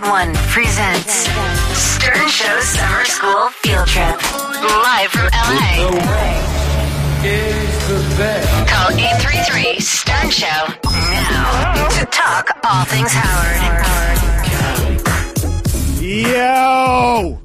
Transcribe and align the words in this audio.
101 0.00 0.32
presents 0.46 1.12
Stern 1.76 2.28
Show 2.28 2.60
Summer 2.60 3.04
School 3.04 3.48
Field 3.48 3.88
Trip. 3.88 4.22
Live 4.62 5.10
from 5.10 5.26
LA. 5.32 5.90
Call 8.68 8.92
833 8.92 9.80
Stern 9.80 10.30
Show 10.30 10.46
now 10.84 11.88
to 11.98 12.06
talk 12.12 12.46
all 12.64 12.84
things 12.84 13.10
Howard. 13.12 13.58
Yo! 16.00 17.40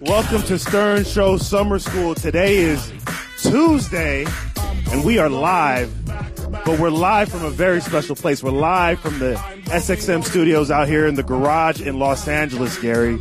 Welcome 0.00 0.40
to 0.44 0.58
Stern 0.58 1.04
Show 1.04 1.36
Summer 1.36 1.78
School. 1.78 2.14
Today 2.14 2.56
is 2.56 2.90
Tuesday, 3.42 4.24
and 4.90 5.04
we 5.04 5.18
are 5.18 5.28
live, 5.28 5.99
but 6.50 6.78
we're 6.78 6.90
live 6.90 7.28
from 7.28 7.44
a 7.44 7.50
very 7.50 7.80
special 7.80 8.16
place. 8.16 8.42
We're 8.42 8.50
live 8.50 9.00
from 9.00 9.18
the 9.18 9.34
SXM 9.66 10.24
studios 10.24 10.70
out 10.70 10.88
here 10.88 11.06
in 11.06 11.14
the 11.14 11.22
garage 11.22 11.80
in 11.80 11.98
Los 11.98 12.26
Angeles, 12.26 12.78
Gary. 12.78 13.20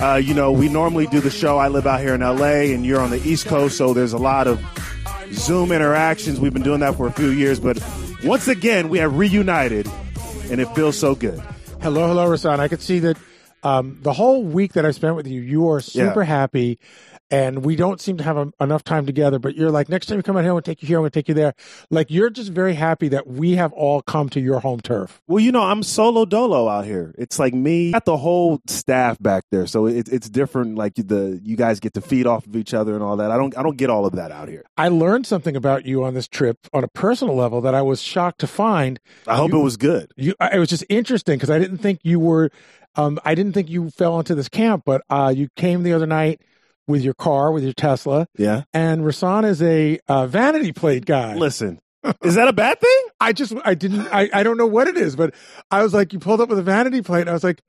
Uh, 0.00 0.16
you 0.16 0.32
know, 0.32 0.52
we 0.52 0.68
normally 0.68 1.06
do 1.06 1.20
the 1.20 1.30
show. 1.30 1.58
I 1.58 1.68
live 1.68 1.86
out 1.86 2.00
here 2.00 2.14
in 2.14 2.20
LA, 2.20 2.72
and 2.72 2.86
you're 2.86 3.00
on 3.00 3.10
the 3.10 3.20
East 3.28 3.46
Coast, 3.46 3.76
so 3.76 3.92
there's 3.92 4.12
a 4.12 4.18
lot 4.18 4.46
of 4.46 4.60
Zoom 5.32 5.72
interactions. 5.72 6.38
We've 6.38 6.52
been 6.52 6.62
doing 6.62 6.80
that 6.80 6.96
for 6.96 7.06
a 7.06 7.12
few 7.12 7.30
years, 7.30 7.58
but 7.58 7.82
once 8.24 8.48
again, 8.48 8.88
we 8.88 8.98
have 8.98 9.16
reunited, 9.16 9.88
and 10.50 10.60
it 10.60 10.66
feels 10.74 10.96
so 10.96 11.14
good. 11.14 11.40
Hello, 11.80 12.06
hello, 12.06 12.26
Rasan. 12.26 12.60
I 12.60 12.68
could 12.68 12.80
see 12.80 13.00
that 13.00 13.16
um, 13.62 13.98
the 14.02 14.12
whole 14.12 14.42
week 14.42 14.72
that 14.74 14.84
I 14.84 14.90
spent 14.90 15.16
with 15.16 15.26
you, 15.26 15.40
you 15.40 15.68
are 15.70 15.80
super 15.80 16.20
Yeah. 16.22 16.26
happy, 16.26 16.78
and 17.30 17.64
we 17.64 17.76
don't 17.76 18.00
seem 18.00 18.16
to 18.18 18.24
have 18.24 18.36
um 18.36 18.52
enough 18.60 18.84
time 18.84 19.06
together. 19.06 19.38
But 19.38 19.56
you're 19.56 19.70
like, 19.70 19.88
next 19.88 20.06
time 20.06 20.16
you 20.18 20.22
come 20.22 20.36
out 20.36 20.40
here, 20.40 20.50
I'm 20.50 20.54
going 20.54 20.62
to 20.64 20.70
take 20.70 20.82
you 20.82 20.88
here, 20.88 20.98
I'm 20.98 21.02
going 21.02 21.10
to 21.12 21.18
take 21.18 21.28
you 21.28 21.34
there. 21.34 21.54
Like, 21.90 22.10
you're 22.10 22.28
just 22.30 22.50
very 22.52 22.74
happy 22.74 23.08
that 23.08 23.26
we 23.26 23.52
have 23.52 23.72
all 23.72 24.02
come 24.02 24.28
to 24.30 24.40
your 24.40 24.60
home 24.60 24.80
turf. 24.80 25.20
Well, 25.28 25.40
you 25.40 25.52
know, 25.52 25.62
I'm 25.62 25.82
solo 25.82 26.24
dolo 26.24 26.68
out 26.68 26.84
here. 26.84 27.14
It's 27.18 27.38
like 27.38 27.54
me, 27.54 27.92
got 27.92 28.04
the 28.04 28.16
whole 28.16 28.60
staff 28.66 29.18
back 29.20 29.44
there, 29.50 29.66
so 29.66 29.86
it's 29.86 30.10
it's 30.10 30.28
different. 30.28 30.76
Like 30.76 30.94
the 30.96 31.40
you 31.42 31.56
guys 31.56 31.80
get 31.80 31.94
to 31.94 32.00
feed 32.00 32.26
off 32.26 32.46
of 32.46 32.56
each 32.56 32.74
other 32.74 32.94
and 32.94 33.02
all 33.02 33.16
that. 33.18 33.30
I 33.30 33.36
don't 33.36 33.56
I 33.56 33.62
don't 33.62 33.76
get 33.76 33.90
all 33.90 34.04
of 34.06 34.14
that 34.16 34.30
out 34.32 34.48
here. 34.48 34.64
I 34.76 34.88
learned 34.88 35.26
something 35.26 35.56
about 35.56 35.86
you 35.86 36.04
on 36.04 36.14
this 36.14 36.28
trip 36.28 36.58
on 36.72 36.84
a 36.84 36.88
personal 36.88 37.34
level 37.36 37.60
that 37.62 37.74
I 37.74 37.82
was 37.82 38.02
shocked 38.02 38.40
to 38.40 38.46
find. 38.46 38.98
I 39.26 39.36
hope 39.36 39.52
You- 39.52 39.60
it 39.60 39.62
was 39.62 39.76
good. 39.76 40.12
You, 40.16 40.34
it 40.52 40.58
was 40.58 40.68
just 40.68 40.84
interesting 40.88 41.36
because 41.36 41.50
I 41.50 41.58
didn't 41.58 41.78
think 41.78 42.00
you 42.02 42.18
were, 42.20 42.50
um, 42.96 43.18
I 43.24 43.34
didn't 43.34 43.52
think 43.52 43.68
you 43.70 43.90
fell 43.90 44.18
into 44.18 44.34
this 44.34 44.48
camp, 44.48 44.82
but 44.84 45.02
uh, 45.10 45.32
you 45.34 45.48
came 45.56 45.82
the 45.82 45.92
other 45.92 46.06
night 46.06 46.40
with 46.86 47.02
your 47.02 47.14
car, 47.14 47.52
with 47.52 47.62
your 47.64 47.72
Tesla, 47.72 48.26
Yeah. 48.36 48.64
and 48.74 49.02
Rasan 49.02 49.44
is 49.44 49.62
a 49.62 49.98
uh, 50.08 50.26
vanity 50.26 50.72
plate 50.72 51.04
guy. 51.06 51.34
Listen, 51.36 51.80
is 52.24 52.34
that 52.34 52.48
a 52.48 52.52
bad 52.52 52.80
thing? 52.80 53.02
I 53.20 53.32
just 53.32 53.54
I 53.64 53.74
didn't 53.74 54.08
I, 54.12 54.28
I 54.32 54.42
don't 54.42 54.56
know 54.56 54.66
what 54.66 54.88
it 54.88 54.96
is, 54.96 55.14
but 55.16 55.34
I 55.70 55.82
was 55.82 55.94
like, 55.94 56.12
you 56.12 56.18
pulled 56.18 56.40
up 56.40 56.48
with 56.48 56.58
a 56.58 56.62
vanity 56.62 57.00
plate, 57.02 57.20
and 57.22 57.30
I 57.30 57.34
was 57.34 57.44
like, 57.44 57.62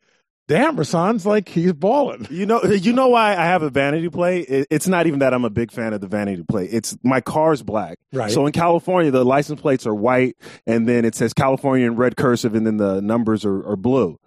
damn, 0.47 0.75
Rasan's 0.75 1.25
like 1.27 1.47
he's 1.47 1.73
balling. 1.73 2.27
You 2.31 2.45
know, 2.47 2.63
you 2.63 2.91
know 2.91 3.07
why 3.09 3.31
I 3.33 3.45
have 3.45 3.61
a 3.61 3.69
vanity 3.69 4.09
plate. 4.09 4.47
It, 4.49 4.67
it's 4.71 4.87
not 4.87 5.05
even 5.05 5.19
that 5.19 5.33
I'm 5.33 5.45
a 5.45 5.49
big 5.51 5.71
fan 5.71 5.93
of 5.93 6.01
the 6.01 6.07
vanity 6.07 6.43
plate. 6.49 6.69
It's 6.73 6.97
my 7.03 7.21
car's 7.21 7.61
black. 7.61 7.99
Right. 8.11 8.31
So 8.31 8.45
in 8.47 8.51
California, 8.51 9.11
the 9.11 9.23
license 9.23 9.61
plates 9.61 9.85
are 9.85 9.93
white, 9.95 10.35
and 10.65 10.87
then 10.89 11.05
it 11.05 11.13
says 11.15 11.33
California 11.33 11.85
in 11.85 11.95
red 11.95 12.17
cursive, 12.17 12.55
and 12.55 12.65
then 12.65 12.77
the 12.77 12.99
numbers 13.01 13.45
are, 13.45 13.65
are 13.69 13.75
blue. 13.77 14.17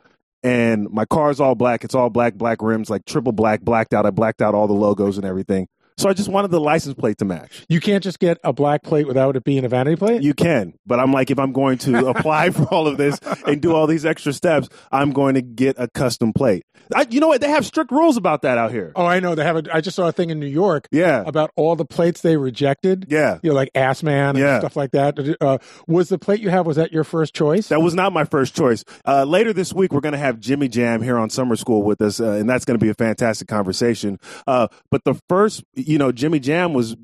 And 0.46 0.88
my 0.90 1.04
car's 1.04 1.40
all 1.40 1.56
black. 1.56 1.82
It's 1.82 1.96
all 1.96 2.08
black, 2.08 2.34
black 2.34 2.62
rims, 2.62 2.88
like 2.88 3.04
triple 3.04 3.32
black, 3.32 3.62
blacked 3.62 3.92
out. 3.92 4.06
I 4.06 4.10
blacked 4.10 4.40
out 4.40 4.54
all 4.54 4.68
the 4.68 4.74
logos 4.74 5.16
and 5.16 5.26
everything. 5.26 5.66
So 5.98 6.10
I 6.10 6.12
just 6.12 6.28
wanted 6.28 6.50
the 6.50 6.60
license 6.60 6.94
plate 6.94 7.16
to 7.18 7.24
match. 7.24 7.64
You 7.70 7.80
can't 7.80 8.04
just 8.04 8.18
get 8.18 8.38
a 8.44 8.52
black 8.52 8.82
plate 8.82 9.06
without 9.06 9.34
it 9.34 9.44
being 9.44 9.64
a 9.64 9.68
vanity 9.68 9.96
plate. 9.96 10.22
You 10.22 10.34
can, 10.34 10.74
but 10.86 11.00
I'm 11.00 11.10
like, 11.10 11.30
if 11.30 11.38
I'm 11.38 11.52
going 11.52 11.78
to 11.78 12.08
apply 12.10 12.50
for 12.50 12.64
all 12.64 12.86
of 12.86 12.98
this 12.98 13.18
and 13.46 13.62
do 13.62 13.74
all 13.74 13.86
these 13.86 14.04
extra 14.04 14.34
steps, 14.34 14.68
I'm 14.92 15.12
going 15.12 15.36
to 15.36 15.42
get 15.42 15.76
a 15.78 15.88
custom 15.88 16.34
plate. 16.34 16.64
I, 16.94 17.06
you 17.08 17.18
know 17.20 17.28
what? 17.28 17.40
They 17.40 17.48
have 17.48 17.64
strict 17.64 17.90
rules 17.90 18.18
about 18.18 18.42
that 18.42 18.58
out 18.58 18.72
here. 18.72 18.92
oh, 18.94 19.06
I 19.06 19.20
know 19.20 19.34
they 19.34 19.42
have. 19.44 19.56
A, 19.56 19.62
I 19.74 19.80
just 19.80 19.96
saw 19.96 20.06
a 20.08 20.12
thing 20.12 20.28
in 20.30 20.38
New 20.38 20.46
York 20.46 20.86
Yeah. 20.92 21.24
about 21.26 21.50
all 21.56 21.74
the 21.76 21.86
plates 21.86 22.20
they 22.20 22.36
rejected. 22.36 23.06
Yeah. 23.08 23.38
You 23.42 23.50
know, 23.50 23.56
like 23.56 23.70
ass 23.74 24.02
man 24.02 24.30
and 24.30 24.38
Yeah. 24.38 24.58
stuff 24.58 24.76
like 24.76 24.90
that. 24.92 25.18
Uh, 25.40 25.58
was 25.88 26.10
the 26.10 26.18
plate 26.18 26.40
you 26.40 26.50
have 26.50 26.66
was 26.66 26.76
that 26.76 26.92
your 26.92 27.04
first 27.04 27.34
choice? 27.34 27.68
That 27.68 27.80
was 27.80 27.94
not 27.94 28.12
my 28.12 28.24
first 28.24 28.54
choice. 28.54 28.84
Uh, 29.06 29.24
later 29.24 29.52
this 29.54 29.72
week, 29.72 29.92
we're 29.92 30.00
going 30.00 30.12
to 30.12 30.18
have 30.18 30.38
Jimmy 30.38 30.68
Jam 30.68 31.00
here 31.02 31.16
on 31.16 31.30
Summer 31.30 31.56
School 31.56 31.82
with 31.82 32.00
us, 32.02 32.20
uh, 32.20 32.32
and 32.32 32.48
that's 32.48 32.64
going 32.66 32.78
to 32.78 32.84
be 32.84 32.90
a 32.90 32.94
fantastic 32.94 33.48
conversation. 33.48 34.20
Uh, 34.46 34.68
but 34.90 35.02
the 35.04 35.14
first, 35.28 35.64
you 35.86 35.98
know, 35.98 36.12
Jimmy 36.12 36.38
Jam 36.40 36.72
was 36.74 36.96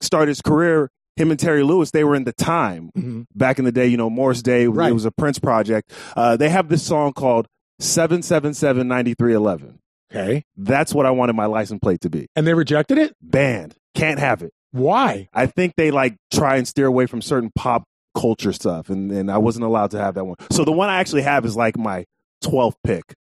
started 0.00 0.28
his 0.28 0.40
career. 0.42 0.90
Him 1.16 1.30
and 1.30 1.38
Terry 1.38 1.62
Lewis, 1.62 1.92
they 1.92 2.02
were 2.02 2.16
in 2.16 2.24
the 2.24 2.32
time 2.32 2.90
Mhm. 2.98 3.26
back 3.34 3.58
in 3.60 3.64
the 3.64 3.70
day. 3.72 3.86
You 3.86 3.96
know, 3.96 4.10
Morris 4.10 4.42
Day. 4.42 4.66
Right. 4.66 4.90
It 4.90 4.94
was 4.94 5.04
a 5.04 5.12
Prince 5.12 5.38
project. 5.38 5.92
Uh, 6.16 6.36
they 6.36 6.48
have 6.48 6.68
this 6.68 6.82
song 6.82 7.12
called 7.12 7.46
Seven 7.78 8.22
Seven 8.22 8.52
Seven 8.52 8.88
Ninety 8.88 9.14
Three 9.14 9.32
Eleven. 9.34 9.78
Okay, 10.12 10.44
That's 10.56 10.94
what 10.94 11.06
I 11.06 11.10
wanted 11.10 11.34
my 11.34 11.46
license 11.46 11.80
plate 11.80 12.00
to 12.02 12.10
be. 12.10 12.26
and 12.36 12.46
they 12.46 12.54
rejected 12.54 12.98
it. 12.98 13.16
Banned. 13.22 13.74
Can't 13.96 14.18
have 14.20 14.42
it. 14.42 14.52
Why? 14.72 15.28
I 15.32 15.46
think 15.46 15.74
they 15.76 15.90
like 15.90 16.16
try 16.32 16.56
and 16.56 16.66
steer 16.68 16.86
away 16.86 17.06
from 17.06 17.20
certain 17.22 17.50
pop 17.54 17.84
culture 18.16 18.52
stuff, 18.52 18.90
and, 18.90 19.10
and 19.10 19.30
I 19.30 19.38
wasn't 19.38 19.64
allowed 19.64 19.90
to 19.92 19.98
have 19.98 20.14
that 20.14 20.24
one. 20.24 20.36
So 20.50 20.64
the 20.64 20.70
one 20.72 20.88
I 20.88 21.00
actually 21.00 21.22
have 21.22 21.44
is 21.44 21.56
like 21.56 21.76
my 21.76 22.04
12th 22.44 22.74
pick. 22.84 23.14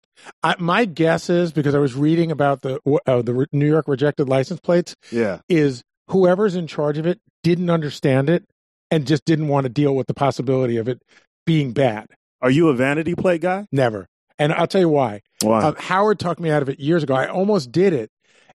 I, 0.43 0.55
my 0.59 0.85
guess 0.85 1.29
is 1.31 1.53
because 1.53 1.75
I 1.75 1.79
was 1.79 1.95
reading 1.95 2.31
about 2.31 2.63
the 2.63 2.79
uh, 3.07 3.23
the 3.23 3.47
New 3.53 3.67
York 3.67 3.89
rejected 3.89 4.29
license 4.29 4.61
plates 4.61 4.95
Yeah. 5.11 5.41
is 5.49 5.83
whoever's 6.09 6.55
in 6.55 6.67
charge 6.67 6.99
of 6.99 7.07
it 7.07 7.21
didn't 7.43 7.71
understand 7.71 8.29
it 8.31 8.45
and 8.91 9.07
just 9.07 9.25
didn't 9.25 9.49
want 9.49 9.65
to 9.65 9.69
deal 9.71 9.95
with 9.97 10.07
the 10.07 10.15
possibility 10.15 10.77
of 10.77 10.89
it 10.89 11.03
being 11.47 11.73
bad. 11.73 12.07
Are 12.41 12.51
you 12.51 12.69
a 12.69 12.75
vanity 12.75 13.15
plate 13.15 13.41
guy? 13.41 13.67
Never. 13.73 14.07
And 14.39 14.53
I'll 14.53 14.67
tell 14.67 14.81
you 14.81 14.89
why. 14.89 15.23
Why? 15.43 15.63
Uh, 15.63 15.75
Howard 15.79 16.19
talked 16.19 16.41
me 16.41 16.51
out 16.51 16.63
of 16.63 16.69
it 16.69 16.81
years 16.81 17.03
ago. 17.03 17.15
I 17.15 17.29
almost 17.29 17.71
did 17.73 17.93
it. 17.93 18.11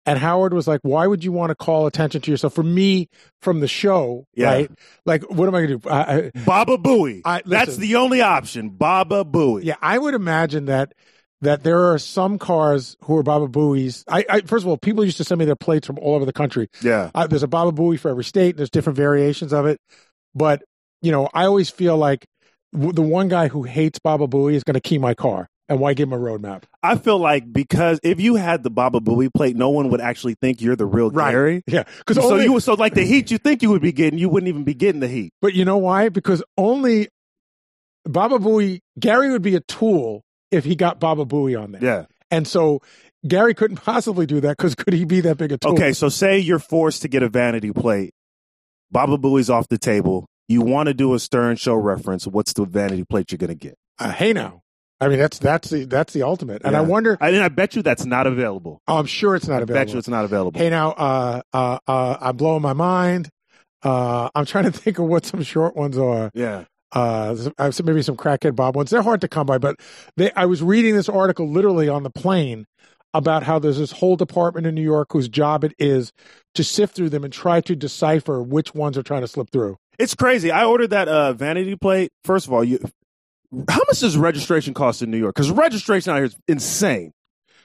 And 0.04 0.18
Howard 0.20 0.54
was 0.54 0.68
like, 0.68 0.80
why 0.82 1.06
would 1.06 1.24
you 1.24 1.32
want 1.32 1.50
to 1.50 1.56
call 1.56 1.86
attention 1.86 2.20
to 2.20 2.30
yourself? 2.30 2.54
For 2.54 2.62
me, 2.62 3.08
from 3.42 3.58
the 3.58 3.66
show, 3.66 4.24
Yeah. 4.34 4.46
right? 4.52 4.70
Like, 5.04 5.22
what 5.28 5.48
am 5.48 5.54
I 5.56 5.66
going 5.66 5.70
to 5.70 5.78
do? 5.78 5.88
I, 5.88 6.16
I, 6.16 6.30
Baba 6.44 6.78
Booey. 6.78 7.22
I- 7.24 7.42
That's 7.44 7.76
the 7.76 7.96
only 7.96 8.20
option. 8.20 8.68
Baba 8.70 9.24
Booey. 9.24 9.64
yeah, 9.64 9.74
I 9.82 9.98
would 9.98 10.14
imagine 10.14 10.66
that 10.66 10.92
that 11.42 11.62
there 11.64 11.92
are 11.92 11.98
some 11.98 12.38
cars 12.38 12.96
who 13.04 13.16
are 13.16 13.22
Baba 13.22 13.46
Booies. 13.48 14.04
I, 14.08 14.24
I 14.28 14.40
first 14.40 14.64
of 14.64 14.68
all, 14.68 14.76
people 14.78 15.04
used 15.04 15.18
to 15.18 15.24
send 15.24 15.38
me 15.38 15.44
their 15.44 15.56
plates 15.56 15.86
from 15.86 15.98
all 15.98 16.14
over 16.14 16.24
the 16.24 16.32
country. 16.32 16.68
Yeah. 16.82 17.10
Uh, 17.14 17.26
there's 17.26 17.42
a 17.42 17.48
Baba 17.48 17.72
Booey 17.72 17.98
for 18.00 18.08
every 18.10 18.24
state. 18.24 18.56
There's 18.56 18.70
different 18.70 18.96
variations 18.96 19.52
of 19.52 19.66
it. 19.66 19.78
But, 20.34 20.62
you 21.02 21.12
know, 21.12 21.28
I 21.34 21.44
always 21.44 21.68
feel 21.70 21.96
like 21.96 22.26
w- 22.72 22.92
the 22.92 23.02
one 23.02 23.28
guy 23.28 23.48
who 23.48 23.64
hates 23.64 23.98
Baba 23.98 24.26
Booey 24.26 24.54
is 24.54 24.64
going 24.64 24.74
to 24.74 24.80
key 24.80 24.98
my 24.98 25.14
car. 25.14 25.48
And 25.68 25.80
why 25.80 25.94
give 25.94 26.08
him 26.08 26.12
a 26.12 26.18
roadmap? 26.18 26.62
I 26.80 26.96
feel 26.96 27.18
like 27.18 27.52
because 27.52 27.98
if 28.04 28.20
you 28.20 28.36
had 28.36 28.62
the 28.62 28.70
Baba 28.70 29.00
Booey 29.00 29.28
plate, 29.34 29.56
no 29.56 29.70
one 29.70 29.88
would 29.90 30.00
actually 30.00 30.36
think 30.40 30.60
you're 30.62 30.76
the 30.76 30.86
real 30.86 31.10
Right. 31.10 31.32
Gary. 31.32 31.62
Yeah. 31.66 31.82
Because 31.98 32.16
So 32.24 32.36
you 32.36 32.60
so 32.60 32.74
like 32.74 32.94
the 32.94 33.02
heat 33.04 33.32
you 33.32 33.38
think 33.38 33.62
you 33.62 33.70
would 33.70 33.82
be 33.82 33.90
getting, 33.90 34.16
you 34.18 34.28
wouldn't 34.28 34.48
even 34.48 34.62
be 34.62 34.74
getting 34.74 35.00
the 35.00 35.08
heat. 35.08 35.32
but 35.42 35.54
you 35.54 35.64
know 35.64 35.76
why? 35.78 36.08
Because 36.08 36.40
only 36.56 37.08
Baba 38.04 38.38
Booey, 38.38 38.80
Gary 38.98 39.30
would 39.32 39.42
be 39.42 39.56
a 39.56 39.60
tool 39.60 40.22
if 40.50 40.64
he 40.64 40.74
got 40.76 41.00
Baba 41.00 41.24
Booey 41.24 41.60
on 41.60 41.72
there. 41.72 41.82
Yeah. 41.84 42.04
And 42.30 42.46
so 42.46 42.80
Gary 43.26 43.54
couldn't 43.54 43.78
possibly 43.78 44.26
do 44.26 44.40
that 44.40 44.56
because 44.56 44.74
could 44.74 44.92
he 44.94 45.04
be 45.04 45.20
that 45.22 45.36
big 45.38 45.52
a 45.52 45.58
tool? 45.58 45.72
Okay, 45.72 45.92
so 45.92 46.08
say 46.08 46.38
you're 46.38 46.58
forced 46.58 47.02
to 47.02 47.08
get 47.08 47.22
a 47.22 47.28
vanity 47.28 47.72
plate. 47.72 48.12
Baba 48.90 49.16
Booey's 49.18 49.50
off 49.50 49.68
the 49.68 49.78
table. 49.78 50.26
You 50.48 50.60
want 50.62 50.86
to 50.86 50.94
do 50.94 51.14
a 51.14 51.18
Stern 51.18 51.56
Show 51.56 51.74
reference. 51.74 52.26
What's 52.26 52.52
the 52.52 52.64
vanity 52.64 53.04
plate 53.04 53.32
you're 53.32 53.38
going 53.38 53.48
to 53.48 53.54
get? 53.56 53.74
Uh, 53.98 54.12
hey 54.12 54.32
now. 54.32 54.60
I 55.00 55.08
mean, 55.08 55.18
that's 55.18 55.38
that's 55.38 55.68
the 55.70 55.84
that's 55.84 56.12
the 56.14 56.22
ultimate. 56.22 56.62
And 56.64 56.74
I 56.74 56.80
wonder. 56.80 57.18
I, 57.20 57.28
and 57.30 57.42
I 57.44 57.48
bet 57.48 57.76
you 57.76 57.82
that's 57.82 58.06
not 58.06 58.26
available. 58.26 58.80
Oh 58.88 58.96
I'm 58.96 59.04
sure 59.06 59.34
it's 59.36 59.46
not 59.46 59.56
I 59.60 59.62
available. 59.62 59.74
bet 59.84 59.92
you 59.92 59.98
it's 59.98 60.08
not 60.08 60.24
available. 60.24 60.58
hey 60.58 60.70
now, 60.70 60.92
uh, 60.92 61.42
uh, 61.52 61.78
uh, 61.86 62.16
I'm 62.20 62.36
blowing 62.36 62.62
my 62.62 62.72
mind. 62.72 63.28
Uh, 63.82 64.30
I'm 64.34 64.46
trying 64.46 64.64
to 64.64 64.72
think 64.78 64.98
of 64.98 65.04
what 65.06 65.26
some 65.26 65.42
short 65.42 65.76
ones 65.76 65.98
are. 65.98 66.30
yeah. 66.34 66.64
Uh, 66.92 67.36
uh, 67.58 67.72
maybe 67.84 68.02
some 68.02 68.16
crackhead 68.16 68.54
Bob 68.54 68.76
ones. 68.76 68.90
They're 68.90 69.02
hard 69.02 69.20
to 69.22 69.28
come 69.28 69.46
by, 69.46 69.58
but 69.58 69.76
they. 70.16 70.30
I 70.32 70.46
was 70.46 70.62
reading 70.62 70.94
this 70.94 71.08
article 71.08 71.48
literally 71.48 71.88
on 71.88 72.04
the 72.04 72.10
plane 72.10 72.64
about 73.12 73.42
how 73.42 73.58
there's 73.58 73.78
this 73.78 73.92
whole 73.92 74.16
department 74.16 74.66
in 74.66 74.74
New 74.74 74.82
York 74.82 75.08
whose 75.10 75.28
job 75.28 75.64
it 75.64 75.72
is 75.78 76.12
to 76.54 76.62
sift 76.62 76.94
through 76.94 77.08
them 77.08 77.24
and 77.24 77.32
try 77.32 77.60
to 77.62 77.74
decipher 77.74 78.42
which 78.42 78.74
ones 78.74 78.96
are 78.96 79.02
trying 79.02 79.22
to 79.22 79.28
slip 79.28 79.50
through. 79.50 79.76
It's 79.98 80.14
crazy. 80.14 80.50
I 80.50 80.64
ordered 80.64 80.90
that 80.90 81.08
uh, 81.08 81.32
vanity 81.32 81.76
plate. 81.76 82.10
First 82.24 82.46
of 82.46 82.52
all, 82.52 82.62
you 82.62 82.78
how 83.68 83.80
much 83.88 84.00
does 84.00 84.16
registration 84.16 84.74
cost 84.74 85.02
in 85.02 85.10
New 85.10 85.18
York? 85.18 85.34
Because 85.34 85.50
registration 85.50 86.12
out 86.12 86.16
here 86.16 86.24
is 86.26 86.36
insane. 86.48 87.12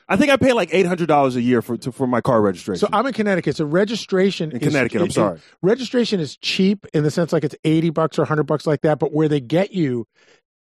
I 0.09 0.17
think 0.17 0.31
I 0.31 0.37
pay 0.37 0.53
like 0.53 0.69
eight 0.73 0.85
hundred 0.85 1.07
dollars 1.07 1.35
a 1.35 1.41
year 1.41 1.61
for 1.61 1.77
to, 1.77 1.91
for 1.91 2.05
my 2.07 2.21
car 2.21 2.41
registration. 2.41 2.79
So 2.79 2.89
I'm 2.91 3.05
in 3.05 3.13
Connecticut. 3.13 3.55
So 3.55 3.65
registration 3.65 4.51
in 4.51 4.57
is- 4.57 4.67
Connecticut. 4.67 5.01
I'm 5.01 5.07
it- 5.07 5.13
sorry. 5.13 5.39
registration 5.61 6.19
is 6.19 6.37
cheap 6.37 6.85
in 6.93 7.03
the 7.03 7.11
sense 7.11 7.31
like 7.33 7.43
it's 7.43 7.55
80 7.63 7.89
bucks 7.91 8.17
or 8.19 8.23
100 8.23 8.43
bucks 8.43 8.65
like 8.67 8.81
that 8.81 8.99
but 8.99 9.13
where 9.13 9.27
they 9.27 9.39
get 9.39 9.71
you 9.73 10.05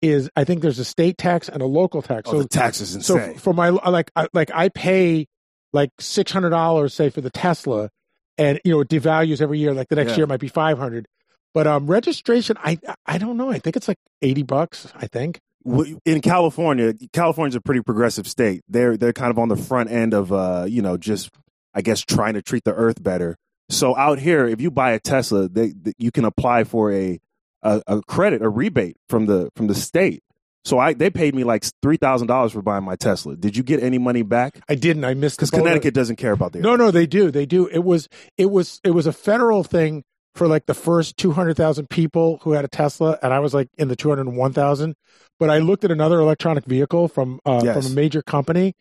is 0.02 0.30
i 0.36 0.44
think 0.44 0.62
there's 0.62 0.78
a 0.78 0.84
state 0.84 1.18
tax 1.18 1.48
and 1.48 1.60
a 1.60 1.66
local 1.66 2.00
tax 2.00 2.28
Oh, 2.28 2.32
so 2.32 2.42
the 2.42 2.48
tax 2.48 2.80
is 2.80 3.04
so 3.04 3.34
for 3.34 3.52
my 3.52 3.68
like 3.68 4.10
I, 4.16 4.28
like 4.32 4.50
i 4.54 4.70
pay 4.70 5.26
like 5.74 5.90
$600 6.00 6.90
say 6.92 7.10
for 7.10 7.20
the 7.20 7.28
tesla 7.30 7.90
and 8.38 8.60
you 8.64 8.72
know 8.72 8.80
it 8.80 8.88
devalues 8.88 9.40
every 9.42 9.58
year 9.58 9.74
like 9.74 9.88
the 9.88 9.96
next 9.96 10.12
Yeah. 10.12 10.16
year 10.18 10.26
might 10.26 10.40
be 10.40 10.48
500 10.48 11.06
but 11.52 11.66
um 11.66 11.86
registration 11.86 12.56
i 12.64 12.78
i 13.06 13.18
don't 13.18 13.36
know 13.36 13.50
i 13.50 13.58
think 13.58 13.76
it's 13.76 13.88
like 13.88 13.98
80 14.22 14.42
bucks 14.44 14.90
i 14.96 15.06
think 15.06 15.38
in 15.64 16.20
California, 16.20 16.94
California's 17.12 17.54
a 17.54 17.60
pretty 17.60 17.82
progressive 17.82 18.26
state. 18.26 18.62
They're 18.68 18.96
they're 18.96 19.12
kind 19.12 19.30
of 19.30 19.38
on 19.38 19.48
the 19.48 19.56
front 19.56 19.90
end 19.90 20.14
of 20.14 20.32
uh, 20.32 20.66
you 20.68 20.82
know, 20.82 20.96
just 20.96 21.30
I 21.74 21.82
guess 21.82 22.00
trying 22.00 22.34
to 22.34 22.42
treat 22.42 22.64
the 22.64 22.74
earth 22.74 23.02
better. 23.02 23.36
So 23.68 23.96
out 23.96 24.18
here, 24.18 24.46
if 24.46 24.60
you 24.60 24.70
buy 24.70 24.92
a 24.92 24.98
Tesla, 24.98 25.48
they, 25.48 25.72
they 25.72 25.92
you 25.98 26.10
can 26.10 26.24
apply 26.24 26.64
for 26.64 26.92
a, 26.92 27.20
a 27.62 27.82
a 27.86 28.02
credit, 28.02 28.42
a 28.42 28.48
rebate 28.48 28.96
from 29.08 29.26
the 29.26 29.50
from 29.54 29.66
the 29.66 29.74
state. 29.74 30.22
So 30.64 30.78
I 30.78 30.94
they 30.94 31.10
paid 31.10 31.34
me 31.34 31.44
like 31.44 31.64
three 31.82 31.96
thousand 31.96 32.28
dollars 32.28 32.52
for 32.52 32.62
buying 32.62 32.84
my 32.84 32.96
Tesla. 32.96 33.36
Did 33.36 33.56
you 33.56 33.62
get 33.62 33.82
any 33.82 33.98
money 33.98 34.22
back? 34.22 34.60
I 34.68 34.74
didn't. 34.74 35.04
I 35.04 35.14
missed 35.14 35.38
Because. 35.38 35.50
Connecticut 35.50 35.94
doesn't 35.94 36.16
care 36.16 36.32
about 36.32 36.52
the 36.52 36.60
No, 36.60 36.76
no, 36.76 36.90
they 36.90 37.06
do. 37.06 37.30
They 37.30 37.46
do. 37.46 37.66
It 37.66 37.84
was 37.84 38.08
it 38.36 38.50
was 38.50 38.80
it 38.84 38.90
was 38.90 39.06
a 39.06 39.12
federal 39.12 39.62
thing 39.64 40.04
for 40.34 40.46
like 40.46 40.66
the 40.66 40.74
first 40.74 41.16
200,000 41.16 41.88
people 41.90 42.38
who 42.42 42.52
had 42.52 42.64
a 42.64 42.68
Tesla 42.68 43.18
and 43.22 43.32
I 43.32 43.40
was 43.40 43.52
like 43.54 43.68
in 43.78 43.88
the 43.88 43.96
201,000. 43.96 44.94
But 45.38 45.50
I 45.50 45.58
looked 45.58 45.84
at 45.84 45.90
another 45.90 46.20
electronic 46.20 46.64
vehicle 46.66 47.08
from 47.08 47.40
uh, 47.44 47.60
Yes. 47.64 47.76
from 47.76 47.92
a 47.92 47.94
major 47.94 48.22
company 48.22 48.74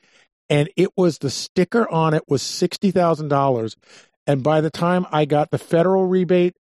and 0.49 0.69
it 0.75 0.89
was 0.97 1.19
the 1.19 1.29
sticker 1.29 1.89
on 1.89 2.13
it 2.13 2.23
was 2.27 2.41
$60,000 2.43 3.75
and 4.27 4.43
by 4.43 4.61
the 4.61 4.69
time 4.69 5.05
I 5.11 5.25
got 5.25 5.51
the 5.51 5.57
federal 5.57 6.05
rebate 6.05 6.55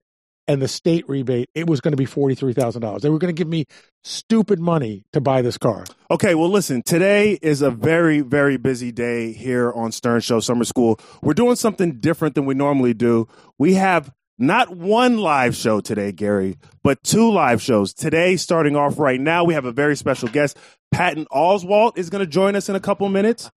and 0.46 0.62
the 0.62 0.68
state 0.68 1.06
rebate, 1.06 1.50
it 1.54 1.68
was 1.68 1.82
going 1.82 1.92
to 1.92 1.96
be 1.98 2.06
$43,000. 2.06 3.02
They 3.02 3.10
were 3.10 3.18
going 3.18 3.34
to 3.34 3.38
give 3.38 3.48
me 3.48 3.66
stupid 4.02 4.58
money 4.58 5.04
to 5.12 5.20
buy 5.20 5.42
this 5.42 5.58
car. 5.58 5.84
Okay, 6.10 6.34
well, 6.34 6.48
listen, 6.48 6.82
today 6.82 7.38
is 7.42 7.60
a 7.60 7.70
very, 7.70 8.20
very 8.20 8.56
busy 8.56 8.90
day 8.90 9.32
here 9.32 9.70
on 9.70 9.92
Stern 9.92 10.22
Show 10.22 10.40
Summer 10.40 10.64
School. 10.64 10.98
We're 11.20 11.34
doing 11.34 11.56
something 11.56 11.98
different 12.00 12.34
than 12.34 12.46
we 12.46 12.54
normally 12.54 12.94
do. 12.94 13.28
We 13.58 13.74
have 13.74 14.10
not 14.38 14.76
one 14.76 15.18
live 15.18 15.56
show 15.56 15.80
today, 15.80 16.12
Gary, 16.12 16.56
but 16.84 17.02
two 17.02 17.30
live 17.30 17.60
shows. 17.60 17.92
Today, 17.92 18.36
starting 18.36 18.76
off 18.76 18.98
right 18.98 19.20
now, 19.20 19.44
we 19.44 19.54
have 19.54 19.64
a 19.64 19.72
very 19.72 19.96
special 19.96 20.28
guest. 20.28 20.56
Patton 20.92 21.26
Oswalt 21.32 21.98
is 21.98 22.08
going 22.08 22.24
to 22.24 22.30
join 22.30 22.54
us 22.54 22.68
in 22.68 22.76
a 22.76 22.80
couple 22.80 23.08
minutes. 23.08 23.50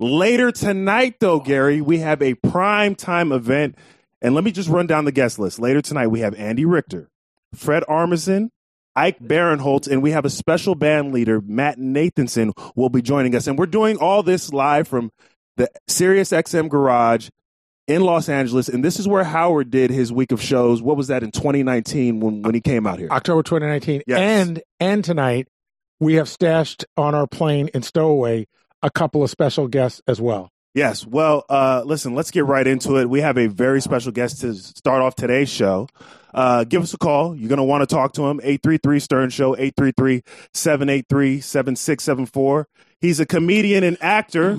Later 0.00 0.50
tonight, 0.50 1.16
though, 1.20 1.38
Gary, 1.38 1.80
we 1.80 1.98
have 1.98 2.20
a 2.20 2.34
prime 2.34 2.94
time 2.94 3.30
event. 3.32 3.76
And 4.20 4.34
let 4.34 4.42
me 4.42 4.50
just 4.50 4.68
run 4.68 4.86
down 4.86 5.04
the 5.04 5.12
guest 5.12 5.38
list. 5.38 5.58
Later 5.58 5.82
tonight, 5.82 6.08
we 6.08 6.20
have 6.20 6.34
Andy 6.34 6.64
Richter, 6.64 7.10
Fred 7.54 7.84
Armisen, 7.88 8.48
Ike 8.96 9.20
Barinholtz, 9.20 9.86
and 9.86 10.02
we 10.02 10.12
have 10.12 10.24
a 10.24 10.30
special 10.30 10.74
band 10.74 11.12
leader, 11.12 11.40
Matt 11.40 11.78
Nathanson, 11.78 12.52
will 12.74 12.88
be 12.88 13.02
joining 13.02 13.34
us. 13.34 13.46
And 13.46 13.58
we're 13.58 13.66
doing 13.66 13.98
all 13.98 14.22
this 14.22 14.52
live 14.52 14.88
from 14.88 15.10
the 15.56 15.68
Sirius 15.88 16.30
XM 16.30 16.68
Garage 16.68 17.28
in 17.86 18.02
Los 18.02 18.28
Angeles. 18.28 18.68
And 18.68 18.84
this 18.84 18.98
is 18.98 19.06
where 19.06 19.24
Howard 19.24 19.70
did 19.70 19.90
his 19.90 20.12
week 20.12 20.32
of 20.32 20.40
shows. 20.42 20.82
What 20.82 20.96
was 20.96 21.08
that 21.08 21.22
in 21.22 21.30
2019 21.30 22.20
when, 22.20 22.42
when 22.42 22.54
he 22.54 22.60
came 22.60 22.86
out 22.86 22.98
here? 22.98 23.08
October 23.10 23.42
2019. 23.42 24.02
Yes. 24.06 24.18
And 24.18 24.62
and 24.80 25.04
tonight 25.04 25.48
we 26.00 26.14
have 26.14 26.28
stashed 26.28 26.84
on 26.96 27.14
our 27.14 27.26
plane 27.26 27.68
in 27.74 27.82
Stowaway 27.82 28.46
a 28.82 28.90
couple 28.90 29.22
of 29.22 29.30
special 29.30 29.68
guests 29.68 30.02
as 30.06 30.20
well. 30.20 30.50
Yes. 30.74 31.06
Well, 31.06 31.44
uh, 31.48 31.82
listen, 31.86 32.14
let's 32.14 32.32
get 32.32 32.44
right 32.46 32.66
into 32.66 32.96
it. 32.96 33.08
We 33.08 33.20
have 33.20 33.38
a 33.38 33.46
very 33.46 33.80
special 33.80 34.10
guest 34.10 34.40
to 34.40 34.54
start 34.54 35.02
off 35.02 35.14
today's 35.14 35.48
show. 35.48 35.88
Uh, 36.34 36.64
give 36.64 36.82
us 36.82 36.92
a 36.92 36.98
call. 36.98 37.36
You're 37.36 37.48
going 37.48 37.58
to 37.58 37.64
want 37.64 37.88
to 37.88 37.94
talk 37.94 38.12
to 38.14 38.26
him. 38.26 38.40
833 38.42 38.98
Stern 38.98 39.30
Show, 39.30 39.54
833 39.54 40.22
783 40.52 41.40
7674. 41.40 42.68
He's 43.00 43.20
a 43.20 43.26
comedian 43.26 43.84
and 43.84 43.96
actor 44.00 44.58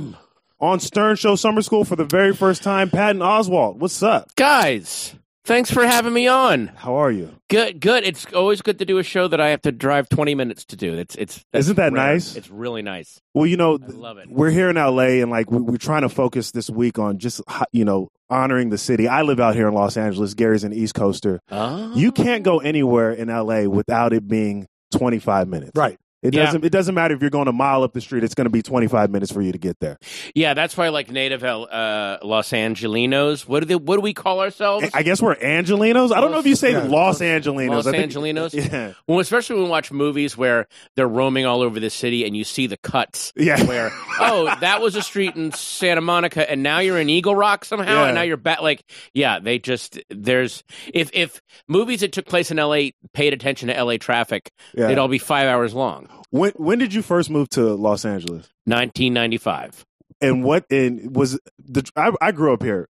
on 0.59 0.79
Stern 0.79 1.15
Show 1.15 1.35
Summer 1.35 1.61
School 1.61 1.83
for 1.85 1.95
the 1.95 2.05
very 2.05 2.33
first 2.33 2.63
time. 2.63 2.89
Patton 2.89 3.21
Oswalt, 3.21 3.77
what's 3.77 4.01
up? 4.01 4.33
Guys, 4.35 5.15
thanks 5.43 5.69
for 5.71 5.85
having 5.85 6.13
me 6.13 6.27
on. 6.27 6.67
How 6.67 6.95
are 6.95 7.11
you? 7.11 7.35
Good, 7.49 7.79
good. 7.79 8.03
It's 8.03 8.25
always 8.33 8.61
good 8.61 8.79
to 8.79 8.85
do 8.85 8.97
a 8.97 9.03
show 9.03 9.27
that 9.27 9.39
I 9.41 9.49
have 9.49 9.61
to 9.63 9.71
drive 9.71 10.09
20 10.09 10.33
minutes 10.35 10.65
to 10.65 10.75
do. 10.75 10.93
It's 10.93 11.15
it's 11.15 11.43
Isn't 11.53 11.75
that 11.75 11.91
rare. 11.93 12.13
nice? 12.13 12.35
It's 12.35 12.49
really 12.49 12.81
nice. 12.81 13.19
Well, 13.33 13.45
you 13.45 13.57
know, 13.57 13.77
I 13.81 13.85
love 13.91 14.17
it. 14.17 14.29
we're 14.29 14.49
here 14.49 14.69
in 14.69 14.75
LA 14.77 15.21
and 15.21 15.29
like 15.29 15.51
we- 15.51 15.61
we're 15.61 15.77
trying 15.77 16.01
to 16.03 16.09
focus 16.09 16.51
this 16.51 16.69
week 16.69 16.97
on 16.99 17.19
just, 17.19 17.41
you 17.71 17.85
know, 17.85 18.09
honoring 18.29 18.69
the 18.69 18.77
city. 18.77 19.07
I 19.07 19.21
live 19.21 19.39
out 19.39 19.55
here 19.55 19.67
in 19.67 19.73
Los 19.73 19.97
Angeles. 19.97 20.33
Gary's 20.33 20.63
an 20.63 20.73
East 20.73 20.95
Coaster. 20.95 21.39
Oh. 21.51 21.93
You 21.95 22.11
can't 22.11 22.43
go 22.43 22.59
anywhere 22.59 23.11
in 23.11 23.27
LA 23.29 23.63
without 23.69 24.13
it 24.13 24.27
being 24.27 24.65
25 24.93 25.47
minutes. 25.47 25.71
Right. 25.75 25.97
It 26.25 26.33
Yeah. 26.33 26.45
doesn't. 26.45 26.65
It 26.65 26.71
doesn't 26.71 26.95
matter 26.95 27.13
if 27.15 27.21
you're 27.21 27.29
going 27.29 27.47
a 27.47 27.53
mile 27.53 27.83
up 27.83 27.93
the 27.93 28.01
street. 28.01 28.23
It's 28.23 28.35
going 28.35 28.45
to 28.45 28.49
be 28.51 28.61
25 28.61 29.09
minutes 29.11 29.31
for 29.31 29.41
you 29.41 29.51
to 29.51 29.57
get 29.57 29.79
there. 29.79 29.97
Yeah, 30.33 30.53
that's 30.53 30.75
why 30.75 30.85
I 30.87 30.89
like 30.89 31.09
native 31.11 31.43
uh, 31.43 32.17
Los 32.23 32.49
Angelenos. 32.51 33.47
What 33.47 33.61
do 33.61 33.65
they, 33.67 33.75
what 33.75 33.95
do 33.95 34.01
we 34.01 34.13
call 34.13 34.41
ourselves? 34.41 34.87
I 34.93 35.03
guess 35.03 35.21
we're 35.21 35.35
Angelenos. 35.35 36.11
I 36.15 36.21
don't 36.21 36.31
know 36.31 36.39
if 36.39 36.45
you 36.45 36.55
say 36.55 36.71
Yeah. 36.71 36.83
Los 36.83 37.19
Angelenos. 37.19 37.69
Los 37.69 37.87
I 37.87 37.91
think- 37.91 38.11
Angelenos? 38.11 38.53
Yeah. 38.71 38.93
Well, 39.07 39.19
especially 39.19 39.57
when 39.57 39.65
we 39.65 39.69
watch 39.71 39.91
movies 39.91 40.35
where 40.37 40.67
they're 40.95 41.07
roaming 41.07 41.45
all 41.45 41.61
over 41.61 41.79
the 41.79 41.89
city 41.89 42.25
and 42.25 42.35
you 42.35 42.43
see 42.43 42.67
the 42.67 42.77
cuts. 42.77 43.31
Yeah. 43.35 43.63
Where 43.65 43.91
oh, 44.19 44.53
that 44.61 44.81
was 44.81 44.95
a 44.95 45.01
street 45.01 45.35
in 45.35 45.51
Santa 45.51 46.01
Monica, 46.01 46.49
and 46.49 46.63
now 46.63 46.79
you're 46.79 46.97
in 46.99 47.09
Eagle 47.09 47.35
Rock 47.35 47.65
somehow, 47.65 47.93
Yeah. 47.93 48.05
and 48.07 48.15
now 48.15 48.21
you're 48.23 48.37
back. 48.37 48.61
Like, 48.61 48.83
yeah, 49.13 49.39
they 49.39 49.59
just 49.59 49.99
there's 50.09 50.63
if 50.93 51.09
if 51.13 51.41
movies 51.67 51.99
that 52.01 52.11
took 52.11 52.25
place 52.25 52.49
in 52.51 52.59
L.A. 52.59 52.93
paid 53.13 53.33
attention 53.33 53.67
to 53.67 53.75
L.A. 53.77 53.97
traffic, 53.97 54.51
Yeah. 54.73 54.87
they'd 54.87 54.97
all 54.97 55.07
be 55.07 55.19
five 55.19 55.47
hours 55.47 55.73
long. 55.73 56.07
When 56.31 56.51
when 56.55 56.79
did 56.79 56.93
you 56.93 57.01
first 57.01 57.29
move 57.29 57.49
to 57.49 57.73
Los 57.75 58.05
Angeles? 58.05 58.49
1995. 58.65 59.85
And 60.21 60.43
what 60.43 60.65
and 60.71 61.15
was 61.15 61.39
the? 61.59 61.89
I, 61.95 62.11
I 62.21 62.31
grew 62.31 62.53
up 62.53 62.63
here. 62.63 62.87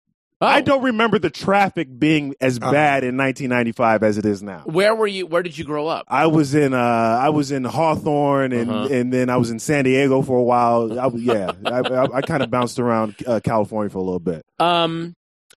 Oh, 0.42 0.46
I 0.46 0.62
don't 0.62 0.82
remember 0.82 1.18
the 1.18 1.28
traffic 1.28 1.86
being 1.98 2.34
as 2.40 2.56
Uh. 2.56 2.70
bad 2.72 3.04
in 3.04 3.18
1995 3.18 4.02
as 4.02 4.16
it 4.16 4.24
is 4.24 4.42
now. 4.42 4.62
Where 4.64 4.94
were 4.94 5.06
you? 5.06 5.26
Where 5.26 5.42
did 5.42 5.58
you 5.58 5.64
grow 5.64 5.86
up? 5.86 6.06
I 6.08 6.28
was 6.28 6.54
in 6.54 6.72
uh 6.72 6.78
I 6.78 7.28
was 7.28 7.52
in 7.52 7.64
Hawthorne 7.64 8.52
and 8.52 8.70
Uh-huh. 8.70 8.88
and 8.90 9.12
then 9.12 9.28
I 9.28 9.36
was 9.36 9.50
in 9.50 9.58
San 9.58 9.84
Diego 9.84 10.22
for 10.22 10.38
a 10.38 10.42
while. 10.42 10.98
I, 10.98 11.06
was- 11.08 11.22
yeah, 11.22 11.52
I, 11.66 11.80
I, 11.80 12.04
I 12.16 12.20
kind 12.22 12.42
of 12.42 12.50
bounced 12.50 12.78
around 12.78 13.16
uh, 13.26 13.40
California 13.44 13.90
for 13.90 13.98
a 13.98 14.02
little 14.02 14.18
bit. 14.18 14.42
Um, 14.58 15.14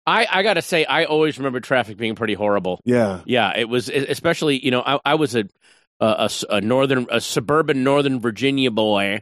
I 0.07 0.27
I 0.31 0.43
gotta 0.43 0.63
say, 0.63 0.87
I 0.87 1.05
always 1.05 1.37
remember 1.39 1.61
traffic 1.61 1.99
being 1.99 2.15
pretty 2.15 2.35
horrible. 2.35 2.81
Yeah, 2.87 3.21
Yeah, 3.27 3.53
it 3.55 3.69
was 3.69 3.91
especially 3.91 4.65
you 4.65 4.71
know 4.71 4.81
I, 4.85 4.99
I 5.05 5.15
was 5.17 5.37
a, 5.37 5.45
a 6.01 6.07
a 6.07 6.25
s- 6.25 6.45
a 6.51 6.61
northern 6.61 7.07
a 7.11 7.21
suburban 7.21 7.85
Northern 7.85 8.21
Virginia 8.21 8.71
boy, 8.71 9.21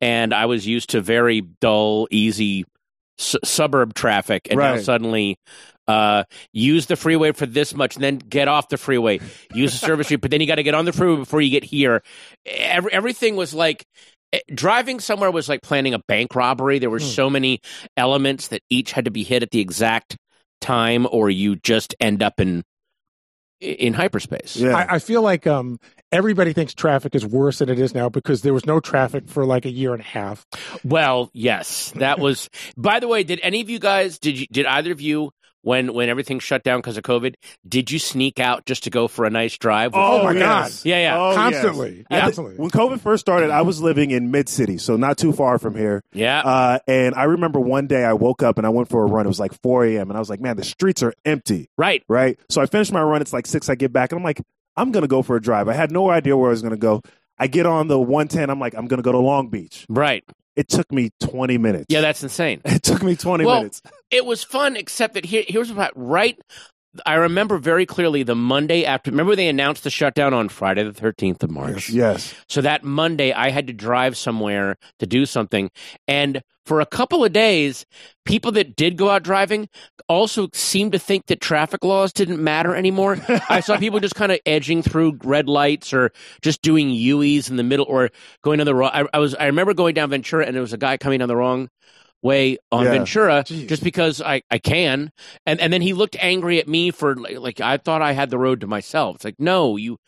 and 0.00 0.32
I 0.34 0.46
was 0.46 0.66
used 0.66 0.90
to 0.90 1.00
very 1.00 1.40
dull, 1.60 2.06
easy 2.10 2.64
su- 3.18 3.38
suburb 3.44 3.94
traffic, 3.94 4.48
and 4.50 4.58
now 4.58 4.82
suddenly. 4.82 5.36
Uh, 5.86 6.24
use 6.52 6.84
the 6.84 6.96
freeway 6.96 7.32
for 7.32 7.46
this 7.46 7.74
much, 7.74 7.94
and 7.94 8.04
then 8.04 8.18
get 8.18 8.46
off 8.46 8.68
the 8.68 8.76
freeway. 8.76 9.18
Use 9.54 9.72
the 9.72 9.78
service 9.86 10.06
street, 10.08 10.20
but 10.20 10.30
then 10.30 10.38
you 10.38 10.46
got 10.46 10.56
to 10.56 10.62
get 10.62 10.74
on 10.74 10.84
the 10.84 10.92
freeway 10.92 11.16
before 11.16 11.40
you 11.40 11.48
get 11.48 11.64
here. 11.64 12.02
Every, 12.44 12.92
everything 12.92 13.36
was 13.36 13.54
like 13.54 13.86
eh, 14.34 14.40
driving 14.54 15.00
somewhere 15.00 15.30
was 15.30 15.48
like 15.48 15.62
planning 15.62 15.94
a 15.94 15.98
bank 16.06 16.34
robbery. 16.34 16.78
There 16.78 16.90
were 16.90 17.00
so 17.00 17.30
many 17.30 17.60
elements 17.96 18.48
that 18.48 18.60
each 18.68 18.92
had 18.92 19.06
to 19.06 19.10
be 19.10 19.22
hit 19.24 19.42
at 19.42 19.50
the 19.50 19.60
exact 19.60 20.18
time, 20.60 21.08
or 21.10 21.30
you 21.30 21.56
just 21.56 21.94
end 22.00 22.22
up 22.22 22.38
in 22.38 22.64
in 23.60 23.94
hyperspace. 23.94 24.56
yeah. 24.56 24.76
I, 24.76 24.96
I 24.96 24.98
feel 24.98 25.22
like 25.22 25.46
um, 25.46 25.80
everybody 26.12 26.52
thinks 26.52 26.74
traffic 26.74 27.14
is 27.14 27.26
worse 27.26 27.58
than 27.58 27.68
it 27.68 27.78
is 27.78 27.94
now 27.94 28.08
because 28.08 28.42
there 28.42 28.54
was 28.54 28.66
no 28.66 28.80
traffic 28.80 29.28
for 29.28 29.44
like 29.44 29.64
a 29.64 29.70
year 29.70 29.92
and 29.92 30.00
a 30.00 30.06
half. 30.06 30.46
Well, 30.84 31.30
yes, 31.32 31.92
that 31.96 32.18
was. 32.18 32.48
by 32.76 33.00
the 33.00 33.08
way, 33.08 33.22
did 33.22 33.40
any 33.42 33.60
of 33.60 33.70
you 33.70 33.78
guys 33.78 34.18
did 34.18 34.38
you 34.38 34.46
did 34.50 34.66
either 34.66 34.92
of 34.92 35.00
you 35.00 35.32
when 35.62 35.92
when 35.92 36.08
everything 36.08 36.38
shut 36.38 36.62
down 36.62 36.78
because 36.78 36.96
of 36.96 37.02
COVID? 37.02 37.34
Did 37.68 37.90
you 37.90 37.98
sneak 37.98 38.40
out 38.40 38.64
just 38.64 38.84
to 38.84 38.90
go 38.90 39.08
for 39.08 39.24
a 39.24 39.30
nice 39.30 39.58
drive? 39.58 39.92
Oh, 39.94 40.24
my 40.24 40.32
yes. 40.32 40.84
Yeah, 40.84 40.98
yeah. 41.00 41.18
Oh, 41.18 41.30
yes. 41.30 41.36
Constantly. 41.36 42.06
Yeah. 42.10 42.20
Constantly. 42.20 42.54
When 42.56 42.70
COVID 42.70 43.00
first 43.00 43.20
started, 43.20 43.50
I 43.50 43.62
was 43.62 43.80
living 43.80 44.10
in 44.10 44.30
Mid 44.30 44.48
City, 44.48 44.78
so 44.78 44.96
not 44.96 45.18
too 45.18 45.32
far 45.32 45.58
from 45.58 45.76
here. 45.76 46.02
yeah. 46.12 46.40
Uh, 46.40 46.78
and 46.86 47.14
I 47.14 47.24
remember 47.24 47.60
one 47.60 47.86
day 47.86 48.04
I 48.04 48.14
woke 48.14 48.42
up 48.42 48.58
and 48.58 48.66
I 48.66 48.70
went 48.70 48.88
for 48.88 49.02
a 49.02 49.06
run. 49.06 49.26
It 49.26 49.28
was 49.28 49.40
like 49.40 49.52
4 49.62 49.84
a.m. 49.86 50.10
and 50.10 50.16
I 50.16 50.20
was 50.20 50.30
like, 50.30 50.40
man, 50.40 50.56
the 50.56 50.64
streets 50.64 51.02
are 51.02 51.12
empty, 51.24 51.68
right. 51.76 52.02
right? 52.08 52.38
So 52.48 52.62
I 52.62 52.66
finished 52.66 52.92
my 52.92 53.02
run. 53.02 53.20
It's 53.20 53.32
like 53.32 53.46
six. 53.46 53.68
I 53.68 53.74
get 53.74 53.92
back 53.92 54.12
and 54.12 54.18
I'm 54.18 54.24
like, 54.24 54.40
I'm 54.78 54.92
gonna 54.92 55.08
go 55.08 55.22
for 55.22 55.36
a 55.36 55.42
drive. 55.42 55.68
I 55.68 55.72
had 55.74 55.90
no 55.90 56.08
idea 56.08 56.36
where 56.36 56.50
I 56.50 56.52
was 56.52 56.62
gonna 56.62 56.76
go. 56.76 57.02
I 57.38 57.48
get 57.48 57.66
on 57.66 57.88
the 57.88 57.98
110. 57.98 58.48
I'm 58.48 58.60
like, 58.60 58.74
I'm 58.74 58.86
gonna 58.86 59.02
go 59.02 59.12
to 59.12 59.18
Long 59.18 59.48
Beach. 59.48 59.84
Right. 59.88 60.24
It 60.56 60.68
took 60.68 60.90
me 60.92 61.10
20 61.20 61.58
minutes. 61.58 61.86
Yeah, 61.88 62.00
that's 62.00 62.22
insane. 62.22 62.60
it 62.64 62.82
took 62.82 63.02
me 63.02 63.16
20 63.16 63.44
Well, 63.44 63.56
minutes. 63.56 63.82
It 64.10 64.24
was 64.24 64.42
fun, 64.42 64.76
except 64.76 65.14
that 65.14 65.24
here, 65.24 65.44
here's 65.46 65.72
what 65.72 65.92
right. 65.94 66.38
I 67.04 67.14
remember 67.14 67.58
very 67.58 67.86
clearly 67.86 68.22
the 68.22 68.34
Monday 68.34 68.84
after. 68.84 69.10
Remember 69.10 69.36
they 69.36 69.48
announced 69.48 69.84
the 69.84 69.90
shutdown 69.90 70.32
on 70.32 70.48
Friday 70.48 70.82
the 70.84 70.92
13th 70.92 71.42
of 71.42 71.50
March. 71.50 71.90
Yes. 71.90 72.34
So 72.48 72.60
that 72.62 72.82
Monday, 72.82 73.32
I 73.32 73.50
had 73.50 73.66
to 73.66 73.72
drive 73.72 74.16
somewhere 74.16 74.76
to 74.98 75.06
do 75.06 75.26
something. 75.26 75.70
And 76.06 76.42
for 76.64 76.80
a 76.80 76.86
couple 76.86 77.24
of 77.24 77.32
days, 77.32 77.86
people 78.24 78.52
that 78.52 78.76
did 78.76 78.96
go 78.96 79.10
out 79.10 79.22
driving 79.22 79.68
also 80.08 80.48
seemed 80.52 80.92
to 80.92 80.98
think 80.98 81.26
that 81.26 81.40
traffic 81.40 81.84
laws 81.84 82.12
didn't 82.12 82.42
matter 82.42 82.74
anymore. 82.74 83.18
I 83.48 83.60
saw 83.60 83.76
people 83.76 84.00
just 84.00 84.14
kind 84.14 84.32
of 84.32 84.38
edging 84.46 84.82
through 84.82 85.18
red 85.24 85.48
lights 85.48 85.92
or 85.92 86.10
just 86.42 86.62
doing 86.62 86.90
U's 86.90 87.48
in 87.50 87.56
the 87.56 87.62
middle 87.62 87.86
or 87.86 88.10
going 88.42 88.60
on 88.60 88.66
the 88.66 88.74
wrong. 88.74 88.90
I, 88.92 89.04
I 89.12 89.18
was, 89.18 89.34
I 89.34 89.46
remember 89.46 89.74
going 89.74 89.94
down 89.94 90.10
Ventura 90.10 90.46
and 90.46 90.54
there 90.54 90.62
was 90.62 90.72
a 90.72 90.78
guy 90.78 90.96
coming 90.96 91.22
on 91.22 91.28
the 91.28 91.36
wrong 91.36 91.68
way 92.22 92.58
on 92.72 92.84
Yeah. 92.84 92.90
Ventura 92.92 93.44
Jeez. 93.44 93.68
just 93.68 93.82
because 93.84 94.20
I, 94.20 94.42
I 94.50 94.58
can. 94.58 95.10
And 95.46 95.60
and 95.60 95.72
then 95.72 95.82
he 95.82 95.92
looked 95.92 96.16
angry 96.18 96.58
at 96.58 96.66
me 96.68 96.90
for 96.90 97.14
like, 97.14 97.38
like 97.38 97.60
I 97.60 97.76
thought 97.76 98.02
I 98.02 98.12
had 98.12 98.30
the 98.30 98.38
road 98.38 98.60
to 98.62 98.66
myself. 98.66 99.16
It's 99.16 99.24
like 99.24 99.36
no, 99.38 99.76
you 99.76 99.98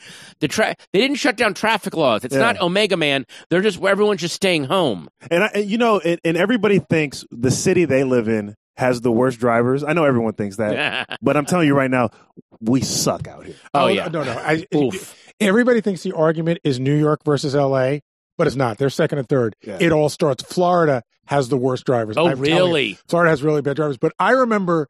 the 0.40 0.49
tra- 0.49 0.75
they 0.93 1.00
didn't 1.00 1.17
shut 1.17 1.37
down 1.37 1.55
traffic 1.55 1.95
laws. 1.95 2.25
It's 2.25 2.35
Yeah. 2.35 2.40
not 2.40 2.61
Omega 2.61 2.97
Man. 2.97 3.26
They're 3.50 3.61
just 3.62 3.83
everyone's 3.83 4.21
just 4.21 4.35
staying 4.35 4.64
home. 4.64 5.09
And, 5.31 5.45
I, 5.45 5.59
you 5.59 5.79
know, 5.79 6.00
and, 6.00 6.19
and 6.25 6.37
everybody 6.37 6.79
thinks 6.81 7.25
the 7.31 7.50
city 7.50 7.85
they 7.85 8.05
live 8.05 8.29
in 8.29 8.55
has 8.76 9.00
the 9.02 9.12
worst 9.12 9.38
drivers. 9.38 9.85
I 9.85 9.93
know 9.93 10.05
everyone 10.05 10.33
thinks 10.33 10.57
that, 10.57 11.19
but 11.23 11.37
I'm 11.37 11.45
telling 11.45 11.67
you 11.67 11.75
right 11.76 11.90
now, 11.90 12.09
we 12.61 12.81
suck 12.81 13.29
out 13.29 13.45
here. 13.47 13.55
oh, 13.75 13.85
oh 13.85 13.87
yeah. 13.88 14.09
no, 14.09 14.23
no. 14.25 14.33
I, 14.33 14.64
Oof. 14.75 15.14
everybody 15.38 15.81
thinks 15.81 16.02
the 16.02 16.12
argument 16.12 16.61
is 16.64 16.81
New 16.81 16.95
York 16.97 17.21
versus 17.25 17.55
L.A., 17.55 18.00
but 18.38 18.47
it's 18.47 18.57
not. 18.57 18.79
They're 18.79 18.88
second 18.88 19.19
and 19.19 19.29
third. 19.29 19.55
Yeah. 19.62 19.76
It 19.81 19.93
all 19.93 20.09
starts. 20.09 20.43
Florida 20.43 21.02
has 21.30 21.49
the 21.49 21.56
worst 21.56 21.87
drivers. 21.87 22.16
Oh 22.18 22.26
I'm 22.26 22.44
you. 22.44 22.56
really? 22.56 22.99
Florida 23.08 23.30
has 23.30 23.42
really 23.42 23.62
bad 23.62 23.76
drivers. 23.76 23.96
But 23.99 24.12
I 24.18 24.32
remember 24.32 24.88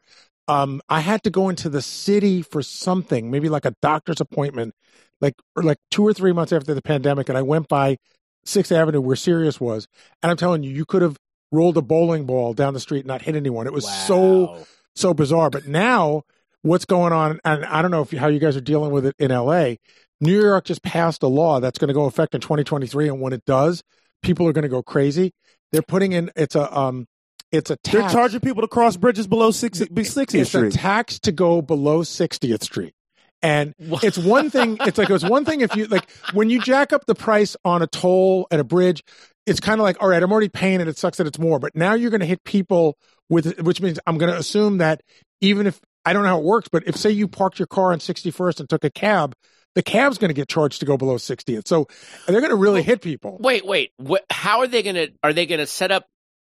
um, 0.49 0.81
I 0.89 1.01
had 1.01 1.23
to 1.25 1.31
go 1.31 1.51
into 1.51 1.69
the 1.69 1.83
city 1.83 2.41
for 2.41 2.63
something, 2.63 3.31
maybe 3.31 3.51
like 3.51 3.67
a 3.67 3.75
doctor's 3.83 4.23
appointment, 4.23 4.75
like 5.21 5.35
or 5.55 5.63
like 5.63 5.77
two 5.91 6.03
or 6.03 6.15
three 6.15 6.33
months 6.33 6.51
after 6.51 6.73
the 6.73 6.81
pandemic, 6.81 7.29
and 7.29 7.37
I 7.37 7.43
went 7.43 7.69
by 7.69 7.99
Sixth 8.47 8.73
Avenue 8.73 9.03
where 9.03 9.17
Sirius 9.17 9.61
was, 9.61 9.87
and 10.23 10.31
I'm 10.31 10.39
telling 10.39 10.63
you, 10.63 10.71
you 10.71 10.87
could 10.87 11.03
have 11.03 11.19
rolled 11.53 11.77
a 11.77 11.83
bowling 11.83 12.25
ball 12.25 12.55
down 12.55 12.73
the 12.73 12.81
street 12.81 13.01
and 13.01 13.09
not 13.09 13.23
hit 13.23 13.37
anyone. 13.37 13.67
It 13.67 13.75
was 13.75 13.89
so 14.07 14.65
so 14.97 15.13
bizarre. 15.13 15.51
But 15.51 15.69
now, 15.69 16.23
what's 16.63 16.87
going 16.87 17.13
on? 17.13 17.39
And 17.45 17.67
I 17.67 17.83
don't 17.83 17.91
know 17.91 18.01
if 18.01 18.13
how 18.13 18.29
you 18.29 18.39
guys 18.39 18.57
are 18.57 18.63
dealing 18.63 18.93
with 18.93 19.05
it 19.05 19.15
in 19.19 19.31
LA. 19.31 19.75
New 20.23 20.41
York 20.41 20.65
just 20.65 20.83
passed 20.83 21.23
a 21.23 21.29
law 21.29 21.61
that's 21.61 21.79
going 21.79 21.89
to 21.89 21.95
go 21.95 22.07
effect 22.07 22.35
in 22.35 22.41
2023, 22.41 23.09
and 23.09 23.21
when 23.21 23.35
it 23.35 23.45
does, 23.45 23.83
people 24.23 24.49
are 24.49 24.55
going 24.55 24.63
to 24.63 24.69
go 24.69 24.83
crazy. 24.83 25.33
They're 25.73 25.83
putting 25.83 26.13
in 26.13 26.31
it's 26.37 26.55
a 26.55 26.77
um 26.77 27.07
it's 27.53 27.71
a 27.71 27.77
tax. 27.77 27.93
They're 27.97 28.09
charging 28.11 28.41
people 28.41 28.63
to 28.63 28.69
cross 28.69 28.97
bridges 28.97 29.27
below 29.27 29.51
60, 29.51 29.87
60th 29.87 30.35
it's 30.35 30.49
Street. 30.49 30.67
It's 30.67 30.77
a 30.77 30.79
tax 30.79 31.19
to 31.21 31.33
go 31.33 31.63
below 31.63 32.03
60th 32.03 32.63
Street. 32.63 32.95
And 33.43 33.75
it's 33.79 34.19
one 34.19 34.51
thing. 34.51 34.77
It's 34.81 34.99
like 34.99 35.09
it's 35.09 35.25
one 35.25 35.45
thing 35.45 35.63
if 35.63 35.75
you 35.75 35.87
like 35.87 36.11
when 36.35 36.51
you 36.51 36.61
jack 36.61 36.93
up 36.93 37.07
the 37.07 37.15
price 37.15 37.57
on 37.65 37.83
a 37.83 37.87
toll 37.87 38.47
at 38.51 38.61
a 38.61 38.65
bridge. 38.65 39.03
It's 39.47 39.61
kind 39.61 39.81
of 39.81 39.85
like 39.85 40.03
all 40.03 40.09
right, 40.09 40.23
I'm 40.23 40.31
already 40.31 40.51
paying 40.51 40.81
it. 40.81 40.89
It 40.89 40.99
sucks 40.99 41.17
that 41.17 41.27
it's 41.27 41.39
more, 41.39 41.59
but 41.59 41.75
now 41.75 41.95
you're 41.95 42.11
going 42.11 42.21
to 42.21 42.27
hit 42.27 42.45
people 42.45 42.99
with, 43.31 43.61
which 43.63 43.81
means 43.81 43.99
I'm 44.07 44.19
going 44.19 44.31
to 44.31 44.39
assume 44.39 44.79
that 44.79 45.03
even 45.41 45.67
if 45.67 45.81
I 46.05 46.13
don't 46.13 46.23
know 46.23 46.29
how 46.29 46.39
it 46.39 46.45
works, 46.45 46.69
but 46.71 46.85
if 46.87 46.97
say 46.97 47.11
you 47.11 47.29
parked 47.29 47.59
your 47.59 47.67
car 47.67 47.93
on 47.93 47.99
61st 47.99 48.61
and 48.61 48.69
took 48.69 48.85
a 48.85 48.91
cab, 48.91 49.35
the 49.75 49.83
cab's 49.83 50.19
going 50.19 50.29
to 50.31 50.35
get 50.35 50.49
charged 50.49 50.81
to 50.81 50.87
go 50.87 50.97
below 50.97 51.17
60th. 51.17 51.69
So 51.69 51.87
they're 52.27 52.41
going 52.41 52.51
to 52.51 52.57
really 52.57 52.83
hit 52.83 53.01
people. 53.03 53.39
Wait, 53.41 53.65
wait. 53.65 53.93
What, 53.97 54.25
how 54.31 54.61
are 54.61 54.67
they 54.67 54.83
going 54.83 54.97
to? 54.97 55.11
Are 55.23 55.33
they 55.33 55.47
going 55.47 55.61
to 55.61 55.67
set 55.67 55.91
up 55.91 56.07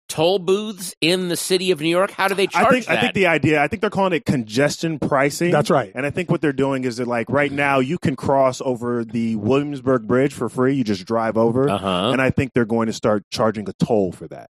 toll 0.10 0.38
booths 0.38 0.94
in 1.00 1.30
the 1.30 1.38
city 1.38 1.72
of 1.72 1.80
New 1.80 1.90
York? 1.90 2.12
How 2.12 2.28
do 2.28 2.36
they 2.36 2.48
charge 2.48 2.68
I 2.68 2.70
think 2.72 2.86
that? 2.86 2.98
I 2.98 3.02
think 3.02 3.14
the 3.14 3.28
idea. 3.28 3.62
I 3.64 3.68
think 3.68 3.82
they're 3.82 3.90
calling 3.90 4.14
it 4.14 4.26
congestion 4.26 5.00
pricing. 5.00 5.52
That's 5.52 5.70
right. 5.70 5.92
And 5.96 6.06
I 6.06 6.10
think 6.10 6.30
what 6.30 6.42
they're 6.42 6.54
doing 6.54 6.84
is 6.84 6.98
that 6.98 7.08
like 7.08 7.30
right 7.30 7.52
now 7.52 7.80
you 7.80 7.98
can 7.98 8.16
cross 8.16 8.62
over 8.62 9.06
the 9.06 9.36
Williamsburg 9.38 10.08
Bridge 10.08 10.34
for 10.34 10.50
free. 10.50 10.76
You 10.76 10.84
just 10.84 11.06
drive 11.06 11.38
over, 11.38 11.70
uh-huh. 11.70 12.10
and 12.12 12.22
I 12.22 12.32
think 12.32 12.54
they're 12.54 12.66
going 12.66 12.88
to 12.88 12.94
start 12.94 13.24
charging 13.32 13.68
a 13.70 13.74
toll 13.74 14.12
for 14.12 14.28
that 14.28 14.50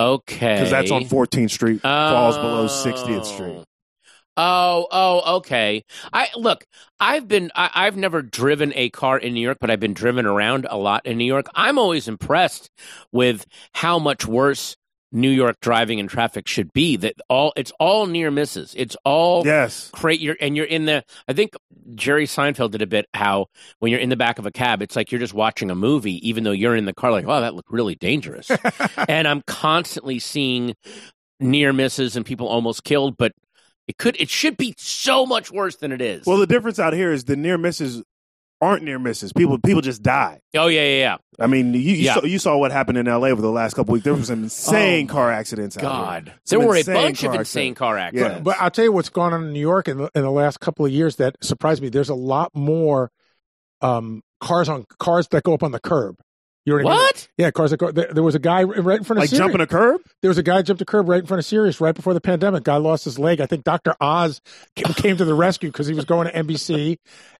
Okay. 0.00 0.54
because 0.54 0.70
that's 0.70 0.90
on 0.90 1.04
14th 1.04 1.50
Street, 1.50 1.80
falls 1.82 2.36
below 2.36 2.64
Oh. 2.64 2.66
60th 2.68 3.24
Street. 3.24 3.64
Oh, 4.36 4.86
oh, 4.90 5.36
okay. 5.36 5.84
I 6.12 6.28
look. 6.36 6.66
I've 7.00 7.26
been. 7.26 7.50
I, 7.54 7.70
I've 7.74 7.96
never 7.96 8.22
driven 8.22 8.72
a 8.74 8.90
car 8.90 9.18
in 9.18 9.34
New 9.34 9.40
York, 9.40 9.58
but 9.60 9.70
I've 9.70 9.80
been 9.80 9.94
driven 9.94 10.26
around 10.26 10.66
a 10.68 10.76
lot 10.76 11.06
in 11.06 11.16
New 11.16 11.24
York. 11.24 11.46
I'm 11.54 11.78
always 11.78 12.06
impressed 12.06 12.70
with 13.12 13.46
how 13.72 13.98
much 13.98 14.26
worse 14.26 14.76
New 15.12 15.30
York 15.30 15.56
driving 15.60 16.00
and 16.00 16.10
traffic 16.10 16.46
should 16.48 16.70
be. 16.74 16.96
That 16.96 17.14
all. 17.30 17.54
It's 17.56 17.72
all 17.80 18.06
near 18.06 18.30
misses. 18.30 18.74
It's 18.76 18.96
all 19.04 19.46
Yes. 19.46 19.90
Create 19.92 20.20
You're 20.20 20.36
and 20.38 20.54
you're 20.54 20.66
in 20.66 20.84
the. 20.84 21.02
I 21.26 21.32
think 21.32 21.54
Jerry 21.94 22.26
Seinfeld 22.26 22.72
did 22.72 22.82
a 22.82 22.86
bit 22.86 23.06
how 23.14 23.46
when 23.78 23.90
you're 23.90 24.00
in 24.00 24.10
the 24.10 24.16
back 24.16 24.38
of 24.38 24.44
a 24.44 24.52
cab, 24.52 24.82
it's 24.82 24.96
like 24.96 25.10
you're 25.10 25.20
just 25.20 25.34
watching 25.34 25.70
a 25.70 25.74
movie, 25.74 26.28
even 26.28 26.44
though 26.44 26.52
you're 26.52 26.76
in 26.76 26.84
the 26.84 26.94
car. 26.94 27.10
Like, 27.10 27.24
oh, 27.26 27.40
that 27.40 27.54
looked 27.54 27.70
really 27.70 27.94
dangerous. 27.94 28.50
and 29.08 29.26
I'm 29.26 29.42
constantly 29.46 30.18
seeing 30.18 30.74
near 31.40 31.72
misses 31.72 32.16
and 32.16 32.24
people 32.24 32.48
almost 32.48 32.84
killed, 32.84 33.16
but 33.16 33.32
it 33.88 33.98
could. 33.98 34.16
It 34.20 34.28
should 34.30 34.56
be 34.56 34.74
so 34.76 35.26
much 35.26 35.50
worse 35.50 35.76
than 35.76 35.92
it 35.92 36.00
is. 36.00 36.26
Well, 36.26 36.38
the 36.38 36.46
difference 36.46 36.78
out 36.78 36.92
here 36.92 37.12
is 37.12 37.24
the 37.24 37.36
near 37.36 37.56
misses 37.58 38.02
aren't 38.60 38.82
near 38.82 38.98
misses. 38.98 39.32
People 39.34 39.58
people 39.58 39.82
just 39.82 40.02
die. 40.02 40.40
oh 40.56 40.66
yeah, 40.68 40.80
yeah, 40.82 40.98
yeah. 40.98 41.16
I 41.38 41.46
mean, 41.46 41.74
you 41.74 41.80
you, 41.80 41.92
Yeah. 41.96 42.14
saw, 42.14 42.24
you 42.24 42.38
saw 42.38 42.56
what 42.56 42.72
happened 42.72 42.96
in 42.96 43.06
L.A. 43.06 43.30
over 43.30 43.42
the 43.42 43.50
last 43.50 43.74
couple 43.74 43.92
weeks. 43.92 44.04
There 44.04 44.14
was 44.14 44.28
some 44.28 44.42
insane 44.44 45.06
Oh, 45.10 45.12
car 45.12 45.30
accidents. 45.30 45.76
Out 45.76 45.82
God, 45.82 46.24
here. 46.28 46.34
there 46.46 46.60
were 46.60 46.76
a 46.76 46.82
bunch 46.82 47.22
of 47.22 47.34
insane 47.34 47.72
accidents. 47.72 47.78
car 47.78 47.98
accidents. 47.98 48.34
Yeah. 48.36 48.40
But 48.40 48.56
I'll 48.58 48.70
tell 48.70 48.84
you 48.86 48.92
what's 48.92 49.10
gone 49.10 49.34
on 49.34 49.44
in 49.44 49.52
New 49.52 49.60
York 49.60 49.88
in 49.88 49.98
the, 49.98 50.10
in 50.14 50.22
the 50.22 50.30
last 50.30 50.60
couple 50.60 50.86
of 50.86 50.92
years 50.92 51.16
that 51.16 51.36
surprised 51.42 51.82
me. 51.82 51.90
There's 51.90 52.08
a 52.08 52.14
lot 52.14 52.50
more 52.54 53.10
um, 53.82 54.22
cars 54.40 54.68
on 54.70 54.86
cars 54.98 55.28
that 55.28 55.42
go 55.42 55.52
up 55.52 55.62
on 55.62 55.72
the 55.72 55.80
curb. 55.80 56.16
You 56.66 56.76
know 56.76 56.84
what, 56.84 56.90
I 56.92 56.94
mean? 56.96 57.02
What? 57.04 57.28
Yeah, 57.38 57.50
cars 57.52 57.70
that 57.70 57.76
go. 57.78 57.92
There, 57.92 58.12
there 58.12 58.22
was 58.24 58.34
a 58.34 58.38
guy 58.40 58.64
right 58.64 58.98
in 58.98 59.04
front 59.04 59.18
of 59.18 59.22
Like 59.22 59.28
Sirius. 59.30 59.38
jumping 59.38 59.60
a 59.60 59.66
curb. 59.68 60.00
there 60.20 60.28
was 60.28 60.36
a 60.38 60.42
guy 60.42 60.60
jumped 60.62 60.82
a 60.82 60.84
curb 60.84 61.08
right 61.08 61.20
in 61.20 61.26
front 61.26 61.38
of 61.38 61.44
Sirius 61.44 61.80
right 61.80 61.94
before 61.94 62.12
the 62.12 62.20
pandemic. 62.20 62.64
Guy 62.64 62.76
lost 62.76 63.04
his 63.04 63.18
leg. 63.18 63.40
I 63.40 63.46
think 63.46 63.62
Dr. 63.64 63.94
Oz 64.00 64.40
came, 64.74 64.92
came 64.94 65.16
to 65.16 65.24
the 65.24 65.34
rescue 65.34 65.70
because 65.70 65.86
he 65.86 65.94
was 65.94 66.04
going 66.04 66.26
to 66.26 66.32
NBC. 66.34 66.98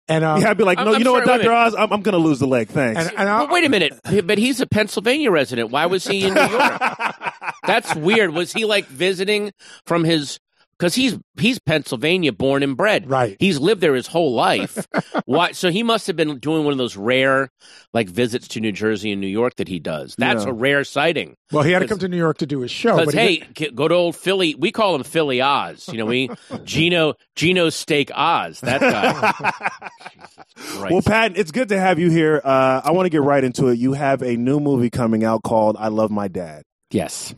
And 0.09 0.25
um, 0.25 0.41
yeah, 0.41 0.51
I'd 0.51 0.57
be 0.57 0.63
like, 0.63 0.79
I'm- 0.79 0.87
no, 0.87 0.93
I'm 0.95 0.99
you 1.01 1.05
know 1.05 1.13
what, 1.13 1.25
sorry, 1.25 1.39
wait 1.39 1.45
a 1.47 1.49
Doctor 1.49 1.57
Oz, 1.57 1.75
I'm, 1.75 1.93
I'm 1.93 2.03
going 2.03 2.13
to 2.13 2.19
lose 2.19 2.39
the 2.39 2.47
leg. 2.47 2.69
Thanks. 2.69 3.01
and, 3.01 3.09
and 3.19 3.29
But 3.29 3.51
wait 3.51 3.65
a 3.65 3.69
minute. 3.69 3.99
But 4.25 4.39
he's 4.39 4.61
a 4.61 4.67
Pennsylvania 4.67 5.33
resident. 5.33 5.71
Why 5.71 5.87
was 5.87 6.07
he 6.07 6.25
in 6.25 6.35
New 6.35 6.41
York? 6.41 6.81
That's 7.67 7.93
weird. 7.97 8.31
Was 8.33 8.53
he 8.53 8.65
like 8.65 8.87
visiting 8.87 9.51
from 9.87 10.05
his? 10.05 10.39
Because 10.79 10.95
he's 10.95 11.19
he's 11.41 11.59
Pennsylvania 11.59 12.33
born 12.33 12.63
and 12.63 12.77
bred. 12.77 13.09
Right. 13.09 13.37
He's 13.41 13.59
lived 13.59 13.81
there 13.81 13.95
his 13.95 14.07
whole 14.07 14.35
life. 14.35 14.87
Why? 15.25 15.53
So 15.53 15.71
he 15.71 15.83
must 15.83 16.07
have 16.07 16.17
been 16.17 16.39
doing 16.39 16.65
one 16.65 16.73
of 16.73 16.79
those 16.79 16.97
rare 16.99 17.49
like 17.95 18.11
visits 18.11 18.47
to 18.49 18.61
New 18.61 18.73
Jersey 18.73 19.11
and 19.11 19.21
New 19.21 19.27
York 19.27 19.57
that 19.57 19.69
he 19.69 19.79
does. 19.79 20.15
That's 20.19 20.45
Yeah. 20.45 20.51
a 20.51 20.53
rare 20.53 20.85
sighting. 20.85 21.35
well, 21.51 21.63
he 21.63 21.73
had 21.73 21.79
to 21.79 21.89
come 21.89 21.99
to 22.01 22.09
New 22.09 22.19
York 22.19 22.39
to 22.39 22.47
do 22.47 22.61
his 22.61 22.71
show. 22.71 22.97
Because 22.99 23.15
but 23.15 23.23
he 23.23 23.43
hey, 23.57 23.71
go 23.71 23.89
to 23.89 23.95
old 23.95 24.17
Philly. 24.17 24.55
We 24.55 24.71
call 24.71 24.95
him 24.95 25.03
Philly 25.03 25.41
Oz. 25.41 25.89
You 25.89 25.97
know, 25.99 26.07
we 26.07 26.29
Gino 26.65 27.15
Gino 27.37 27.71
Steak 27.71 28.11
Oz. 28.15 28.61
That 28.61 28.81
guy. 28.83 29.91
Jesus 30.59 30.91
well, 30.91 31.03
Pat, 31.03 31.37
it's 31.39 31.53
good 31.53 31.71
to 31.71 31.79
have 31.79 31.99
you 31.99 32.11
here. 32.11 32.41
Uh, 32.45 32.83
I 32.85 32.91
want 32.91 33.07
to 33.07 33.11
get 33.11 33.23
right 33.23 33.43
into 33.43 33.69
it. 33.69 33.79
You 33.79 33.95
have 33.95 34.21
a 34.23 34.37
new 34.37 34.61
movie 34.61 34.91
coming 34.91 35.25
out 35.25 35.43
called 35.43 35.77
"I 35.79 35.89
Love 35.89 36.11
My 36.11 36.29
Dad." 36.29 36.65
yes. 36.91 37.35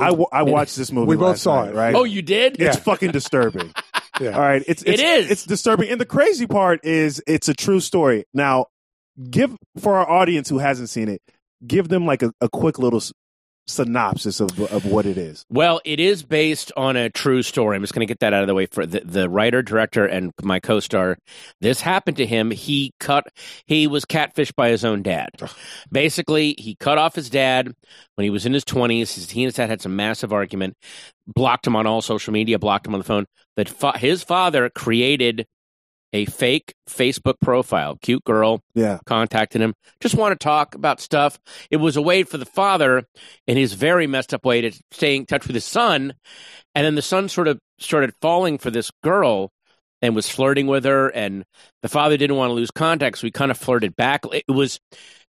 I, 0.00 0.08
w- 0.10 0.26
I 0.32 0.42
watched 0.42 0.76
this 0.76 0.90
movie. 0.92 1.06
We 1.08 1.16
both 1.16 1.28
last 1.28 1.42
saw 1.42 1.64
night, 1.64 1.70
it. 1.70 1.76
right? 1.76 1.94
Oh, 1.94 2.04
you 2.04 2.22
did? 2.22 2.54
It's 2.60 2.76
Yeah. 2.76 2.82
fucking 2.82 3.10
disturbing. 3.12 3.72
Yeah. 4.20 4.32
All 4.32 4.40
right, 4.42 4.62
it's, 4.66 4.82
It 4.82 5.00
it's. 5.00 5.30
It's 5.30 5.44
disturbing, 5.46 5.88
and 5.88 5.98
the 5.98 6.04
crazy 6.04 6.46
part 6.46 6.84
is 6.84 7.22
it's 7.26 7.48
a 7.48 7.54
true 7.54 7.80
story. 7.80 8.24
Now, 8.34 8.66
give 9.30 9.56
for 9.78 9.96
our 9.96 10.06
audience 10.10 10.50
who 10.50 10.58
hasn't 10.58 10.90
seen 10.90 11.08
it, 11.08 11.22
give 11.66 11.88
them 11.88 12.04
like 12.04 12.22
a, 12.22 12.30
a 12.42 12.48
quick 12.50 12.78
little 12.78 12.98
s- 12.98 13.14
synopsis 13.70 14.40
of 14.40 14.58
of 14.72 14.84
what 14.84 15.06
it 15.06 15.16
is. 15.16 15.44
Well, 15.48 15.80
it 15.84 16.00
is 16.00 16.22
based 16.22 16.72
on 16.76 16.96
a 16.96 17.10
true 17.10 17.42
story. 17.42 17.76
I'm 17.76 17.82
just 17.82 17.94
going 17.94 18.06
to 18.06 18.10
get 18.10 18.20
that 18.20 18.32
out 18.32 18.42
of 18.42 18.46
the 18.46 18.54
way 18.54 18.66
for 18.66 18.86
the, 18.86 19.00
the 19.00 19.28
writer, 19.28 19.62
director, 19.62 20.04
and 20.06 20.32
my 20.42 20.60
co-star. 20.60 21.18
This 21.60 21.80
happened 21.80 22.16
to 22.18 22.26
him. 22.26 22.50
He 22.50 22.92
cut. 23.00 23.26
He 23.66 23.86
was 23.86 24.04
catfished 24.04 24.54
by 24.54 24.70
his 24.70 24.84
own 24.84 25.02
dad. 25.02 25.30
Basically, 25.90 26.54
he 26.58 26.74
cut 26.76 26.98
off 26.98 27.14
his 27.14 27.30
dad 27.30 27.74
when 28.14 28.24
he 28.24 28.30
was 28.30 28.46
in 28.46 28.52
his 28.52 28.64
20s. 28.64 29.14
His, 29.14 29.30
he 29.30 29.42
and 29.42 29.48
his 29.48 29.54
dad 29.54 29.70
had 29.70 29.80
some 29.80 29.96
massive 29.96 30.32
argument. 30.32 30.76
Blocked 31.26 31.66
him 31.66 31.76
on 31.76 31.86
all 31.86 32.02
social 32.02 32.32
media. 32.32 32.58
Blocked 32.58 32.86
him 32.86 32.94
on 32.94 33.00
the 33.00 33.04
phone. 33.04 33.26
But 33.56 33.68
fa- 33.68 33.98
his 33.98 34.22
father 34.22 34.70
created 34.70 35.46
a 36.12 36.24
fake 36.26 36.74
Facebook 36.88 37.40
profile. 37.40 37.96
Cute 38.02 38.24
girl 38.24 38.62
Yeah, 38.74 38.98
contacted 39.06 39.60
him. 39.60 39.74
Just 40.00 40.14
want 40.14 40.38
to 40.38 40.42
talk 40.42 40.74
about 40.74 41.00
stuff. 41.00 41.38
It 41.70 41.76
was 41.76 41.96
a 41.96 42.02
way 42.02 42.24
for 42.24 42.38
the 42.38 42.46
father, 42.46 43.06
in 43.46 43.56
his 43.56 43.74
very 43.74 44.06
messed 44.06 44.34
up 44.34 44.44
way, 44.44 44.60
to 44.62 44.72
stay 44.90 45.16
in 45.16 45.26
touch 45.26 45.46
with 45.46 45.54
his 45.54 45.64
son. 45.64 46.14
And 46.74 46.84
then 46.84 46.94
the 46.94 47.02
son 47.02 47.28
sort 47.28 47.48
of 47.48 47.58
started 47.78 48.12
falling 48.20 48.58
for 48.58 48.70
this 48.70 48.90
girl 49.02 49.52
and 50.02 50.14
was 50.14 50.28
flirting 50.28 50.66
with 50.66 50.84
her. 50.84 51.08
And 51.08 51.44
the 51.82 51.88
father 51.88 52.16
didn't 52.16 52.36
want 52.36 52.50
to 52.50 52.54
lose 52.54 52.70
contact, 52.70 53.18
so 53.18 53.26
he 53.26 53.30
kind 53.30 53.50
of 53.50 53.58
flirted 53.58 53.96
back. 53.96 54.24
It 54.32 54.44
was, 54.48 54.80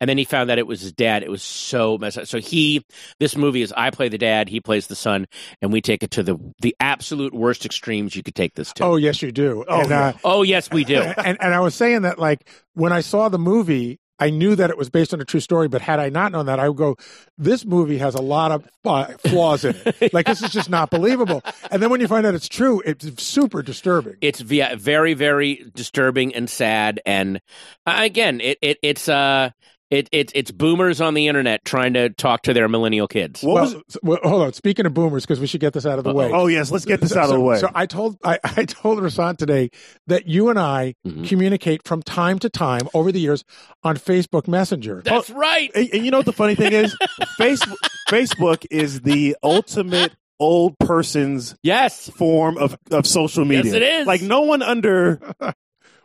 and 0.01 0.09
then 0.11 0.19
he 0.19 0.25
found 0.25 0.51
that 0.51 0.59
it 0.59 0.67
was 0.67 0.81
his 0.81 0.93
dad. 0.93 1.23
It 1.23 1.31
was 1.31 1.43
so 1.43 1.99
messed 1.99 2.19
up. 2.19 2.27
So 2.27 2.39
he, 2.39 2.85
this 3.19 3.37
movie 3.37 3.63
is 3.63 3.73
I 3.77 3.91
play 3.91 4.09
the 4.09 4.19
dad, 4.19 4.49
he 4.49 4.61
plays 4.61 4.87
the 4.87 4.97
son, 4.97 5.27
and 5.63 5.73
we 5.73 5.81
take 5.81 6.03
it 6.03 6.11
to 6.13 6.23
the 6.23 6.37
the 6.61 6.75
absolute 6.81 7.35
worst 7.35 7.65
extremes 7.67 8.15
you 8.15 8.23
could 8.23 8.35
take 8.35 8.55
this 8.55 8.73
to. 8.75 8.85
Oh, 8.85 8.97
yes, 8.97 9.23
you 9.23 9.33
do. 9.33 9.65
Oh, 9.67 9.81
and, 9.81 9.93
uh, 9.93 10.13
Oh, 10.25 10.43
yes, 10.43 10.71
we 10.71 10.85
do. 10.85 10.97
and 11.25 11.39
and 11.41 11.55
I 11.55 11.61
was 11.61 11.75
saying 11.75 12.03
that 12.03 12.19
like 12.19 12.49
when 12.75 12.93
I 12.93 13.01
saw 13.01 13.29
the 13.29 13.39
movie, 13.39 13.99
I 14.19 14.31
knew 14.31 14.55
that 14.57 14.71
it 14.71 14.79
was 14.79 14.89
based 14.89 15.13
on 15.13 15.21
a 15.21 15.27
true 15.27 15.41
story. 15.41 15.69
But 15.69 15.83
had 15.83 16.01
I 16.01 16.09
not 16.09 16.33
known 16.33 16.47
that, 16.47 16.59
I 16.59 16.69
would 16.69 16.79
go, 16.79 16.97
"This 17.37 17.65
movie 17.67 17.99
has 17.99 18.15
a 18.15 18.23
lot 18.23 18.51
of 18.51 18.67
uh, 18.85 19.07
flaws 19.19 19.65
in 19.65 19.77
it. 19.85 20.11
Like 20.15 20.25
this 20.27 20.43
is 20.43 20.51
just 20.51 20.71
not 20.71 20.91
believable." 20.91 21.43
And 21.71 21.83
then 21.83 21.91
when 21.91 22.01
you 22.01 22.09
find 22.09 22.27
out 22.27 22.35
it's 22.35 22.49
true, 22.49 22.81
it's 22.85 23.23
super 23.23 23.61
disturbing. 23.63 24.17
it's 24.23 24.41
very 24.41 25.13
very 25.15 25.71
disturbing 25.75 26.35
and 26.35 26.49
sad 26.49 27.01
and 27.05 27.41
uh, 27.87 27.97
again 27.99 28.41
it, 28.41 28.57
it 28.63 28.79
it's 28.83 29.09
uh 29.09 29.51
It, 29.89 30.09
it 30.11 30.33
it's 30.35 30.51
boomers 30.51 31.01
on 31.01 31.15
the 31.15 31.29
internet 31.29 31.65
trying 31.65 31.95
to 31.95 32.11
talk 32.11 32.43
to 32.43 32.53
their 32.53 32.69
millennial 32.69 33.07
kids. 33.07 33.43
What 33.43 33.55
well, 33.55 33.65
was? 33.65 33.97
well, 34.03 34.19
hold 34.25 34.43
on. 34.43 34.53
Speaking 34.53 34.85
of 34.85 34.95
boomers, 34.95 35.25
because 35.25 35.39
we 35.39 35.47
should 35.47 35.61
get 35.61 35.75
this 35.75 35.87
out 35.87 35.99
of 35.99 36.05
the 36.05 36.13
way. 36.13 36.29
Oh 36.33 36.49
yes, 36.49 36.73
let's 36.73 36.85
get 36.85 37.01
this 37.01 37.11
So- 37.13 37.21
out 37.21 37.27
of 37.27 37.35
the 37.37 37.41
way. 37.41 37.59
So 37.59 37.71
I 37.73 37.87
told 37.87 38.17
I, 38.25 38.41
I 38.45 38.65
told 38.65 38.99
Rasan 38.99 39.37
today 39.37 39.71
that 40.09 40.27
you 40.27 40.49
and 40.49 40.59
I 40.59 40.95
Mhm. 41.07 41.29
communicate 41.29 41.87
from 41.87 42.03
time 42.03 42.41
to 42.41 42.51
time 42.51 42.89
over 42.95 43.13
the 43.13 43.21
years 43.21 43.45
on 43.85 43.97
Facebook 43.97 44.49
Messenger. 44.49 45.03
That's 45.05 45.31
right. 45.31 45.71
And, 45.75 45.89
and 45.93 46.05
you 46.05 46.11
know 46.11 46.17
what 46.19 46.27
the 46.27 46.33
funny 46.33 46.57
thing 46.57 46.73
is? 46.73 46.93
Facebook 47.39 47.77
Facebook 48.11 48.67
is 48.73 49.03
the 49.03 49.37
ultimate 49.43 50.15
old 50.41 50.77
person's 50.81 51.55
Yes. 51.63 52.11
form 52.11 52.59
of, 52.59 52.77
of 52.91 53.07
social 53.07 53.45
media. 53.45 53.73
it 53.75 53.83
is. 53.83 54.07
Like 54.09 54.21
no 54.21 54.41
one 54.41 54.63
under 54.63 55.21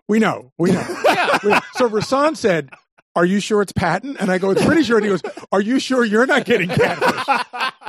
We 0.08 0.20
know. 0.20 0.52
We 0.60 0.72
know. 0.72 0.86
Yeah. 1.06 1.40
We 1.44 1.50
know. 1.50 1.60
So 1.74 1.90
Rasan 1.90 2.36
said, 2.38 2.70
"Are 3.16 3.26
you 3.26 3.40
sure 3.40 3.62
it's 3.62 3.72
Patton? 3.74 4.18
And 4.18 4.32
I 4.32 4.38
go, 4.38 4.52
"It's 4.52 4.64
pretty 4.66 4.84
sure." 4.84 4.98
And 4.98 5.06
he 5.06 5.12
goes, 5.12 5.22
"Are 5.52 5.62
you 5.62 5.80
sure 5.80 6.04
you're 6.06 6.26
not 6.26 6.46
getting 6.46 6.70
catfish?" 6.70 7.24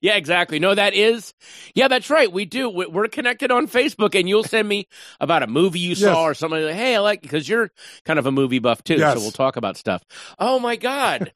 yeah, 0.00 0.16
exactly. 0.16 0.58
No, 0.58 0.74
that 0.74 0.94
is. 0.94 1.34
Yeah, 1.74 1.88
that's 1.88 2.10
right. 2.10 2.30
We 2.32 2.44
do. 2.44 2.68
We- 2.68 2.86
We're 2.86 3.08
connected 3.08 3.50
on 3.50 3.66
Facebook, 3.68 4.18
and 4.18 4.28
you'll 4.28 4.44
send 4.44 4.68
me 4.68 4.86
about 5.20 5.42
a 5.42 5.46
movie 5.46 5.80
you 5.80 5.94
saw 5.94 6.06
Yes. 6.08 6.16
or 6.16 6.34
something. 6.34 6.62
Like, 6.62 6.74
hey, 6.74 6.96
I 6.96 7.00
like 7.00 7.20
because 7.22 7.48
you're 7.48 7.70
kind 8.04 8.18
of 8.18 8.26
a 8.26 8.32
movie 8.32 8.58
buff 8.58 8.82
too. 8.82 8.96
Yes. 8.96 9.14
So 9.14 9.20
we'll 9.20 9.30
talk 9.30 9.56
about 9.56 9.76
stuff. 9.76 10.02
Oh 10.38 10.58
my 10.58 10.76
god! 10.76 11.32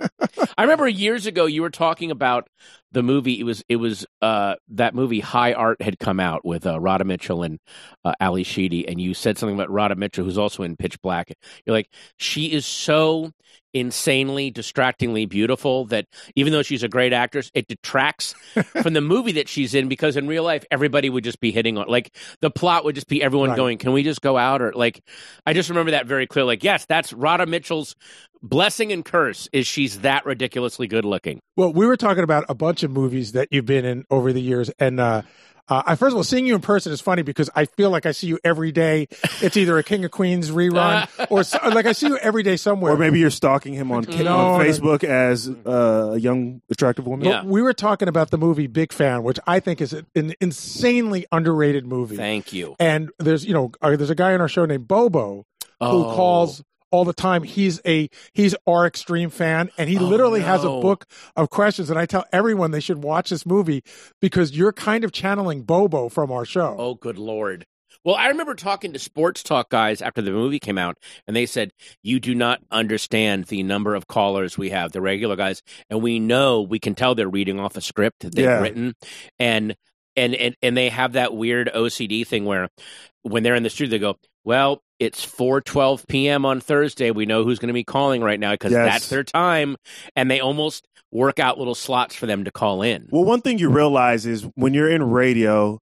I 0.57 0.63
remember 0.63 0.89
years 0.89 1.27
ago 1.27 1.47
you 1.47 1.63
were 1.63 1.71
talking 1.71 2.11
about 2.11 2.49
the 2.93 3.03
movie. 3.03 3.41
It 3.41 3.45
was 3.45 3.65
it 3.69 3.77
was 3.77 4.07
uh, 4.21 4.55
that 4.69 4.95
movie 4.95 5.21
High 5.21 5.53
Art 5.55 5.81
had 5.83 5.99
come 5.99 6.21
out 6.21 6.45
with 6.45 6.67
uh, 6.67 6.79
Radha 6.81 7.05
Mitchell 7.05 7.43
and 7.43 7.59
uh, 8.05 8.13
Ally 8.21 8.43
Sheedy, 8.43 8.87
and 8.87 9.01
you 9.01 9.15
said 9.15 9.39
something 9.39 9.57
about 9.57 9.71
Radha 9.71 9.97
Mitchell, 9.97 10.25
who's 10.25 10.39
also 10.39 10.63
in 10.63 10.77
Pitch 10.77 11.01
Black. 11.03 11.33
You're 11.67 11.75
like, 11.75 11.89
she 12.19 12.53
is 12.53 12.65
so 12.67 13.31
insanely, 13.75 14.51
distractingly 14.51 15.25
beautiful 15.25 15.87
that 15.87 16.05
even 16.37 16.53
though 16.53 16.63
she's 16.63 16.83
a 16.83 16.89
great 16.89 17.15
actress, 17.15 17.51
it 17.55 17.67
detracts 17.69 18.33
from 18.83 18.93
the 18.93 19.01
movie 19.01 19.33
that 19.33 19.49
she's 19.49 19.75
in 19.75 19.89
because 19.89 20.17
in 20.17 20.27
real 20.27 20.45
life, 20.45 20.63
everybody 20.71 21.09
would 21.09 21.25
just 21.25 21.41
be 21.41 21.51
hitting 21.51 21.79
on, 21.79 21.89
like, 21.89 22.15
the 22.43 22.51
plot 22.51 22.85
would 22.85 22.95
just 22.95 23.09
be 23.09 23.23
everyone 23.23 23.49
Right. 23.51 23.57
going, 23.57 23.79
Can 23.79 23.93
we 23.93 24.03
just 24.03 24.21
go 24.21 24.37
out? 24.37 24.61
Or, 24.61 24.73
like, 24.75 25.01
I 25.47 25.55
just 25.55 25.71
remember 25.71 25.93
that 25.93 26.07
very 26.07 26.27
clear. 26.27 26.45
Like, 26.45 26.63
yes, 26.63 26.85
that's 26.85 27.15
Radha 27.15 27.47
Mitchell's 27.47 27.97
blessing 28.43 28.93
and 28.93 29.05
curse 29.05 29.49
is 29.53 29.67
she's 29.67 30.01
that 30.01 30.27
ridiculously 30.27 30.87
good 30.87 31.05
looking. 31.05 31.41
Well, 31.57 31.73
we 31.73 31.87
were 31.87 31.97
talking 31.97 32.25
about 32.25 32.45
a 32.49 32.55
bunch 32.55 32.83
of 32.83 32.91
movies 32.91 33.33
that 33.33 33.49
you've 33.51 33.67
been 33.67 33.85
in 33.85 34.05
over 34.11 34.33
the 34.33 34.41
years, 34.41 34.71
and 34.79 34.99
uh, 35.01 35.23
uh, 35.69 35.83
I 35.87 35.95
first 35.95 36.13
of 36.13 36.17
all, 36.17 36.25
seeing 36.25 36.45
you 36.45 36.57
in 36.57 36.61
person 36.61 36.93
is 36.93 37.01
funny 37.01 37.23
because 37.23 37.49
I 37.55 37.67
feel 37.67 37.91
like 37.91 38.05
I 38.05 38.11
see 38.13 38.27
you 38.27 38.39
every 38.43 38.73
day. 38.73 39.07
It's 39.41 39.57
either 39.57 39.79
a 39.79 39.85
King 39.85 40.05
of 40.05 40.11
Queens 40.11 40.51
rerun 40.51 41.09
or 41.31 41.45
so, 41.45 41.57
like 41.69 41.87
I 41.87 41.93
see 41.93 42.09
you 42.09 42.19
every 42.19 42.43
day 42.43 42.57
somewhere. 42.57 42.93
or 42.93 42.97
maybe 42.99 43.21
you're 43.21 43.31
stalking 43.31 43.73
him 43.75 43.93
on, 43.93 44.03
No, 44.09 44.37
on 44.37 44.59
no. 44.59 44.65
Facebook 44.65 45.05
as 45.05 45.49
uh, 45.49 46.13
a 46.15 46.19
young 46.19 46.63
attractive 46.69 47.07
woman. 47.07 47.27
Yeah. 47.27 47.43
But 47.43 47.47
we 47.51 47.63
were 47.63 47.73
talking 47.75 48.09
about 48.09 48.31
the 48.31 48.39
movie 48.39 48.67
Big 48.67 48.93
Fan, 48.93 49.23
which 49.23 49.39
I 49.47 49.61
think 49.61 49.81
is 49.81 49.93
an 49.93 50.35
insanely 50.41 51.27
underrated 51.31 51.87
movie. 51.87 52.17
Thank 52.17 52.53
you. 52.53 52.75
and 52.81 53.11
there's 53.21 53.45
you 53.47 53.55
know 53.55 53.71
uh, 53.81 53.97
there's 53.97 54.11
a 54.11 54.17
guy 54.17 54.35
on 54.35 54.41
our 54.41 54.49
show 54.49 54.65
named 54.67 54.89
Bobo 54.89 55.47
who 55.81 55.87
Oh. 55.87 56.13
calls 56.15 56.63
all 56.93 57.05
the 57.05 57.13
time. 57.13 57.43
He's 57.43 57.81
a 57.85 58.09
he's 58.33 58.55
our 58.67 58.87
extreme 58.87 59.31
fan, 59.31 59.71
and 59.77 59.91
he 59.91 59.99
Oh, 59.99 60.05
literally 60.05 60.43
has 60.43 60.63
a 60.63 60.69
book 60.69 61.07
of 61.35 61.51
questions. 61.51 61.91
And 61.91 61.99
I 61.99 62.07
tell 62.07 62.25
everyone 62.33 62.71
they 62.71 62.81
should 62.81 63.03
watch 63.03 63.31
this 63.31 63.45
movie 63.45 63.83
because 64.21 64.57
you're 64.57 64.73
kind 64.73 65.03
of 65.03 65.11
channeling 65.11 65.63
Bobo 65.63 66.09
from 66.09 66.31
our 66.31 66.45
show. 66.45 66.77
Oh, 66.79 66.95
good 66.95 67.19
lord. 67.19 67.67
Well, 68.05 68.17
I 68.17 68.29
remember 68.29 68.55
talking 68.57 68.93
to 68.95 68.99
sports 68.99 69.45
talk 69.45 69.69
guys 69.71 70.03
after 70.03 70.21
the 70.23 70.33
movie 70.33 70.59
came 70.59 70.77
out, 70.79 70.99
and 71.29 71.37
they 71.37 71.47
said, 71.47 71.71
You 72.03 72.19
do 72.21 72.35
not 72.35 72.61
understand 72.71 73.45
the 73.45 73.63
number 73.63 73.95
of 73.95 74.09
callers 74.09 74.59
we 74.59 74.71
have, 74.71 74.91
the 74.93 75.01
regular 75.01 75.37
guys. 75.37 75.63
And 75.89 76.03
we 76.03 76.19
know, 76.19 76.63
we 76.63 76.79
can 76.81 76.95
tell 76.97 77.15
they're 77.15 77.29
reading 77.29 77.61
off 77.61 77.77
a 77.77 77.81
script 77.81 78.21
that 78.21 78.35
they've 78.35 78.45
Yeah. 78.45 78.61
written. 78.61 78.95
And, 79.39 79.77
and, 80.17 80.35
and, 80.35 80.57
and 80.63 80.77
they 80.77 80.89
have 80.89 81.13
that 81.13 81.33
weird 81.35 81.71
OCD 81.73 82.27
thing 82.27 82.45
where 82.45 82.69
when 83.23 83.45
they're 83.45 83.55
in 83.55 83.63
the 83.63 83.71
studio, 83.71 83.91
they 83.93 83.99
go, 84.01 84.17
Well, 84.45 84.83
it's 85.03 85.25
4:12 85.27 86.07
p.m. 86.07 86.45
on 86.47 86.61
Thursday. 86.61 87.11
We 87.11 87.27
know 87.27 87.45
who's 87.45 87.59
going 87.59 87.69
to 87.69 87.75
be 87.75 87.85
calling 87.85 88.23
right 88.23 88.39
now 88.39 88.53
because 88.53 88.73
Yes. 88.73 88.87
that's 88.87 89.09
their 89.09 89.25
time, 89.25 89.77
and 90.17 90.31
they 90.31 90.41
almost 90.41 90.87
work 91.11 91.39
out 91.39 91.59
little 91.59 91.75
slots 91.75 92.15
for 92.15 92.27
them 92.27 92.45
to 92.45 92.51
call 92.51 92.83
in. 92.83 93.09
Well, 93.11 93.25
one 93.25 93.41
thing 93.43 93.59
you 93.59 93.69
realize 93.71 94.25
is 94.27 94.47
when 94.55 94.73
you're 94.75 94.91
in 94.91 95.03
radio, 95.03 95.79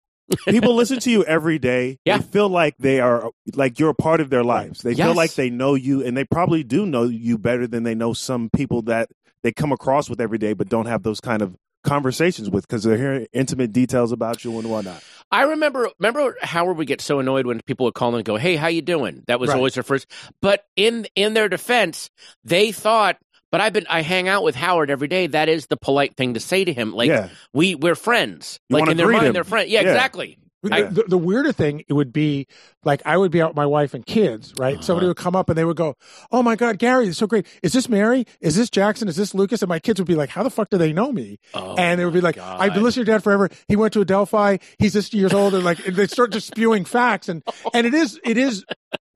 people 0.47 0.73
listen 0.75 0.99
to 1.01 1.11
you 1.11 1.23
every 1.25 1.59
day. 1.59 1.97
Yeah. 2.05 2.17
They 2.17 2.23
feel 2.23 2.49
like 2.49 2.75
they 2.79 2.99
are 2.99 3.29
like 3.55 3.77
you're 3.79 3.89
a 3.89 3.95
part 3.95 4.21
of 4.21 4.29
their 4.29 4.43
lives. 4.43 4.81
They 4.81 4.95
feel 4.95 5.13
like 5.13 5.33
they 5.35 5.49
know 5.49 5.75
you, 5.75 6.03
and 6.03 6.15
they 6.15 6.23
probably 6.23 6.63
do 6.63 6.85
know 6.85 7.03
you 7.03 7.37
better 7.37 7.67
than 7.67 7.83
they 7.83 7.95
know 7.95 8.13
some 8.13 8.49
people 8.55 8.81
that 8.83 9.09
they 9.43 9.51
come 9.51 9.71
across 9.71 10.09
with 10.09 10.19
every 10.19 10.37
day, 10.37 10.53
but 10.53 10.69
don't 10.69 10.85
have 10.87 11.03
those 11.03 11.19
kind 11.19 11.41
of 11.41 11.55
conversations 11.83 12.49
with 12.49 12.67
because 12.67 12.83
they're 12.83 12.97
hearing 12.97 13.27
intimate 13.33 13.71
details 13.71 14.11
about 14.11 14.43
you 14.43 14.57
and 14.59 14.69
whatnot. 14.69 15.03
I 15.31 15.43
remember 15.43 15.89
remember 15.99 16.35
Howard 16.41 16.77
would 16.77 16.87
get 16.87 17.01
so 17.01 17.19
annoyed 17.19 17.45
when 17.45 17.61
people 17.65 17.85
would 17.85 17.93
call 17.93 18.09
him 18.09 18.15
and 18.15 18.25
go, 18.25 18.35
"Hey, 18.37 18.55
how 18.55 18.67
you 18.67 18.81
doing?" 18.81 19.23
That 19.27 19.39
was 19.39 19.49
Right. 19.49 19.57
always 19.57 19.73
their 19.75 19.83
first. 19.83 20.07
But 20.41 20.63
in 20.75 21.07
in 21.15 21.33
their 21.33 21.49
defense, 21.49 22.09
they 22.43 22.71
thought, 22.71 23.17
"But 23.51 23.61
I've 23.61 23.73
been 23.73 23.85
I 23.89 24.01
hang 24.01 24.27
out 24.27 24.43
with 24.43 24.55
Howard 24.55 24.89
every 24.89 25.07
day. 25.07 25.27
That 25.27 25.49
is 25.49 25.67
the 25.67 25.77
polite 25.77 26.15
thing 26.17 26.33
to 26.33 26.39
say 26.39 26.65
to 26.65 26.73
him. 26.73 26.93
Like 26.93 27.09
yeah, 27.09 27.29
we 27.53 27.75
we're 27.75 27.95
friends. 27.95 28.59
You 28.69 28.77
like 28.79 28.89
in 28.89 28.97
their 28.97 29.07
mind, 29.09 29.27
him. 29.27 29.33
they're 29.33 29.43
friends. 29.43 29.69
Yeah, 29.69 29.81
Yeah. 29.81 29.89
exactly. 29.89 30.37
I- 30.71 30.81
the, 30.83 31.03
the 31.03 31.17
weirder 31.17 31.51
thing 31.53 31.83
it 31.87 31.93
would 31.93 32.11
be 32.11 32.47
like 32.83 33.01
I 33.05 33.15
would 33.17 33.31
be 33.31 33.41
out 33.41 33.51
with 33.51 33.55
my 33.55 33.65
wife 33.65 33.93
and 33.93 34.05
kids, 34.05 34.53
right? 34.57 34.73
Uh-huh. 34.75 34.81
Somebody 34.83 35.07
would 35.07 35.17
come 35.17 35.35
up 35.35 35.49
and 35.49 35.57
they 35.57 35.63
would 35.65 35.77
go, 35.77 35.95
"Oh 36.31 36.43
my 36.43 36.55
God, 36.55 36.77
Gary, 36.79 37.07
it's 37.07 37.17
so 37.17 37.27
great! 37.27 37.45
Is 37.63 37.73
this 37.73 37.87
Mary? 37.87 38.25
Is 38.41 38.55
this 38.55 38.69
Jackson? 38.69 39.07
Is 39.07 39.15
this 39.15 39.33
Lucas?" 39.33 39.61
And 39.61 39.69
my 39.69 39.79
kids 39.79 39.99
would 39.99 40.07
be 40.07 40.15
like, 40.15 40.29
"How 40.29 40.43
the 40.43 40.49
fuck 40.49 40.69
do 40.69 40.77
they 40.77 40.91
know 40.93 41.11
me?" 41.11 41.39
Oh, 41.53 41.75
and 41.77 41.99
it 42.01 42.05
would 42.05 42.13
be 42.13 42.21
like, 42.21 42.35
God. 42.35 42.59
"I've 42.59 42.73
been 42.73 42.83
listening 42.83 43.05
to 43.05 43.11
your 43.11 43.17
dad 43.17 43.23
forever. 43.23 43.49
He 43.67 43.75
went 43.75 43.93
to 43.93 44.01
Adelphi. 44.01 44.59
He's 44.79 44.93
this 44.93 45.13
years 45.13 45.33
old." 45.33 45.53
And 45.53 45.63
like 45.63 45.77
they 45.83 46.07
start 46.07 46.31
just 46.31 46.47
spewing 46.47 46.83
facts, 46.85 47.29
and 47.29 47.41
and 47.73 47.87
it 47.87 47.93
is 47.93 48.19
it 48.25 48.37
is 48.37 48.65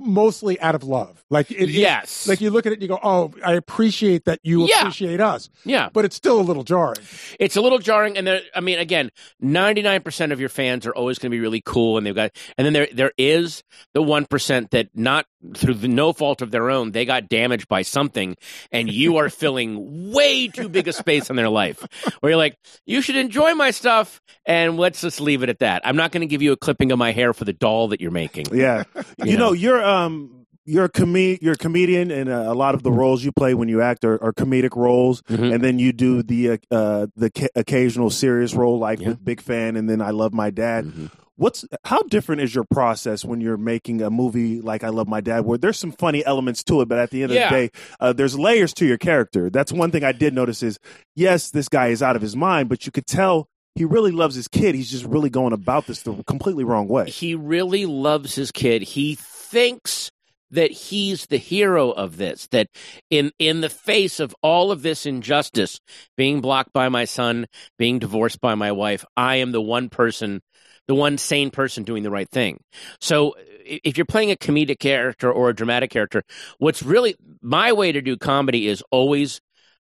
mostly 0.05 0.59
out 0.59 0.75
of 0.75 0.83
love. 0.83 1.23
Like 1.29 1.49
it, 1.51 1.57
it- 1.63 1.69
yes, 1.69 2.27
like 2.27 2.41
you 2.41 2.49
look 2.51 2.65
at 2.65 2.71
it, 2.71 2.75
and 2.75 2.81
you 2.81 2.87
go, 2.87 2.99
"Oh, 3.01 3.33
I 3.43 3.53
appreciate 3.53 4.25
that 4.25 4.39
you 4.43 4.67
Yeah. 4.67 4.79
appreciate 4.81 5.19
us," 5.21 5.49
yeah. 5.65 5.89
but 5.93 6.05
it's 6.05 6.15
still 6.15 6.39
a 6.39 6.43
little 6.43 6.63
jarring. 6.63 6.97
It's 7.39 7.55
a 7.55 7.61
little 7.61 7.79
jarring, 7.79 8.17
and 8.17 8.27
there. 8.27 8.41
I 8.55 8.59
mean, 8.59 8.79
again, 8.79 9.09
ninety 9.39 9.81
nine 9.81 10.01
percent 10.01 10.31
of 10.31 10.39
your 10.39 10.49
fans 10.49 10.85
are 10.85 10.93
always 10.95 11.17
going 11.19 11.31
to 11.31 11.35
be 11.35 11.39
really 11.41 11.61
cool, 11.65 11.97
and 11.97 12.05
they've 12.05 12.15
got. 12.15 12.31
And 12.57 12.65
then 12.65 12.73
there 12.73 12.87
there 12.93 13.11
is 13.17 13.63
the 13.93 14.01
one 14.01 14.25
percent 14.25 14.71
that 14.71 14.89
not 14.93 15.25
through 15.55 15.73
the, 15.73 15.87
no 15.89 16.13
fault 16.13 16.41
of 16.41 16.51
their 16.51 16.69
own, 16.69 16.91
they 16.93 17.03
got 17.03 17.27
damaged 17.27 17.67
by 17.67 17.81
something, 17.81 18.35
and 18.71 18.89
you 18.89 19.17
are 19.17 19.29
filling 19.43 20.11
way 20.13 20.47
too 20.47 20.69
big 20.69 20.87
a 20.87 20.93
space 20.93 21.29
in 21.29 21.35
their 21.35 21.49
life. 21.49 21.85
Where 22.21 22.31
you're 22.31 22.37
like, 22.37 22.57
you 22.85 23.01
should 23.01 23.15
enjoy 23.17 23.53
my 23.53 23.71
stuff, 23.71 24.21
and 24.45 24.77
let's 24.77 25.01
just 25.01 25.19
leave 25.19 25.43
it 25.43 25.49
at 25.49 25.59
that. 25.59 25.81
I'm 25.85 25.97
not 25.97 26.11
going 26.11 26.21
to 26.21 26.27
give 26.27 26.41
you 26.41 26.51
a 26.53 26.57
clipping 26.57 26.91
of 26.93 26.97
my 26.99 27.11
hair 27.11 27.33
for 27.33 27.43
the 27.43 27.51
doll 27.53 27.89
that 27.89 27.99
you're 27.99 28.11
making. 28.11 28.45
yeah. 28.53 28.83
you, 29.17 29.31
You 29.31 29.37
know, 29.37 29.47
know. 29.47 29.51
you're 29.53 29.83
uh, 29.83 29.92
um 29.93 30.45
you're 30.65 30.85
a 30.85 30.89
com- 30.89 31.15
you're 31.15 31.53
a 31.53 31.57
comedian, 31.57 32.09
and 32.09 32.29
uh, 32.29 32.45
a 32.47 32.53
lot 32.53 32.73
of 32.73 32.83
the 32.83 32.91
roles 32.91 33.21
you 33.23 33.33
play 33.33 33.53
when 33.53 33.67
you 33.67 33.81
act 33.81 34.05
are, 34.05 34.21
are 34.23 34.31
comedic 34.31 34.75
roles, 34.77 35.21
Mhm. 35.23 35.53
and 35.55 35.63
then 35.63 35.77
you 35.77 35.91
do 35.91 36.23
the 36.23 36.51
uh, 36.51 36.57
uh 36.71 37.07
the 37.17 37.29
ca- 37.29 37.49
occasional 37.55 38.09
serious 38.09 38.53
role, 38.53 38.79
like 38.79 39.01
Yeah. 39.01 39.09
with 39.09 39.23
Big 39.25 39.41
Fan, 39.41 39.75
and 39.75 39.89
then 39.89 40.01
I 40.01 40.11
Love 40.11 40.33
My 40.33 40.49
Dad. 40.51 40.85
Mhm. 40.85 41.11
What's 41.35 41.65
how 41.83 42.01
different 42.03 42.41
is 42.43 42.53
your 42.55 42.63
process 42.63 43.25
when 43.25 43.41
you're 43.41 43.57
making 43.57 44.01
a 44.01 44.09
movie 44.09 44.61
like 44.61 44.83
I 44.85 44.89
Love 44.89 45.07
My 45.09 45.19
Dad, 45.19 45.41
where 45.45 45.57
there's 45.57 45.79
some 45.79 45.91
funny 45.91 46.23
elements 46.25 46.63
to 46.65 46.79
it, 46.81 46.87
but 46.87 46.97
at 46.99 47.09
the 47.09 47.23
end 47.23 47.33
Yeah. 47.33 47.45
of 47.45 47.49
the 47.51 47.55
day, 47.57 47.69
uh, 47.99 48.13
there's 48.13 48.37
layers 48.39 48.73
to 48.75 48.85
your 48.85 48.97
character. 48.99 49.49
That's 49.49 49.73
one 49.73 49.91
thing 49.91 50.03
I 50.05 50.11
did 50.13 50.33
notice 50.33 50.63
is 50.63 50.77
yes, 51.15 51.49
this 51.49 51.67
guy 51.67 51.87
is 51.87 52.01
out 52.01 52.15
of 52.15 52.21
his 52.21 52.35
mind, 52.37 52.69
but 52.69 52.85
you 52.85 52.91
could 52.93 53.07
tell 53.07 53.47
he 53.75 53.83
really 53.83 54.11
loves 54.11 54.35
his 54.35 54.47
kid. 54.47 54.75
He's 54.75 54.91
just 54.91 55.03
really 55.05 55.31
going 55.31 55.51
about 55.51 55.87
this 55.87 56.03
the 56.03 56.13
completely 56.25 56.63
wrong 56.63 56.87
way. 56.87 57.09
he 57.09 57.33
really 57.35 57.85
loves 57.87 58.35
his 58.35 58.51
kid. 58.51 58.83
He 58.83 59.17
thinks 59.53 60.11
that 60.49 60.71
he's 60.71 61.27
the 61.27 61.37
hero 61.37 61.91
of 61.91 62.17
this. 62.17 62.47
That 62.51 62.67
in 63.09 63.31
in 63.39 63.61
the 63.61 63.69
face 63.69 64.19
of 64.19 64.35
all 64.41 64.71
of 64.71 64.81
this 64.81 65.05
injustice, 65.05 65.79
being 66.17 66.41
blocked 66.41 66.73
by 66.73 66.89
my 66.89 67.05
son, 67.05 67.45
being 67.77 67.99
divorced 67.99 68.41
by 68.41 68.55
my 68.55 68.71
wife, 68.71 69.05
I 69.15 69.37
am 69.37 69.51
the 69.51 69.61
one 69.61 69.89
person, 69.89 70.41
the 70.87 70.95
one 70.95 71.17
sane 71.17 71.51
person 71.51 71.83
doing 71.83 72.03
the 72.03 72.11
right 72.11 72.29
thing. 72.29 72.59
So 72.99 73.35
if 73.65 73.97
you're 73.97 74.05
playing 74.05 74.31
a 74.31 74.35
comedic 74.35 74.79
character 74.79 75.31
or 75.31 75.49
a 75.49 75.55
dramatic 75.55 75.91
character, 75.91 76.23
what's 76.57 76.83
really 76.83 77.15
my 77.41 77.71
way 77.73 77.91
to 77.91 78.01
do 78.01 78.17
comedy 78.17 78.67
is 78.67 78.83
always 78.91 79.39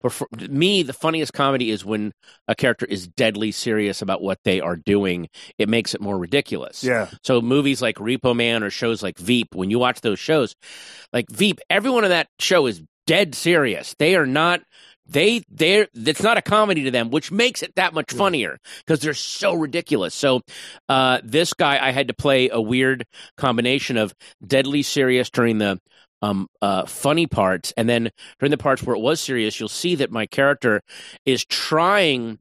prefer, 0.09 0.25
me 0.49 0.83
the 0.83 0.93
funniest 0.93 1.33
comedy 1.33 1.71
is 1.71 1.83
when 1.83 2.13
a 2.47 2.55
character 2.55 2.85
is 2.85 3.07
deadly 3.07 3.51
serious 3.51 4.01
about 4.01 4.21
what 4.21 4.39
they 4.43 4.59
are 4.61 4.75
doing 4.75 5.27
it 5.57 5.67
makes 5.69 5.93
it 5.95 6.01
more 6.01 6.17
ridiculous 6.17 6.83
Yeah. 6.83 7.09
so 7.23 7.41
movies 7.41 7.81
like 7.81 7.95
Repo 7.95 8.35
Man 8.35 8.63
or 8.63 8.69
shows 8.69 9.01
like 9.01 9.17
Veep, 9.17 9.55
when 9.55 9.69
you 9.71 9.79
watch 9.79 10.01
those 10.01 10.19
shows, 10.19 10.55
like 11.11 11.25
Veep, 11.29 11.59
everyone 11.69 12.03
in 12.03 12.09
that 12.11 12.27
show 12.39 12.67
is 12.67 12.81
dead 13.07 13.35
serious. 13.35 13.95
They 13.99 14.15
are 14.15 14.25
not 14.25 14.61
they 15.07 15.43
they're 15.49 15.87
it's 15.93 16.23
not 16.23 16.37
a 16.37 16.41
comedy 16.41 16.83
to 16.85 16.91
them, 16.91 17.11
which 17.11 17.31
makes 17.31 17.61
it 17.61 17.75
that 17.75 17.93
much 17.93 18.11
funnier 18.11 18.57
because 18.79 18.99
they're 19.01 19.13
so 19.13 19.53
ridiculous. 19.53 20.15
So 20.15 20.41
uh 20.89 21.19
this 21.23 21.53
guy 21.53 21.77
I 21.79 21.91
had 21.91 22.07
to 22.07 22.13
play 22.13 22.49
a 22.49 22.59
weird 22.59 23.05
combination 23.37 23.97
of 23.97 24.13
deadly 24.45 24.81
serious 24.81 25.29
during 25.29 25.59
the 25.59 25.79
um, 26.21 26.47
uh, 26.61 26.85
funny 26.85 27.27
parts, 27.27 27.73
and 27.77 27.87
then 27.89 28.11
during 28.39 28.51
the 28.51 28.57
parts 28.57 28.83
where 28.83 28.95
it 28.95 29.01
was 29.01 29.21
serious, 29.21 29.59
you'll 29.59 29.69
see 29.69 29.95
that 29.95 30.11
my 30.11 30.25
character 30.25 30.81
is 31.25 31.45
trying 31.45 32.39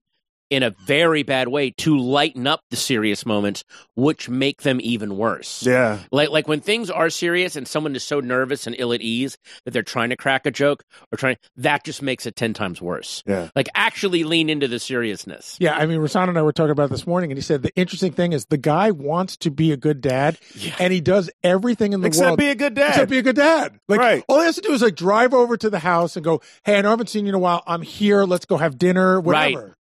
in 0.55 0.63
a 0.63 0.71
very 0.71 1.23
bad 1.23 1.49
way 1.49 1.71
to 1.71 1.99
lighten 1.99 2.47
up 2.47 2.61
the 2.71 2.77
serious 2.77 3.27
moments, 3.27 3.65
which 3.97 4.29
make 4.29 4.63
them 4.63 4.79
even 4.83 5.17
worse. 5.17 5.65
Yeah. 5.67 5.99
Like 6.13 6.31
like 6.31 6.47
when 6.49 6.61
things 6.61 6.91
are 6.91 7.11
serious 7.11 7.57
and 7.57 7.67
someone 7.67 7.97
is 7.97 8.05
so 8.05 8.21
nervous 8.21 8.67
and 8.67 8.77
ill 8.79 8.93
at 8.93 9.01
ease 9.01 9.37
that 9.65 9.73
they're 9.73 9.83
trying 9.83 10.11
to 10.11 10.17
crack 10.17 10.47
a 10.47 10.51
joke 10.51 10.85
or 11.13 11.17
trying 11.19 11.37
that 11.57 11.85
just 11.85 12.03
makes 12.03 12.27
it 12.27 12.37
ten 12.37 12.55
times 12.55 12.81
worse. 12.81 13.23
Yeah. 13.27 13.49
Like 13.57 13.69
actually 13.75 14.23
lean 14.25 14.49
into 14.49 14.69
the 14.69 14.79
seriousness. 14.79 15.57
Yeah, 15.59 15.77
I 15.77 15.87
mean, 15.87 15.99
Rasan 15.99 16.29
and 16.29 16.39
I 16.39 16.43
were 16.43 16.53
talking 16.53 16.71
about 16.71 16.91
this 16.91 17.07
morning, 17.07 17.31
and 17.31 17.39
he 17.39 17.43
said 17.43 17.63
the 17.63 17.75
interesting 17.75 18.13
thing 18.13 18.33
is 18.33 18.47
the 18.47 18.57
guy 18.57 18.91
wants 18.93 19.37
to 19.39 19.51
be 19.51 19.73
a 19.73 19.77
good 19.77 20.01
dad, 20.01 20.39
Yeah. 20.55 20.75
and 20.79 20.93
he 20.93 21.01
does 21.01 21.31
everything 21.43 21.93
in 21.93 22.01
the 22.01 22.07
Except 22.07 22.25
world 22.27 22.39
be 22.39 22.49
a 22.51 22.55
good 22.55 22.75
dad. 22.75 22.91
except 22.91 23.11
be 23.11 23.19
a 23.19 23.23
good 23.23 23.37
dad. 23.37 23.79
Like 23.89 23.99
Right. 24.01 24.25
all 24.29 24.39
he 24.41 24.47
has 24.47 24.55
to 24.57 24.61
do 24.61 24.73
is 24.73 24.83
like 24.83 24.95
drive 24.97 25.35
over 25.35 25.57
to 25.57 25.69
the 25.71 25.79
house 25.81 26.17
and 26.17 26.25
go, 26.25 26.41
"Hey, 26.65 26.79
I 26.79 26.83
know 26.83 26.89
I 26.89 26.93
haven't 26.93 27.09
seen 27.09 27.25
you 27.27 27.31
in 27.31 27.35
a 27.35 27.39
while. 27.39 27.63
I'm 27.67 27.83
here. 27.83 28.25
Let's 28.25 28.45
go 28.47 28.57
have 28.57 28.79
dinner. 28.79 29.21
Whatever." 29.21 29.77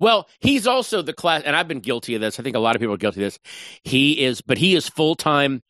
Well, 0.00 0.28
he's 0.40 0.66
also 0.66 1.02
the 1.02 1.12
class, 1.12 1.42
and 1.44 1.54
I've 1.56 1.68
been 1.68 1.80
guilty 1.80 2.14
of 2.14 2.20
this. 2.20 2.38
I 2.38 2.42
think 2.42 2.56
a 2.56 2.60
lot 2.60 2.76
of 2.76 2.80
people 2.80 2.94
are 2.94 2.98
guilty 2.98 3.20
of 3.24 3.26
this. 3.32 3.38
He 3.84 4.24
is, 4.24 4.40
but 4.40 4.58
he 4.58 4.74
is 4.74 4.88
full 4.88 5.14
time. 5.14 5.62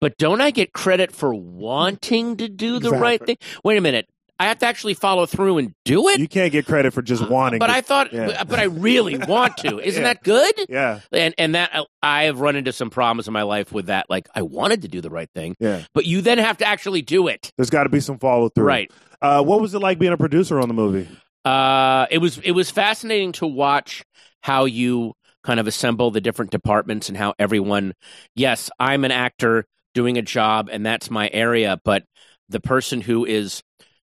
But 0.00 0.16
don't 0.16 0.40
I 0.40 0.50
get 0.50 0.72
credit 0.72 1.12
for 1.12 1.34
wanting 1.34 2.38
to 2.38 2.48
do 2.48 2.78
the 2.78 2.90
right 2.90 3.24
thing? 3.24 3.36
Wait 3.64 3.76
a 3.76 3.80
minute. 3.82 4.06
I 4.38 4.44
have 4.46 4.58
to 4.60 4.66
actually 4.66 4.94
follow 4.94 5.26
through 5.26 5.58
and 5.58 5.74
do 5.84 6.08
it. 6.08 6.18
You 6.18 6.26
can't 6.26 6.50
get 6.50 6.64
credit 6.64 6.94
for 6.94 7.02
just 7.02 7.28
wanting. 7.28 7.58
but 7.58 7.66
to- 7.66 7.74
I 7.74 7.82
thought, 7.82 8.10
Yeah. 8.10 8.42
but, 8.44 8.58
I 8.58 8.62
really 8.64 9.18
want 9.18 9.58
to. 9.58 9.78
Isn't 9.86 10.00
Yeah. 10.02 10.08
that 10.14 10.22
good? 10.22 10.54
Yeah. 10.70 11.00
And 11.12 11.34
and 11.36 11.54
that 11.54 11.84
I 12.02 12.22
have 12.24 12.40
run 12.40 12.56
into 12.56 12.72
some 12.72 12.88
problems 12.88 13.26
in 13.26 13.34
my 13.34 13.42
life 13.42 13.70
with 13.70 13.86
that. 13.88 14.06
Like 14.08 14.26
I 14.34 14.40
wanted 14.40 14.80
to 14.80 14.88
do 14.88 15.02
the 15.02 15.10
right 15.10 15.28
thing, 15.34 15.56
Yeah. 15.60 15.82
but 15.92 16.06
you 16.06 16.22
then 16.22 16.38
have 16.38 16.56
to 16.58 16.64
actually 16.66 17.02
do 17.02 17.28
it. 17.28 17.52
There's 17.58 17.68
got 17.68 17.82
to 17.82 17.90
be 17.90 18.00
some 18.00 18.18
follow 18.18 18.48
through. 18.48 18.64
Right. 18.64 18.90
Uh, 19.20 19.42
what 19.42 19.60
was 19.60 19.74
it 19.74 19.80
like 19.80 19.98
being 19.98 20.14
a 20.14 20.16
producer 20.16 20.58
on 20.58 20.68
the 20.68 20.74
movie? 20.74 21.06
Uh, 21.44 22.06
it 22.10 22.18
was 22.18 22.38
it 22.38 22.52
was 22.52 22.70
fascinating 22.70 23.32
to 23.32 23.46
watch 23.46 24.04
how 24.42 24.64
you 24.64 25.14
kind 25.42 25.58
of 25.58 25.66
assemble 25.66 26.10
the 26.10 26.20
different 26.20 26.50
departments 26.50 27.08
and 27.08 27.16
how 27.16 27.34
everyone. 27.38 27.94
Yes, 28.34 28.70
I'm 28.78 29.04
an 29.04 29.12
actor 29.12 29.66
doing 29.94 30.18
a 30.18 30.22
job, 30.22 30.68
and 30.70 30.84
that's 30.84 31.10
my 31.10 31.30
area. 31.32 31.80
But 31.84 32.04
the 32.48 32.60
person 32.60 33.00
who 33.00 33.24
is 33.24 33.62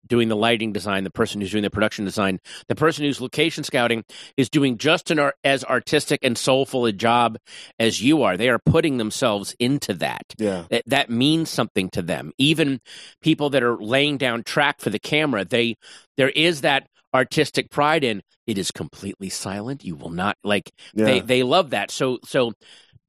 doing 0.06 0.28
the 0.28 0.36
lighting 0.36 0.72
design, 0.72 1.04
the 1.04 1.10
person 1.10 1.40
who's 1.40 1.50
doing 1.50 1.62
the 1.62 1.70
production 1.70 2.04
design, 2.04 2.40
the 2.68 2.74
person 2.74 3.04
who's 3.04 3.20
location 3.20 3.62
scouting 3.62 4.04
is 4.36 4.48
doing 4.48 4.78
just 4.78 5.10
an 5.10 5.30
as 5.44 5.64
artistic 5.64 6.20
and 6.22 6.36
soulful 6.36 6.86
a 6.86 6.92
job 6.92 7.36
as 7.78 8.02
you 8.02 8.22
are. 8.22 8.36
They 8.36 8.48
are 8.48 8.58
putting 8.58 8.96
themselves 8.96 9.54
into 9.58 9.94
that. 9.94 10.34
Yeah. 10.38 10.64
That 10.70 10.84
that 10.86 11.10
means 11.10 11.50
something 11.50 11.90
to 11.90 12.02
them. 12.02 12.32
Even 12.38 12.80
people 13.20 13.50
that 13.50 13.62
are 13.62 13.76
laying 13.76 14.16
down 14.16 14.42
track 14.42 14.80
for 14.80 14.90
the 14.90 14.98
camera, 14.98 15.44
they 15.44 15.76
there 16.16 16.30
is 16.30 16.62
that 16.62 16.88
artistic 17.14 17.70
pride 17.70 18.04
in 18.04 18.22
it 18.46 18.58
is 18.58 18.70
completely 18.70 19.28
silent. 19.28 19.84
You 19.84 19.96
will 19.96 20.10
not 20.10 20.36
like 20.44 20.70
Yeah. 20.94 21.04
they 21.06 21.20
they 21.20 21.42
love 21.42 21.70
that. 21.70 21.90
So 21.90 22.18
so 22.24 22.52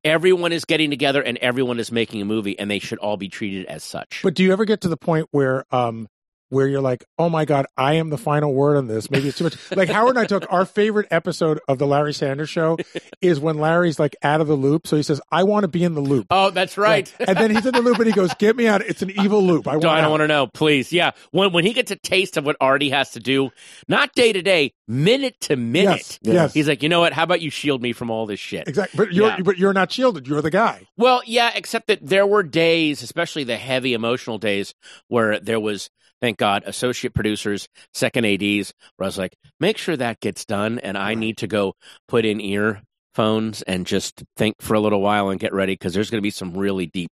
everyone 0.04 0.52
is 0.54 0.66
getting 0.66 0.90
together 0.90 1.22
and 1.22 1.38
everyone 1.40 1.80
is 1.80 1.92
making 1.92 2.22
a 2.22 2.26
movie 2.26 2.58
and 2.58 2.70
they 2.72 2.80
should 2.80 3.00
all 3.00 3.18
be 3.18 3.30
treated 3.30 3.66
as 3.66 3.84
such. 3.84 4.22
But 4.24 4.34
do 4.34 4.44
you 4.44 4.52
ever 4.52 4.66
get 4.66 4.82
to 4.82 4.90
the 4.90 4.98
point 4.98 5.28
where 5.32 5.66
um 5.72 6.08
where 6.50 6.68
you're 6.68 6.82
like, 6.82 7.06
oh 7.18 7.30
my 7.30 7.46
God, 7.46 7.66
I 7.78 7.96
am 7.96 8.10
the 8.10 8.18
final 8.18 8.54
word 8.54 8.78
on 8.78 8.88
this. 8.88 9.10
Maybe 9.10 9.30
it's 9.30 9.38
too 9.38 9.46
much. 9.46 9.72
like 9.72 9.90
Howard 9.90 10.16
and 10.16 10.20
I 10.20 10.26
took 10.26 10.46
our 10.52 10.66
favorite 10.66 11.08
episode 11.12 11.60
of 11.68 11.78
the 11.78 11.88
Larry 11.88 12.14
Sanders 12.14 12.50
show 12.50 12.78
is 13.22 13.40
when 13.40 13.58
Larry's 13.60 14.00
like 14.00 14.16
out 14.24 14.42
of 14.42 14.48
the 14.48 14.56
loop. 14.56 14.88
So 14.88 14.96
he 14.98 15.04
says, 15.04 15.22
I 15.32 15.44
want 15.44 15.64
to 15.64 15.68
be 15.68 15.84
in 15.84 15.94
the 15.96 16.02
loop. 16.02 16.28
oh, 16.32 16.50
that's 16.50 16.78
right. 16.78 17.12
And 17.20 17.38
then 17.38 17.52
he's 17.52 17.66
in 17.66 17.74
the 17.74 17.82
loop 17.82 17.98
and 17.98 18.08
he 18.08 18.14
goes, 18.14 18.34
Get 18.36 18.56
me 18.56 18.68
out. 18.68 18.82
It's 18.82 19.02
an 19.02 19.12
evil 19.12 19.42
loop. 19.44 19.68
I 19.68 19.74
want 19.78 19.86
I 19.86 20.02
don't 20.02 20.12
want 20.12 20.22
to 20.22 20.28
know, 20.28 20.48
please. 20.48 20.92
Yeah, 20.92 21.12
when 21.32 21.52
when 21.54 21.66
he 21.66 21.74
gets 21.74 21.92
a 21.92 21.96
taste 21.96 22.38
of 22.38 22.46
what 22.46 22.56
Artie 22.60 22.90
has 22.90 23.12
to 23.12 23.20
do, 23.20 23.52
not 23.88 24.14
day 24.14 24.34
to 24.34 24.42
day, 24.42 24.74
minute 24.88 25.40
to 25.42 25.56
minute, 25.56 26.20
Yes. 26.22 26.34
Yes. 26.34 26.54
he's 26.54 26.68
like, 26.68 26.82
you 26.84 26.90
know 26.90 27.00
what? 27.02 27.14
How 27.14 27.24
about 27.24 27.42
you 27.42 27.50
shield 27.50 27.82
me 27.82 27.94
from 27.94 28.10
all 28.10 28.26
this 28.26 28.40
shit? 28.40 28.68
Exactly. 28.68 28.98
But 28.98 29.14
you're 29.14 29.28
Yeah. 29.28 29.40
but 29.44 29.58
you're 29.58 29.74
not 29.74 29.92
shielded. 29.92 30.28
You're 30.28 30.42
the 30.42 30.50
guy. 30.52 30.88
Well, 30.98 31.22
yeah, 31.26 31.52
except 31.56 31.88
that 31.88 32.00
there 32.06 32.26
were 32.26 32.44
days, 32.44 33.04
especially 33.04 33.44
the 33.44 33.58
heavy 33.58 33.94
emotional 33.94 34.38
days, 34.38 34.74
where 35.08 35.40
there 35.40 35.60
was, 35.60 35.90
thank 36.22 36.38
God, 36.38 36.64
associate 36.66 37.14
producers, 37.14 37.68
second 37.94 38.26
ADs, 38.26 38.74
where 38.98 39.06
I 39.06 39.08
was 39.08 39.18
like, 39.18 39.36
make 39.60 39.78
sure 39.78 39.96
that 39.98 40.20
gets 40.20 40.46
done, 40.46 40.80
and 40.80 40.98
I 40.98 41.16
need 41.16 41.38
to 41.38 41.48
go 41.48 41.74
put 42.08 42.26
in 42.26 42.40
earphones 42.42 43.62
and 43.64 43.86
just 43.86 44.24
think 44.38 44.56
for 44.62 44.74
a 44.74 44.80
little 44.80 45.02
while 45.02 45.30
and 45.30 45.40
get 45.40 45.54
ready 45.54 45.74
because 45.74 45.94
there's 45.94 46.10
going 46.10 46.20
to 46.20 46.24
be 46.24 46.30
some 46.32 46.54
really 46.56 46.86
deep 46.88 47.12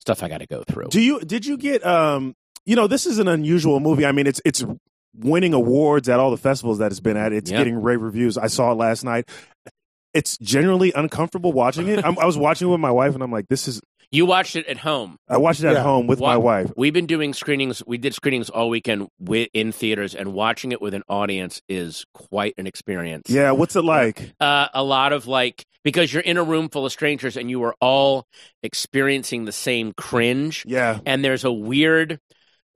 stuff 0.00 0.22
I 0.22 0.28
got 0.28 0.38
to 0.38 0.46
go 0.46 0.62
through. 0.66 0.88
Do 0.90 1.00
you 1.00 1.20
did 1.20 1.44
you 1.46 1.56
get 1.56 1.84
um 1.84 2.34
you 2.64 2.76
know 2.76 2.86
this 2.86 3.06
is 3.06 3.18
an 3.18 3.28
unusual 3.28 3.80
movie. 3.80 4.06
I 4.06 4.12
mean 4.12 4.26
it's 4.26 4.40
it's 4.44 4.64
winning 5.16 5.52
awards 5.54 6.08
at 6.08 6.20
all 6.20 6.30
the 6.30 6.36
festivals 6.36 6.78
that 6.78 6.90
it's 6.92 7.00
been 7.00 7.16
at. 7.16 7.32
It's 7.32 7.50
Yeah. 7.50 7.58
getting 7.58 7.80
rave 7.80 8.00
reviews. 8.02 8.36
I 8.38 8.46
saw 8.48 8.72
it 8.72 8.74
last 8.76 9.02
night. 9.04 9.28
It's 10.14 10.38
generally 10.38 10.92
uncomfortable 10.94 11.52
watching 11.52 11.88
it. 11.88 12.04
I'm, 12.04 12.18
I 12.18 12.24
was 12.26 12.38
watching 12.38 12.68
it 12.68 12.70
with 12.70 12.80
my 12.80 12.90
wife 12.90 13.14
and 13.14 13.22
I'm 13.22 13.32
like 13.32 13.48
this 13.48 13.66
is 13.68 13.80
You 14.10 14.24
watched 14.26 14.56
it 14.56 14.66
at 14.66 14.78
home. 14.78 15.16
I 15.28 15.36
watched 15.36 15.60
it 15.64 15.66
at 15.66 15.74
Yeah. 15.74 15.82
home 15.82 16.06
with 16.06 16.20
my 16.20 16.36
wife. 16.36 16.70
We've 16.76 16.92
been 16.92 17.06
doing 17.06 17.34
screenings. 17.34 17.82
We 17.86 17.98
did 17.98 18.14
screenings 18.14 18.48
all 18.50 18.68
weekend 18.68 19.08
wi- 19.20 19.48
in 19.52 19.72
theaters, 19.72 20.14
and 20.14 20.32
watching 20.32 20.72
it 20.72 20.80
with 20.80 20.94
an 20.94 21.02
audience 21.08 21.60
is 21.68 22.04
quite 22.14 22.54
an 22.56 22.66
experience. 22.66 23.28
Yeah, 23.28 23.50
what's 23.52 23.74
it 23.76 23.84
like? 23.84 24.32
uh, 24.40 24.68
a 24.72 24.82
lot 24.84 25.12
of 25.12 25.26
like 25.26 25.64
because 25.84 26.12
you're 26.12 26.22
in 26.22 26.36
a 26.36 26.42
room 26.42 26.68
full 26.68 26.86
of 26.86 26.92
strangers 26.92 27.36
and 27.36 27.50
you 27.50 27.62
are 27.64 27.74
all 27.80 28.26
experiencing 28.62 29.44
the 29.44 29.52
same 29.52 29.92
cringe 29.96 30.64
Yeah. 30.66 30.98
and 31.06 31.24
there's 31.24 31.44
a 31.44 31.52
weird 31.52 32.18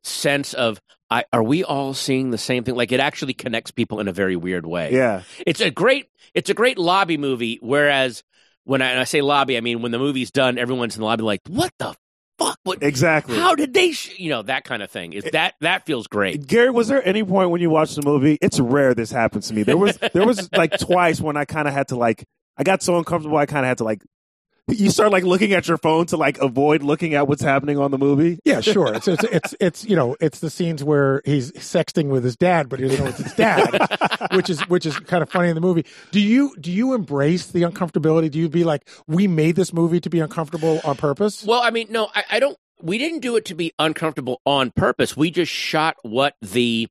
sense 0.04 0.54
of 0.54 0.80
I, 1.10 1.24
are 1.32 1.42
we 1.42 1.64
all 1.64 1.92
seeing 1.92 2.30
the 2.30 2.38
same 2.38 2.62
thing 2.64 2.74
like 2.76 2.92
it 2.92 3.00
actually 3.00 3.34
connects 3.34 3.72
people 3.72 3.98
in 4.00 4.06
a 4.08 4.12
very 4.12 4.36
weird 4.36 4.64
way 4.64 4.92
Yeah. 4.92 5.22
it's 5.46 5.60
a 5.60 5.70
great 5.70 6.06
it's 6.34 6.48
a 6.50 6.54
great 6.54 6.78
lobby 6.78 7.18
movie 7.18 7.58
whereas 7.60 8.22
when 8.64 8.82
I, 8.82 9.00
I 9.00 9.04
say 9.04 9.20
lobby 9.22 9.56
i 9.56 9.60
mean 9.60 9.82
when 9.82 9.92
the 9.92 9.98
movie's 9.98 10.30
done 10.30 10.58
everyone's 10.58 10.94
in 10.96 11.00
the 11.00 11.06
lobby 11.06 11.22
like 11.22 11.40
what 11.48 11.72
the 11.78 11.94
fuck 12.38 12.58
what 12.64 12.82
Exactly. 12.82 13.36
how 13.36 13.54
did 13.54 13.74
they 13.74 13.92
sh-? 13.92 14.18
you 14.18 14.30
know 14.30 14.42
that 14.42 14.64
kind 14.64 14.82
of 14.82 14.90
thing 14.90 15.12
is 15.12 15.24
that 15.32 15.54
that 15.60 15.84
feels 15.86 16.06
great 16.06 16.46
Gary, 16.46 16.70
was 16.70 16.88
there 16.88 17.06
any 17.06 17.22
point 17.22 17.50
when 17.50 17.60
you 17.60 17.68
watched 17.70 17.96
the 17.96 18.02
movie? 18.02 18.38
It's 18.40 18.58
rare 18.58 18.94
this 18.94 19.10
happens 19.10 19.48
to 19.48 19.54
me. 19.54 19.62
There 19.62 19.76
was 19.76 19.98
there 20.14 20.26
was 20.26 20.48
like 20.52 20.78
twice 20.78 21.20
when 21.20 21.36
I 21.36 21.44
kind 21.44 21.68
of 21.68 21.74
had 21.74 21.88
to 21.88 21.96
like 21.96 22.24
I 22.56 22.62
got 22.62 22.82
so 22.82 22.96
uncomfortable 22.96 23.36
I 23.36 23.44
kind 23.46 23.64
of 23.66 23.68
had 23.68 23.78
to 23.78 23.84
like 23.84 24.02
you 24.70 24.90
start 24.90 25.12
like 25.12 25.24
looking 25.24 25.52
at 25.52 25.68
your 25.68 25.78
phone 25.78 26.06
to 26.06 26.16
like 26.16 26.38
avoid 26.38 26.82
looking 26.82 27.14
at 27.14 27.28
what's 27.28 27.42
happening 27.42 27.78
on 27.78 27.90
the 27.90 27.98
movie. 27.98 28.38
Yeah, 28.44 28.60
sure. 28.60 28.94
It's, 28.94 29.08
it's 29.08 29.24
it's 29.24 29.54
it's 29.60 29.84
you 29.84 29.96
know 29.96 30.16
it's 30.20 30.40
the 30.40 30.50
scenes 30.50 30.82
where 30.82 31.22
he's 31.24 31.52
sexting 31.52 32.08
with 32.08 32.24
his 32.24 32.36
dad, 32.36 32.68
but 32.68 32.80
he 32.80 32.88
doesn't 32.88 33.04
know 33.04 33.10
it's 33.10 33.18
his 33.18 33.34
dad, 33.34 34.28
which 34.32 34.50
is 34.50 34.60
which 34.68 34.86
is 34.86 34.98
kind 35.00 35.22
of 35.22 35.30
funny 35.30 35.48
in 35.48 35.54
the 35.54 35.60
movie. 35.60 35.84
Do 36.10 36.20
you 36.20 36.54
do 36.60 36.70
you 36.70 36.94
embrace 36.94 37.46
the 37.46 37.62
uncomfortability? 37.62 38.30
Do 38.30 38.38
you 38.38 38.48
be 38.48 38.64
like, 38.64 38.88
we 39.06 39.26
made 39.26 39.56
this 39.56 39.72
movie 39.72 40.00
to 40.00 40.10
be 40.10 40.20
uncomfortable 40.20 40.80
on 40.84 40.96
purpose? 40.96 41.44
Well, 41.44 41.60
I 41.62 41.70
mean, 41.70 41.88
no, 41.90 42.08
I, 42.14 42.24
I 42.30 42.40
don't. 42.40 42.56
We 42.82 42.96
didn't 42.96 43.20
do 43.20 43.36
it 43.36 43.44
to 43.46 43.54
be 43.54 43.72
uncomfortable 43.78 44.40
on 44.46 44.70
purpose. 44.70 45.14
We 45.16 45.30
just 45.30 45.52
shot 45.52 45.96
what 46.02 46.34
the 46.40 46.88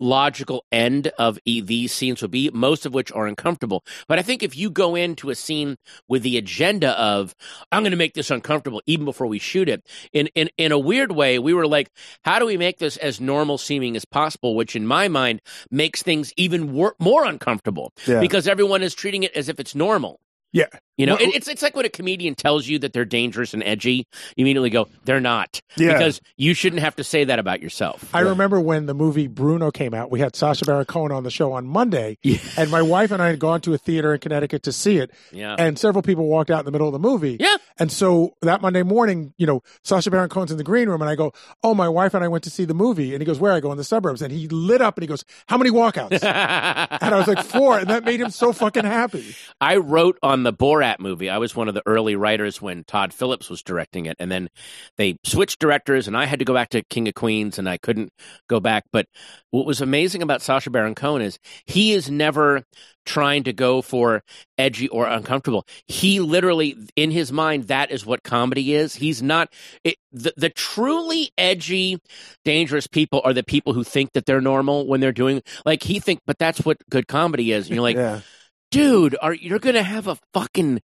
logical 0.00 0.64
end 0.72 1.08
of 1.18 1.38
these 1.44 1.92
scenes 1.92 2.22
would 2.22 2.30
be, 2.30 2.50
most 2.52 2.86
of 2.86 2.94
which 2.94 3.10
are 3.12 3.26
uncomfortable. 3.26 3.84
But 4.06 4.18
I 4.18 4.22
think 4.22 4.42
if 4.42 4.56
you 4.56 4.70
go 4.70 4.94
into 4.94 5.30
a 5.30 5.34
scene 5.34 5.76
with 6.08 6.22
the 6.22 6.36
agenda 6.36 6.90
of 7.00 7.34
I'm 7.72 7.82
going 7.82 7.90
to 7.90 7.96
make 7.96 8.14
this 8.14 8.30
uncomfortable 8.30 8.82
even 8.86 9.04
before 9.04 9.26
we 9.26 9.38
shoot 9.38 9.68
it, 9.68 9.86
in 10.12 10.28
in 10.34 10.48
in 10.56 10.72
a 10.72 10.78
weird 10.78 11.12
way, 11.12 11.38
we 11.38 11.54
were 11.54 11.66
like, 11.66 11.90
how 12.24 12.38
do 12.38 12.46
we 12.46 12.56
make 12.56 12.78
this 12.78 12.96
as 12.96 13.20
normal 13.20 13.58
seeming 13.58 13.96
as 13.96 14.04
possible? 14.04 14.54
Which, 14.56 14.76
in 14.76 14.86
my 14.86 15.08
mind, 15.08 15.40
makes 15.70 16.02
things 16.02 16.32
even 16.36 16.72
wor- 16.72 16.94
more 16.98 17.24
uncomfortable 17.24 17.92
Yeah. 18.06 18.20
because 18.20 18.46
everyone 18.48 18.82
is 18.82 18.94
treating 18.94 19.22
it 19.22 19.34
as 19.36 19.48
if 19.48 19.58
it's 19.60 19.74
normal. 19.74 20.20
Yeah. 20.52 20.66
You 20.98 21.06
know, 21.06 21.14
Well- 21.14 21.28
it, 21.28 21.34
it's 21.36 21.48
it's 21.48 21.62
like 21.62 21.74
when 21.74 21.86
a 21.86 21.88
comedian 21.88 22.34
tells 22.34 22.66
you 22.68 22.78
that 22.80 22.92
they're 22.92 23.04
dangerous 23.06 23.54
and 23.54 23.62
edgy, 23.62 24.06
you 24.36 24.44
immediately 24.44 24.68
go, 24.70 24.88
"They're 25.04 25.20
not," 25.20 25.60
Yeah. 25.78 25.92
because 25.94 26.20
you 26.36 26.52
shouldn't 26.54 26.82
have 26.82 26.96
to 26.96 27.04
say 27.04 27.24
that 27.24 27.38
about 27.38 27.62
yourself. 27.62 28.04
I 28.14 28.20
remember 28.20 28.60
when 28.60 28.86
the 28.86 28.94
movie 28.94 29.28
Bruno 29.28 29.70
came 29.70 29.94
out. 29.94 30.10
We 30.10 30.20
had 30.20 30.36
Sacha 30.36 30.64
Baron 30.66 30.84
Cohen 30.84 31.12
on 31.12 31.22
the 31.22 31.30
show 31.30 31.52
on 31.52 31.66
Monday, 31.66 32.18
and 32.56 32.70
my 32.70 32.82
wife 32.82 33.10
and 33.12 33.22
I 33.22 33.28
had 33.28 33.38
gone 33.38 33.60
to 33.62 33.72
a 33.74 33.78
theater 33.78 34.12
in 34.12 34.20
Connecticut 34.20 34.64
to 34.64 34.72
see 34.72 34.98
it. 34.98 35.10
Yeah. 35.32 35.54
And 35.58 35.78
several 35.78 36.02
people 36.02 36.26
walked 36.26 36.50
out 36.50 36.58
in 36.60 36.64
the 36.66 36.72
middle 36.72 36.88
of 36.88 36.92
the 36.92 36.98
movie. 36.98 37.36
Yeah. 37.38 37.56
And 37.78 37.90
so 37.92 38.34
that 38.42 38.60
Monday 38.60 38.82
morning, 38.82 39.32
you 39.38 39.46
know, 39.46 39.62
Sacha 39.84 40.10
Baron 40.10 40.28
Cohen's 40.28 40.50
in 40.50 40.56
the 40.58 40.64
green 40.64 40.88
room, 40.88 41.00
and 41.00 41.08
I 41.08 41.14
go, 41.14 41.32
"Oh, 41.62 41.74
my 41.74 41.88
wife 41.88 42.12
and 42.14 42.24
I 42.24 42.28
went 42.28 42.42
to 42.44 42.50
see 42.50 42.64
the 42.64 42.74
movie." 42.74 43.14
And 43.14 43.22
he 43.22 43.24
goes, 43.24 43.38
"Where?" 43.38 43.52
I 43.52 43.60
go, 43.60 43.70
"In 43.70 43.78
the 43.78 43.84
suburbs." 43.84 44.20
And 44.20 44.32
he 44.32 44.48
lit 44.48 44.80
up, 44.82 44.96
and 44.96 45.02
he 45.02 45.06
goes, 45.06 45.24
"How 45.48 45.56
many 45.56 45.70
walkouts?" 45.70 46.22
and 46.22 47.14
I 47.14 47.16
was 47.18 47.28
like, 47.28 47.44
four, 47.44 47.78
and 47.78 47.88
that 47.88 48.04
made 48.04 48.20
him 48.20 48.30
so 48.30 48.52
fucking 48.52 48.84
happy. 48.84 49.36
I 49.60 49.76
wrote 49.76 50.18
on 50.24 50.42
the 50.42 50.52
Borat 50.52 50.87
movie. 51.00 51.28
I 51.28 51.38
was 51.38 51.54
one 51.54 51.68
of 51.68 51.74
the 51.74 51.82
early 51.86 52.16
writers 52.16 52.60
when 52.60 52.84
Todd 52.84 53.12
Phillips 53.12 53.50
was 53.50 53.62
directing 53.62 54.06
it, 54.06 54.16
and 54.18 54.30
then 54.30 54.48
they 54.96 55.16
switched 55.24 55.58
directors, 55.58 56.08
and 56.08 56.16
I 56.16 56.26
had 56.26 56.38
to 56.38 56.44
go 56.44 56.54
back 56.54 56.70
to 56.70 56.82
King 56.84 57.08
of 57.08 57.14
Queens, 57.14 57.58
and 57.58 57.68
I 57.68 57.76
couldn't 57.78 58.12
go 58.48 58.60
back. 58.60 58.84
But 58.92 59.06
what 59.50 59.66
was 59.66 59.80
amazing 59.80 60.22
about 60.22 60.42
Sacha 60.42 60.70
Baron 60.70 60.94
Cohen 60.94 61.22
is 61.22 61.38
he 61.66 61.92
is 61.92 62.10
never 62.10 62.64
trying 63.08 63.42
to 63.44 63.52
go 63.54 63.80
for 63.80 64.22
edgy 64.58 64.86
or 64.88 65.06
uncomfortable. 65.06 65.66
He 65.86 66.20
literally, 66.20 66.76
in 66.94 67.10
his 67.10 67.32
mind, 67.32 67.68
that 67.68 67.90
is 67.90 68.04
what 68.04 68.22
comedy 68.22 68.74
is. 68.74 68.94
He's 68.94 69.22
not 69.22 69.52
it, 69.82 69.96
the 70.12 70.32
the 70.36 70.50
truly 70.50 71.30
edgy, 71.38 71.98
dangerous 72.44 72.86
people 72.86 73.22
are 73.24 73.32
the 73.32 73.42
people 73.42 73.72
who 73.72 73.82
think 73.82 74.12
that 74.12 74.26
they're 74.26 74.40
normal 74.40 74.86
when 74.86 75.00
they're 75.00 75.12
doing 75.12 75.42
like 75.64 75.82
he 75.82 76.00
think, 76.00 76.20
but 76.26 76.38
that's 76.38 76.64
what 76.64 76.76
good 76.90 77.08
comedy 77.08 77.52
is. 77.52 77.66
And 77.66 77.74
you're 77.74 77.82
like, 77.82 77.96
yeah. 78.08 78.20
Dude, 78.70 79.16
are 79.20 79.34
you're 79.34 79.58
gonna 79.58 79.82
have 79.82 80.06
a 80.06 80.18
fucking 80.32 80.80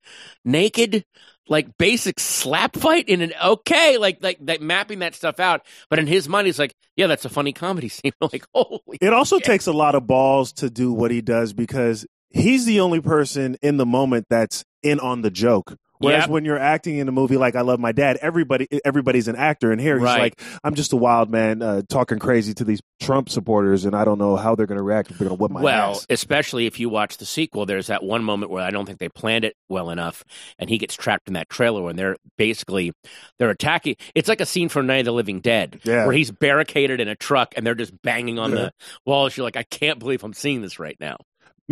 naked 0.45 1.05
like 1.49 1.77
basic 1.77 2.21
slap 2.21 2.77
fight 2.77 3.09
in 3.09 3.21
an 3.21 3.33
okay, 3.43 3.99
like 3.99 4.19
like 4.23 4.39
like 4.41 4.61
mapping 4.61 5.01
that 5.01 5.15
stuff 5.15 5.41
out. 5.41 5.63
But 5.91 5.99
in 5.99 6.07
his 6.07 6.29
mind, 6.29 6.47
he's 6.47 6.59
like, 6.59 6.75
yeah, 6.97 7.07
that's 7.07 7.25
a 7.25 7.29
funny 7.29 7.53
comedy 7.53 7.89
scene. 7.89 8.13
like, 8.21 8.45
holy. 8.55 8.99
It 9.01 9.13
also 9.13 9.39
shit. 9.39 9.45
takes 9.45 9.67
a 9.67 9.73
lot 9.73 9.95
of 9.95 10.07
balls 10.07 10.53
to 10.55 10.71
do 10.71 10.93
what 10.93 11.11
he 11.11 11.21
does 11.21 11.53
because 11.53 12.07
he's 12.31 12.65
the 12.65 12.81
only 12.81 13.01
person 13.01 13.57
in 13.63 13.77
the 13.77 13.87
moment 13.87 14.27
that's 14.31 14.65
in 14.83 15.01
on 15.01 15.23
the 15.23 15.31
joke. 15.31 15.77
Whereas 16.03 16.23
Yep. 16.25 16.31
when 16.31 16.45
you're 16.45 16.59
acting 16.59 16.99
in 16.99 17.09
a 17.09 17.13
movie 17.13 17.37
like 17.37 17.57
I 17.57 17.61
Love 17.63 17.81
My 17.81 17.93
Dad, 17.93 18.19
everybody 18.21 18.69
everybody's 18.85 19.29
an 19.29 19.37
actor, 19.37 19.73
and 19.73 19.81
here 19.81 19.97
he's 19.97 20.05
Right. 20.05 20.19
like, 20.21 20.43
I'm 20.65 20.75
just 20.75 20.93
a 20.93 20.97
wild 20.97 21.31
man 21.31 21.63
uh, 21.63 21.83
talking 21.89 22.19
crazy 22.19 22.55
to 22.55 22.65
these 22.65 22.81
Trump 23.01 23.29
supporters, 23.29 23.85
and 23.85 23.95
I 23.97 24.05
don't 24.05 24.19
know 24.19 24.37
how 24.37 24.55
they're 24.55 24.67
going 24.67 24.79
to 24.79 24.83
react 24.85 25.11
if 25.11 25.19
they're 25.19 25.29
going 25.29 25.39
to 25.39 25.43
whip 25.43 25.51
my 25.53 25.61
well, 25.63 25.91
ass. 25.93 26.07
especially 26.11 26.67
if 26.67 26.79
you 26.81 26.89
watch 26.89 27.17
the 27.19 27.25
sequel, 27.27 27.67
there's 27.67 27.87
that 27.87 28.03
one 28.03 28.25
moment 28.25 28.51
where 28.53 28.63
I 28.63 28.71
don't 28.71 28.87
think 28.87 28.99
they 28.99 29.09
planned 29.09 29.45
it 29.45 29.55
well 29.69 29.91
enough, 29.91 30.25
and 30.59 30.69
he 30.69 30.79
gets 30.79 30.95
trapped 30.95 31.29
in 31.29 31.35
that 31.35 31.49
trailer 31.49 31.89
and 31.89 31.99
they're 31.99 32.17
basically 32.39 32.93
they're 33.39 33.51
attacking. 33.51 33.97
It's 34.15 34.29
like 34.29 34.41
a 34.41 34.47
scene 34.47 34.69
from 34.69 34.87
Night 34.87 34.99
of 35.01 35.05
the 35.07 35.13
Living 35.13 35.41
Dead, 35.41 35.81
Yeah. 35.85 36.05
where 36.07 36.15
he's 36.15 36.31
barricaded 36.31 37.01
in 37.01 37.09
a 37.09 37.15
truck 37.17 37.55
and 37.57 37.67
they're 37.67 37.75
just 37.75 37.93
banging 38.03 38.39
on 38.39 38.51
Yeah. 38.51 38.57
the 38.57 38.73
walls. 39.07 39.37
You're 39.37 39.45
like, 39.45 39.57
I 39.57 39.63
can't 39.65 39.99
believe 39.99 40.23
I'm 40.25 40.33
seeing 40.35 40.63
this 40.63 40.79
right 40.79 40.97
now. 41.01 41.17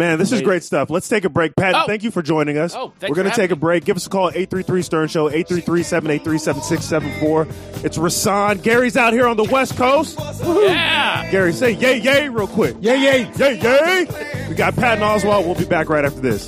Man, 0.01 0.19
this 0.19 0.33
is 0.33 0.41
great 0.41 0.65
stuff. 0.65 0.89
Let's 0.89 1.11
take 1.11 1.27
a 1.27 1.29
break. 1.29 1.55
Pat, 1.55 1.75
Oh. 1.75 1.85
thank 1.87 2.03
you 2.05 2.11
for 2.11 2.23
joining 2.23 2.57
us. 2.57 2.75
Oh, 2.75 2.91
We're 3.03 3.15
going 3.15 3.29
to 3.29 3.37
take 3.37 3.51
a 3.51 3.57
break. 3.57 3.85
Give 3.85 3.99
us 3.99 4.07
a 4.07 4.09
call 4.09 4.29
at 4.29 4.35
833 4.35 4.81
Stern 4.81 5.09
Show, 5.09 5.29
833 5.29 5.83
783 5.83 6.39
7674. 6.39 7.47
It's 7.85 7.99
Rasan. 7.99 8.63
Gary's 8.63 8.97
out 8.97 9.13
here 9.13 9.27
on 9.27 9.37
the 9.37 9.45
West 9.45 9.77
Coast. 9.77 10.17
Woohoo. 10.17 10.67
Yeah. 10.71 11.31
Gary, 11.31 11.53
say 11.53 11.73
yay, 11.73 11.99
yay, 11.99 12.31
real 12.31 12.47
quick. 12.47 12.77
Yay, 12.81 12.99
yay. 12.99 13.31
Yay, 13.37 13.61
yay. 13.61 14.47
We 14.49 14.55
got 14.55 14.75
Patton 14.75 15.05
Oswalt. 15.05 15.45
We'll 15.45 15.55
be 15.55 15.67
back 15.67 15.91
right 15.91 16.07
after 16.07 16.21
this. 16.21 16.47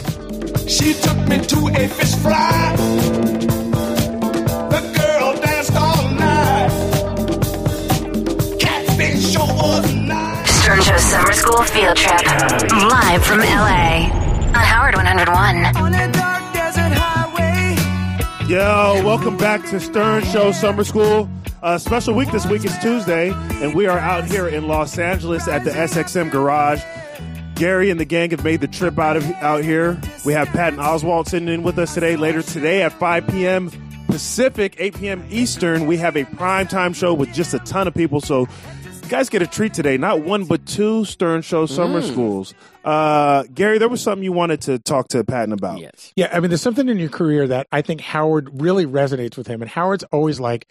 She 0.67 0.95
took 0.95 1.19
me 1.29 1.39
to 1.45 1.69
a 1.77 1.89
fish 1.89 2.15
fry. 2.23 3.52
Summer 11.03 11.33
School 11.33 11.63
Field 11.65 11.97
Trip. 11.97 12.23
Live 12.73 13.25
from 13.25 13.41
LA. 13.41 14.09
On 14.47 14.55
Howard 14.55 14.95
101. 14.95 15.77
On 15.77 15.95
a 15.95 16.13
dark 16.13 16.55
desert 16.55 16.93
highway. 16.93 17.77
Yo, 18.49 19.05
welcome 19.05 19.37
back 19.37 19.65
to 19.67 19.81
Stern 19.81 20.25
Show 20.25 20.53
Summer 20.53 20.85
School. 20.85 21.29
Uh, 21.63 21.77
special 21.77 22.15
week 22.15 22.31
this 22.31 22.47
week 22.47 22.65
is 22.65 22.77
Tuesday, 22.79 23.31
and 23.63 23.75
we 23.75 23.87
are 23.87 23.99
out 23.99 24.25
here 24.25 24.47
in 24.49 24.69
Los 24.69 24.97
Angeles 24.97 25.49
at 25.49 25.65
the 25.65 25.71
SXM 25.71 26.31
Garage. 26.31 26.83
Gary 27.57 27.91
and 27.91 27.99
the 27.99 28.05
gang 28.05 28.31
have 28.31 28.45
made 28.45 28.61
the 28.61 28.69
trip 28.69 28.99
out 28.99 29.17
of 29.17 29.25
out 29.43 29.65
here. 29.65 30.01
We 30.25 30.33
have 30.33 30.49
Patton 30.49 30.79
Oswalt 30.79 31.29
sitting 31.29 31.49
in 31.49 31.63
with 31.63 31.79
us 31.79 31.95
today. 31.95 32.17
Later 32.17 32.43
today 32.43 32.83
at 32.83 32.93
5 32.93 33.27
p.m. 33.27 33.71
Pacific, 34.07 34.77
8 34.79 34.95
p.m. 34.99 35.27
Eastern, 35.31 35.87
we 35.87 35.97
have 35.97 36.17
a 36.17 36.25
primetime 36.25 36.95
show 36.95 37.13
with 37.13 37.33
just 37.33 37.55
a 37.55 37.59
ton 37.61 37.89
of 37.89 37.95
people. 37.95 38.21
So 38.21 38.41
you 38.41 38.82
guys 39.13 39.29
get 39.29 39.43
a 39.43 39.47
treat 39.47 39.75
today. 39.75 39.99
Not 39.99 40.23
one, 40.23 40.45
but 40.45 40.65
two 40.65 41.05
Stern 41.05 41.43
Show 41.43 41.67
Summer 41.67 42.01
Schools. 42.01 42.55
Uh, 42.83 43.45
Gary, 43.55 43.77
there 43.77 43.91
was 43.91 44.01
something 44.01 44.25
you 44.25 44.33
wanted 44.33 44.63
to 44.63 44.79
talk 44.79 45.09
to 45.09 45.23
Patton 45.23 45.53
about. 45.53 45.79
Yes. 45.81 46.13
Yeah, 46.17 46.31
I 46.33 46.41
mean, 46.41 46.49
there's 46.49 46.63
something 46.63 46.89
in 46.89 46.99
your 46.99 47.11
career 47.11 47.47
that 47.47 47.67
I 47.71 47.83
think 47.83 48.01
Howard 48.01 48.63
really 48.63 48.87
resonates 48.87 49.37
with 49.37 49.47
him, 49.47 49.61
and 49.61 49.71
Howard's 49.71 50.05
always 50.05 50.41
like, 50.41 50.67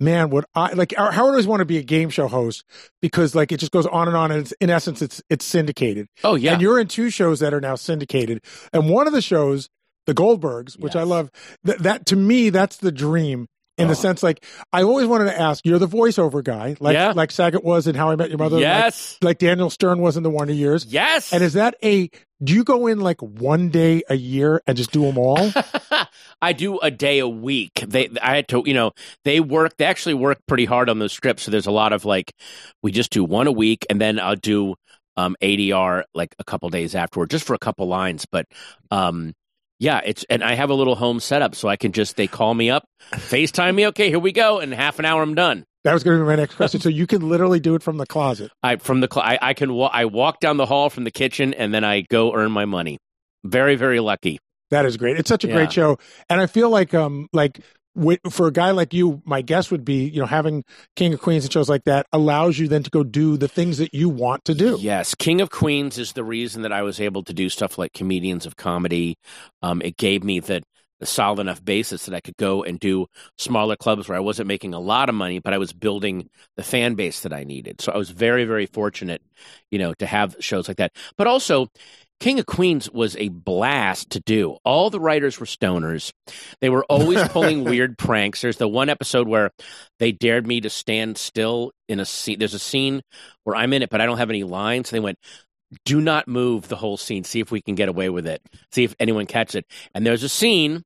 "Man, 0.00 0.30
would 0.30 0.46
I 0.54 0.72
like?" 0.72 0.94
Howard 0.96 1.14
always 1.14 1.46
want 1.46 1.60
to 1.60 1.66
be 1.66 1.76
a 1.76 1.82
game 1.82 2.08
show 2.08 2.26
host 2.26 2.64
because 3.02 3.34
like 3.34 3.52
it 3.52 3.60
just 3.60 3.70
goes 3.70 3.86
on 3.86 4.08
and 4.08 4.16
on, 4.16 4.30
and 4.30 4.40
it's, 4.40 4.52
in 4.60 4.70
essence, 4.70 5.02
it's 5.02 5.22
it's 5.28 5.44
syndicated. 5.44 6.08
Oh 6.24 6.36
yeah. 6.36 6.54
And 6.54 6.62
you're 6.62 6.80
in 6.80 6.88
two 6.88 7.10
shows 7.10 7.40
that 7.40 7.52
are 7.52 7.60
now 7.60 7.74
syndicated, 7.74 8.42
and 8.72 8.88
one 8.88 9.06
of 9.06 9.12
the 9.12 9.22
shows, 9.22 9.68
the 10.06 10.14
Goldbergs, 10.14 10.78
which 10.78 10.96
I 10.96 11.02
love. 11.02 11.30
Th- 11.66 11.78
that 11.80 12.06
to 12.06 12.16
me, 12.16 12.48
that's 12.48 12.78
the 12.78 12.92
dream. 12.92 13.46
In 13.76 13.86
Oh. 13.86 13.88
the 13.88 13.96
sense, 13.96 14.22
like 14.22 14.44
I 14.72 14.82
always 14.84 15.06
wanted 15.08 15.24
to 15.24 15.40
ask, 15.40 15.66
you're 15.66 15.80
the 15.80 15.88
voiceover 15.88 16.44
guy, 16.44 16.76
like 16.78 16.94
Yeah. 16.94 17.12
like 17.14 17.30
Saget 17.32 17.64
was 17.64 17.86
in 17.88 17.96
How 17.96 18.10
I 18.10 18.16
Met 18.16 18.28
Your 18.28 18.38
Mother, 18.38 18.56
like- 18.56 18.62
yes. 18.62 19.18
like, 19.20 19.38
Daniel 19.38 19.68
Stern 19.68 19.98
was 20.00 20.16
in 20.16 20.22
The 20.22 20.30
Wonder 20.30 20.52
Years. 20.54 20.84
yes. 20.86 21.32
And 21.32 21.42
is 21.42 21.54
that 21.54 21.74
a? 21.82 22.08
Do 22.42 22.52
you 22.52 22.62
go 22.62 22.86
in 22.88 23.00
like 23.00 23.20
one 23.22 23.70
day 23.70 24.02
a 24.08 24.14
year 24.16 24.62
and 24.66 24.76
just 24.76 24.92
do 24.92 25.02
them 25.02 25.16
all? 25.18 25.50
I 26.42 26.52
do 26.52 26.78
a 26.78 26.90
day 26.90 27.18
a 27.20 27.28
week. 27.28 27.72
They, 27.86 28.10
I 28.20 28.36
had 28.36 28.48
to, 28.48 28.62
you 28.66 28.74
know, 28.74 28.92
they 29.24 29.40
work. 29.40 29.76
They 29.78 29.86
actually 29.86 30.14
work 30.14 30.38
pretty 30.46 30.66
hard 30.66 30.88
on 30.90 30.98
those 30.98 31.12
scripts. 31.12 31.44
So 31.44 31.50
there's 31.50 31.66
a 31.66 31.70
lot 31.72 31.92
of 31.92 32.04
like, 32.04 32.32
we 32.82 32.92
just 32.92 33.10
do 33.10 33.24
one 33.24 33.46
a 33.46 33.52
week, 33.52 33.86
and 33.88 34.00
then 34.00 34.18
I'll 34.20 34.36
do 34.36 34.74
um, 35.16 35.36
ADR 35.42 36.02
like 36.14 36.34
a 36.38 36.44
couple 36.44 36.68
days 36.70 36.94
afterward, 36.94 37.30
just 37.30 37.46
for 37.46 37.54
a 37.54 37.58
couple 37.58 37.86
lines. 37.88 38.26
But 38.30 38.46
um, 38.90 39.32
yeah, 39.78 40.00
it's 40.04 40.24
and 40.30 40.42
I 40.44 40.54
have 40.54 40.70
a 40.70 40.74
little 40.74 40.94
home 40.94 41.20
setup, 41.20 41.54
so 41.54 41.68
I 41.68 41.76
can 41.76 41.92
just 41.92 42.16
they 42.16 42.26
call 42.26 42.54
me 42.54 42.70
up, 42.70 42.84
Facetime 43.12 43.74
me. 43.74 43.86
Okay, 43.88 44.08
here 44.08 44.18
we 44.18 44.32
go. 44.32 44.60
In 44.60 44.72
half 44.72 44.98
an 44.98 45.04
hour, 45.04 45.22
I'm 45.22 45.34
done. 45.34 45.64
That 45.84 45.92
was 45.92 46.02
going 46.02 46.16
to 46.18 46.24
be 46.24 46.26
my 46.26 46.36
next 46.36 46.54
question. 46.54 46.80
So 46.80 46.88
you 46.88 47.06
can 47.06 47.28
literally 47.28 47.60
do 47.60 47.74
it 47.74 47.82
from 47.82 47.98
the 47.98 48.06
closet. 48.06 48.50
I 48.62 48.76
from 48.76 49.00
the 49.00 49.08
cl- 49.12 49.26
I, 49.26 49.38
I 49.42 49.54
can 49.54 49.74
wa- 49.74 49.90
I 49.92 50.06
walk 50.06 50.40
down 50.40 50.56
the 50.56 50.66
hall 50.66 50.88
from 50.90 51.04
the 51.04 51.10
kitchen, 51.10 51.52
and 51.54 51.74
then 51.74 51.84
I 51.84 52.02
go 52.02 52.34
earn 52.34 52.50
my 52.52 52.64
money. 52.64 52.98
Very 53.44 53.76
very 53.76 54.00
lucky. 54.00 54.38
That 54.70 54.86
is 54.86 54.96
great. 54.96 55.18
It's 55.18 55.28
such 55.28 55.44
a 55.44 55.48
Yeah. 55.48 55.54
great 55.54 55.72
show, 55.72 55.98
and 56.30 56.40
I 56.40 56.46
feel 56.46 56.70
like 56.70 56.94
um 56.94 57.28
like 57.32 57.60
for 58.30 58.46
a 58.46 58.52
guy 58.52 58.70
like 58.72 58.92
you, 58.92 59.22
my 59.24 59.42
guess 59.42 59.70
would 59.70 59.84
be 59.84 60.08
you 60.08 60.20
know 60.20 60.26
having 60.26 60.64
King 60.96 61.14
of 61.14 61.20
Queens 61.20 61.44
and 61.44 61.52
shows 61.52 61.68
like 61.68 61.84
that 61.84 62.06
allows 62.12 62.58
you 62.58 62.68
then 62.68 62.82
to 62.82 62.90
go 62.90 63.04
do 63.04 63.36
the 63.36 63.48
things 63.48 63.78
that 63.78 63.94
you 63.94 64.08
want 64.08 64.44
to 64.46 64.54
do. 64.54 64.76
Yes, 64.80 65.14
King 65.14 65.40
of 65.40 65.50
Queens 65.50 65.98
is 65.98 66.12
the 66.12 66.24
reason 66.24 66.62
that 66.62 66.72
I 66.72 66.82
was 66.82 67.00
able 67.00 67.22
to 67.24 67.32
do 67.32 67.48
stuff 67.48 67.78
like 67.78 67.92
comedians 67.92 68.46
of 68.46 68.56
comedy. 68.56 69.16
Um, 69.62 69.82
it 69.82 69.96
gave 69.96 70.24
me 70.24 70.40
the 70.40 70.62
solid 71.02 71.40
enough 71.40 71.64
basis 71.64 72.06
that 72.06 72.14
I 72.14 72.20
could 72.20 72.36
go 72.36 72.62
and 72.62 72.78
do 72.78 73.06
smaller 73.36 73.76
clubs 73.76 74.08
where 74.08 74.16
I 74.16 74.20
wasn't 74.20 74.48
making 74.48 74.74
a 74.74 74.80
lot 74.80 75.08
of 75.08 75.14
money, 75.14 75.38
but 75.38 75.52
I 75.52 75.58
was 75.58 75.72
building 75.72 76.28
the 76.56 76.62
fan 76.62 76.94
base 76.94 77.20
that 77.20 77.32
I 77.32 77.44
needed. 77.44 77.80
So 77.80 77.92
I 77.92 77.96
was 77.96 78.10
very, 78.10 78.44
very 78.44 78.66
fortunate, 78.66 79.22
you 79.70 79.78
know, 79.78 79.94
to 79.94 80.06
have 80.06 80.36
shows 80.40 80.68
like 80.68 80.78
that. 80.78 80.92
But 81.16 81.26
also, 81.26 81.68
King 82.20 82.38
of 82.38 82.46
Queens 82.46 82.90
was 82.90 83.16
a 83.16 83.28
blast 83.28 84.10
to 84.10 84.20
do. 84.20 84.56
All 84.64 84.88
the 84.88 85.00
writers 85.00 85.38
were 85.38 85.46
stoners. 85.46 86.12
They 86.60 86.70
were 86.70 86.84
always 86.84 87.26
pulling 87.28 87.64
weird 87.64 87.98
pranks. 87.98 88.40
There's 88.40 88.56
the 88.56 88.68
one 88.68 88.88
episode 88.88 89.28
where 89.28 89.50
they 89.98 90.12
dared 90.12 90.46
me 90.46 90.60
to 90.62 90.70
stand 90.70 91.18
still 91.18 91.72
in 91.88 92.00
a 92.00 92.04
scene. 92.04 92.38
There's 92.38 92.54
a 92.54 92.58
scene 92.58 93.02
where 93.42 93.56
I'm 93.56 93.72
in 93.72 93.82
it, 93.82 93.90
but 93.90 94.00
I 94.00 94.06
don't 94.06 94.18
have 94.18 94.30
any 94.30 94.44
lines. 94.44 94.90
They 94.90 95.00
went, 95.00 95.18
do 95.84 96.00
not 96.00 96.28
move 96.28 96.68
the 96.68 96.76
whole 96.76 96.96
scene. 96.96 97.24
See 97.24 97.40
if 97.40 97.50
we 97.50 97.60
can 97.60 97.74
get 97.74 97.88
away 97.88 98.08
with 98.08 98.26
it. 98.26 98.40
See 98.72 98.84
if 98.84 98.94
anyone 98.98 99.26
catches 99.26 99.56
it. 99.56 99.66
And 99.94 100.06
there's 100.06 100.22
a 100.22 100.28
scene. 100.28 100.82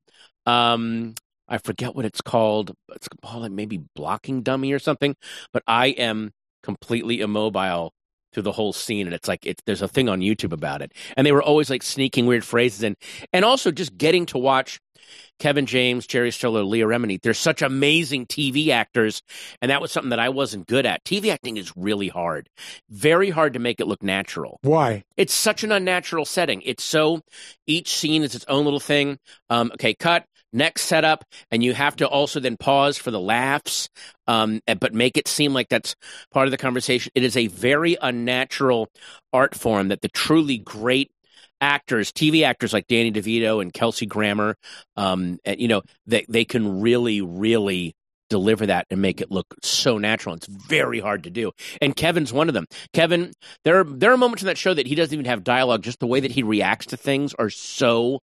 Um, 0.47 1.15
I 1.49 1.59
forget 1.59 1.95
what 1.95 2.05
it's 2.05 2.21
called. 2.21 2.75
It's 2.95 3.09
called 3.23 3.51
maybe 3.53 3.83
blocking 3.95 4.43
dummy 4.43 4.73
or 4.73 4.79
something. 4.79 5.15
But 5.53 5.63
I 5.67 5.89
am 5.89 6.33
completely 6.63 7.21
immobile 7.21 7.93
through 8.33 8.45
the 8.45 8.53
whole 8.53 8.73
scene, 8.73 9.07
and 9.07 9.15
it's 9.15 9.29
like 9.29 9.47
it's 9.47 9.63
there's 9.67 9.83
a 9.83 9.89
thing 9.89 10.09
on 10.09 10.21
YouTube 10.21 10.53
about 10.53 10.83
it. 10.83 10.93
And 11.17 11.27
they 11.27 11.33
were 11.33 11.43
always 11.43 11.71
like 11.71 11.83
sneaking 11.83 12.27
weird 12.27 12.45
phrases 12.45 12.83
in, 12.83 12.97
and 13.33 13.45
also 13.45 13.71
just 13.71 13.97
getting 13.97 14.27
to 14.27 14.39
watch 14.39 14.81
Kevin 15.39 15.67
James, 15.67 16.07
Jerry 16.07 16.31
Stiller, 16.31 16.63
Leah 16.65 16.87
Remini. 16.87 17.21
They're 17.21 17.35
such 17.35 17.63
amazing 17.63 18.27
TV 18.27 18.69
actors, 18.69 19.23
and 19.63 19.71
that 19.71 19.81
was 19.81 19.93
something 19.93 20.11
that 20.11 20.19
I 20.19 20.29
wasn't 20.29 20.67
good 20.67 20.87
at. 20.87 21.05
TV 21.05 21.33
acting 21.33 21.57
is 21.57 21.73
really 21.77 22.09
hard, 22.09 22.49
very 22.91 23.31
hard 23.31 23.55
to 23.55 23.59
make 23.59 23.81
it 23.81 23.87
look 23.87 24.03
natural. 24.03 24.59
Why? 24.63 25.05
It's 25.17 25.35
such 25.35 25.65
an 25.65 25.73
unnatural 25.73 26.25
setting. 26.25 26.63
It's 26.63 26.85
so 26.85 27.21
each 27.67 27.95
scene 27.95 28.23
is 28.23 28.35
its 28.35 28.45
own 28.49 28.65
little 28.65 28.81
thing. 28.81 29.19
Um, 29.51 29.71
okay, 29.75 29.95
cut. 29.95 30.25
Next 30.53 30.83
setup, 30.83 31.25
and 31.51 31.63
you 31.63 31.75
have 31.75 31.97
to 31.97 32.09
also 32.09 32.41
then 32.41 32.57
pause 32.57 32.97
for 32.97 33.11
the 33.11 33.21
laughs, 33.21 33.89
um, 34.27 34.61
but 34.81 34.95
make 34.95 35.19
it 35.19 35.29
seem 35.29 35.53
like 35.53 35.69
that's 35.69 35.95
part 36.31 36.47
of 36.47 36.53
the 36.53 36.57
conversation. 36.57 37.13
It 37.15 37.23
is 37.23 37.37
a 37.37 37.49
very 37.49 37.99
unnatural 38.01 38.89
art 39.33 39.55
form 39.55 39.89
that 39.89 40.01
the 40.01 40.09
truly 40.09 40.57
great 40.57 41.11
actors, 41.61 42.13
TV 42.13 42.45
actors 42.45 42.73
like 42.73 42.87
Danny 42.87 43.13
DeVito 43.13 43.61
and 43.61 43.73
Kelsey 43.73 44.07
Grammer, 44.07 44.57
um, 44.97 45.39
and, 45.45 45.61
you 45.61 45.69
know, 45.69 45.83
they 46.07 46.25
they 46.29 46.45
can 46.45 46.81
really, 46.81 47.21
really 47.21 47.95
deliver 48.31 48.67
that 48.67 48.87
and 48.91 49.01
make 49.01 49.21
it 49.21 49.31
look 49.31 49.55
so 49.63 49.99
natural. 49.99 50.35
It's 50.35 50.47
very 50.47 51.01
hard 51.01 51.25
to 51.25 51.31
do. 51.31 51.53
And 51.81 51.97
Kevin's 51.97 52.33
one 52.33 52.49
of 52.49 52.55
them. 52.55 52.67
Kevin, 52.93 53.33
there 53.65 53.81
are, 53.81 53.85
there 53.85 54.13
are 54.13 54.17
moments 54.17 54.43
in 54.43 54.47
that 54.47 54.59
show 54.59 54.75
that 54.75 54.87
he 54.87 54.95
doesn't 54.95 55.15
even 55.15 55.27
have 55.27 55.45
dialogue. 55.45 55.83
Just 55.83 56.01
the 56.01 56.07
way 56.07 56.21
that 56.21 56.31
he 56.31 56.43
reacts 56.43 56.87
to 56.87 56.97
things 56.97 57.35
are 57.39 57.51
so 57.51 58.21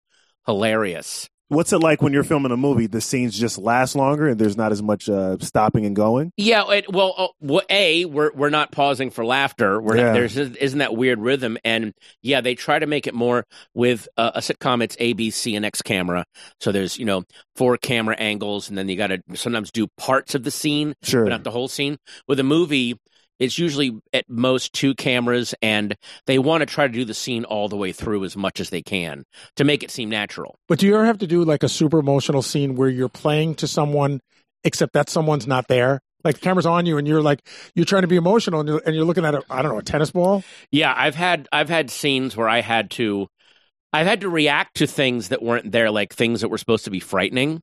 hilarious. 0.46 1.28
What's 1.48 1.72
it 1.74 1.78
like 1.78 2.00
when 2.00 2.12
you're 2.14 2.24
filming 2.24 2.52
a 2.52 2.56
movie? 2.56 2.86
The 2.86 3.02
scenes 3.02 3.38
just 3.38 3.58
last 3.58 3.94
longer, 3.94 4.28
and 4.28 4.40
there's 4.40 4.56
not 4.56 4.72
as 4.72 4.82
much 4.82 5.08
uh, 5.10 5.36
stopping 5.40 5.84
and 5.84 5.94
going. 5.94 6.32
Yeah, 6.38 6.70
it, 6.70 6.90
well, 6.90 7.14
uh, 7.16 7.28
well, 7.40 7.62
a 7.68 8.06
we're 8.06 8.32
we're 8.32 8.48
not 8.50 8.72
pausing 8.72 9.10
for 9.10 9.24
laughter. 9.26 9.80
We're 9.80 9.96
Yeah. 9.96 10.02
not, 10.04 10.12
there's 10.14 10.36
isn't 10.38 10.78
that 10.78 10.96
weird 10.96 11.20
rhythm, 11.20 11.58
and 11.62 11.92
yeah, 12.22 12.40
they 12.40 12.54
try 12.54 12.78
to 12.78 12.86
make 12.86 13.06
it 13.06 13.14
more 13.14 13.44
with 13.74 14.08
uh, 14.16 14.32
a 14.34 14.40
sitcom. 14.40 14.82
It's 14.82 14.96
A, 14.98 15.12
B, 15.12 15.30
C, 15.30 15.54
and 15.54 15.66
X 15.66 15.82
camera. 15.82 16.24
So 16.60 16.72
there's 16.72 16.98
you 16.98 17.04
know 17.04 17.24
four 17.56 17.76
camera 17.76 18.16
angles, 18.16 18.70
and 18.70 18.78
then 18.78 18.88
you 18.88 18.96
got 18.96 19.08
to 19.08 19.22
sometimes 19.34 19.70
do 19.70 19.86
parts 19.98 20.34
of 20.34 20.44
the 20.44 20.50
scene, 20.50 20.94
Sure. 21.02 21.24
but 21.24 21.30
not 21.30 21.44
the 21.44 21.50
whole 21.50 21.68
scene. 21.68 21.98
With 22.26 22.40
a 22.40 22.44
movie, 22.44 22.98
it's 23.38 23.58
usually 23.58 23.98
at 24.12 24.28
most 24.28 24.72
two 24.72 24.94
cameras, 24.94 25.54
and 25.62 25.96
they 26.26 26.38
want 26.38 26.62
to 26.62 26.66
try 26.66 26.86
to 26.86 26.92
do 26.92 27.04
the 27.04 27.14
scene 27.14 27.44
all 27.44 27.68
the 27.68 27.76
way 27.76 27.92
through 27.92 28.24
as 28.24 28.36
much 28.36 28.60
as 28.60 28.70
they 28.70 28.82
can 28.82 29.24
to 29.56 29.64
make 29.64 29.82
it 29.82 29.90
seem 29.90 30.08
natural. 30.08 30.56
But 30.68 30.78
do 30.78 30.86
you 30.86 30.94
ever 30.94 31.06
have 31.06 31.18
to 31.18 31.26
do 31.26 31.44
like 31.44 31.62
a 31.62 31.68
super 31.68 31.98
emotional 31.98 32.42
scene 32.42 32.74
where 32.74 32.88
you're 32.88 33.08
playing 33.08 33.56
to 33.56 33.66
someone, 33.66 34.20
except 34.62 34.92
that 34.94 35.08
someone's 35.08 35.46
not 35.46 35.68
there? 35.68 36.00
Like 36.22 36.36
the 36.36 36.40
camera's 36.40 36.66
on 36.66 36.86
you, 36.86 36.96
and 36.96 37.06
you're 37.06 37.22
like 37.22 37.46
you're 37.74 37.84
trying 37.84 38.02
to 38.02 38.08
be 38.08 38.16
emotional, 38.16 38.60
and 38.60 38.68
you're, 38.68 38.82
and 38.86 38.96
you're 38.96 39.04
looking 39.04 39.24
at 39.24 39.34
a 39.34 39.42
I 39.50 39.62
don't 39.62 39.72
know 39.72 39.78
a 39.78 39.82
tennis 39.82 40.10
ball. 40.10 40.42
Yeah, 40.70 40.94
I've 40.96 41.14
had 41.14 41.48
I've 41.52 41.68
had 41.68 41.90
scenes 41.90 42.36
where 42.36 42.48
I 42.48 42.62
had 42.62 42.90
to 42.92 43.28
I've 43.94 44.06
had 44.06 44.20
to 44.22 44.28
react 44.28 44.76
to 44.78 44.86
things 44.86 45.28
that 45.28 45.42
weren't 45.42 45.72
there, 45.72 45.90
like 45.90 46.12
things 46.12 46.40
that 46.42 46.48
were 46.48 46.58
supposed 46.58 46.84
to 46.84 46.90
be 46.90 47.00
frightening 47.00 47.60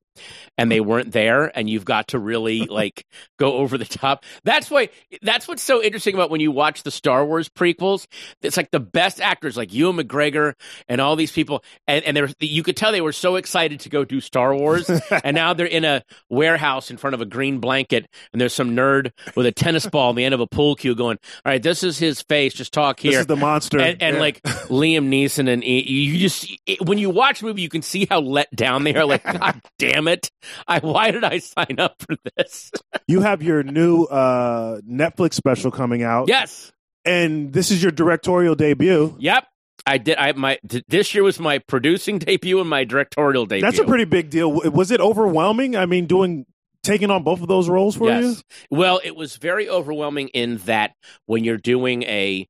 and 0.58 0.70
they 0.70 0.80
weren't 0.80 1.12
there, 1.12 1.56
and 1.56 1.70
you've 1.70 1.84
got 1.84 2.08
to 2.08 2.18
really 2.18 2.66
like 2.66 3.04
go 3.38 3.54
over 3.54 3.78
the 3.78 3.84
top. 3.84 4.24
That's 4.44 4.70
why 4.70 4.88
that's 5.22 5.46
what's 5.46 5.62
so 5.62 5.82
interesting 5.82 6.14
about 6.14 6.30
when 6.30 6.40
you 6.40 6.50
watch 6.50 6.82
the 6.82 6.90
Star 6.90 7.24
Wars 7.24 7.48
prequels. 7.48 8.06
It's 8.42 8.56
like 8.56 8.70
the 8.70 8.80
best 8.80 9.20
actors 9.20 9.56
like 9.56 9.72
Ewan 9.72 9.96
McGregor 9.96 10.54
and 10.88 11.00
all 11.00 11.16
these 11.16 11.32
people 11.32 11.62
and, 11.86 12.04
and 12.04 12.16
they're 12.16 12.28
you 12.40 12.62
could 12.62 12.76
tell 12.76 12.92
they 12.92 13.00
were 13.00 13.12
so 13.12 13.36
excited 13.36 13.80
to 13.80 13.88
go 13.88 14.04
do 14.04 14.20
Star 14.20 14.54
Wars 14.54 14.88
and 15.24 15.34
now 15.34 15.52
they're 15.54 15.66
in 15.66 15.84
a 15.84 16.02
warehouse 16.30 16.90
in 16.90 16.96
front 16.96 17.14
of 17.14 17.20
a 17.20 17.26
green 17.26 17.58
blanket 17.58 18.06
and 18.32 18.40
there's 18.40 18.54
some 18.54 18.74
nerd 18.76 19.12
with 19.36 19.46
a 19.46 19.52
tennis 19.52 19.86
ball 19.86 20.08
on 20.10 20.14
the 20.14 20.24
end 20.24 20.34
of 20.34 20.40
a 20.40 20.46
pool 20.46 20.74
cue 20.74 20.94
going, 20.94 21.18
All 21.44 21.50
right, 21.52 21.62
this 21.62 21.82
is 21.82 21.98
his 21.98 22.22
face, 22.22 22.54
just 22.54 22.72
talk 22.72 23.00
here 23.00 23.12
This 23.12 23.20
is 23.20 23.26
the 23.26 23.36
monster. 23.36 23.78
and, 23.80 24.02
and 24.02 24.16
Yeah. 24.16 24.20
like 24.20 24.42
Liam 24.42 25.08
Neeson, 25.08 25.48
and 25.52 25.62
you 25.64 26.21
just 26.22 26.50
it, 26.66 26.80
when 26.86 26.98
you 26.98 27.10
watch 27.10 27.40
the 27.40 27.46
movie, 27.46 27.62
you 27.62 27.68
can 27.68 27.82
see 27.82 28.06
how 28.08 28.20
let 28.20 28.54
down 28.54 28.84
they 28.84 28.94
are. 28.94 29.04
Like, 29.04 29.24
God 29.24 29.60
damn 29.78 30.08
it! 30.08 30.30
I 30.66 30.78
why 30.78 31.10
did 31.10 31.24
I 31.24 31.38
sign 31.38 31.76
up 31.78 31.96
for 32.00 32.16
this? 32.36 32.70
you 33.06 33.20
have 33.20 33.42
your 33.42 33.62
new 33.62 34.04
uh, 34.04 34.80
Netflix 34.80 35.34
special 35.34 35.70
coming 35.70 36.02
out. 36.02 36.28
yes, 36.28 36.72
and 37.04 37.52
this 37.52 37.70
is 37.70 37.82
your 37.82 37.92
directorial 37.92 38.54
debut. 38.54 39.14
yep. 39.18 39.46
I 39.84 39.98
did. 39.98 40.16
I 40.16 40.30
my 40.32 40.58
th- 40.68 40.84
this 40.86 41.12
year 41.12 41.24
was 41.24 41.40
my 41.40 41.58
producing 41.58 42.20
debut 42.20 42.60
and 42.60 42.70
my 42.70 42.84
directorial 42.84 43.46
debut. 43.46 43.62
That's 43.62 43.80
a 43.80 43.84
pretty 43.84 44.04
big 44.04 44.30
deal. 44.30 44.52
Was 44.70 44.92
it 44.92 45.00
overwhelming? 45.00 45.74
I 45.74 45.86
mean, 45.86 46.06
doing 46.06 46.46
taking 46.82 47.10
on 47.10 47.22
both 47.22 47.40
of 47.42 47.48
those 47.48 47.68
roles 47.68 47.96
for 47.96 48.10
you? 48.10 48.36
Well, 48.70 49.00
it 49.02 49.16
was 49.16 49.36
very 49.36 49.68
overwhelming 49.68 50.28
in 50.28 50.58
that 50.58 50.92
when 51.26 51.44
you're 51.44 51.56
doing 51.56 52.02
a 52.04 52.48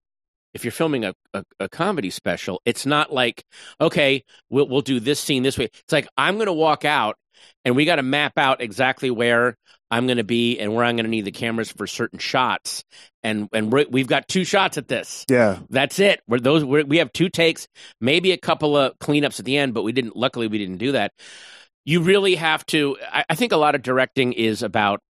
if 0.54 0.64
you're 0.64 0.72
filming 0.72 1.04
a, 1.04 1.14
a, 1.34 1.44
a 1.60 1.68
comedy 1.68 2.10
special, 2.10 2.60
it's 2.64 2.86
not 2.86 3.12
like, 3.12 3.44
okay, 3.80 4.24
we'll 4.50 4.68
we'll 4.68 4.82
do 4.82 5.00
this 5.00 5.20
scene 5.20 5.42
this 5.42 5.58
way. 5.58 5.64
It's 5.64 5.92
like 5.92 6.08
I'm 6.16 6.38
gonna 6.38 6.52
walk 6.52 6.84
out 6.84 7.16
and 7.64 7.76
we 7.76 7.84
gotta 7.84 8.02
map 8.02 8.34
out 8.36 8.60
exactly 8.60 9.10
where 9.10 9.56
I'm 9.90 10.06
gonna 10.06 10.24
be 10.24 10.58
and 10.58 10.74
where 10.74 10.84
I'm 10.84 10.96
gonna 10.96 11.08
need 11.08 11.24
the 11.24 11.32
cameras 11.32 11.70
for 11.70 11.86
certain 11.86 12.18
shots. 12.18 12.84
And 13.22 13.48
and 13.52 13.72
we're, 13.72 13.86
we've 13.88 14.06
got 14.06 14.28
two 14.28 14.44
shots 14.44 14.78
at 14.78 14.88
this. 14.88 15.24
Yeah. 15.28 15.58
That's 15.70 15.98
it. 15.98 16.20
We're 16.26 16.40
those 16.40 16.64
we're, 16.64 16.84
we 16.84 16.98
have 16.98 17.12
two 17.12 17.28
takes, 17.28 17.66
maybe 18.00 18.32
a 18.32 18.38
couple 18.38 18.76
of 18.76 18.98
cleanups 18.98 19.38
at 19.38 19.44
the 19.44 19.56
end, 19.56 19.74
but 19.74 19.82
we 19.82 19.92
didn't. 19.92 20.16
Luckily, 20.16 20.48
we 20.48 20.58
didn't 20.58 20.78
do 20.78 20.92
that. 20.92 21.12
You 21.84 22.02
really 22.02 22.36
have 22.36 22.64
to. 22.66 22.96
I, 23.02 23.24
I 23.28 23.34
think 23.34 23.52
a 23.52 23.56
lot 23.56 23.74
of 23.74 23.82
directing 23.82 24.32
is 24.32 24.62
about 24.62 25.00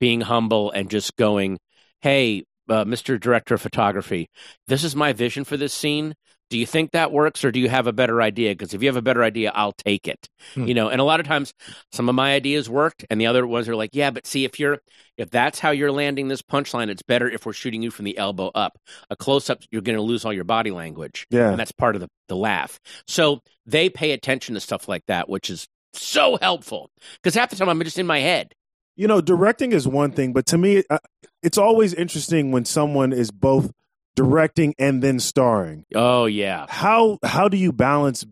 being 0.00 0.20
humble 0.20 0.70
and 0.70 0.90
just 0.90 1.16
going, 1.16 1.58
"Hey, 2.00 2.44
uh, 2.68 2.84
Mr. 2.84 3.18
Director 3.20 3.54
of 3.54 3.60
Photography, 3.62 4.28
this 4.66 4.84
is 4.84 4.94
my 4.96 5.12
vision 5.12 5.44
for 5.44 5.56
this 5.56 5.72
scene. 5.72 6.14
Do 6.50 6.56
you 6.56 6.64
think 6.64 6.92
that 6.92 7.12
works, 7.12 7.44
or 7.44 7.52
do 7.52 7.60
you 7.60 7.68
have 7.68 7.86
a 7.86 7.92
better 7.92 8.22
idea? 8.22 8.52
Because 8.52 8.72
if 8.72 8.82
you 8.82 8.88
have 8.88 8.96
a 8.96 9.02
better 9.02 9.22
idea, 9.22 9.52
I'll 9.54 9.72
take 9.74 10.08
it. 10.08 10.28
Hmm. 10.54 10.66
You 10.66 10.72
know." 10.72 10.88
And 10.88 10.98
a 10.98 11.04
lot 11.04 11.20
of 11.20 11.26
times, 11.26 11.52
some 11.92 12.08
of 12.08 12.14
my 12.14 12.32
ideas 12.32 12.70
worked, 12.70 13.04
and 13.10 13.20
the 13.20 13.26
other 13.26 13.46
ones 13.46 13.68
are 13.68 13.76
like, 13.76 13.90
"Yeah, 13.92 14.10
but 14.10 14.26
see, 14.26 14.46
if 14.46 14.58
you're 14.58 14.78
if 15.18 15.28
that's 15.28 15.58
how 15.58 15.72
you're 15.72 15.92
landing 15.92 16.28
this 16.28 16.40
punchline, 16.40 16.88
it's 16.88 17.02
better 17.02 17.28
if 17.28 17.44
we're 17.44 17.52
shooting 17.52 17.82
you 17.82 17.90
from 17.90 18.06
the 18.06 18.16
elbow 18.16 18.50
up. 18.54 18.78
A 19.10 19.16
close 19.16 19.50
up, 19.50 19.62
you're 19.70 19.82
going 19.82 19.96
to 19.98 20.02
lose 20.02 20.24
all 20.24 20.32
your 20.32 20.44
body 20.44 20.70
language, 20.70 21.26
Yeah. 21.28 21.50
and 21.50 21.58
that's 21.60 21.72
part 21.72 21.96
of 21.96 22.00
the, 22.00 22.08
the 22.28 22.36
laugh. 22.36 22.80
So 23.06 23.40
they 23.66 23.90
pay 23.90 24.12
attention 24.12 24.54
to 24.54 24.60
stuff 24.60 24.88
like 24.88 25.02
that, 25.08 25.28
which 25.28 25.50
is 25.50 25.68
so 25.92 26.38
helpful 26.40 26.90
because 27.22 27.34
half 27.34 27.50
the 27.50 27.56
time 27.56 27.68
I'm 27.68 27.82
just 27.82 27.98
in 27.98 28.06
my 28.06 28.20
head. 28.20 28.54
You 28.98 29.06
know, 29.06 29.20
directing 29.20 29.70
is 29.70 29.86
one 29.86 30.10
thing, 30.10 30.32
but 30.32 30.46
to 30.46 30.58
me, 30.58 30.82
uh, 30.90 30.98
it's 31.40 31.56
always 31.56 31.94
interesting 31.94 32.50
when 32.50 32.64
someone 32.64 33.12
is 33.12 33.30
both 33.30 33.70
directing 34.16 34.74
and 34.76 35.00
then 35.00 35.20
starring. 35.20 35.84
Oh 35.94 36.26
yeah, 36.26 36.66
How 36.68 37.20
how 37.22 37.48
do 37.48 37.56
you 37.56 37.72
balance 37.72 38.26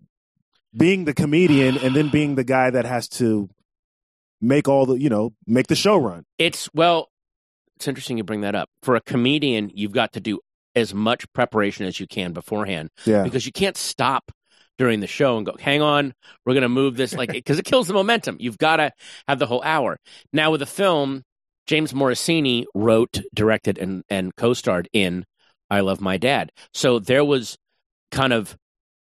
being 0.76 1.04
the 1.04 1.14
comedian 1.14 1.78
and 1.78 1.94
then 1.94 2.08
being 2.08 2.34
the 2.34 2.42
guy 2.42 2.70
that 2.70 2.84
has 2.84 3.08
to 3.10 3.48
make 4.40 4.66
all 4.66 4.86
the 4.86 4.94
you 4.94 5.08
know 5.08 5.32
make 5.46 5.68
the 5.68 5.76
show 5.76 5.96
run? 5.96 6.24
it's 6.36 6.68
well, 6.74 7.10
it's 7.76 7.86
interesting 7.86 8.18
you 8.18 8.24
bring 8.24 8.40
that 8.40 8.56
up. 8.56 8.68
For 8.82 8.96
a 8.96 9.00
comedian, 9.00 9.70
you've 9.72 9.92
got 9.92 10.14
to 10.14 10.20
do 10.20 10.40
as 10.74 10.92
much 10.92 11.32
preparation 11.32 11.86
as 11.86 12.00
you 12.00 12.08
can 12.08 12.32
beforehand 12.32 12.90
Yeah, 13.04 13.22
because 13.22 13.46
you 13.46 13.52
can't 13.52 13.76
stop 13.76 14.32
during 14.78 15.00
the 15.00 15.06
show 15.06 15.36
and 15.36 15.46
go, 15.46 15.54
hang 15.58 15.82
on, 15.82 16.14
we're 16.44 16.54
going 16.54 16.62
to 16.62 16.68
move 16.68 16.96
this 16.96 17.14
like 17.14 17.32
because 17.32 17.58
it 17.58 17.64
kills 17.64 17.88
the 17.88 17.94
momentum. 17.94 18.36
You've 18.40 18.58
got 18.58 18.76
to 18.76 18.92
have 19.28 19.38
the 19.38 19.46
whole 19.46 19.62
hour. 19.62 19.98
Now 20.32 20.50
with 20.50 20.60
the 20.60 20.66
film, 20.66 21.22
James 21.66 21.92
Morosini 21.92 22.64
wrote, 22.74 23.20
directed, 23.34 23.78
and 23.78 24.04
and 24.08 24.34
co-starred 24.36 24.88
in 24.92 25.24
I 25.70 25.80
Love 25.80 26.00
My 26.00 26.16
Dad. 26.16 26.52
So 26.72 26.98
there 26.98 27.24
was 27.24 27.56
kind 28.12 28.32
of 28.32 28.56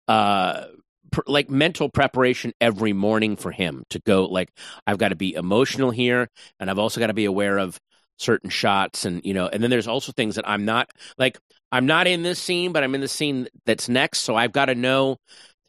uh 0.09 0.65
pr- 1.11 1.21
like 1.27 1.51
mental 1.51 1.89
preparation 1.89 2.53
every 2.61 2.93
morning 2.93 3.37
for 3.37 3.51
him 3.51 3.85
to 3.91 4.01
go 4.01 4.27
like 4.27 4.51
I've 4.87 4.99
got 4.99 5.09
to 5.09 5.17
be 5.17 5.35
emotional 5.35 5.91
here 5.91 6.29
and 6.59 6.71
I've 6.71 6.79
also 6.79 7.01
got 7.01 7.09
to 7.09 7.15
be 7.15 7.27
aware 7.27 7.59
of 7.59 7.79
certain 8.19 8.51
shots 8.51 9.05
and 9.05 9.25
you 9.25 9.35
know 9.35 9.47
and 9.47 9.63
then 9.63 9.71
there's 9.71 9.87
also 9.87 10.13
things 10.13 10.35
that 10.35 10.49
I'm 10.49 10.65
not 10.65 10.91
like 11.17 11.39
I'm 11.71 11.87
not 11.87 12.07
in 12.07 12.23
this 12.23 12.41
scene 12.41 12.73
but 12.73 12.83
I'm 12.83 12.95
in 12.95 13.01
the 13.01 13.09
scene 13.09 13.49
that's 13.67 13.89
next 13.89 14.21
so 14.21 14.35
I've 14.35 14.53
got 14.53 14.67
to 14.67 14.75
know 14.75 15.19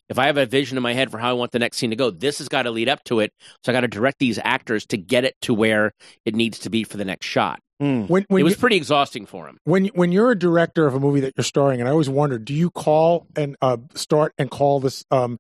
if 0.10 0.20
I 0.20 0.26
have 0.26 0.38
a 0.38 0.46
vision 0.46 0.78
in 0.78 0.84
my 0.84 0.94
head 0.94 1.12
for 1.12 1.18
how 1.18 1.30
I 1.30 1.34
want 1.34 1.52
the 1.52 1.60
next 1.60 1.78
scene 1.78 1.90
to 1.92 1.96
go 1.96 2.10
this 2.10 2.40
has 2.40 2.50
got 2.50 2.64
to 2.64 2.72
lead 2.72 2.90
up 2.90 3.04
to 3.06 3.20
it 3.20 3.32
so 3.64 3.72
I 3.72 3.74
got 3.74 3.82
to 3.82 3.88
direct 3.88 4.20
these 4.20 4.40
actors 4.44 4.86
to 4.88 4.98
get 4.98 5.24
it 5.24 5.36
to 5.42 5.54
where 5.54 5.94
it 6.26 6.36
needs 6.36 6.60
to 6.60 6.70
be 6.70 6.84
for 6.84 6.98
the 6.98 7.06
next 7.06 7.26
shot 7.26 7.60
Mm. 7.82 8.10
When 8.10 8.26
when 8.28 8.42
it 8.42 8.44
was 8.44 8.54
you, 8.54 8.60
pretty 8.60 8.76
exhausting 8.76 9.26
for 9.26 9.48
him 9.48 9.58
when 9.64 9.86
when 9.88 10.12
you're 10.12 10.32
a 10.32 10.38
director 10.38 10.86
of 10.86 10.96
a 10.96 11.00
movie 11.00 11.22
that 11.22 11.34
you're 11.38 11.46
starring, 11.46 11.80
and 11.80 11.88
I 11.88 11.94
always 11.94 12.10
wonder, 12.10 12.38
do 12.38 12.54
you 12.54 12.70
call 12.72 13.26
and 13.38 13.56
uh, 13.62 13.78
start 13.96 14.34
and 14.38 14.52
call 14.52 14.82
this 14.82 15.06
um 15.12 15.40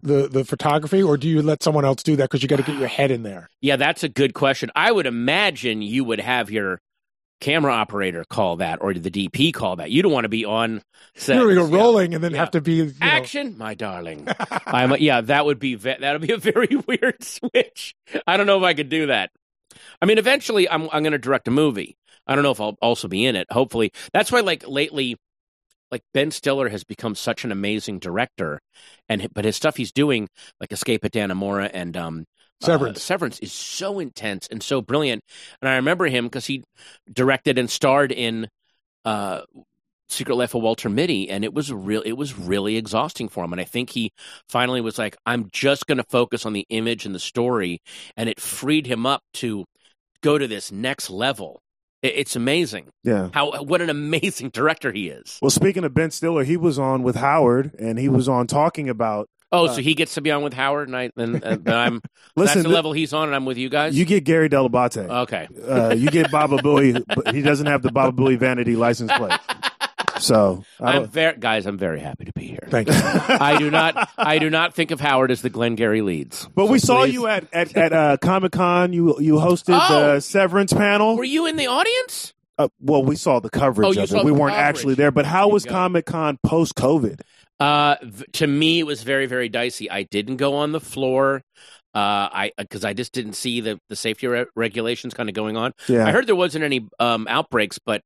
the 0.00 0.28
the 0.28 0.44
photography, 0.44 1.02
or 1.02 1.16
do 1.16 1.28
you 1.28 1.42
let 1.42 1.64
someone 1.64 1.84
else 1.84 2.04
do 2.04 2.14
that 2.16 2.24
because 2.24 2.42
you 2.42 2.48
got 2.48 2.56
to 2.56 2.62
get 2.62 2.78
your 2.78 2.88
head 2.88 3.10
in 3.10 3.24
there? 3.24 3.48
Yeah, 3.60 3.74
that's 3.74 4.04
a 4.04 4.08
good 4.08 4.34
question. 4.34 4.70
I 4.76 4.92
would 4.92 5.06
imagine 5.06 5.82
you 5.82 6.04
would 6.04 6.20
have 6.20 6.48
your 6.48 6.80
camera 7.40 7.72
operator 7.72 8.24
call 8.28 8.56
that 8.56 8.80
or 8.82 8.92
did 8.92 9.02
the 9.02 9.10
DP 9.10 9.52
call 9.52 9.76
that. 9.76 9.90
You 9.90 10.02
don't 10.02 10.12
want 10.12 10.24
to 10.24 10.28
be 10.28 10.44
on 10.44 10.82
set. 11.16 11.36
you 11.36 11.54
know, 11.54 11.66
go 11.66 11.70
Yeah. 11.70 11.82
rolling 11.82 12.14
and 12.14 12.22
then 12.22 12.32
Yeah. 12.32 12.38
have 12.38 12.50
to 12.52 12.60
be 12.60 12.74
you 12.74 12.84
know, 12.86 12.92
Action, 13.00 13.56
my 13.58 13.74
darling. 13.74 14.28
I'm 14.66 14.94
yeah, 14.98 15.20
that 15.22 15.46
would 15.46 15.58
be 15.58 15.74
ve- 15.74 15.96
that 16.00 16.12
would 16.12 16.26
be 16.26 16.32
a 16.34 16.38
very 16.38 16.68
weird 16.86 17.22
switch. 17.24 17.94
I 18.26 18.36
don't 18.36 18.46
know 18.46 18.58
if 18.58 18.64
I 18.64 18.74
could 18.74 18.88
do 18.88 19.06
that. 19.06 19.30
I 20.02 20.06
mean, 20.06 20.18
eventually, 20.18 20.68
I'm 20.68 20.84
I'm 20.92 21.02
going 21.02 21.12
to 21.12 21.18
direct 21.18 21.48
a 21.48 21.50
movie. 21.50 21.96
I 22.26 22.34
don't 22.34 22.44
know 22.44 22.50
if 22.50 22.60
I'll 22.60 22.76
also 22.82 23.08
be 23.08 23.24
in 23.24 23.36
it. 23.36 23.46
Hopefully, 23.50 23.92
that's 24.12 24.30
why 24.30 24.40
like 24.40 24.66
lately, 24.68 25.16
like 25.90 26.02
Ben 26.12 26.30
Stiller 26.30 26.68
has 26.68 26.84
become 26.84 27.14
such 27.14 27.44
an 27.44 27.52
amazing 27.52 27.98
director, 28.00 28.60
and 29.08 29.28
but 29.32 29.44
his 29.44 29.56
stuff 29.56 29.76
he's 29.76 29.92
doing, 29.92 30.28
like 30.60 30.72
Escape 30.72 31.04
at 31.04 31.12
Dannemora 31.12 31.70
and 31.72 31.96
um, 31.96 32.24
uh, 32.62 32.66
Severance. 32.66 33.02
Severance 33.02 33.38
is 33.40 33.52
so 33.52 33.98
intense 33.98 34.48
and 34.48 34.62
so 34.62 34.80
brilliant. 34.80 35.22
And 35.60 35.68
I 35.68 35.76
remember 35.76 36.06
him 36.06 36.26
because 36.26 36.46
he 36.46 36.64
directed 37.12 37.58
and 37.58 37.70
starred 37.70 38.12
in 38.12 38.48
uh, 39.04 39.42
Secret 40.10 40.34
Life 40.34 40.54
of 40.54 40.62
Walter 40.62 40.88
Mitty, 40.88 41.30
and 41.30 41.44
it 41.44 41.54
was 41.54 41.72
real. 41.72 42.02
It 42.02 42.12
was 42.12 42.36
really 42.36 42.76
exhausting 42.76 43.28
for 43.28 43.44
him. 43.44 43.52
And 43.52 43.60
I 43.60 43.64
think 43.64 43.90
he 43.90 44.12
finally 44.48 44.80
was 44.80 44.98
like, 44.98 45.16
"I'm 45.24 45.48
just 45.52 45.86
going 45.86 45.98
to 45.98 46.04
focus 46.04 46.44
on 46.44 46.52
the 46.52 46.66
image 46.68 47.06
and 47.06 47.14
the 47.14 47.20
story," 47.20 47.80
and 48.16 48.28
it 48.28 48.40
freed 48.40 48.86
him 48.86 49.06
up 49.06 49.22
to 49.34 49.64
go 50.20 50.36
to 50.36 50.48
this 50.48 50.72
next 50.72 51.10
level. 51.10 51.62
It's 52.02 52.34
amazing 52.34 52.88
yeah. 53.04 53.28
how 53.32 53.62
what 53.62 53.82
an 53.82 53.90
amazing 53.90 54.48
director 54.52 54.90
he 54.90 55.08
is. 55.08 55.38
Well, 55.42 55.50
speaking 55.50 55.84
of 55.84 55.94
Ben 55.94 56.10
Stiller, 56.10 56.44
he 56.44 56.56
was 56.56 56.78
on 56.78 57.02
with 57.02 57.16
Howard, 57.16 57.74
and 57.78 57.98
he 57.98 58.08
was 58.08 58.28
on 58.28 58.46
talking 58.46 58.88
about. 58.88 59.28
Oh, 59.52 59.66
Uh, 59.66 59.72
so 59.74 59.82
he 59.82 59.94
gets 59.94 60.14
to 60.14 60.20
be 60.20 60.30
on 60.30 60.42
with 60.42 60.52
Howard, 60.54 60.88
and 60.88 60.96
I 60.96 61.10
and, 61.16 61.42
and 61.42 61.68
I'm 61.68 62.00
Listen, 62.36 62.58
that's 62.58 62.68
the 62.68 62.68
level 62.74 62.92
he's 62.92 63.12
on, 63.12 63.26
and 63.28 63.34
I'm 63.34 63.44
with 63.44 63.58
you 63.58 63.68
guys. 63.68 63.96
you 63.98 64.04
get 64.04 64.24
Gary 64.24 64.48
Dell'Abate. 64.48 65.08
okay? 65.22 65.48
uh, 65.68 65.92
you 65.94 66.08
get 66.10 66.30
Baba 66.30 66.58
Booey, 66.58 67.02
but 67.06 67.34
he 67.34 67.42
doesn't 67.42 67.66
have 67.66 67.82
the 67.82 67.90
Baba 67.90 68.12
Booey 68.16 68.38
vanity 68.38 68.76
license 68.76 69.10
plate. 69.12 69.38
So 70.18 70.64
I 70.78 70.98
I'm 70.98 71.06
very 71.08 71.38
guys. 71.38 71.64
I'm 71.64 71.78
very 71.78 71.98
happy 71.98 72.26
to 72.26 72.32
be 72.34 72.46
here. 72.46 72.66
Thank 72.68 72.88
you. 72.88 72.94
I 73.02 73.56
do 73.58 73.70
not. 73.70 74.10
I 74.18 74.38
do 74.38 74.50
not 74.50 74.74
think 74.74 74.90
of 74.90 75.00
Howard 75.00 75.30
as 75.30 75.40
the 75.40 75.48
Glengarry 75.48 76.02
leads. 76.02 76.46
But 76.54 76.66
So 76.66 76.72
we 76.72 76.78
saw 76.78 77.00
please- 77.04 77.14
you 77.14 77.26
at 77.26 77.46
at, 77.54 77.74
at 77.74 77.92
uh, 77.94 78.16
Comic 78.18 78.52
Con. 78.52 78.92
You 78.92 79.18
you 79.18 79.34
hosted 79.36 79.78
Oh! 79.80 80.14
the 80.16 80.20
Severance 80.20 80.74
panel. 80.74 81.16
Were 81.16 81.24
you 81.24 81.46
in 81.46 81.56
the 81.56 81.68
audience? 81.68 82.34
Uh, 82.58 82.68
well, 82.80 83.02
we 83.02 83.16
saw 83.16 83.40
the 83.40 83.48
coverage 83.48 83.96
Oh, 83.96 84.02
of 84.02 84.12
it. 84.12 84.22
We 84.24 84.30
weren't 84.30 84.52
coverage. 84.54 84.58
actually 84.76 84.94
there. 84.96 85.10
But 85.10 85.24
how 85.24 85.48
was. 85.48 85.64
Comic 85.64 86.04
Con 86.04 86.38
post 86.42 86.74
COVID? 86.74 87.20
Uh, 87.60 87.96
v- 88.02 88.24
to 88.32 88.46
me, 88.46 88.80
it 88.80 88.86
was 88.86 89.02
very, 89.02 89.26
very 89.26 89.48
dicey. 89.48 89.90
I 89.90 90.04
didn't 90.04 90.36
go 90.38 90.56
on 90.56 90.72
the 90.72 90.80
floor. 90.80 91.42
Uh, 91.92 92.30
I 92.32 92.52
because 92.56 92.84
I 92.84 92.92
just 92.92 93.12
didn't 93.12 93.34
see 93.34 93.60
the 93.60 93.78
the 93.88 93.96
safety 93.96 94.26
re- 94.28 94.46
regulations 94.54 95.12
kind 95.12 95.28
of 95.28 95.34
going 95.34 95.56
on. 95.56 95.72
Yeah, 95.88 96.06
I 96.06 96.12
heard 96.12 96.26
there 96.26 96.36
wasn't 96.36 96.64
any 96.64 96.88
um, 96.98 97.26
outbreaks, 97.28 97.78
but 97.84 98.02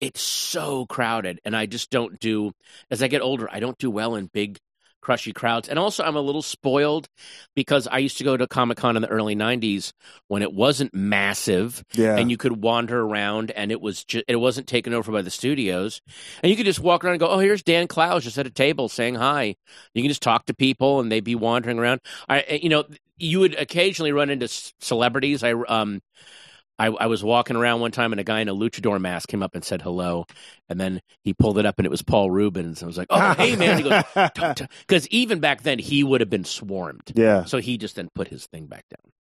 it's 0.00 0.22
so 0.22 0.86
crowded, 0.86 1.40
and 1.44 1.56
I 1.56 1.66
just 1.66 1.90
don't 1.90 2.18
do. 2.20 2.52
As 2.90 3.02
I 3.02 3.08
get 3.08 3.22
older, 3.22 3.48
I 3.50 3.60
don't 3.60 3.76
do 3.78 3.90
well 3.90 4.14
in 4.14 4.30
big, 4.32 4.58
crushy 5.04 5.32
crowds, 5.32 5.68
and 5.68 5.78
also 5.78 6.02
I'm 6.02 6.16
a 6.16 6.20
little 6.20 6.42
spoiled 6.42 7.08
because 7.54 7.86
I 7.86 7.98
used 7.98 8.18
to 8.18 8.24
go 8.24 8.36
to 8.36 8.46
Comic 8.46 8.78
Con 8.78 8.96
in 8.96 9.02
the 9.02 9.08
early 9.08 9.36
'90s 9.36 9.92
when 10.28 10.42
it 10.42 10.52
wasn't 10.52 10.94
massive, 10.94 11.84
yeah. 11.92 12.16
and 12.16 12.30
you 12.30 12.36
could 12.36 12.62
wander 12.62 13.00
around, 13.00 13.50
and 13.52 13.70
it 13.70 13.80
was 13.80 14.04
just 14.04 14.24
it 14.26 14.36
wasn't 14.36 14.66
taken 14.66 14.92
over 14.94 15.12
by 15.12 15.22
the 15.22 15.30
studios, 15.30 16.00
and 16.42 16.50
you 16.50 16.56
could 16.56 16.66
just 16.66 16.80
walk 16.80 17.04
around 17.04 17.14
and 17.14 17.20
go, 17.20 17.28
"Oh, 17.28 17.38
here's 17.38 17.62
Dan 17.62 17.86
Clowes 17.86 18.24
just 18.24 18.38
at 18.38 18.46
a 18.46 18.50
table 18.50 18.88
saying 18.88 19.14
hi." 19.14 19.54
You 19.94 20.02
can 20.02 20.10
just 20.10 20.22
talk 20.22 20.46
to 20.46 20.54
people, 20.54 21.00
and 21.00 21.12
they'd 21.12 21.22
be 21.22 21.34
wandering 21.34 21.78
around. 21.78 22.00
I, 22.28 22.58
you 22.62 22.68
know, 22.68 22.84
you 23.18 23.40
would 23.40 23.54
occasionally 23.54 24.12
run 24.12 24.30
into 24.30 24.48
celebrities. 24.80 25.44
I 25.44 25.52
um. 25.52 26.00
I, 26.78 26.86
I 26.86 27.06
was 27.06 27.22
walking 27.22 27.56
around 27.56 27.80
one 27.80 27.92
time 27.92 28.12
and 28.12 28.20
a 28.20 28.24
guy 28.24 28.40
in 28.40 28.48
a 28.48 28.54
luchador 28.54 29.00
mask 29.00 29.28
came 29.28 29.42
up 29.42 29.54
and 29.54 29.64
said 29.64 29.82
hello, 29.82 30.26
and 30.68 30.80
then 30.80 31.00
he 31.22 31.32
pulled 31.32 31.58
it 31.58 31.66
up 31.66 31.78
and 31.78 31.86
it 31.86 31.90
was 31.90 32.02
Paul 32.02 32.30
Reubens. 32.30 32.82
I 32.82 32.86
was 32.86 32.98
like, 32.98 33.08
"Oh, 33.10 33.34
hey 33.34 33.56
man!" 33.56 33.78
He 33.78 33.88
goes, 33.88 34.02
"Because 34.86 35.06
even 35.08 35.40
back 35.40 35.62
then 35.62 35.78
he 35.78 36.02
would 36.02 36.20
have 36.20 36.30
been 36.30 36.44
swarmed." 36.44 37.12
yeah, 37.14 37.44
So 37.44 37.58
he 37.58 37.78
just 37.78 37.96
then 37.96 38.08
put 38.14 38.28
his 38.28 38.46
thing 38.46 38.66
back 38.66 38.84
down. 38.88 39.12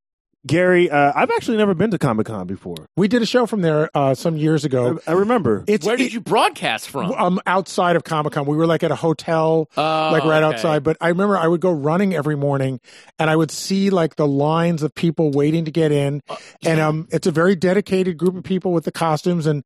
Gary. 0.47 0.91
Uh, 0.91 1.13
I've 1.15 1.31
actually 1.31 1.57
never 1.57 1.75
been 1.75 1.91
to 1.93 1.99
Comic 1.99 2.27
Con 2.27 2.47
before. 2.47 2.75
We 2.97 3.07
did 3.09 3.23
a 3.23 3.27
show 3.27 3.47
from 3.47 3.63
there 3.63 3.89
uh, 3.95 4.15
some 4.15 4.37
years 4.37 4.65
ago. 4.65 4.99
I, 5.07 5.13
I 5.13 5.15
remember. 5.15 5.65
It's 5.69 5.87
Where 5.87 5.97
did 5.97 6.09
it- 6.09 6.13
you 6.13 6.21
broadcast 6.21 6.91
from? 6.91 7.13
um 7.13 7.41
outside 7.47 7.97
of 7.97 8.05
Comic 8.05 8.33
Con. 8.33 8.47
We 8.47 8.57
were 8.57 8.67
like 8.67 8.83
at 8.83 8.91
a 8.91 8.97
hotel, 8.97 9.69
Oh, 9.77 10.09
like 10.13 10.25
right 10.25 10.43
okay. 10.43 10.55
outside. 10.55 10.83
But 10.83 10.97
I 11.01 11.09
remember 11.09 11.37
I 11.37 11.47
would 11.47 11.61
go 11.61 11.71
running 11.71 12.15
every 12.15 12.37
morning, 12.37 12.81
and 13.19 13.31
I 13.31 13.37
would 13.37 13.51
see 13.51 13.91
like 13.91 14.17
the 14.17 14.27
lines 14.27 14.83
of 14.83 14.95
people 14.95 15.31
waiting 15.31 15.65
to 15.67 15.71
get 15.71 15.93
in. 15.93 16.23
Uh, 16.29 16.37
And 16.65 16.81
um, 16.81 17.09
it's 17.11 17.27
a 17.27 17.33
very 17.33 17.55
dedicated 17.57 18.17
group 18.19 18.37
of 18.37 18.43
people 18.45 18.73
with 18.73 18.85
the 18.85 18.93
costumes, 18.93 19.47
and 19.47 19.63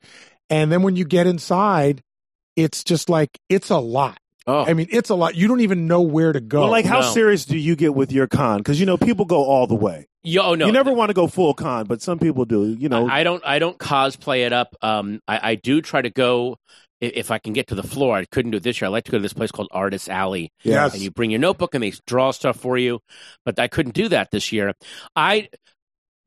and 0.51 0.70
then 0.70 0.83
when 0.83 0.95
you 0.97 1.05
get 1.05 1.27
inside, 1.27 2.03
it's 2.55 2.85
just 2.85 3.09
like 3.09 3.39
it's 3.49 3.70
a 3.70 3.79
lot. 3.79 4.18
Oh, 4.47 4.64
I 4.64 4.74
mean, 4.74 4.86
it's 4.90 5.11
a 5.11 5.14
lot. 5.14 5.34
You 5.34 5.49
don't 5.49 5.61
even 5.61 5.88
know 5.88 6.03
where 6.03 6.32
to 6.32 6.40
go. 6.40 6.62
well, 6.62 6.70
like, 6.70 6.84
how 6.84 7.01
no. 7.01 7.11
serious 7.11 7.44
do 7.44 7.59
you 7.59 7.74
get 7.74 7.94
with 7.94 8.12
your 8.12 8.28
con? 8.28 8.59
Because 8.59 8.78
you 8.78 8.86
know, 8.86 8.97
people 8.97 9.24
go 9.24 9.44
all 9.44 9.66
the 9.66 9.74
way. 9.74 10.07
Yo, 10.22 10.42
oh, 10.42 10.55
no, 10.55 10.66
You 10.66 10.72
never 10.72 10.92
want 10.92 11.11
to 11.11 11.14
go 11.14 11.26
full 11.26 11.55
con, 11.55 11.86
but 11.86 12.01
some 12.01 12.18
people 12.18 12.44
do. 12.44 12.64
You 12.66 12.88
know, 12.88 13.09
I, 13.09 13.20
I 13.20 13.24
don't. 13.24 13.44
I 13.44 13.59
don't 13.59 13.78
cosplay 13.78 14.47
it 14.47 14.53
up. 14.53 14.76
Um, 14.82 15.20
I, 15.26 15.51
I 15.51 15.55
do 15.57 15.82
try 15.82 16.01
to 16.01 16.11
go 16.11 16.59
if 17.01 17.30
I 17.30 17.38
can 17.38 17.53
get 17.53 17.68
to 17.68 17.74
the 17.74 17.82
floor. 17.82 18.16
I 18.16 18.24
couldn't 18.24 18.53
do 18.53 18.59
it 18.59 18.62
this 18.62 18.80
year. 18.80 18.86
I 18.86 18.90
like 18.90 19.05
to 19.05 19.12
go 19.12 19.18
to 19.18 19.22
this 19.22 19.32
place 19.32 19.51
called 19.51 19.68
Artist 19.72 20.09
Alley, 20.09 20.53
yes, 20.62 20.94
and 20.94 21.03
you 21.03 21.11
bring 21.11 21.30
your 21.30 21.40
notebook 21.40 21.74
and 21.74 21.82
they 21.82 21.92
draw 22.07 22.30
stuff 22.30 22.57
for 22.57 22.78
you. 22.78 23.01
But 23.44 23.59
I 23.59 23.68
couldn't 23.68 23.94
do 23.94 24.09
that 24.09 24.30
this 24.30 24.53
year. 24.53 24.74
I 25.14 25.49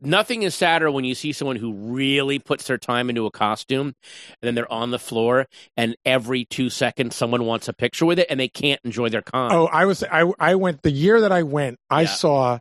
nothing 0.01 0.43
is 0.43 0.55
sadder 0.55 0.89
when 0.91 1.05
you 1.05 1.15
see 1.15 1.31
someone 1.31 1.55
who 1.57 1.73
really 1.73 2.39
puts 2.39 2.65
their 2.67 2.77
time 2.77 3.09
into 3.09 3.25
a 3.25 3.31
costume, 3.31 3.87
and 3.87 3.93
then 4.41 4.55
they're 4.55 4.71
on 4.71 4.91
the 4.91 4.99
floor, 4.99 5.45
and 5.77 5.95
every 6.05 6.45
two 6.45 6.69
seconds 6.69 7.15
someone 7.15 7.45
wants 7.45 7.67
a 7.67 7.73
picture 7.73 8.05
with 8.05 8.19
it, 8.19 8.27
and 8.29 8.39
they 8.39 8.47
can't 8.49 8.79
enjoy 8.83 9.09
their 9.09 9.21
con. 9.21 9.51
Oh, 9.53 9.65
I 9.67 9.85
was 9.85 10.03
I 10.03 10.31
I 10.39 10.55
went 10.55 10.81
the 10.83 10.91
year 10.91 11.21
that 11.21 11.31
I 11.31 11.43
went. 11.43 11.77
I 11.89 12.01
Yeah. 12.01 12.07
saw 12.07 12.59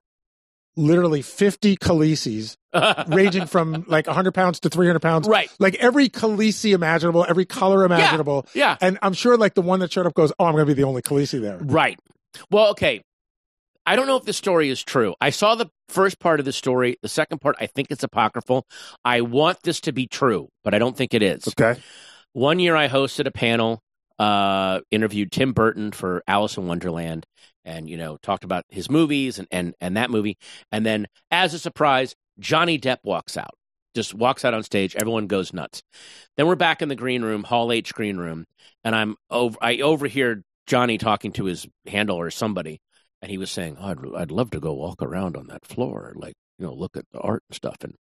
literally 0.76 1.22
fifty 1.22 1.76
Khaleesi's 1.76 2.56
ranging 3.08 3.46
from 3.46 3.84
like 3.88 4.06
100 4.06 4.32
pounds 4.32 4.60
to 4.60 4.68
300 4.68 5.00
pounds. 5.00 5.26
right? 5.26 5.50
Like 5.58 5.74
every 5.76 6.08
Khaleesi 6.08 6.72
imaginable, 6.72 7.24
every 7.28 7.44
color 7.46 7.84
imaginable. 7.84 8.46
Yeah. 8.54 8.76
And 8.80 8.98
I'm 9.02 9.14
sure 9.14 9.36
like 9.36 9.54
the 9.54 9.62
one 9.62 9.80
that 9.80 9.90
showed 9.90 10.06
up 10.06 10.14
goes, 10.14 10.32
oh, 10.38 10.44
I'm 10.44 10.52
going 10.52 10.66
to 10.66 10.74
be 10.74 10.80
the 10.80 10.86
only 10.86 11.02
Khaleesi 11.02 11.40
there. 11.40 11.58
Right. 11.60 11.98
Well, 12.50 12.68
okay. 12.72 13.02
I 13.88 13.96
don't 13.96 14.06
know 14.06 14.18
if 14.18 14.24
the 14.24 14.34
story 14.34 14.68
is 14.68 14.82
true. 14.82 15.14
I 15.18 15.30
saw 15.30 15.54
the 15.54 15.70
first 15.88 16.20
part 16.20 16.40
of 16.40 16.44
the 16.44 16.52
story. 16.52 16.98
The 17.00 17.08
second 17.08 17.40
part, 17.40 17.56
I 17.58 17.64
think 17.64 17.90
it's 17.90 18.02
apocryphal. 18.02 18.66
I 19.02 19.22
want 19.22 19.62
this 19.62 19.80
to 19.80 19.92
be 19.92 20.06
true, 20.06 20.50
but 20.62 20.74
I 20.74 20.78
don't 20.78 20.94
think 20.94 21.14
it 21.14 21.22
is. 21.22 21.48
okay. 21.48 21.80
One 22.34 22.58
year 22.58 22.76
I 22.76 22.88
hosted 22.88 23.26
a 23.26 23.30
panel, 23.30 23.80
uh, 24.18 24.80
interviewed 24.90 25.32
Tim 25.32 25.54
Burton 25.54 25.92
for 25.92 26.22
Alice 26.28 26.58
in 26.58 26.66
Wonderland, 26.66 27.24
and 27.64 27.88
you 27.88 27.96
know 27.96 28.18
talked 28.18 28.44
about 28.44 28.64
his 28.68 28.90
movies 28.90 29.38
and 29.38 29.48
and 29.50 29.74
and 29.80 29.96
that 29.96 30.10
movie. 30.10 30.36
And 30.70 30.84
then, 30.84 31.06
as 31.30 31.54
a 31.54 31.58
surprise, 31.58 32.14
Johnny 32.38 32.78
Depp 32.78 32.98
walks 33.04 33.38
out. 33.38 33.54
Just 33.94 34.12
walks 34.12 34.44
out 34.44 34.52
on 34.52 34.62
stage. 34.64 34.96
Everyone 34.96 35.28
goes 35.28 35.54
nuts. 35.54 35.82
Then 36.36 36.46
we're 36.46 36.56
back 36.56 36.82
in 36.82 36.90
the 36.90 36.94
green 36.94 37.22
room, 37.22 37.42
Hall 37.42 37.72
H 37.72 37.94
green 37.94 38.18
room, 38.18 38.44
and 38.84 38.94
I'm 38.94 39.16
over. 39.30 39.56
I 39.62 39.78
overhear 39.78 40.42
Johnny 40.66 40.98
talking 40.98 41.32
to 41.32 41.46
his 41.46 41.66
handler 41.86 42.26
or 42.26 42.30
somebody, 42.30 42.82
and 43.22 43.30
he 43.30 43.38
was 43.38 43.50
saying, 43.50 43.76
oh, 43.80 43.86
"I'd 43.86 43.98
I'd 44.16 44.30
love 44.30 44.50
to 44.52 44.60
go 44.60 44.72
walk 44.74 45.02
around 45.02 45.36
on 45.36 45.46
that 45.48 45.64
floor, 45.66 46.12
like 46.16 46.34
you 46.58 46.66
know, 46.66 46.74
look 46.74 46.96
at 46.96 47.04
the 47.12 47.20
art 47.20 47.42
and 47.48 47.56
stuff." 47.56 47.76
And 47.82 47.94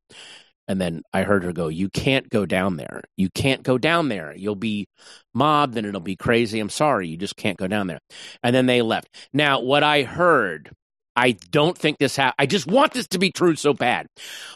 and 0.68 0.82
then 0.82 1.02
I 1.14 1.24
heard 1.24 1.44
her 1.44 1.54
go, 1.54 1.68
"You 1.70 1.90
can't 1.90 2.30
go 2.30 2.46
down 2.46 2.78
there. 2.78 3.02
You 3.16 3.30
can't 3.34 3.64
go 3.64 3.78
down 3.78 4.10
there. 4.10 4.34
You'll 4.36 4.56
be 4.56 4.88
mobbed, 5.34 5.78
and 5.78 5.88
it'll 5.88 6.02
be 6.02 6.16
crazy. 6.16 6.60
I'm 6.60 6.70
sorry, 6.70 7.08
you 7.08 7.18
just 7.18 7.38
can't 7.38 7.58
go 7.58 7.68
down 7.68 7.88
there." 7.88 8.00
And 8.44 8.56
then 8.56 8.66
they 8.66 8.82
left. 8.82 9.10
Now, 9.34 9.62
what 9.62 9.84
I 9.84 10.04
heard, 10.04 10.72
I 11.16 11.32
don't 11.32 11.78
think 11.78 11.98
this 11.98 12.16
happened. 12.16 12.36
I 12.40 12.46
just 12.46 12.68
want 12.68 12.94
this 12.94 13.08
to 13.10 13.20
be 13.20 13.32
true 13.32 13.56
so 13.56 13.74
bad. 13.74 14.08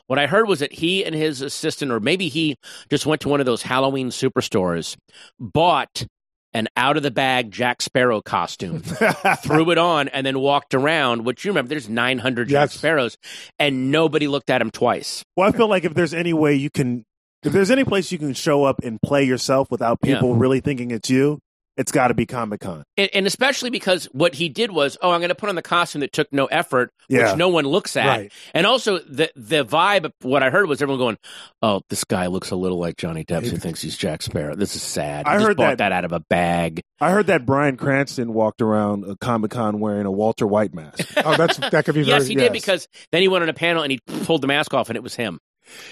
What 0.08 0.20
I 0.20 0.28
heard 0.28 0.48
was 0.48 0.60
that 0.60 0.74
he 0.74 1.04
and 1.04 1.16
his 1.16 1.42
assistant, 1.42 1.92
or 1.92 2.00
maybe 2.00 2.28
he 2.30 2.56
just 2.90 3.06
went 3.06 3.22
to 3.22 3.30
one 3.30 3.40
of 3.40 3.46
those 3.48 3.64
Halloween 3.64 4.10
superstores, 4.10 4.96
bought 5.40 6.06
an 6.54 6.68
out 6.76 6.98
of 6.98 7.04
the 7.04 7.12
bag 7.12 7.52
Jack 7.52 7.82
Sparrow 7.82 8.22
costume, 8.22 8.80
threw 9.44 9.72
it 9.72 9.78
on, 9.78 10.08
and 10.10 10.26
then 10.26 10.40
walked 10.40 10.74
around. 10.74 11.26
Which 11.26 11.46
you 11.46 11.52
remember, 11.52 11.70
there's 11.70 11.90
900 11.90 12.50
Jack 12.50 12.70
Yes. 12.70 12.74
Sparrows, 12.74 13.18
and 13.60 13.92
nobody 13.92 14.28
looked 14.28 14.50
at 14.50 14.62
him 14.62 14.72
twice. 14.72 15.24
Well, 15.36 15.48
I 15.48 15.52
feel 15.56 15.68
like 15.68 15.86
if 15.86 15.94
there's 15.94 16.14
any 16.14 16.34
way 16.34 16.56
you 16.56 16.70
can, 16.70 17.06
if 17.44 17.54
there's 17.54 17.72
any 17.72 17.84
place 17.84 18.12
you 18.12 18.18
can 18.20 18.34
show 18.34 18.64
up 18.64 18.78
and 18.84 19.02
play 19.02 19.24
yourself 19.24 19.70
without 19.72 19.98
Yeah. 20.04 20.16
people 20.16 20.36
really 20.36 20.60
thinking 20.60 20.92
it's 20.92 21.10
you, 21.10 21.40
it's 21.78 21.92
got 21.92 22.10
to 22.10 22.14
be 22.14 22.26
Comic 22.26 22.60
Con. 22.62 22.84
and, 22.98 23.10
and 23.14 23.28
especially 23.28 23.70
because 23.70 24.06
what 24.12 24.36
he 24.36 24.50
did 24.50 24.72
was, 24.72 24.98
oh, 25.02 25.12
I'm 25.12 25.20
going 25.22 25.30
to 25.30 25.36
put 25.36 25.50
on 25.50 25.56
the 25.56 25.62
costume 25.62 26.02
that 26.02 26.12
took 26.12 26.32
no 26.34 26.46
effort, 26.48 26.92
Yeah. 27.10 27.30
which 27.30 27.38
no 27.38 27.50
one 27.50 27.66
looks 27.66 27.96
at, 27.96 28.06
Right. 28.06 28.32
and 28.54 28.66
also 28.68 29.00
the 29.00 29.32
the 29.36 29.64
vibe. 29.66 30.12
What 30.22 30.44
I 30.44 30.50
heard 30.50 30.68
was 30.68 30.82
everyone 30.82 31.00
going, 31.00 31.18
"Oh, 31.62 31.82
this 31.90 32.04
guy 32.04 32.28
looks 32.28 32.52
a 32.52 32.56
little 32.56 32.78
like 32.78 32.98
Johnny 32.98 33.24
Depp 33.24 33.46
who 33.48 33.58
thinks 33.58 33.82
he's 33.82 33.98
Jack 33.98 34.22
Sparrow. 34.22 34.56
This 34.56 34.76
is 34.76 34.82
sad." 34.82 35.26
He 35.28 35.32
I 35.32 35.36
just 35.36 35.48
heard 35.48 35.58
bought 35.58 35.70
that- 35.70 35.78
that 35.78 35.92
out 35.92 36.06
of 36.06 36.12
a 36.12 36.20
bag. 36.20 36.82
I 37.00 37.12
heard 37.12 37.28
that 37.28 37.46
Bryan 37.46 37.78
Cranston 37.78 38.34
walked 38.34 38.62
around 38.62 39.06
a 39.06 39.16
Comic 39.16 39.52
Con 39.52 39.80
wearing 39.80 40.06
a 40.06 40.12
Walter 40.12 40.46
White 40.46 40.74
mask. 40.76 41.00
Oh, 41.26 41.36
that's 41.36 41.58
that 41.58 41.86
could 41.86 41.96
be 41.96 42.04
very 42.04 42.20
yes, 42.20 42.28
he 42.28 42.36
did 42.36 42.52
because 42.54 42.88
then 43.12 43.22
he 43.22 43.28
went 43.28 43.44
on 43.44 43.50
a 43.50 43.54
panel 43.54 43.82
and 43.84 43.92
he 43.92 44.00
pulled 44.26 44.42
the 44.42 44.48
mask 44.48 44.74
off 44.74 44.90
and 44.90 44.98
it 44.98 45.04
was 45.04 45.16
him, 45.16 45.40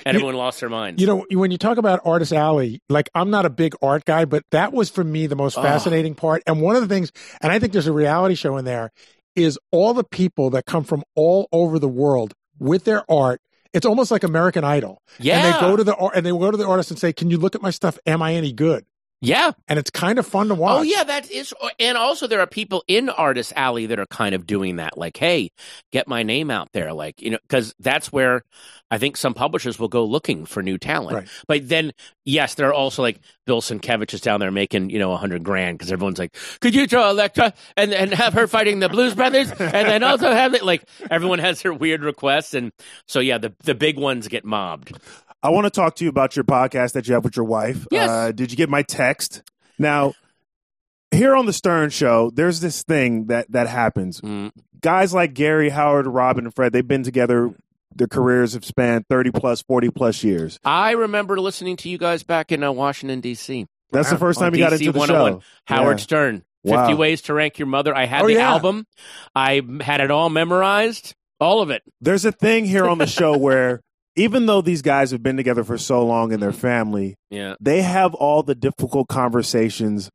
and 0.06 0.14
You- 0.16 0.20
everyone 0.20 0.36
lost 0.36 0.60
their 0.60 0.70
minds. 0.70 1.02
You 1.02 1.08
know, 1.08 1.26
when 1.32 1.52
you 1.52 1.58
talk 1.58 1.78
about 1.78 2.00
Artist 2.06 2.34
Alley, 2.34 2.82
like 2.90 3.10
I'm 3.16 3.30
not 3.30 3.46
a 3.46 3.50
big 3.50 3.76
art 3.82 4.06
guy, 4.06 4.26
but 4.26 4.44
that 4.52 4.74
was 4.74 4.90
for 4.90 5.04
me 5.04 5.28
the 5.28 5.36
most 5.36 5.58
Oh. 5.58 5.62
fascinating 5.62 6.16
part. 6.16 6.44
And 6.48 6.62
one 6.62 6.76
of 6.76 6.82
the 6.82 6.88
things, 6.94 7.12
and 7.42 7.52
I 7.52 7.60
think 7.60 7.74
there's 7.74 7.88
a 7.88 7.94
reality 7.94 8.36
show 8.36 8.58
in 8.58 8.66
there, 8.66 8.92
is 9.36 9.58
all 9.72 9.94
the 9.94 10.04
people 10.04 10.50
that 10.52 10.66
come 10.66 10.84
from 10.84 11.04
all 11.16 11.48
over 11.52 11.80
the 11.80 11.88
world 11.88 12.34
with 12.60 12.84
their 12.84 13.10
art. 13.12 13.42
It's 13.72 13.86
almost 13.86 14.10
like 14.10 14.24
American 14.24 14.64
Idol. 14.64 15.00
yeah, 15.20 15.46
And 15.46 15.54
they 15.56 15.60
go 15.62 15.76
to 15.76 15.84
the 15.84 15.96
and 16.16 16.26
they 16.26 16.32
go 16.32 16.50
to 16.50 16.58
the 16.58 16.66
artist 16.68 16.90
and 16.90 17.00
say, 17.00 17.14
Can 17.14 17.30
you 17.30 17.38
look 17.38 17.54
at 17.54 17.62
my 17.62 17.70
stuff? 17.70 18.00
Am 18.08 18.22
I 18.22 18.34
any 18.34 18.52
good? 18.52 18.84
Yeah. 19.22 19.52
And 19.68 19.78
it's 19.78 19.90
kind 19.90 20.18
of 20.18 20.26
fun 20.26 20.48
to 20.48 20.54
oh, 20.54 20.58
watch. 20.58 20.80
Oh 20.80 20.82
yeah, 20.84 21.04
that 21.04 21.30
is, 21.30 21.54
uh, 21.62 21.70
and 21.80 21.98
also 21.98 22.28
there 22.28 22.40
are 22.40 22.48
people 22.48 22.84
in 22.88 23.10
Artist 23.10 23.52
Alley 23.56 23.86
that 23.88 24.00
are 24.00 24.06
kind 24.06 24.34
of 24.34 24.48
doing 24.48 24.78
that. 24.78 24.98
Like, 24.98 25.18
hey, 25.18 25.52
get 25.92 26.08
my 26.08 26.24
name 26.24 26.50
out 26.50 26.70
there, 26.72 26.94
like 26.94 27.22
you 27.22 27.32
know, 27.32 27.40
because 27.42 27.74
that's 27.80 28.12
where 28.12 28.44
I 28.90 28.98
think 28.98 29.18
some 29.18 29.34
publishers 29.34 29.78
will 29.78 29.90
go 29.90 30.06
looking 30.06 30.46
for 30.46 30.64
new 30.64 30.78
talent. 30.78 31.16
Right. 31.16 31.28
But 31.48 31.68
then, 31.68 31.92
yes, 32.26 32.56
there 32.56 32.70
are 32.70 32.74
also 32.74 33.02
like 33.02 33.20
Bill 33.46 33.62
Sienkiewicz 33.62 34.14
is 34.14 34.22
down 34.22 34.40
there 34.40 34.52
making 34.52 34.90
you 34.90 35.00
know 35.00 35.12
a 35.12 35.18
hundred 35.18 35.44
grand 35.44 35.78
because 35.78 35.92
everyone's 35.92 36.20
like, 36.20 36.36
could 36.62 36.74
you 36.74 36.88
draw 36.88 37.10
Elektra 37.10 37.54
and 37.76 37.94
and 37.94 38.14
have 38.14 38.34
her 38.34 38.48
fighting 38.48 38.80
the 38.80 38.90
Blues 38.90 39.16
Brothers, 39.16 39.52
and 39.52 39.88
then 39.88 40.02
also 40.04 40.32
have 40.32 40.54
it 40.54 40.64
like 40.64 40.84
everyone 41.12 41.40
has 41.40 41.62
their 41.62 41.74
weird 41.74 42.04
requests, 42.04 42.54
and 42.54 42.72
so 43.06 43.20
yeah, 43.20 43.38
the 43.38 43.54
the 43.64 43.76
big 43.76 43.98
ones 43.98 44.30
get 44.30 44.46
mobbed. 44.46 44.98
I 45.42 45.50
want 45.50 45.66
to 45.66 45.70
talk 45.70 45.96
to 45.96 46.04
you 46.04 46.10
about 46.10 46.36
your 46.36 46.44
podcast 46.46 46.94
that 46.94 47.08
you 47.08 47.14
have 47.14 47.24
with 47.24 47.36
your 47.36 47.46
wife. 47.46 47.88
Yes. 47.92 48.10
Uh, 48.10 48.32
did 48.32 48.52
you 48.52 48.58
get 48.58 48.70
my 48.70 48.84
text? 48.84 49.42
Now, 49.78 50.14
here 51.12 51.36
on 51.36 51.46
the 51.46 51.54
Stern 51.54 51.90
Show, 51.90 52.30
there's 52.34 52.60
this 52.60 52.84
thing 52.84 53.26
that 53.28 53.50
that 53.52 53.68
happens. 53.68 54.22
Mm. 54.22 54.52
Guys 54.82 55.14
like 55.14 55.34
Gary, 55.34 55.70
Howard, 55.70 56.08
Robin, 56.08 56.46
and 56.46 56.54
Fred, 56.56 56.74
they've 56.74 56.88
been 56.88 57.04
together. 57.04 57.54
Their 57.96 58.08
careers 58.08 58.54
have 58.54 58.64
spanned 58.64 59.06
30 59.10 59.32
plus, 59.32 59.62
40 59.64 59.90
plus 59.90 60.24
years. 60.24 60.60
I 60.64 60.92
remember 60.92 61.40
listening 61.40 61.76
to 61.78 61.90
you 61.90 61.98
guys 61.98 62.24
back 62.24 62.52
in 62.52 62.64
uh, 62.64 62.72
Washington 62.72 63.20
D.C. 63.20 63.66
That's 63.92 64.10
the 64.12 64.18
first 64.18 64.40
time 64.40 64.54
you 64.54 64.60
got 64.64 64.74
into 64.74 64.92
the 64.92 65.06
show. 65.08 65.42
Howard 65.66 65.98
Yeah. 66.00 66.04
Stern. 66.04 66.44
Wow. 66.64 66.86
50 66.88 66.94
Ways 67.00 67.22
to 67.24 67.34
Rank 67.34 67.58
Your 67.58 67.66
Mother. 67.68 67.96
I 67.96 68.06
had 68.06 68.22
Oh, 68.24 68.28
the 68.28 68.34
yeah. 68.34 68.50
album. 68.52 68.86
I 69.34 69.62
had 69.82 70.02
it 70.02 70.12
all 70.12 70.30
memorized. 70.30 71.16
All 71.40 71.62
of 71.62 71.70
it. 71.72 71.82
There's 72.02 72.26
a 72.26 72.32
thing 72.32 72.66
here 72.66 72.86
on 72.86 72.98
the 73.00 73.08
show 73.08 73.36
where 73.38 73.82
even 74.16 74.45
though 74.45 74.62
these 74.62 74.82
guys 74.82 75.12
have 75.12 75.24
been 75.24 75.38
together 75.38 75.64
for 75.64 75.78
so 75.78 76.05
long 76.05 76.32
in 76.32 76.39
their 76.39 76.51
family, 76.53 77.16
Yeah. 77.30 77.55
they 77.60 77.82
have 77.82 78.14
all 78.14 78.43
the 78.43 78.55
difficult 78.55 79.07
conversations 79.07 80.10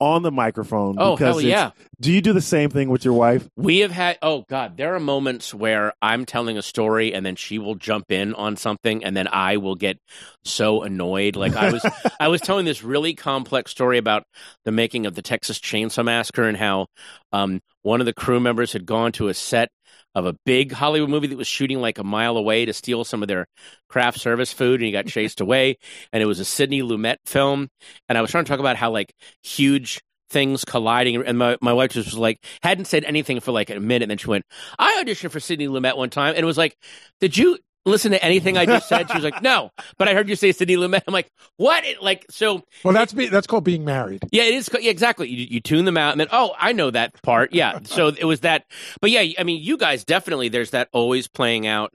on 0.00 0.22
the 0.22 0.32
microphone. 0.32 0.96
Oh, 0.98 1.14
because 1.14 1.36
hell 1.36 1.40
yeah. 1.42 1.70
Do 2.00 2.10
you 2.10 2.20
do 2.20 2.32
the 2.32 2.40
same 2.40 2.70
thing 2.70 2.88
with 2.88 3.04
your 3.04 3.14
wife? 3.14 3.48
We 3.56 3.78
have 3.80 3.92
had, 3.92 4.18
oh 4.20 4.44
God, 4.48 4.76
there 4.76 4.96
are 4.96 5.00
moments 5.00 5.54
where 5.54 5.92
I'm 6.02 6.24
telling 6.26 6.58
a 6.58 6.62
story 6.62 7.14
and 7.14 7.24
then 7.24 7.36
she 7.36 7.60
will 7.60 7.76
jump 7.76 8.10
in 8.10 8.34
on 8.34 8.56
something 8.56 9.04
and 9.04 9.16
then 9.16 9.28
I 9.28 9.58
will 9.58 9.76
get 9.76 9.98
so 10.42 10.82
annoyed. 10.82 11.36
Like 11.36 11.54
I 11.54 11.70
was, 11.70 11.86
I 12.20 12.26
was 12.26 12.40
telling 12.40 12.64
this 12.64 12.82
really 12.82 13.14
complex 13.14 13.70
story 13.70 13.96
about 13.96 14.24
the 14.64 14.72
making 14.72 15.06
of 15.06 15.14
the 15.14 15.22
Texas 15.22 15.60
Chainsaw 15.60 16.04
Massacre 16.04 16.48
and 16.48 16.56
how 16.56 16.86
um, 17.32 17.60
one 17.82 18.00
of 18.00 18.06
the 18.06 18.12
crew 18.14 18.40
members 18.40 18.72
had 18.72 18.86
gone 18.86 19.12
to 19.12 19.28
a 19.28 19.34
set 19.34 19.68
of 20.14 20.26
a 20.26 20.34
big 20.44 20.72
Hollywood 20.72 21.10
movie 21.10 21.26
that 21.28 21.38
was 21.38 21.46
shooting 21.46 21.80
like 21.80 21.98
a 21.98 22.04
mile 22.04 22.36
away 22.36 22.64
to 22.64 22.72
steal 22.72 23.04
some 23.04 23.22
of 23.22 23.28
their 23.28 23.46
craft 23.88 24.20
service 24.20 24.52
food 24.52 24.80
and 24.80 24.86
he 24.86 24.92
got 24.92 25.06
chased 25.06 25.40
away. 25.40 25.78
And 26.12 26.22
it 26.22 26.26
was 26.26 26.40
a 26.40 26.44
Sidney 26.44 26.82
Lumet 26.82 27.16
film. 27.24 27.68
And 28.08 28.18
I 28.18 28.20
was 28.20 28.30
trying 28.30 28.44
to 28.44 28.48
talk 28.48 28.60
about 28.60 28.76
how 28.76 28.90
like 28.90 29.12
huge 29.42 30.00
things 30.30 30.64
colliding. 30.64 31.22
And 31.24 31.38
my, 31.38 31.56
my 31.60 31.72
wife 31.72 31.92
just 31.92 32.08
was 32.08 32.18
like, 32.18 32.44
hadn't 32.62 32.86
said 32.86 33.04
anything 33.04 33.40
for 33.40 33.52
like 33.52 33.70
a 33.70 33.78
minute. 33.78 34.04
And 34.04 34.10
then 34.10 34.18
she 34.18 34.28
went, 34.28 34.44
I 34.78 35.02
auditioned 35.04 35.30
for 35.30 35.40
Sidney 35.40 35.68
Lumet 35.68 35.96
one 35.96 36.10
time. 36.10 36.34
And 36.34 36.42
it 36.42 36.46
was 36.46 36.58
like, 36.58 36.76
did 37.20 37.36
you 37.36 37.58
listen 37.84 38.12
to 38.12 38.24
anything 38.24 38.56
I 38.56 38.66
just 38.66 38.88
said? 38.88 39.10
She 39.10 39.14
was 39.16 39.24
like, 39.24 39.42
no, 39.42 39.70
but 39.98 40.08
I 40.08 40.14
heard 40.14 40.28
you 40.28 40.36
say 40.36 40.52
Sidney 40.52 40.76
Lumet. 40.76 41.02
I'm 41.06 41.12
like, 41.12 41.30
what? 41.56 41.84
Like, 42.00 42.26
so 42.30 42.62
Well, 42.84 42.94
that's 42.94 43.12
be, 43.12 43.26
that's 43.28 43.46
called 43.46 43.64
being 43.64 43.84
married. 43.84 44.22
yeah, 44.32 44.44
it 44.44 44.54
is. 44.54 44.70
Yeah, 44.80 44.90
exactly. 44.90 45.28
You, 45.28 45.46
you 45.50 45.60
tune 45.60 45.84
them 45.84 45.96
out, 45.96 46.12
and 46.12 46.20
then 46.20 46.28
oh, 46.32 46.52
I 46.58 46.72
know 46.72 46.90
that 46.90 47.20
part. 47.22 47.52
Yeah. 47.52 47.78
So 47.92 48.08
it 48.08 48.24
was 48.24 48.40
that. 48.40 48.64
But 49.00 49.10
yeah, 49.10 49.24
I 49.38 49.44
mean, 49.44 49.62
you 49.62 49.76
guys 49.76 50.04
definitely. 50.04 50.48
There's 50.48 50.70
that 50.70 50.88
always 50.92 51.28
playing 51.28 51.66
out 51.66 51.92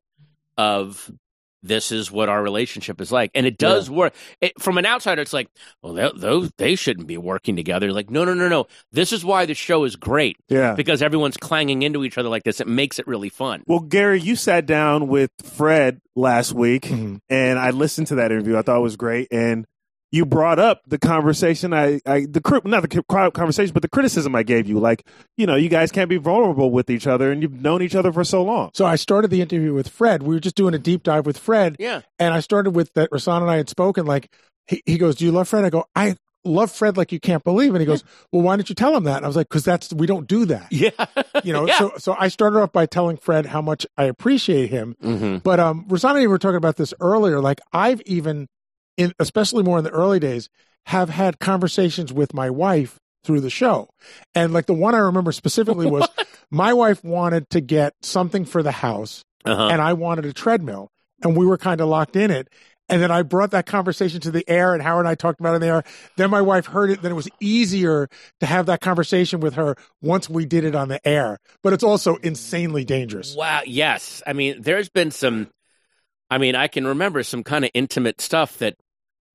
of 0.57 1.09
this 1.63 1.91
is 1.91 2.11
what 2.11 2.29
our 2.29 2.41
relationship 2.41 3.01
is 3.01 3.11
like, 3.11 3.31
and 3.35 3.45
it 3.45 3.57
does 3.57 3.89
work. 3.89 4.13
It, 4.41 4.59
from 4.61 4.77
an 4.77 4.85
outsider, 4.85 5.21
it's 5.21 5.33
like, 5.33 5.49
well, 5.81 5.93
they, 5.93 6.09
those 6.15 6.51
they 6.57 6.75
shouldn't 6.75 7.07
be 7.07 7.17
working 7.17 7.55
together. 7.55 7.91
Like, 7.91 8.09
no, 8.09 8.23
no, 8.25 8.33
no, 8.33 8.47
no. 8.47 8.67
This 8.91 9.11
is 9.11 9.25
why 9.25 9.45
the 9.45 9.53
show 9.53 9.83
is 9.83 9.95
great 9.95 10.37
Yeah. 10.49 10.75
because 10.75 11.01
everyone's 11.01 11.37
clanging 11.37 11.81
into 11.81 12.03
each 12.03 12.17
other 12.17 12.29
like 12.29 12.43
this. 12.43 12.59
It 12.61 12.67
makes 12.67 12.99
it 12.99 13.07
really 13.07 13.29
fun. 13.29 13.63
Well, 13.67 13.79
Gary, 13.79 14.19
you 14.21 14.35
sat 14.35 14.65
down 14.65 15.07
with 15.07 15.31
Fred 15.43 15.99
last 16.15 16.53
week, 16.53 16.83
Mhm. 16.83 17.19
and 17.29 17.59
I 17.59 17.71
listened 17.71 18.07
to 18.07 18.15
that 18.15 18.31
interview. 18.31 18.57
I 18.57 18.61
thought 18.61 18.77
it 18.77 18.81
was 18.81 18.95
great, 18.95 19.27
and 19.31 19.65
you 20.11 20.25
brought 20.25 20.57
up 20.59 20.81
the 20.87 20.97
conversation. 20.97 21.73
I, 21.73 21.99
I 22.05 22.25
the 22.29 22.41
cri- 22.41 22.61
not 22.63 22.81
the 22.81 22.87
cri- 22.87 23.31
conversation, 23.31 23.73
but 23.73 23.81
the 23.81 23.89
criticism 23.89 24.35
I 24.35 24.43
gave 24.43 24.67
you. 24.67 24.79
Like, 24.79 25.05
you 25.37 25.45
know, 25.45 25.55
you 25.55 25.69
guys 25.69 25.91
can't 25.91 26.09
be 26.09 26.17
vulnerable 26.17 26.71
with 26.71 26.89
each 26.89 27.07
other, 27.07 27.31
and 27.31 27.41
you've 27.41 27.61
known 27.61 27.81
each 27.81 27.95
other 27.95 28.11
for 28.13 28.23
so 28.23 28.43
long. 28.43 28.71
So 28.73 28.85
I 28.85 28.95
started 28.95 29.29
the 29.31 29.41
interview 29.41 29.73
with 29.73 29.89
Fred. 29.89 30.23
We 30.23 30.35
were 30.35 30.39
just 30.39 30.55
doing 30.55 30.73
a 30.73 30.79
deep 30.79 31.03
dive 31.03 31.25
with 31.25 31.37
Fred. 31.37 31.75
Yeah. 31.79 32.01
And 32.19 32.33
I 32.33 32.39
started 32.39 32.71
with 32.71 32.93
that 32.93 33.09
Rasan 33.11 33.41
and 33.41 33.51
I 33.51 33.57
had 33.57 33.69
spoken. 33.69 34.05
Like, 34.05 34.31
he, 34.67 34.81
he 34.85 34.97
goes, 34.97 35.15
Do 35.15 35.25
you 35.25 35.31
love 35.31 35.47
Fred? 35.49 35.65
I 35.65 35.69
go, 35.69 35.85
I 35.95 36.15
love 36.45 36.71
Fred 36.71 36.95
like 36.95 37.11
you 37.11 37.19
can't 37.19 37.43
believe. 37.43 37.73
And 37.73 37.81
he 37.81 37.85
goes, 37.85 38.05
Well, 38.31 38.41
why 38.41 38.55
don't 38.55 38.69
you 38.69 38.75
tell 38.75 38.95
him 38.95 39.03
that? 39.03 39.17
And 39.17 39.25
I 39.25 39.27
was 39.27 39.35
like, 39.35 39.49
Because 39.49 39.65
that's, 39.65 39.91
we 39.93 40.07
don't 40.07 40.27
do 40.27 40.45
that. 40.45 40.71
Yeah. 40.71 40.91
You 41.43 41.53
know, 41.53 41.67
Yeah. 41.67 41.77
so 41.77 41.91
so 41.97 42.15
I 42.17 42.29
started 42.29 42.59
off 42.59 42.71
by 42.71 42.85
telling 42.87 43.15
Fred 43.17 43.45
how 43.45 43.61
much 43.61 43.85
I 43.97 44.05
appreciate 44.05 44.69
him. 44.69 44.95
hmm 45.01 45.37
But 45.37 45.59
um 45.59 45.85
Rasan 45.87 46.11
and 46.11 46.19
I 46.19 46.27
were 46.27 46.39
talking 46.39 46.55
about 46.57 46.77
this 46.77 46.93
earlier. 46.99 47.39
Like 47.41 47.59
I've 47.73 48.01
even 48.01 48.47
in 48.97 49.13
especially 49.19 49.63
more 49.63 49.77
in 49.77 49.83
the 49.83 49.89
early 49.91 50.19
days, 50.19 50.49
have 50.87 51.09
had 51.09 51.39
conversations 51.39 52.11
with 52.11 52.33
my 52.33 52.49
wife 52.49 52.97
through 53.23 53.41
the 53.41 53.49
show. 53.49 53.89
And 54.35 54.53
like 54.53 54.65
the 54.65 54.73
one 54.73 54.95
I 54.95 54.99
remember 54.99 55.31
specifically 55.31 55.85
was 55.87 56.07
my 56.51 56.73
wife 56.73 57.03
wanted 57.03 57.49
to 57.51 57.61
get 57.61 57.93
something 58.01 58.45
for 58.45 58.63
the 58.63 58.71
house 58.71 59.23
Uh-huh. 59.45 59.67
and 59.71 59.81
I 59.81 59.93
wanted 59.93 60.25
a 60.25 60.33
treadmill, 60.33 60.89
and 61.23 61.35
we 61.37 61.45
were 61.45 61.57
kind 61.57 61.81
of 61.81 61.87
locked 61.89 62.15
in 62.15 62.31
it. 62.31 62.47
And 62.89 63.01
then 63.01 63.11
I 63.11 63.23
brought 63.23 63.51
that 63.51 63.65
conversation 63.65 64.21
to 64.21 64.31
the 64.31 64.49
air, 64.49 64.73
and 64.73 64.81
Howard 64.81 65.01
and 65.05 65.09
I 65.09 65.15
talked 65.15 65.41
about 65.41 65.51
it 65.51 65.55
in 65.55 65.61
the 65.61 65.67
air. 65.67 65.83
Then 66.15 66.29
my 66.29 66.41
wife 66.41 66.67
heard 66.67 66.89
it. 66.89 67.01
Then 67.01 67.11
it 67.11 67.15
was 67.15 67.27
easier 67.41 68.07
to 68.39 68.45
have 68.45 68.67
that 68.67 68.79
conversation 68.79 69.41
with 69.41 69.55
her 69.55 69.75
once 70.01 70.29
we 70.29 70.45
did 70.45 70.63
it 70.63 70.73
on 70.73 70.87
the 70.87 71.05
air. 71.05 71.37
But 71.63 71.73
it's 71.73 71.83
also 71.83 72.15
insanely 72.15 72.85
dangerous. 72.85 73.35
Wow. 73.35 73.63
Yes. 73.65 74.23
I 74.25 74.31
mean, 74.31 74.61
there's 74.61 74.87
been 74.87 75.11
some. 75.11 75.49
I 76.29 76.37
mean, 76.37 76.55
I 76.55 76.67
can 76.69 76.87
remember 76.87 77.23
some 77.23 77.43
kind 77.43 77.65
of 77.65 77.71
intimate 77.73 78.21
stuff 78.21 78.57
that 78.59 78.75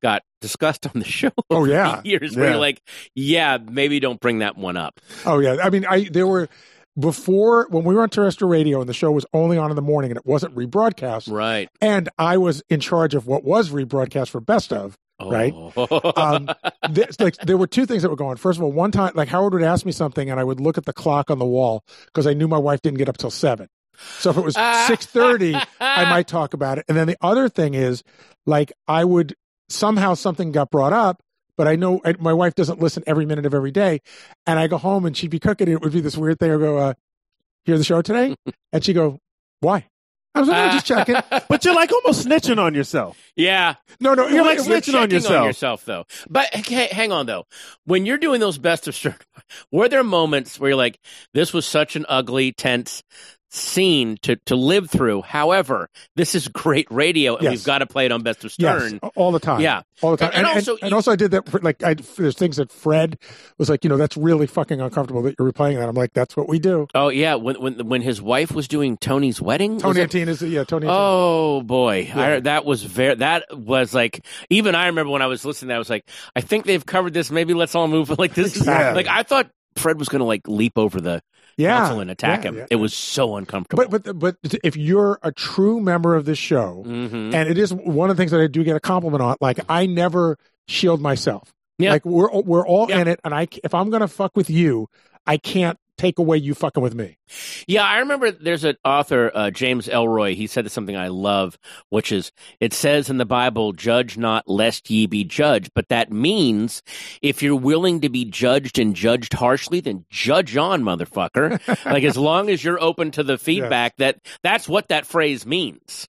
got 0.03 0.22
discussed 0.40 0.86
on 0.86 0.98
the 1.00 1.05
show. 1.05 1.30
Oh 1.50 1.64
yeah, 1.64 2.00
years 2.05 2.36
where 2.36 2.50
you're 2.50 2.59
like, 2.59 2.82
yeah, 3.14 3.59
maybe 3.59 4.00
don't 4.00 4.20
bring 4.20 4.38
that 4.40 4.57
one 4.57 4.76
up. 4.76 5.00
oh 5.26 5.38
yeah. 5.38 5.57
I 5.62 5.70
mean, 5.70 5.84
I 5.86 6.09
there 6.11 6.26
were 6.26 6.48
before 6.98 7.66
when 7.70 7.84
we 7.84 7.94
were 7.94 8.03
on 8.03 8.09
terrestrial 8.11 8.50
radio 8.50 8.80
and 8.80 8.88
the 8.88 8.94
show 8.94 9.11
was 9.11 9.24
only 9.32 9.57
on 9.59 9.70
in 9.70 9.76
the 9.76 9.82
morning 9.82 10.11
and 10.11 10.18
it 10.18 10.26
wasn't 10.26 10.55
rebroadcast. 10.55 11.30
Right. 11.30 11.68
And 11.80 12.09
I 12.18 12.36
was 12.38 12.62
in 12.68 12.80
charge 12.80 13.14
of 13.14 13.26
what 13.26 13.44
was 13.44 13.70
rebroadcast 13.70 14.28
for 14.30 14.40
Best 14.40 14.72
of. 14.72 14.96
Right. 15.24 15.53
Oh. 15.55 16.12
um, 16.16 16.50
th- 16.94 17.20
like 17.20 17.36
there 17.36 17.57
were 17.57 17.66
two 17.68 17.86
things 17.86 18.03
that 18.03 18.09
were 18.11 18.16
going. 18.16 18.36
First 18.36 18.59
of 18.59 18.64
all, 18.64 18.72
one 18.72 18.90
time, 18.90 19.12
like 19.14 19.28
Howard 19.28 19.53
would 19.53 19.62
ask 19.62 19.86
me 19.86 19.92
something, 19.92 20.30
and 20.30 20.40
I 20.40 20.44
would 20.44 20.61
look 20.61 20.78
at 20.78 20.84
the 20.84 20.92
clock 20.92 21.30
on 21.30 21.38
the 21.38 21.44
wall 21.46 21.84
because 22.07 22.26
I 22.26 22.34
knew 22.34 22.48
my 22.48 22.59
wife 22.59 22.82
didn't 22.82 22.98
get 22.98 23.09
up 23.09 23.18
till 23.18 23.30
seven. 23.30 23.68
So 24.18 24.30
if 24.30 24.36
it 24.36 24.44
was 24.44 24.55
six 24.86 25.07
thirty, 25.07 25.55
I 25.78 26.11
might 26.11 26.26
talk 26.26 26.55
about 26.55 26.78
it. 26.78 26.86
And 26.88 26.96
then 26.96 27.07
the 27.07 27.16
other 27.20 27.48
thing 27.48 27.74
is, 27.74 28.03
like, 28.46 28.72
I 28.88 29.05
would 29.05 29.36
somehow 29.73 30.14
something 30.14 30.53
got 30.53 30.70
brought 30.70 30.93
up, 30.93 31.23
but 31.57 31.66
I 31.68 31.77
know 31.77 32.01
I, 32.05 32.14
my 32.18 32.33
wife 32.33 32.55
doesn't 32.55 32.81
listen 32.81 33.03
every 33.07 33.27
minute 33.27 33.47
of 33.47 33.55
every 33.55 33.70
day, 33.73 34.01
and 34.47 34.59
I 34.59 34.66
go 34.66 34.79
home 34.79 35.05
and 35.07 35.16
she'd 35.16 35.31
be 35.31 35.39
cooking, 35.41 35.68
and 35.68 35.75
it 35.77 35.81
would 35.83 35.93
be 35.93 36.01
this 36.01 36.16
weird 36.16 36.39
thing. 36.39 36.51
I 36.53 36.57
go, 36.57 36.79
uh, 36.79 36.95
"Hear 37.64 37.79
the 37.79 37.85
show 37.85 38.03
today?" 38.03 38.35
and 38.73 38.85
she 38.85 38.93
go, 38.93 39.18
"Why?" 39.61 39.87
I 40.35 40.41
was 40.41 40.49
like, 40.49 40.66
"No, 40.66 40.73
just 40.73 40.87
checking." 40.87 41.16
But 41.49 41.64
you're 41.64 41.75
like 41.75 41.93
almost 41.93 42.27
snitching 42.27 42.57
on 42.59 42.75
yourself. 42.75 43.18
yeah. 43.37 43.75
No, 44.01 44.14
no, 44.14 44.27
You're 44.29 44.41
it 44.41 44.45
like 44.45 44.59
was- 44.59 44.66
You're 44.68 44.79
snitching 44.79 44.95
on 44.95 45.03
checking 45.03 45.14
yourself. 45.16 45.47
yourself, 45.47 45.85
though. 45.85 46.05
But 46.31 46.55
hey, 46.55 46.89
hang 46.91 47.12
on, 47.12 47.27
though. 47.27 47.45
When 47.85 48.07
you're 48.07 48.16
doing 48.18 48.41
those 48.41 48.57
best 48.57 48.89
of 48.89 48.95
certain, 48.97 49.20
were 49.70 49.89
there 49.91 50.03
moments 50.03 50.59
where 50.59 50.70
you're 50.70 50.77
like, 50.79 50.99
"This 51.35 51.53
was 51.53 51.66
such 51.66 51.97
an 51.97 52.07
ugly, 52.09 52.53
tense 52.53 53.03
scene 53.55 54.16
to 54.22 54.36
to 54.46 54.57
live 54.57 54.90
through"? 54.90 55.22
However, 55.22 55.88
this 56.16 56.34
is 56.34 56.48
great 56.48 56.86
radio, 56.90 57.34
and 57.36 57.44
Yes. 57.44 57.50
we've 57.53 57.64
got 57.64 57.78
to 57.78 57.86
play 57.86 58.07
it 58.07 58.12
on 58.12 58.22
Best 58.22 58.44
of 58.44 58.53
Yes, 58.59 58.82
Stern. 58.88 59.00
all 59.16 59.32
the 59.32 59.38
time. 59.40 59.61
Yeah. 59.61 59.82
all 60.00 60.11
the 60.12 60.16
time. 60.16 60.30
And- 60.34 60.38
And, 60.38 60.46
and 60.48 60.57
also 60.57 60.76
and 60.82 60.90
you- 60.90 60.96
also, 60.96 61.12
I 61.12 61.16
did 61.16 61.30
that. 61.30 61.48
For, 61.48 61.61
like, 61.61 61.82
I 61.84 61.94
there's 61.94 62.34
things 62.36 62.57
that 62.57 62.72
Fred 62.72 63.18
was 63.59 63.68
like, 63.70 63.84
you 63.84 63.90
know, 63.90 63.96
that's 63.96 64.16
really 64.16 64.46
fucking 64.48 64.80
uncomfortable 64.80 65.22
that 65.22 65.36
you're 65.38 65.53
replaying 65.53 65.78
that. 65.78 65.88
I'm 65.88 65.94
like, 65.94 66.12
that's 66.12 66.36
what 66.36 66.48
we 66.48 66.59
do. 66.59 66.88
Oh 66.94 67.09
yeah, 67.09 67.34
when 67.36 67.57
when 67.61 67.86
when 67.88 68.03
his 68.03 68.20
wife 68.20 68.53
was 68.53 68.66
doing 68.66 68.96
Tony's 68.96 69.40
wedding, 69.40 69.78
Tony 69.78 70.00
Antine 70.00 70.28
is 70.28 70.42
yeah, 70.42 70.64
Tony. 70.64 70.86
Antine. 70.86 70.90
Oh 70.98 71.62
boy, 71.62 72.07
Yeah. 72.09 72.20
I, 72.36 72.40
that 72.40 72.64
was 72.64 72.82
very. 72.82 73.14
That 73.16 73.44
was 73.57 73.94
like 73.94 74.24
even 74.50 74.74
I 74.74 74.86
remember 74.86 75.12
when 75.12 75.22
I 75.22 75.26
was 75.26 75.44
listening. 75.44 75.74
I 75.74 75.78
was 75.78 75.90
like, 75.90 76.09
I 76.34 76.40
think 76.40 76.64
they've 76.64 76.84
covered 76.84 77.12
this. 77.14 77.30
Maybe 77.30 77.55
let's 77.55 77.74
all 77.74 77.86
move. 77.88 78.11
Like 78.18 78.34
this 78.34 78.53
is 78.57 78.59
Exactly. 78.59 79.05
like 79.05 79.09
I 79.12 79.22
thought 79.24 79.50
Fred 79.77 79.99
was 79.99 80.09
going 80.09 80.20
to 80.20 80.25
like 80.27 80.47
leap 80.49 80.75
over 80.77 81.01
the 81.01 81.23
yeah, 81.57 81.79
console 81.81 82.01
and 82.01 82.11
attack 82.11 82.45
yeah, 82.45 82.49
him. 82.51 82.57
yeah. 82.59 82.66
It 82.70 82.77
was 82.77 82.95
so 82.95 83.37
uncomfortable. 83.37 83.85
But 83.89 84.03
but 84.05 84.18
but 84.18 84.37
if 84.64 84.77
you're 84.77 85.18
a 85.23 85.33
true 85.33 85.81
member 85.81 86.14
of 86.14 86.25
this 86.25 86.39
show, 86.39 86.83
Mhm. 86.87 87.35
and 87.35 87.49
it 87.49 87.59
is 87.59 87.73
one 87.75 88.11
of 88.11 88.16
the 88.16 88.20
things 88.20 88.31
that 88.31 88.41
I 88.41 88.47
do 88.47 88.64
get 88.64 88.77
a 88.77 88.81
compliment 88.81 89.23
on. 89.23 89.37
Like 89.41 89.61
I 89.68 89.87
never 89.87 90.39
shield 90.68 91.01
myself. 91.01 91.53
Yeah. 91.79 91.91
Like 91.91 92.05
we're 92.05 92.31
we're 92.43 92.66
all 92.66 92.91
in 92.91 93.09
it, 93.09 93.20
and 93.25 93.35
I 93.35 93.49
if 93.64 93.75
I'm 93.75 93.91
gonna 93.91 94.09
fuck 94.09 94.37
with 94.37 94.49
you, 94.51 94.89
I 95.27 95.37
can't 95.37 95.79
take 96.03 96.18
away 96.18 96.36
you 96.36 96.53
fucking 96.55 96.82
with 96.82 96.94
me. 96.96 97.16
Yeah, 97.68 97.84
I 97.84 97.98
remember 97.98 98.32
there's 98.32 98.64
an 98.64 98.76
author, 98.84 99.30
uh, 99.32 99.50
James 99.53 99.86
Ellroy. 99.86 100.34
He 100.34 100.48
said 100.48 100.68
something 100.70 100.96
I 100.96 101.09
love, 101.09 101.57
which 101.90 102.11
is 102.11 102.32
it 102.59 102.72
says 102.72 103.09
in 103.09 103.18
the 103.18 103.24
Bible, 103.24 103.72
judge 103.72 104.18
not 104.18 104.48
lest 104.48 104.90
ye 104.90 105.07
be 105.07 105.22
judged. 105.22 105.70
But 105.74 105.88
that 105.90 106.11
means 106.11 106.82
if 107.22 107.42
you're 107.42 107.55
willing 107.55 108.00
to 108.00 108.09
be 108.09 108.24
judged 108.24 108.80
and 108.80 108.96
judged 108.96 109.32
harshly, 109.34 109.80
then 109.80 110.05
judge 110.11 110.57
on, 110.57 110.82
motherfucker. 110.82 111.61
like 111.86 112.03
as 112.03 112.16
long 112.16 112.50
as 112.50 112.64
you're 112.64 112.82
open 112.82 113.12
to 113.12 113.22
the 113.22 113.38
feedback, 113.46 113.96
that 113.98 114.18
that's 114.42 114.68
what 114.68 114.88
that 114.88 115.07
phrase 115.07 115.46
means. 115.46 116.09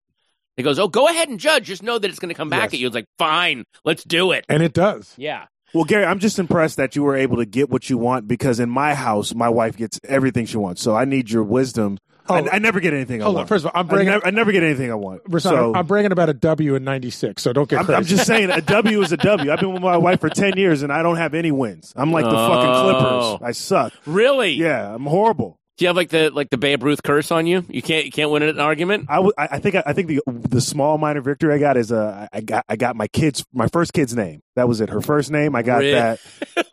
It 0.58 0.64
goes, 0.64 0.80
Oh, 0.80 0.88
go 0.88 1.08
ahead 1.08 1.30
and 1.30 1.40
judge. 1.40 1.66
Just 1.66 1.84
know 1.84 2.00
that 2.00 2.10
it's 2.10 2.20
going 2.20 2.30
to 2.34 2.36
come 2.38 2.50
back 2.50 2.64
Yes. 2.66 2.74
at 2.74 2.80
you. 2.80 2.88
It's 2.88 2.96
like, 2.96 3.08
fine, 3.20 3.64
let's 3.86 4.04
do 4.04 4.32
it. 4.32 4.46
And 4.50 4.62
it 4.64 4.74
does. 4.74 5.14
Yeah. 5.18 5.46
Well, 5.74 5.86
Gary, 5.86 6.06
I'm 6.06 6.20
just 6.20 6.38
impressed 6.40 6.78
that 6.78 6.96
you 6.96 7.04
were 7.04 7.16
able 7.16 7.38
to 7.38 7.46
get 7.46 7.70
what 7.70 7.90
you 7.90 7.98
want 7.98 8.28
because 8.28 8.60
in 8.60 8.70
my 8.70 8.94
house, 8.94 9.34
my 9.34 9.50
wife 9.50 9.76
gets 9.76 10.00
everything 10.08 10.46
she 10.46 10.58
wants. 10.58 10.82
So 10.82 10.96
I 10.96 11.06
need 11.06 11.32
your 11.32 11.44
wisdom. 11.44 11.98
Oh. 12.30 12.36
I, 12.36 12.54
I 12.56 12.60
never 12.60 12.80
get 12.80 12.94
anything 12.94 13.22
I 13.22 13.26
Hold 13.26 13.38
on. 13.38 13.48
First 13.48 13.66
of 13.66 13.72
all, 13.74 13.82
I'm 13.82 13.88
I, 13.88 13.90
bringing. 13.90 14.12
never, 14.14 14.28
I 14.28 14.30
never 14.30 14.52
get 14.54 14.64
anything 14.64 14.90
I 14.92 14.96
want. 14.96 15.24
Rasan, 15.26 15.42
so 15.42 15.74
I'm 15.76 15.86
bragging 15.88 16.12
about 16.14 16.30
a 16.30 16.34
W 16.34 16.76
in 16.76 16.84
'96, 16.86 17.42
so 17.42 17.52
don't 17.52 17.68
get 17.68 17.80
I'm. 17.80 17.90
I'm 17.96 18.06
just 18.06 18.26
saying 18.26 18.50
a 18.50 18.62
W 18.62 19.02
is 19.02 19.12
a 19.12 19.18
W. 19.18 19.52
I've 19.52 19.60
been 19.60 19.74
with 19.74 19.82
my 19.82 19.98
wife 19.98 20.22
for 20.22 20.30
10 20.30 20.58
years 20.58 20.84
and 20.84 20.94
I 20.94 21.04
don't 21.04 21.18
have 21.18 21.34
any 21.34 21.52
wins. 21.52 21.92
I'm 21.98 22.12
like 22.14 22.24
the 22.24 22.32
Oh. 22.32 22.48
fucking 22.48 22.74
Clippers. 22.84 23.02
Oh. 23.12 23.40
I 23.42 23.52
suck. 23.52 23.92
Really? 24.06 24.52
Yeah, 24.54 24.94
I'm 24.96 25.06
horrible. 25.06 25.60
Do 25.78 25.86
you 25.86 25.90
have 25.90 25.96
like 25.96 26.10
the 26.10 26.30
like 26.30 26.52
the 26.52 26.58
Babe 26.58 26.84
Ruth 26.84 27.02
curse 27.02 27.32
on 27.32 27.48
you? 27.48 27.66
You 27.68 27.82
can't 27.82 28.06
you 28.06 28.12
can't 28.12 28.30
win 28.30 28.44
an 28.44 28.60
argument. 28.60 29.08
I, 29.10 29.16
w- 29.16 29.34
I 29.36 29.58
think 29.58 29.76
I 29.76 29.92
think 29.94 30.08
the 30.08 30.22
the 30.28 30.62
small 30.62 31.00
minor 31.00 31.22
victory 31.22 31.52
I 31.56 31.58
got 31.58 31.78
is 31.78 31.92
uh 31.92 32.28
I 32.32 32.42
got 32.42 32.64
I 32.70 32.76
got 32.76 32.96
my 32.96 33.08
kids 33.08 33.44
my 33.52 33.68
first 33.68 33.92
kid's 33.92 34.16
name 34.16 34.42
that 34.56 34.68
was 34.68 34.82
it 34.82 34.90
her 34.90 35.02
first 35.02 35.32
name 35.32 35.56
I 35.56 35.64
got 35.64 35.80
Really? 35.80 35.94
that 35.94 36.20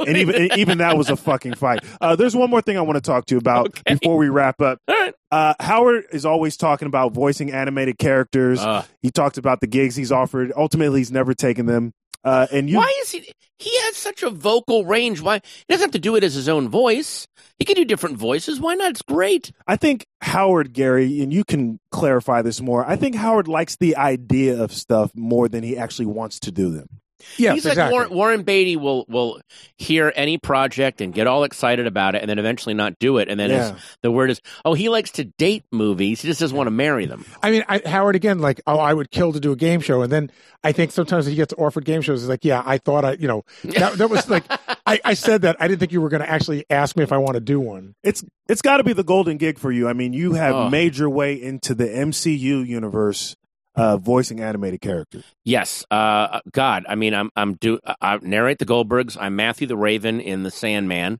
and 0.07 0.19
even 0.19 0.35
and 0.35 0.57
even 0.59 0.79
that 0.79 0.99
was 0.99 1.09
a 1.09 1.17
fucking 1.17 1.55
fight. 1.55 1.81
Uh, 1.99 2.15
there's 2.15 2.37
one 2.37 2.51
more 2.51 2.61
thing 2.61 2.77
I 2.77 2.83
want 2.83 2.97
to 2.97 3.01
talk 3.01 3.25
to 3.27 3.35
you 3.35 3.39
about 3.39 3.69
Okay. 3.69 3.95
before 3.95 4.19
we 4.19 4.29
wrap 4.29 4.61
up. 4.61 4.79
Right. 4.87 5.15
Uh, 5.33 5.55
Howard 5.61 6.05
is 6.13 6.27
always 6.27 6.59
talking 6.59 6.87
about 6.87 7.13
voicing 7.15 7.53
animated 7.53 7.97
characters. 7.99 8.61
Uh, 8.61 8.85
he 9.01 9.11
talked 9.11 9.39
about 9.39 9.61
the 9.61 9.67
gigs 9.67 9.97
he's 9.97 10.13
offered. 10.13 10.53
Ultimately, 10.57 11.01
he's 11.01 11.13
never 11.13 11.33
taken 11.35 11.67
them. 11.67 11.93
Uh, 12.23 12.47
and 12.53 12.69
you, 12.69 12.77
why 12.77 12.93
is 13.01 13.11
he? 13.11 13.33
He 13.59 13.79
has 13.83 13.97
such 13.97 14.23
a 14.23 14.31
vocal 14.31 14.85
range. 14.85 15.21
Why 15.21 15.41
he 15.45 15.65
doesn't 15.69 15.85
have 15.85 15.93
to 15.93 15.99
do 15.99 16.17
it 16.17 16.25
as 16.25 16.35
his 16.35 16.49
own 16.49 16.69
voice? 16.69 17.27
He 17.59 17.65
can 17.65 17.77
do 17.77 17.85
different 17.85 18.19
voices. 18.19 18.61
Why 18.61 18.75
not? 18.75 18.91
It's 18.91 19.03
great. 19.03 19.53
I 19.67 19.77
think 19.77 20.07
Howard, 20.23 20.73
Gary, 20.73 21.21
and 21.23 21.33
you 21.33 21.45
can 21.45 21.79
clarify 21.91 22.43
this 22.43 22.61
more. 22.61 22.87
I 22.87 22.97
think 22.97 23.15
Howard 23.15 23.49
likes 23.49 23.77
the 23.77 23.97
idea 23.97 24.63
of 24.63 24.73
stuff 24.73 25.11
more 25.15 25.49
than 25.49 25.63
he 25.63 25.77
actually 25.77 26.07
wants 26.07 26.41
to 26.41 26.53
do 26.53 26.71
them. 26.71 26.89
Yes, 27.37 27.55
He's 27.55 27.65
like 27.65 27.73
exactly. 27.73 27.93
Warren, 27.93 28.15
Warren 28.15 28.43
Beatty 28.43 28.77
will 28.77 29.05
will 29.09 29.41
hear 29.77 30.13
any 30.17 30.39
project 30.39 31.01
and 31.01 31.13
get 31.15 31.27
all 31.27 31.45
excited 31.45 31.87
about 31.87 32.15
it, 32.15 32.23
and 32.23 32.29
then 32.31 32.39
eventually 32.39 32.75
not 32.75 32.99
do 32.99 33.19
it. 33.19 33.29
And 33.29 33.39
then 33.39 33.51
Yeah. 33.51 33.77
the 34.03 34.11
word 34.11 34.31
is, 34.31 34.41
oh, 34.65 34.75
he 34.75 34.89
likes 34.89 35.11
to 35.13 35.25
date 35.25 35.65
movies. 35.73 36.23
He 36.23 36.29
just 36.29 36.41
doesn't 36.41 36.57
want 36.57 36.67
to 36.67 36.73
marry 36.73 37.07
them. 37.07 37.25
I 37.43 37.51
mean, 37.51 37.65
I, 37.69 37.81
Howard 37.87 38.17
again, 38.17 38.39
like, 38.41 38.61
oh, 38.67 38.79
I 38.79 38.93
would 38.95 39.11
kill 39.11 39.33
to 39.33 39.41
do 39.41 39.53
a 39.53 39.57
game 39.57 39.81
show, 39.81 40.03
and 40.03 40.13
then 40.13 40.31
I 40.65 40.73
think 40.73 40.91
sometimes 40.93 41.27
he 41.27 41.35
gets 41.35 41.55
offered 41.57 41.85
game 41.85 42.03
shows. 42.03 42.21
He's 42.21 42.29
like, 42.29 42.45
yeah, 42.45 42.63
I 42.65 42.79
thought 42.79 43.05
I, 43.05 43.13
you 43.13 43.29
know, 43.29 43.45
that, 43.65 43.95
that 43.99 44.11
was 44.11 44.29
like, 44.29 44.45
I, 44.87 45.01
I 45.05 45.15
said 45.15 45.43
that 45.43 45.57
I 45.61 45.69
didn't 45.69 45.81
think 45.81 45.93
you 45.93 46.01
were 46.01 46.09
going 46.09 46.23
to 46.23 46.29
actually 46.31 46.65
ask 46.71 46.97
me 46.97 47.03
if 47.03 47.13
I 47.13 47.19
want 47.19 47.35
to 47.35 47.41
do 47.41 47.61
one. 47.61 47.95
It's 48.03 48.25
it's 48.49 48.63
got 48.63 48.79
to 48.79 48.85
be 48.85 48.93
the 48.93 49.05
golden 49.05 49.37
gig 49.37 49.59
for 49.59 49.71
you. 49.71 49.89
I 49.89 49.93
mean, 49.93 50.13
you 50.13 50.33
have 50.33 50.55
Oh. 50.55 50.69
made 50.69 50.97
your 50.97 51.09
way 51.09 51.41
into 51.41 51.73
the 51.75 51.85
MCU 51.87 52.67
universe, 52.67 53.37
uh, 53.75 53.97
voicing 53.97 54.41
animated 54.41 54.81
characters. 54.81 55.25
Yes, 55.45 55.85
uh, 55.91 56.41
God. 56.53 56.85
I 56.89 56.95
mean, 56.95 57.15
I'm 57.15 57.31
I'm 57.37 57.55
do 57.55 57.79
I 58.01 58.19
narrate 58.23 58.59
the 58.59 58.67
Goldbergs. 58.67 59.17
I'm 59.21 59.37
Matthew 59.37 59.67
the 59.67 59.77
Raven 59.77 60.21
in 60.21 60.43
the 60.43 60.51
Sandman. 60.51 61.19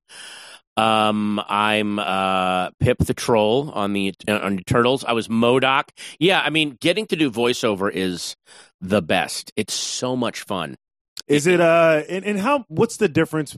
Um, 0.77 1.43
I'm 1.49 1.99
uh, 1.99 2.71
Pip 2.81 2.99
the 2.99 3.15
Troll 3.15 3.71
on 3.71 3.93
the 3.93 4.15
uh, 4.27 4.39
on 4.39 4.57
the 4.57 4.65
Turtles. 4.65 5.05
I 5.05 5.13
was 5.13 5.29
MODOK. 5.29 5.91
Yeah, 6.19 6.41
I 6.41 6.51
mean, 6.51 6.77
getting 6.81 7.07
to 7.07 7.17
do 7.17 7.31
voiceover 7.31 7.91
is 7.93 8.37
the 8.81 9.03
best. 9.03 9.53
It's 9.57 9.75
so 9.75 10.17
much 10.17 10.43
fun. 10.43 10.77
Is 11.29 11.47
it 11.47 11.61
uh 11.61 12.03
and, 12.09 12.25
and 12.25 12.39
how 12.41 12.65
what's 12.69 12.97
the 12.97 13.09
difference 13.09 13.57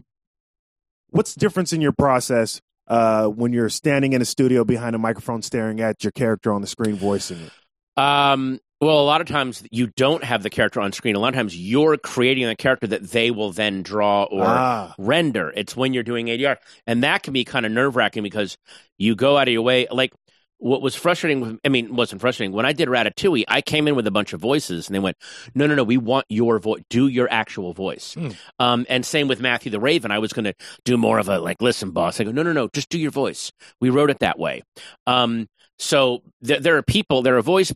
what's 1.10 1.34
the 1.34 1.40
difference 1.40 1.72
in 1.72 1.80
your 1.80 1.92
process 1.92 2.60
uh 2.88 3.26
when 3.26 3.52
you're 3.52 3.68
standing 3.68 4.12
in 4.12 4.20
a 4.20 4.26
studio 4.26 4.64
behind 4.64 4.94
a 4.94 4.98
microphone 4.98 5.42
staring 5.42 5.80
at 5.80 6.04
your 6.04 6.10
character 6.10 6.52
on 6.52 6.60
the 6.60 6.66
screen 6.66 6.96
voicing 6.96 7.38
it? 7.38 7.52
Um, 7.96 8.58
well, 8.82 9.00
a 9.00 9.04
lot 9.06 9.20
of 9.20 9.28
times 9.28 9.62
you 9.70 9.86
don't 9.96 10.24
have 10.24 10.42
the 10.42 10.50
character 10.50 10.80
on 10.80 10.92
screen. 10.92 11.14
A 11.14 11.20
lot 11.20 11.28
of 11.28 11.34
times 11.34 11.56
you're 11.56 11.96
creating 11.96 12.46
a 12.46 12.56
character 12.56 12.88
that 12.88 13.10
they 13.10 13.30
will 13.30 13.52
then 13.52 13.82
draw 13.82 14.24
or 14.24 14.44
ah, 14.44 14.94
render. 14.98 15.52
It's 15.54 15.76
when 15.76 15.94
you're 15.94 16.02
doing 16.02 16.26
ADR, 16.26 16.56
and 16.86 17.04
that 17.04 17.22
can 17.22 17.32
be 17.32 17.44
kind 17.44 17.64
of 17.64 17.70
nerve 17.70 17.94
wracking 17.94 18.24
because 18.24 18.58
you 18.98 19.14
go 19.14 19.38
out 19.38 19.46
of 19.46 19.52
your 19.52 19.62
way. 19.62 19.86
Like 19.88 20.12
what 20.58 20.82
was 20.82 20.96
frustrating 20.96 21.40
with, 21.40 21.58
I 21.64 21.68
mean, 21.68 21.94
wasn't 21.94 22.20
frustrating 22.20 22.52
when 22.52 22.66
I 22.66 22.72
did 22.72 22.88
Ratatouille. 22.88 23.44
I 23.46 23.62
came 23.62 23.86
in 23.86 23.94
with 23.94 24.06
a 24.08 24.10
bunch 24.10 24.32
of 24.32 24.40
voices, 24.40 24.88
and 24.88 24.96
they 24.96 25.00
went, 25.00 25.16
"No, 25.54 25.68
no, 25.68 25.76
no, 25.76 25.84
we 25.84 25.96
want 25.96 26.26
your 26.28 26.58
voice. 26.58 26.82
Do 26.90 27.06
your 27.06 27.28
actual 27.30 27.72
voice." 27.72 28.14
Hmm. 28.14 28.30
Um, 28.58 28.86
and 28.88 29.06
same 29.06 29.28
with 29.28 29.40
Matthew 29.40 29.70
the 29.70 29.78
Raven. 29.80 30.10
I 30.10 30.18
was 30.18 30.32
going 30.32 30.44
to 30.46 30.54
do 30.84 30.96
more 30.96 31.20
of 31.20 31.28
a 31.28 31.38
like, 31.38 31.62
"Listen, 31.62 31.92
boss." 31.92 32.20
I 32.20 32.24
go, 32.24 32.32
"No, 32.32 32.42
no, 32.42 32.52
no, 32.52 32.68
just 32.68 32.88
do 32.88 32.98
your 32.98 33.12
voice. 33.12 33.52
We 33.80 33.90
wrote 33.90 34.10
it 34.10 34.18
that 34.18 34.40
way." 34.40 34.62
Um, 35.06 35.48
so 35.78 36.22
th- 36.44 36.62
there 36.62 36.76
are 36.76 36.82
people, 36.82 37.22
there 37.22 37.36
are 37.36 37.42
voice 37.42 37.72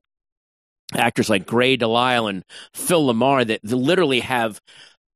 actors 0.95 1.28
like 1.28 1.47
Grey 1.47 1.76
DeLisle 1.76 2.28
and 2.28 2.45
Phil 2.74 3.07
LaMarr 3.07 3.47
that 3.49 3.64
literally 3.64 4.20
have 4.20 4.61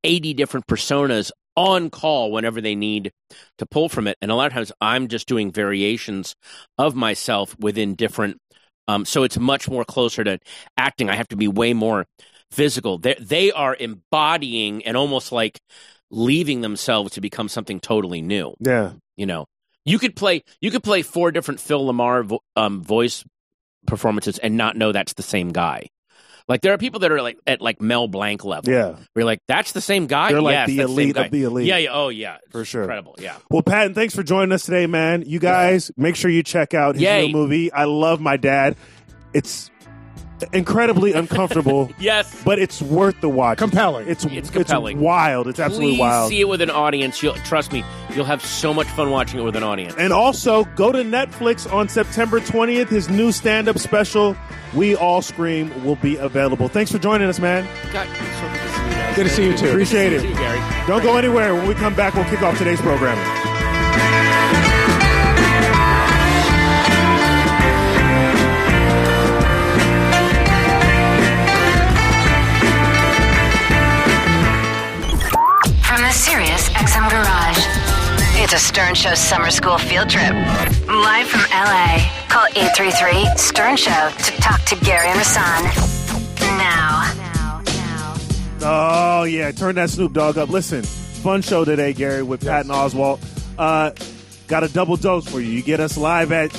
80 0.05 0.35
different 0.35 0.67
personas 0.67 1.31
on 1.57 1.91
call 1.91 2.33
whenever 2.33 2.61
they 2.61 2.75
need 2.75 3.13
to 3.59 3.67
pull 3.67 3.89
from 3.89 4.07
it. 4.07 4.17
And 4.23 4.31
a 4.31 4.35
lot 4.35 4.47
of 4.47 4.53
times 4.53 4.73
I'm 4.81 5.09
just 5.09 5.29
doing 5.29 5.53
variations 5.53 6.35
of 6.79 6.95
myself 6.95 7.57
within 7.59 7.95
different. 7.95 8.39
Um, 8.89 9.05
so 9.05 9.23
it's 9.23 9.39
much 9.39 9.69
more 9.69 9.85
closer 9.85 10.25
to 10.25 10.39
acting. 10.77 11.11
I 11.11 11.17
have 11.17 11.29
to 11.29 11.37
be 11.37 11.49
way 11.49 11.75
more 11.75 12.07
physical. 12.51 12.99
They 12.99 13.15
they 13.21 13.53
are 13.53 13.77
embodying 13.79 14.85
and 14.85 14.97
almost 14.97 15.33
like 15.33 15.61
leaving 16.11 16.61
themselves 16.61 17.13
to 17.13 17.21
become 17.21 17.49
something 17.49 17.79
totally 17.79 18.23
new. 18.23 18.55
yeah. 18.61 18.93
You 19.17 19.27
know, 19.27 19.47
you 19.85 19.99
could 19.99 20.17
play 20.17 20.43
you 20.61 20.71
could 20.71 20.83
play 20.83 21.03
four 21.03 21.31
different 21.31 21.61
Phil 21.61 21.85
LaMarr 21.85 22.25
vo- 22.25 22.43
um, 22.57 22.83
voice 22.83 23.25
performances 23.87 24.39
and 24.39 24.57
not 24.57 24.77
know 24.77 24.93
that's 24.93 25.15
the 25.15 25.23
same 25.23 25.51
guy. 25.51 25.89
Like 26.49 26.63
there 26.63 26.73
are 26.73 26.79
people 26.79 27.01
that 27.01 27.13
are 27.13 27.23
like 27.23 27.39
at 27.47 27.61
like 27.61 27.81
Mel 27.81 28.09
Blanc 28.09 28.45
level. 28.45 28.73
Yeah. 28.73 28.97
You're 29.15 29.25
like, 29.25 29.41
that's 29.47 29.71
the 29.73 29.81
same 29.81 30.07
guy. 30.09 30.33
They're 30.33 30.43
like 30.43 30.55
Yes, 30.55 30.67
the 30.69 30.81
elite 30.81 31.15
guy. 31.15 31.27
of 31.27 31.31
the 31.31 31.45
elite. 31.45 31.67
Yeah, 31.67 31.77
yeah. 31.77 31.91
Oh, 31.93 32.09
yeah. 32.09 32.39
It's 32.43 32.51
For 32.51 32.65
sure. 32.65 32.83
Incredible. 32.83 33.15
Yeah. 33.19 33.37
Well, 33.51 33.63
Patton, 33.63 33.95
thanks 33.95 34.17
for 34.17 34.25
joining 34.25 34.51
us 34.51 34.65
today, 34.65 34.87
man. 34.89 35.23
You 35.27 35.39
guys, 35.39 35.93
make 35.97 36.17
sure 36.17 36.29
you 36.31 36.43
check 36.43 36.75
out 36.75 36.97
his 36.97 37.03
Yay. 37.03 37.29
new 37.29 37.33
movie. 37.35 37.73
I 37.73 37.85
love 37.85 38.21
my 38.21 38.37
dad. 38.37 38.77
It's 39.33 39.71
incredibly 40.53 41.13
uncomfortable, 41.13 41.91
Yes. 41.99 42.35
but 42.45 42.59
it's 42.59 42.81
worth 42.83 43.21
the 43.21 43.29
watch. 43.29 43.59
Compelling. 43.59 44.09
It's 44.09 44.25
It's 44.27 44.51
compelling. 44.51 45.01
wild. 45.01 45.49
It's 45.49 45.61
absolutely 45.61 45.93
Please 45.97 46.01
wild. 46.01 46.29
see 46.31 46.41
it 46.41 46.49
with 46.49 46.61
an 46.61 46.71
audience. 46.71 47.23
You'll 47.23 47.35
trust 47.37 47.73
me. 47.73 47.85
You'll 48.15 48.25
have 48.25 48.45
so 48.45 48.73
much 48.75 48.87
fun 48.89 49.11
watching 49.11 49.41
it 49.41 49.43
with 49.43 49.57
an 49.57 49.63
audience. 49.63 49.95
And 49.99 50.13
also, 50.13 50.65
go 50.77 50.93
to 50.93 50.99
Netflix 51.05 51.71
on 51.73 51.89
September 51.89 52.41
20th. 52.41 52.89
His 52.89 53.09
new 53.09 53.33
stand 53.33 53.69
up 53.69 53.79
special, 53.79 54.37
We 54.75 54.97
All 54.97 55.23
Scream, 55.23 55.85
will 55.85 55.97
be 55.97 56.17
available. 56.17 56.69
Thanks 56.69 56.91
for 56.93 56.99
joining 56.99 57.29
us, 57.29 57.39
man. 57.39 57.67
God, 57.93 58.07
so 58.09 58.21
good 58.49 58.59
to 58.61 58.69
see 58.71 58.85
you 58.85 58.91
guys. 58.91 59.17
Good 59.17 59.25
to 59.25 59.31
see 59.31 59.47
you, 59.47 59.57
too. 59.57 59.69
Appreciate 59.71 60.21
See 60.21 60.27
you, 60.27 60.33
it. 60.33 60.37
Gary. 60.39 60.87
Don't 60.87 61.03
go 61.03 61.17
anywhere. 61.17 61.55
When 61.55 61.67
we 61.69 61.75
come 61.75 61.95
back, 61.95 62.15
we'll 62.15 62.25
kick 62.27 62.43
off 62.43 62.57
today's 62.59 62.81
programming. 62.81 63.50
Stern 78.61 78.95
Show 78.95 79.15
Summer 79.15 79.51
School 79.51 79.79
field 79.79 80.11
trip. 80.11 80.33
Live 80.87 81.27
from 81.27 81.41
LA. 81.51 81.99
Call 82.29 82.47
833 82.55 83.37
Stern 83.37 83.77
Show 83.77 83.91
to 83.91 84.33
talk 84.43 84.61
to 84.67 84.77
Gary 84.85 85.09
and 85.09 85.19
Rasan. 85.19 85.63
Now. 86.59 87.13
Now, 87.17 87.63
now. 87.65 88.17
Oh, 88.61 89.23
yeah. 89.25 89.51
Turn 89.51 89.77
that 89.77 89.89
Snoop 89.89 90.13
Dogg 90.13 90.37
up. 90.37 90.51
Listen, 90.51 90.83
fun 90.83 91.41
show 91.41 91.65
today, 91.65 91.95
Gary, 91.95 92.23
with 92.23 92.45
Patton 92.45 92.71
Oswalt. 92.71 93.25
Uh, 93.59 93.93
got 94.47 94.63
a 94.63 94.69
double 94.69 94.97
dose 94.97 95.27
for 95.27 95.41
you. 95.41 95.49
You 95.49 95.63
get 95.63 95.81
us 95.81 95.97
live 95.97 96.31
at 96.31 96.55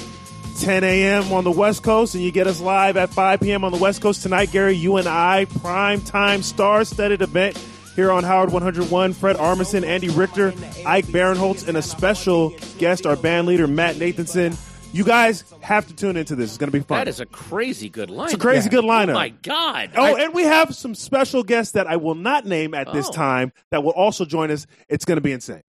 10 0.59 0.83
a.m. 0.83 1.31
on 1.31 1.43
the 1.43 1.51
West 1.51 1.83
Coast, 1.83 2.15
and 2.15 2.23
you 2.23 2.31
get 2.31 2.47
us 2.47 2.59
live 2.59 2.97
at 2.97 3.11
5 3.11 3.39
p.m. 3.41 3.63
on 3.63 3.71
the 3.71 3.77
West 3.77 4.01
Coast 4.01 4.23
tonight, 4.23 4.51
Gary. 4.51 4.73
You 4.73 4.97
and 4.97 5.07
I, 5.07 5.45
prime 5.45 6.01
time 6.01 6.41
star 6.41 6.83
studded 6.83 7.21
event 7.21 7.63
here 7.95 8.11
on 8.11 8.23
Howard 8.23 8.51
101. 8.51 9.13
Fred 9.13 9.35
Armisen, 9.37 9.83
Andy 9.85 10.09
Richter, 10.09 10.53
Ike 10.85 11.05
Barinholtz, 11.07 11.67
and 11.67 11.77
a 11.77 11.81
special 11.81 12.53
guest, 12.77 13.05
our 13.05 13.15
band 13.15 13.47
leader, 13.47 13.67
Matt 13.67 13.95
Nathanson. 13.95 14.57
You 14.93 15.05
guys 15.05 15.45
have 15.61 15.87
to 15.87 15.95
tune 15.95 16.17
into 16.17 16.35
this. 16.35 16.49
It's 16.49 16.57
going 16.57 16.69
to 16.69 16.77
be 16.77 16.83
fun. 16.83 16.97
That 16.99 17.07
is 17.07 17.21
a 17.21 17.25
crazy 17.25 17.87
good 17.87 18.09
line. 18.09 18.25
It's 18.25 18.33
a 18.33 18.37
crazy 18.37 18.69
good 18.69 18.83
lineup. 18.83 19.11
Oh, 19.11 19.13
my 19.13 19.29
God. 19.29 19.91
Oh, 19.95 20.15
I- 20.15 20.23
and 20.23 20.33
we 20.33 20.43
have 20.43 20.75
some 20.75 20.95
special 20.95 21.43
guests 21.43 21.73
that 21.73 21.87
I 21.87 21.95
will 21.95 22.15
not 22.15 22.45
name 22.45 22.73
at 22.73 22.91
this 22.91 23.07
Oh. 23.07 23.11
time 23.13 23.53
that 23.71 23.85
will 23.85 23.93
also 23.93 24.25
join 24.25 24.51
us. 24.51 24.67
It's 24.89 25.05
going 25.05 25.15
to 25.15 25.21
be 25.21 25.31
insane. 25.31 25.61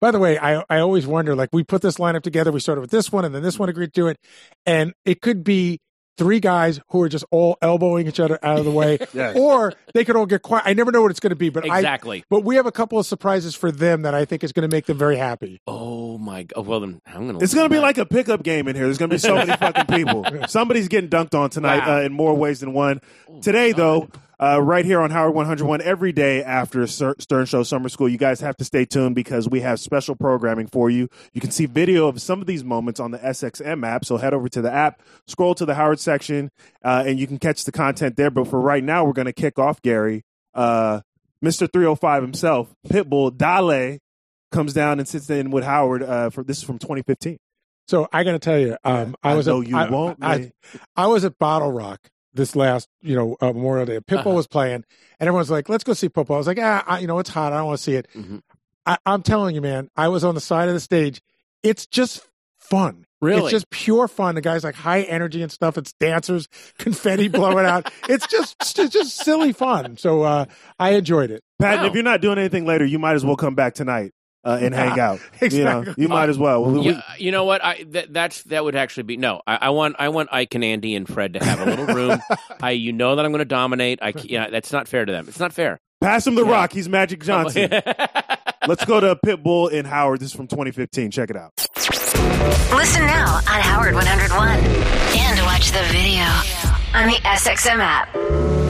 By 0.00 0.10
the 0.12 0.18
way, 0.18 0.38
I, 0.38 0.64
I 0.70 0.78
always 0.78 1.06
wonder 1.06 1.36
like 1.36 1.50
we 1.52 1.62
put 1.62 1.82
this 1.82 1.96
lineup 1.98 2.22
together, 2.22 2.50
we 2.52 2.58
started 2.60 2.80
with 2.80 2.90
this 2.90 3.12
one 3.12 3.24
and 3.26 3.34
then 3.34 3.42
this 3.42 3.58
one 3.58 3.68
agreed 3.68 3.92
to 3.94 4.08
it. 4.08 4.16
And 4.64 4.94
it 5.04 5.20
could 5.20 5.44
be 5.44 5.78
three 6.20 6.38
guys 6.38 6.78
who 6.90 7.00
are 7.02 7.08
just 7.08 7.24
all 7.30 7.56
elbowing 7.62 8.06
each 8.06 8.20
other 8.20 8.38
out 8.42 8.58
of 8.58 8.64
the 8.66 8.70
way. 8.70 8.98
Yes. 9.14 9.34
Or 9.36 9.72
they 9.94 10.04
could 10.04 10.14
all 10.14 10.26
get 10.26 10.42
quiet. 10.42 10.64
I 10.66 10.74
never 10.74 10.92
know 10.92 11.02
what 11.02 11.10
it's 11.10 11.18
going 11.20 11.30
to 11.30 11.36
be, 11.36 11.48
but 11.48 11.68
I 11.68 11.78
exactly. 11.78 12.22
but 12.30 12.44
we 12.44 12.56
have 12.56 12.66
a 12.66 12.72
couple 12.72 12.98
of 12.98 13.06
surprises 13.06 13.54
for 13.56 13.72
them 13.72 14.02
that 14.02 14.14
I 14.14 14.24
think 14.24 14.44
is 14.44 14.52
going 14.52 14.68
to 14.68 14.74
make 14.74 14.86
them 14.86 14.96
very 14.98 15.16
happy. 15.16 15.60
Oh, 15.66 16.16
my 16.18 16.44
God. 16.44 16.66
Well, 16.66 16.80
then 16.80 17.00
I'm 17.06 17.26
going 17.26 17.38
to. 17.38 17.42
It's 17.44 17.54
going 17.54 17.68
to 17.68 17.74
be 17.74 17.80
like 17.80 17.98
a 17.98 18.06
pickup 18.06 18.42
game 18.42 18.68
in 18.68 18.76
here. 18.76 18.84
There's 18.84 18.98
going 18.98 19.10
to 19.10 19.14
be 19.14 19.18
so 19.18 19.34
many 19.34 19.52
fucking 19.56 19.86
people. 19.86 20.24
Somebody's 20.48 20.88
getting 20.88 21.10
dunked 21.10 21.34
on 21.34 21.50
tonight 21.50 21.78
Wow. 21.86 21.98
uh, 21.98 22.02
in 22.02 22.12
more 22.12 22.34
ways 22.34 22.60
than 22.60 22.72
one. 22.72 23.00
Today, 23.42 23.72
though, 23.72 24.08
uh, 24.40 24.58
right 24.62 24.86
here 24.86 25.00
on 25.00 25.10
Howard 25.10 25.34
101, 25.34 25.82
every 25.82 26.12
day 26.12 26.42
after 26.42 26.86
Stern 26.86 27.44
Show 27.44 27.62
Summer 27.62 27.90
School, 27.90 28.08
you 28.08 28.16
guys 28.16 28.40
have 28.40 28.56
to 28.56 28.64
stay 28.64 28.86
tuned 28.86 29.14
because 29.14 29.46
we 29.48 29.60
have 29.60 29.78
special 29.78 30.16
programming 30.16 30.66
for 30.66 30.88
you. 30.88 31.08
You 31.34 31.42
can 31.42 31.50
see 31.50 31.66
video 31.66 32.08
of 32.08 32.22
some 32.22 32.40
of 32.40 32.46
these 32.46 32.64
moments 32.64 33.00
on 33.00 33.10
the 33.10 33.18
SXM 33.18 33.86
app. 33.86 34.06
So 34.06 34.16
head 34.16 34.32
over 34.32 34.48
to 34.48 34.62
the 34.62 34.72
app, 34.72 35.02
scroll 35.26 35.54
to 35.56 35.66
the 35.66 35.74
Howard 35.74 36.00
section, 36.00 36.50
uh, 36.82 37.04
and 37.06 37.20
you 37.20 37.26
can 37.26 37.38
catch 37.38 37.64
the 37.64 37.72
content 37.72 38.16
there. 38.16 38.30
But 38.30 38.48
for 38.48 38.58
right 38.58 38.82
now, 38.82 39.04
we're 39.04 39.12
going 39.12 39.26
to 39.26 39.32
kick 39.34 39.58
off, 39.58 39.82
Gary. 39.82 40.22
Uh, 40.54 41.02
Mr. 41.44 41.70
305 41.70 42.22
himself, 42.22 42.74
Pitbull, 42.88 43.36
Dale, 43.36 43.98
comes 44.52 44.72
down 44.72 44.98
and 44.98 45.06
sits 45.06 45.28
in 45.28 45.50
with 45.50 45.64
Howard. 45.64 46.02
Uh, 46.02 46.30
for 46.30 46.44
This 46.44 46.58
is 46.58 46.64
from 46.64 46.78
2015. 46.78 47.36
So 47.88 48.08
I 48.10 48.24
got 48.24 48.32
to 48.32 48.38
tell 48.38 48.58
you, 48.58 48.78
um, 48.84 49.16
I, 49.22 49.32
I 49.32 49.34
was 49.34 49.46
know 49.46 49.60
at, 49.60 49.68
you 49.68 49.76
I, 49.76 49.90
won't, 49.90 50.18
I. 50.22 50.52
I 50.96 51.08
was 51.08 51.26
at 51.26 51.38
BottleRock 51.38 51.98
this 52.34 52.54
last, 52.56 52.88
you 53.00 53.14
know, 53.16 53.36
uh, 53.40 53.46
Memorial 53.52 53.86
Day. 53.86 53.98
Pitbull 54.00 54.18
Uh-huh. 54.20 54.30
was 54.30 54.46
playing, 54.46 54.84
and 55.18 55.28
everyone's 55.28 55.50
like, 55.50 55.68
"Let's 55.68 55.84
go 55.84 55.92
see 55.92 56.08
Pitbull." 56.08 56.34
I 56.34 56.38
was 56.38 56.46
like, 56.46 56.58
"Ah, 56.60 56.84
I, 56.86 56.98
you 57.00 57.06
know, 57.06 57.18
it's 57.18 57.30
hot. 57.30 57.52
I 57.52 57.56
don't 57.58 57.66
want 57.66 57.78
to 57.78 57.82
see 57.84 57.94
it." 57.94 58.06
Mhm. 58.14 58.40
I, 58.86 58.96
I'm 59.06 59.22
telling 59.22 59.54
you, 59.54 59.60
man. 59.60 59.90
I 59.96 60.08
was 60.08 60.24
on 60.24 60.34
the 60.34 60.40
side 60.40 60.68
of 60.68 60.74
the 60.74 60.80
stage. 60.80 61.20
It's 61.62 61.86
just 61.86 62.22
fun. 62.58 63.04
Really? 63.20 63.42
It's 63.42 63.50
just 63.50 63.68
pure 63.70 64.08
fun. 64.08 64.34
The 64.34 64.40
guy's 64.40 64.64
like 64.64 64.74
high 64.74 65.02
energy 65.02 65.42
and 65.42 65.52
stuff. 65.52 65.76
It's 65.76 65.92
dancers, 65.94 66.48
confetti 66.78 67.28
blowing 67.28 67.66
out. 67.66 67.92
It's 68.08 68.26
just 68.26 68.56
it's 68.78 68.92
just 68.94 69.16
silly 69.22 69.52
fun. 69.52 69.98
So 69.98 70.22
uh, 70.22 70.46
I 70.78 70.90
enjoyed 70.90 71.30
it. 71.30 71.42
Pat, 71.58 71.80
Wow. 71.80 71.86
if 71.86 71.94
you're 71.94 72.02
not 72.02 72.22
doing 72.22 72.38
anything 72.38 72.64
later, 72.64 72.84
you 72.86 72.98
might 72.98 73.14
as 73.14 73.24
well 73.24 73.36
come 73.36 73.54
back 73.54 73.74
tonight 73.74 74.12
uh, 74.44 74.58
and 74.60 74.74
hang 74.74 74.98
out. 74.98 75.20
You 75.40 75.64
know, 75.64 75.80
Exactly. 75.80 76.02
you 76.02 76.08
might 76.08 76.28
as 76.28 76.38
well. 76.38 76.64
We- 76.64 76.78
we- 76.80 76.86
Yeah, 76.92 77.02
you 77.18 77.30
know 77.32 77.44
what? 77.44 77.62
I 77.64 77.84
that, 77.90 78.12
that's 78.12 78.42
that 78.44 78.64
would 78.64 78.76
actually 78.76 79.02
be 79.04 79.16
no. 79.16 79.42
I, 79.46 79.56
I 79.56 79.70
want 79.70 79.96
I 79.98 80.08
want 80.08 80.28
Ike 80.32 80.54
and 80.54 80.64
Andy 80.64 80.94
and 80.94 81.06
Fred 81.08 81.34
to 81.34 81.44
have 81.44 81.60
a 81.60 81.64
little 81.66 81.86
room. 81.86 82.20
I 82.62 82.70
you 82.70 82.92
know 82.92 83.16
that 83.16 83.24
I'm 83.24 83.32
going 83.32 83.40
to 83.40 83.44
dominate. 83.44 83.98
I 84.02 84.12
c- 84.12 84.28
yeah, 84.30 84.48
that's 84.50 84.72
not 84.72 84.88
fair 84.88 85.04
to 85.04 85.12
them. 85.12 85.26
It's 85.28 85.40
not 85.40 85.52
fair. 85.52 85.78
pass 86.00 86.26
him 86.26 86.34
the 86.34 86.44
Yeah. 86.44 86.52
rock. 86.52 86.72
He's 86.72 86.88
Magic 86.88 87.22
Johnson. 87.22 87.70
Let's 88.66 88.84
go 88.84 89.00
to 89.00 89.16
Pitbull 89.24 89.70
in 89.70 89.84
Howard. 89.86 90.20
This 90.20 90.30
is 90.30 90.34
from 90.36 90.46
2015. 90.46 91.10
Check 91.10 91.30
it 91.30 91.36
out. 91.36 91.52
Listen 92.74 93.02
now 93.06 93.36
on 93.36 93.42
Howard 93.60 93.94
101 93.94 94.48
and 94.48 95.40
watch 95.46 95.70
the 95.72 95.82
video 95.90 96.24
on 96.94 97.08
the 97.08 97.16
SXM 97.24 97.78
app. 97.80 98.69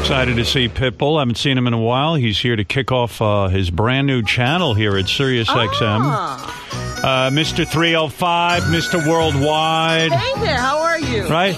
Excited 0.00 0.36
to 0.36 0.44
see 0.44 0.68
Pitbull. 0.70 1.18
I 1.18 1.20
haven't 1.20 1.36
seen 1.36 1.58
him 1.58 1.66
in 1.66 1.74
a 1.74 1.78
while. 1.80 2.14
He's 2.14 2.38
here 2.38 2.56
to 2.56 2.64
kick 2.64 2.90
off 2.90 3.20
uh, 3.20 3.48
his 3.48 3.68
brand 3.70 4.06
new 4.06 4.22
channel 4.22 4.72
here 4.72 4.96
at 4.96 5.06
Sirius 5.06 5.48
XM. 5.48 6.00
Uh, 6.00 7.30
Mr. 7.30 7.66
305, 7.68 8.62
Mr. 8.64 9.06
Worldwide, 9.06 10.10
Hey 10.10 10.40
there, 10.40 10.56
how 10.56 10.78
are 10.80 10.98
you? 10.98 11.28
right? 11.28 11.54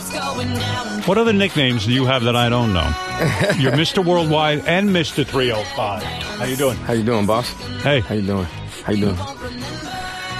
What 1.06 1.16
other 1.16 1.32
nicknames 1.32 1.86
do 1.86 1.92
you 1.92 2.04
have 2.06 2.24
that 2.24 2.34
I 2.36 2.48
don't 2.48 2.72
know? 2.74 2.82
You're 3.58 3.72
Mr. 3.72 4.04
Worldwide 4.04 4.66
and 4.66 4.90
Mr. 4.90 5.24
305. 5.24 6.02
How 6.02 6.44
you 6.44 6.56
doing? 6.56 6.76
How 6.78 6.92
you 6.92 7.04
doing, 7.04 7.26
boss? 7.26 7.50
Hey, 7.82 8.00
How 8.00 8.16
you 8.16 8.22
doing? 8.26 8.44
How 8.84 8.92
you 8.92 9.06
doing? 9.06 9.16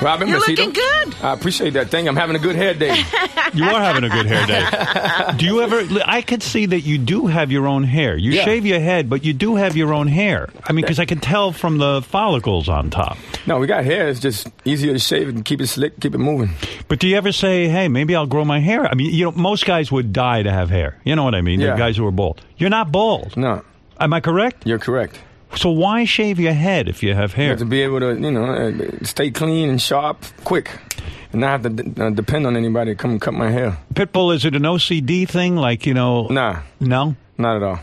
Robin, 0.03 0.29
You're 0.29 0.39
Mosquito? 0.39 0.63
looking 0.65 0.83
good. 0.83 1.15
I 1.23 1.35
appreciate 1.35 1.71
that. 1.75 1.91
Thank 1.91 2.05
you. 2.05 2.11
I'm 2.11 2.17
having 2.17 2.35
a 2.35 2.39
good 2.39 2.57
hair 2.57 2.73
day. 2.73 2.97
you 3.53 3.65
are 3.65 3.81
having 3.83 4.03
a 4.05 4.09
good 4.09 4.25
hair 4.25 4.47
day. 4.47 5.37
Do 5.37 5.45
you 5.45 5.61
ever? 5.61 5.83
I 6.07 6.23
could 6.23 6.43
see 6.43 6.65
that 6.67 6.81
you 6.81 6.97
do 6.97 7.27
have 7.27 7.53
your 7.53 7.67
own 7.67 7.85
hair. 7.85 8.17
You 8.17 8.31
Yeah. 8.33 8.45
shave 8.45 8.65
your 8.65 8.81
head, 8.81 9.11
but 9.11 9.25
you 9.25 9.35
do 9.35 9.57
have 9.57 9.77
your 9.77 9.93
own 9.93 10.09
hair. 10.09 10.49
I 10.65 10.73
mean, 10.73 10.85
because 10.85 10.99
I 10.99 11.05
can 11.05 11.21
tell 11.21 11.53
from 11.53 11.77
the 11.77 12.01
follicles 12.01 12.69
on 12.71 12.89
top. 12.89 13.19
no, 13.47 13.59
we 13.59 13.67
got 13.67 13.85
hair. 13.85 14.09
It's 14.09 14.21
just 14.21 14.49
easier 14.65 14.95
to 14.95 14.99
shave 14.99 15.29
and 15.29 15.45
keep 15.45 15.61
it 15.61 15.67
slick, 15.67 16.01
keep 16.01 16.15
it 16.15 16.19
moving. 16.19 16.51
But 16.89 16.99
do 16.99 17.07
you 17.07 17.17
ever 17.17 17.31
say, 17.33 17.69
"Hey, 17.69 17.89
maybe 17.89 18.17
I'll 18.17 18.27
grow 18.27 18.45
my 18.47 18.61
hair"? 18.61 18.87
I 18.87 18.95
mean, 18.95 19.13
you 19.13 19.27
know, 19.27 19.33
most 19.33 19.67
guys 19.67 19.93
would 19.93 20.15
die 20.15 20.43
to 20.43 20.51
have 20.51 20.71
hair. 20.71 20.97
You 21.05 21.15
know 21.15 21.25
what 21.25 21.35
I 21.35 21.43
mean? 21.43 21.61
Yeah. 21.61 21.73
The 21.73 21.79
guys 21.79 21.97
who 21.99 22.07
are 22.07 22.11
bald. 22.13 22.41
You're 22.57 22.71
not 22.71 22.91
bald. 22.91 23.37
No, 23.37 23.63
Am 23.99 24.15
I 24.15 24.21
correct? 24.21 24.63
you're 24.67 24.79
correct. 24.79 25.21
So 25.57 25.71
why 25.71 26.05
shave 26.05 26.39
your 26.39 26.53
head 26.53 26.89
if 26.89 27.03
you 27.03 27.15
have 27.15 27.35
hair? 27.35 27.57
to 27.57 27.65
be 27.65 27.83
able 27.83 28.01
to, 28.01 28.15
you 28.15 28.31
know, 28.31 28.47
uh, 28.47 29.05
stay 29.05 29.31
clean 29.31 29.69
and 29.69 29.81
sharp, 29.83 30.25
quick, 30.45 30.71
and 31.33 31.41
not 31.41 31.49
have 31.51 31.63
to 31.63 31.71
d- 31.83 32.01
uh, 32.03 32.11
depend 32.11 32.47
on 32.47 32.57
anybody 32.57 32.93
to 32.93 32.95
come 32.97 33.11
and 33.13 33.21
cut 33.21 33.35
my 33.35 33.51
hair. 33.51 33.77
Pitbull, 33.95 34.35
is 34.35 34.45
it 34.45 34.55
an 34.55 34.63
OCD 34.63 35.29
thing? 35.29 35.57
Like 35.57 35.87
you 35.87 35.95
know? 35.95 36.29
Nah, 36.29 36.61
No. 36.79 37.17
not 37.37 37.57
at 37.57 37.63
all. 37.63 37.81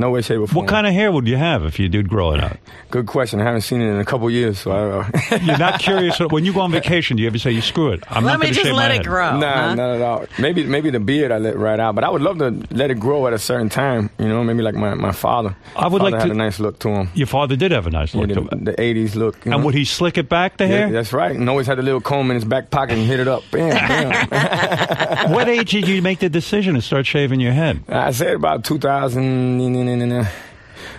No 0.00 0.10
way, 0.10 0.22
shape, 0.22 0.40
or 0.40 0.46
form. 0.46 0.64
What 0.64 0.68
kind 0.70 0.86
of 0.86 0.92
hair 0.94 1.12
would 1.12 1.28
you 1.28 1.36
have 1.36 1.64
if 1.64 1.78
you 1.78 1.88
did 1.88 2.08
grow 2.08 2.32
it 2.32 2.42
out? 2.42 2.56
Good 2.90 3.06
question. 3.06 3.40
I 3.40 3.44
haven't 3.44 3.60
seen 3.60 3.80
it 3.82 3.88
in 3.90 3.98
a 4.00 4.04
couple 4.04 4.30
years, 4.30 4.58
so 4.58 4.72
I 4.72 4.76
don't 4.78 4.90
know. 5.30 5.36
You're 5.46 5.58
not 5.58 5.78
curious 5.88 6.18
when 6.18 6.44
you 6.44 6.52
go 6.52 6.60
on 6.60 6.72
vacation. 6.72 7.16
Do 7.16 7.22
you 7.22 7.28
ever 7.28 7.38
say, 7.38 7.50
"You 7.52 7.60
screw 7.60 7.92
it"? 7.92 8.02
I'm 8.08 8.24
Let 8.24 8.32
not 8.32 8.40
me 8.40 8.46
just 8.48 8.62
shave 8.62 8.74
let 8.74 8.90
it 8.90 8.94
head." 8.98 9.06
grow. 9.06 9.38
Nah, 9.38 9.68
huh? 9.68 9.74
not 9.74 9.90
at 9.96 10.02
all. 10.02 10.24
Maybe 10.38 10.64
maybe 10.64 10.90
the 10.90 11.00
beard 11.00 11.30
I 11.32 11.38
let 11.38 11.56
right 11.56 11.78
out, 11.78 11.94
but 11.94 12.02
I 12.04 12.08
would 12.10 12.22
love 12.22 12.38
to 12.38 12.50
let 12.70 12.90
it 12.90 12.98
grow 12.98 13.26
at 13.26 13.32
a 13.34 13.38
certain 13.38 13.68
time. 13.68 14.10
You 14.18 14.28
know, 14.28 14.42
maybe 14.42 14.62
like 14.62 14.74
my, 14.74 14.94
my 14.94 15.12
father. 15.12 15.54
I 15.76 15.86
would 15.88 16.00
father 16.00 16.12
like 16.12 16.20
had 16.20 16.26
to- 16.28 16.32
a 16.32 16.34
nice 16.36 16.58
look 16.60 16.78
to 16.80 16.88
him. 16.88 17.08
Your 17.14 17.26
father 17.26 17.54
did 17.56 17.70
have 17.72 17.86
a 17.86 17.90
nice 17.90 18.14
Yeah, 18.14 18.20
look 18.22 18.28
the, 18.30 18.34
to 18.36 18.56
it. 18.56 18.64
the 18.64 18.72
80s 18.72 19.14
look. 19.16 19.44
And 19.44 19.50
know? 19.52 19.58
would 19.64 19.74
he 19.74 19.84
slick 19.84 20.16
it 20.16 20.28
back 20.28 20.56
the 20.56 20.64
Yeah, 20.66 20.70
hair? 20.76 20.90
that's 20.92 21.12
right. 21.12 21.36
And 21.36 21.48
always 21.50 21.66
had 21.66 21.78
a 21.78 21.82
little 21.82 22.00
comb 22.00 22.30
in 22.30 22.36
his 22.36 22.44
back 22.44 22.70
pocket 22.70 22.96
and 22.96 23.06
hit 23.06 23.20
it 23.20 23.28
up. 23.28 23.42
Bam, 23.50 23.68
bam. 23.70 24.28
what 25.28 25.48
age 25.48 25.70
did 25.70 25.88
you 25.88 26.02
make 26.02 26.18
the 26.20 26.28
decision 26.28 26.74
to 26.74 26.82
start 26.82 27.06
shaving 27.06 27.40
your 27.40 27.52
head? 27.52 27.82
I 27.88 28.10
said 28.12 28.34
about 28.34 28.64
2000, 28.64 29.58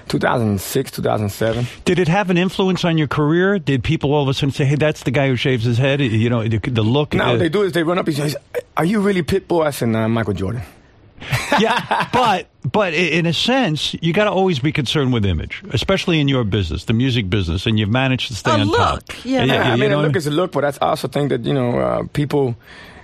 2006, 0.08 0.92
2007. 0.92 1.68
Did 1.86 2.00
it 2.00 2.08
have 2.08 2.30
an 2.30 2.38
influence 2.38 2.84
on 2.84 2.98
your 2.98 3.08
career? 3.08 3.60
Did 3.60 3.84
people 3.84 4.14
all 4.14 4.24
of 4.24 4.28
a 4.28 4.34
sudden 4.34 4.52
say, 4.52 4.66
"Hey, 4.66 4.76
that's 4.76 5.04
the 5.04 5.12
guy 5.12 5.28
who 5.28 5.36
shaves 5.36 5.64
his 5.64 5.78
head"? 5.78 6.02
You 6.02 6.30
know, 6.30 6.48
the, 6.48 6.58
the 6.58 6.82
look. 6.82 7.14
Now 7.14 7.34
uh, 7.34 7.38
they 7.38 7.50
do 7.50 7.64
is 7.64 7.72
they 7.72 7.84
run 7.84 7.98
up 7.98 8.08
and 8.08 8.16
say, 8.16 8.34
"Are 8.78 8.86
you 8.86 9.00
really 9.02 9.24
Pitbull?" 9.24 9.66
I 9.66 9.72
said, 9.72 9.90
"Nah, 9.90 10.04
I'm 10.04 10.12
Michael 10.12 10.34
Jordan." 10.34 10.62
yeah, 11.60 12.10
but 12.12 12.48
but 12.72 12.94
in 12.96 13.26
a 13.28 13.34
sense, 13.34 13.94
you 14.02 14.12
got 14.12 14.24
to 14.26 14.32
always 14.32 14.60
be 14.60 14.72
concerned 14.72 15.14
with 15.14 15.24
image, 15.24 15.64
especially 15.72 16.20
in 16.20 16.28
your 16.28 16.44
business, 16.44 16.86
the 16.86 16.94
music 16.94 17.30
business, 17.30 17.68
and 17.68 17.78
you've 17.80 17.90
managed 17.90 18.28
to 18.30 18.36
stay 18.36 18.52
A 18.52 18.56
on 18.56 18.68
look, 18.68 18.78
top. 18.80 19.04
yeah. 19.24 19.44
Yeah, 19.44 19.70
I 19.70 19.76
you 19.76 19.82
mean, 19.82 19.92
know 19.92 19.98
a 19.98 20.02
what 20.02 20.08
look 20.08 20.16
is 20.16 20.26
a 20.28 20.32
look, 20.32 20.52
but 20.52 20.66
I 20.66 20.86
also 20.88 21.08
think 21.08 21.30
that 21.30 21.46
you 21.46 21.54
know 21.54 21.78
uh, 21.80 22.04
people. 22.14 22.56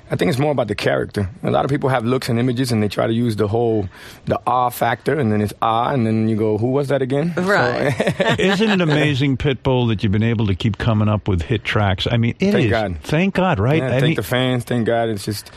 I 0.09 0.15
think 0.15 0.29
it's 0.29 0.39
more 0.39 0.51
about 0.51 0.67
the 0.69 0.75
character. 0.75 1.29
A 1.43 1.51
lot 1.51 1.65
of 1.65 1.71
people 1.71 1.89
have 1.89 2.05
looks 2.05 2.29
and 2.29 2.39
images, 2.39 2.71
and 2.71 2.81
they 2.81 2.87
try 2.87 3.07
to 3.07 3.13
use 3.13 3.35
the 3.35 3.47
whole 3.47 3.89
the 4.25 4.39
ah 4.47 4.69
factor, 4.69 5.19
and 5.19 5.31
then 5.31 5.41
it's 5.41 5.53
ah, 5.61 5.89
and 5.89 6.07
then 6.07 6.29
you 6.29 6.35
go, 6.37 6.57
"Who 6.57 6.67
was 6.67 6.87
that 6.87 7.01
again?" 7.01 7.33
Right. 7.35 7.93
Isn't 8.39 8.69
it 8.69 8.81
amazing, 8.81 9.37
Pitbull, 9.37 9.89
that 9.89 10.03
you've 10.03 10.11
been 10.11 10.23
able 10.23 10.47
to 10.47 10.55
keep 10.55 10.77
coming 10.77 11.09
up 11.09 11.27
with 11.27 11.41
hit 11.41 11.63
tracks? 11.63 12.07
I 12.09 12.17
mean, 12.17 12.35
it 12.39 12.47
is. 12.47 12.53
Thank 12.53 12.69
God. 12.69 12.97
Thank 13.01 13.35
God, 13.35 13.59
right? 13.59 13.79
Yeah, 13.79 13.87
I 13.87 13.91
thank 13.91 14.03
mean, 14.03 14.15
the 14.15 14.23
fans. 14.23 14.63
Thank 14.63 14.87
God. 14.87 15.09
It's 15.09 15.25
just, 15.25 15.51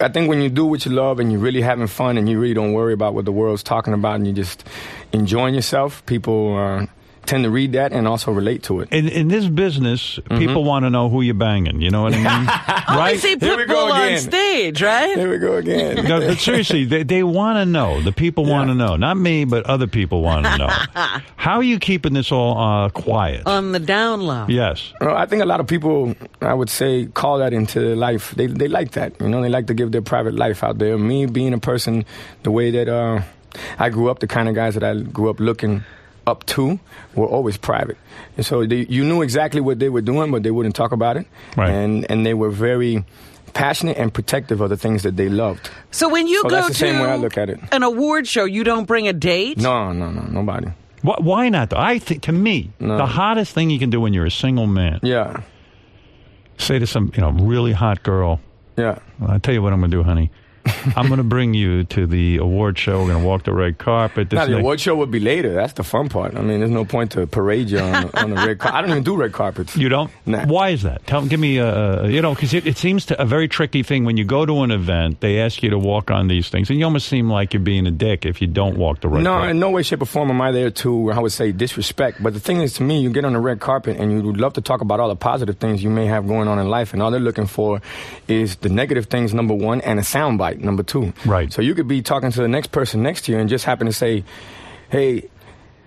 I 0.00 0.08
think 0.08 0.28
when 0.28 0.40
you 0.40 0.48
do 0.48 0.64
what 0.64 0.86
you 0.86 0.92
love 0.92 1.20
and 1.20 1.30
you're 1.30 1.40
really 1.40 1.60
having 1.60 1.86
fun 1.86 2.16
and 2.16 2.28
you 2.28 2.38
really 2.38 2.54
don't 2.54 2.72
worry 2.72 2.92
about 2.94 3.14
what 3.14 3.24
the 3.24 3.32
world's 3.32 3.62
talking 3.62 3.92
about 3.94 4.16
and 4.16 4.26
you're 4.26 4.36
just 4.36 4.64
enjoying 5.12 5.54
yourself, 5.54 6.04
people 6.06 6.56
uh, 6.56 6.86
tend 7.26 7.44
to 7.44 7.50
read 7.50 7.72
that 7.72 7.92
and 7.92 8.06
also 8.08 8.32
relate 8.32 8.62
to 8.64 8.80
it. 8.80 8.88
in, 8.92 9.08
in 9.08 9.28
this 9.28 9.46
business, 9.46 10.18
Mm-hmm. 10.22 10.38
people 10.38 10.64
want 10.64 10.84
to 10.84 10.90
know 10.90 11.08
who 11.08 11.22
you're 11.22 11.34
banging. 11.34 11.80
You 11.80 11.90
know 11.90 12.02
what 12.02 12.14
I 12.14 12.16
mean? 12.16 12.26
I 12.48 12.96
right? 12.96 13.18
see 13.20 13.36
Here 13.38 13.56
we 13.56 13.64
Pitbull 13.64 13.90
on 13.90 14.18
stage, 14.18 14.82
right? 14.82 15.16
Here 15.16 15.30
we 15.30 15.38
go 15.38 15.56
again. 15.56 16.04
No, 16.04 16.20
but 16.20 16.38
seriously, 16.38 16.84
they, 16.84 17.02
they 17.02 17.22
want 17.22 17.56
to 17.58 17.64
know. 17.66 18.00
The 18.00 18.12
people 18.12 18.44
want 18.44 18.68
to 18.70 18.74
know. 18.74 18.96
Not 18.96 19.16
me, 19.16 19.44
but 19.44 19.64
other 19.66 19.86
people 19.86 20.22
want 20.22 20.46
to 20.46 20.58
know. 20.58 20.68
How 21.36 21.56
are 21.56 21.62
you 21.62 21.78
keeping 21.78 22.12
this 22.14 22.30
all 22.32 22.58
uh, 22.58 22.88
quiet? 22.90 23.46
On 23.46 23.72
the 23.72 23.78
down 23.80 24.22
low. 24.22 24.46
yes. 24.48 24.92
Well, 25.00 25.16
I 25.16 25.26
think 25.26 25.42
a 25.42 25.46
lot 25.46 25.60
of 25.60 25.66
people, 25.66 26.14
I 26.40 26.54
would 26.54 26.70
say, 26.70 27.06
call 27.06 27.38
that 27.38 27.52
into 27.52 27.80
their 27.80 27.96
life. 27.96 28.34
They 28.34 28.46
they 28.46 28.68
like 28.68 28.92
that, 28.92 29.20
you 29.20 29.28
know. 29.28 29.42
They 29.42 29.48
like 29.48 29.66
to 29.68 29.74
give 29.74 29.92
their 29.92 30.02
private 30.02 30.34
life 30.34 30.62
out 30.64 30.78
there. 30.78 30.96
Me 30.98 31.26
being 31.26 31.52
a 31.54 31.58
person, 31.58 32.04
the 32.42 32.50
way 32.50 32.70
that 32.72 32.88
uh, 32.88 33.22
I 33.78 33.88
grew 33.90 34.10
up, 34.10 34.18
the 34.20 34.26
kind 34.28 34.48
of 34.48 34.54
guys 34.54 34.74
that 34.74 34.84
I 34.84 35.00
grew 35.00 35.30
up 35.30 35.40
looking 35.40 35.84
up 36.26 36.44
to 36.46 36.78
were 37.14 37.26
always 37.26 37.56
private, 37.56 37.96
and 38.36 38.46
so 38.46 38.64
they, 38.66 38.86
you 38.88 39.04
knew 39.04 39.22
exactly 39.22 39.60
what 39.60 39.78
they 39.78 39.88
were 39.88 40.00
doing, 40.02 40.30
but 40.30 40.42
they 40.42 40.50
wouldn't 40.50 40.74
talk 40.76 40.92
about 40.92 41.16
it. 41.16 41.26
Right. 41.56 41.70
And 41.70 42.08
and 42.10 42.24
they 42.24 42.34
were 42.34 42.50
very 42.50 43.04
passionate 43.54 43.98
and 43.98 44.14
protective 44.14 44.60
of 44.62 44.70
the 44.70 44.76
things 44.76 45.02
that 45.02 45.16
they 45.16 45.28
loved. 45.28 45.70
So 45.90 46.08
when 46.08 46.26
you 46.26 46.40
So 46.42 46.48
go 46.48 46.54
that's 46.56 46.68
the 46.68 46.72
to 46.74 46.78
same 46.78 47.00
way 47.00 47.10
I 47.10 47.16
look 47.16 47.36
at 47.36 47.50
it. 47.50 47.60
an 47.70 47.82
award 47.82 48.26
show, 48.26 48.44
you 48.44 48.64
don't 48.64 48.86
bring 48.86 49.08
a 49.08 49.12
date? 49.12 49.58
No, 49.58 49.92
no, 49.92 50.10
no, 50.10 50.22
nobody. 50.22 50.68
Wh- 51.02 51.20
why 51.20 51.48
not? 51.50 51.68
Though? 51.70 51.76
I 51.76 51.98
think, 51.98 52.22
to 52.22 52.32
me, 52.32 52.70
No. 52.80 52.96
the 52.96 53.04
hottest 53.06 53.52
thing 53.52 53.68
you 53.68 53.78
can 53.78 53.90
do 53.90 54.00
when 54.00 54.14
you're 54.14 54.24
a 54.24 54.30
single 54.30 54.66
man, 54.66 55.00
Yeah, 55.02 55.42
say 56.56 56.78
to 56.78 56.86
some, 56.86 57.12
you 57.14 57.20
know, 57.20 57.30
really 57.32 57.72
hot 57.72 58.02
girl, 58.02 58.40
yeah. 58.78 59.00
I'll 59.26 59.40
tell 59.40 59.52
you 59.52 59.60
what 59.60 59.72
I'm 59.74 59.80
going 59.80 59.90
to 59.90 59.96
do, 59.98 60.02
honey. 60.02 60.30
I'm 60.96 61.06
going 61.08 61.18
to 61.18 61.24
bring 61.24 61.54
you 61.54 61.84
to 61.84 62.06
the 62.06 62.36
award 62.38 62.78
show. 62.78 63.00
We're 63.00 63.08
going 63.10 63.22
to 63.22 63.26
walk 63.26 63.44
the 63.44 63.52
red 63.52 63.78
carpet. 63.78 64.30
This 64.30 64.36
Now, 64.36 64.46
the 64.46 64.58
award 64.58 64.80
show 64.80 64.94
would 64.96 65.10
be 65.10 65.20
later. 65.20 65.52
That's 65.52 65.72
the 65.72 65.82
fun 65.82 66.08
part. 66.08 66.36
I 66.36 66.40
mean, 66.40 66.60
there's 66.60 66.70
no 66.70 66.84
point 66.84 67.12
to 67.12 67.26
parade 67.26 67.70
you 67.70 67.78
on, 67.80 68.10
on 68.14 68.30
the 68.30 68.36
red 68.36 68.58
carpet. 68.58 68.76
I 68.76 68.80
don't 68.82 68.90
even 68.90 69.02
do 69.02 69.16
red 69.16 69.32
carpets. 69.32 69.76
You 69.76 69.88
don't? 69.88 70.10
Nah. 70.26 70.46
Why 70.46 70.70
is 70.70 70.82
that? 70.82 71.06
Tell, 71.06 71.24
give 71.26 71.40
me 71.40 71.58
a, 71.58 72.06
you 72.06 72.22
know, 72.22 72.34
because 72.34 72.54
it, 72.54 72.66
it 72.66 72.76
seems 72.78 73.06
to 73.06 73.20
a 73.20 73.24
very 73.24 73.48
tricky 73.48 73.82
thing 73.82 74.04
when 74.04 74.16
you 74.16 74.24
go 74.24 74.46
to 74.46 74.62
an 74.62 74.70
event. 74.70 75.20
They 75.20 75.40
ask 75.40 75.62
you 75.62 75.70
to 75.70 75.78
walk 75.78 76.10
on 76.10 76.28
these 76.28 76.48
things, 76.48 76.70
and 76.70 76.78
you 76.78 76.84
almost 76.84 77.08
seem 77.08 77.28
like 77.28 77.52
you're 77.54 77.60
being 77.62 77.86
a 77.86 77.90
dick 77.90 78.24
if 78.24 78.40
you 78.40 78.46
don't 78.46 78.76
walk 78.76 79.00
the 79.00 79.08
red 79.08 79.22
No, 79.24 79.32
carpet. 79.32 79.50
in 79.50 79.58
no 79.60 79.70
way, 79.70 79.82
shape, 79.82 80.02
or 80.02 80.06
form 80.06 80.30
am 80.30 80.40
I 80.40 80.52
there 80.52 80.70
to, 80.70 81.12
I 81.12 81.18
would 81.18 81.32
say, 81.32 81.52
disrespect. 81.52 82.22
But 82.22 82.34
the 82.34 82.40
thing 82.40 82.60
is, 82.60 82.74
to 82.74 82.82
me, 82.82 83.00
you 83.00 83.10
get 83.10 83.24
on 83.24 83.32
the 83.32 83.40
red 83.40 83.60
carpet 83.60 83.96
and 83.98 84.12
you 84.12 84.22
would 84.22 84.38
love 84.40 84.52
to 84.54 84.60
talk 84.60 84.80
about 84.80 85.00
all 85.00 85.08
the 85.08 85.16
positive 85.16 85.58
things 85.58 85.82
you 85.82 85.90
may 85.90 86.06
have 86.06 86.26
going 86.26 86.48
on 86.48 86.58
in 86.58 86.68
life, 86.68 86.92
and 86.92 87.02
all 87.02 87.10
they're 87.10 87.20
looking 87.20 87.46
for 87.46 87.80
is 88.28 88.56
the 88.56 88.68
negative 88.68 89.06
things, 89.06 89.32
number 89.34 89.54
one, 89.54 89.80
and 89.80 89.98
a 89.98 90.02
soundbite, 90.02 90.51
number 90.58 90.82
two. 90.82 91.12
Right. 91.24 91.52
So 91.52 91.62
you 91.62 91.74
could 91.74 91.88
be 91.88 92.02
talking 92.02 92.30
to 92.30 92.40
the 92.40 92.48
next 92.48 92.72
person 92.72 93.02
next 93.02 93.22
to 93.26 93.32
you 93.32 93.38
and 93.38 93.48
just 93.48 93.64
happen 93.64 93.86
to 93.86 93.92
say, 93.92 94.24
hey, 94.90 95.28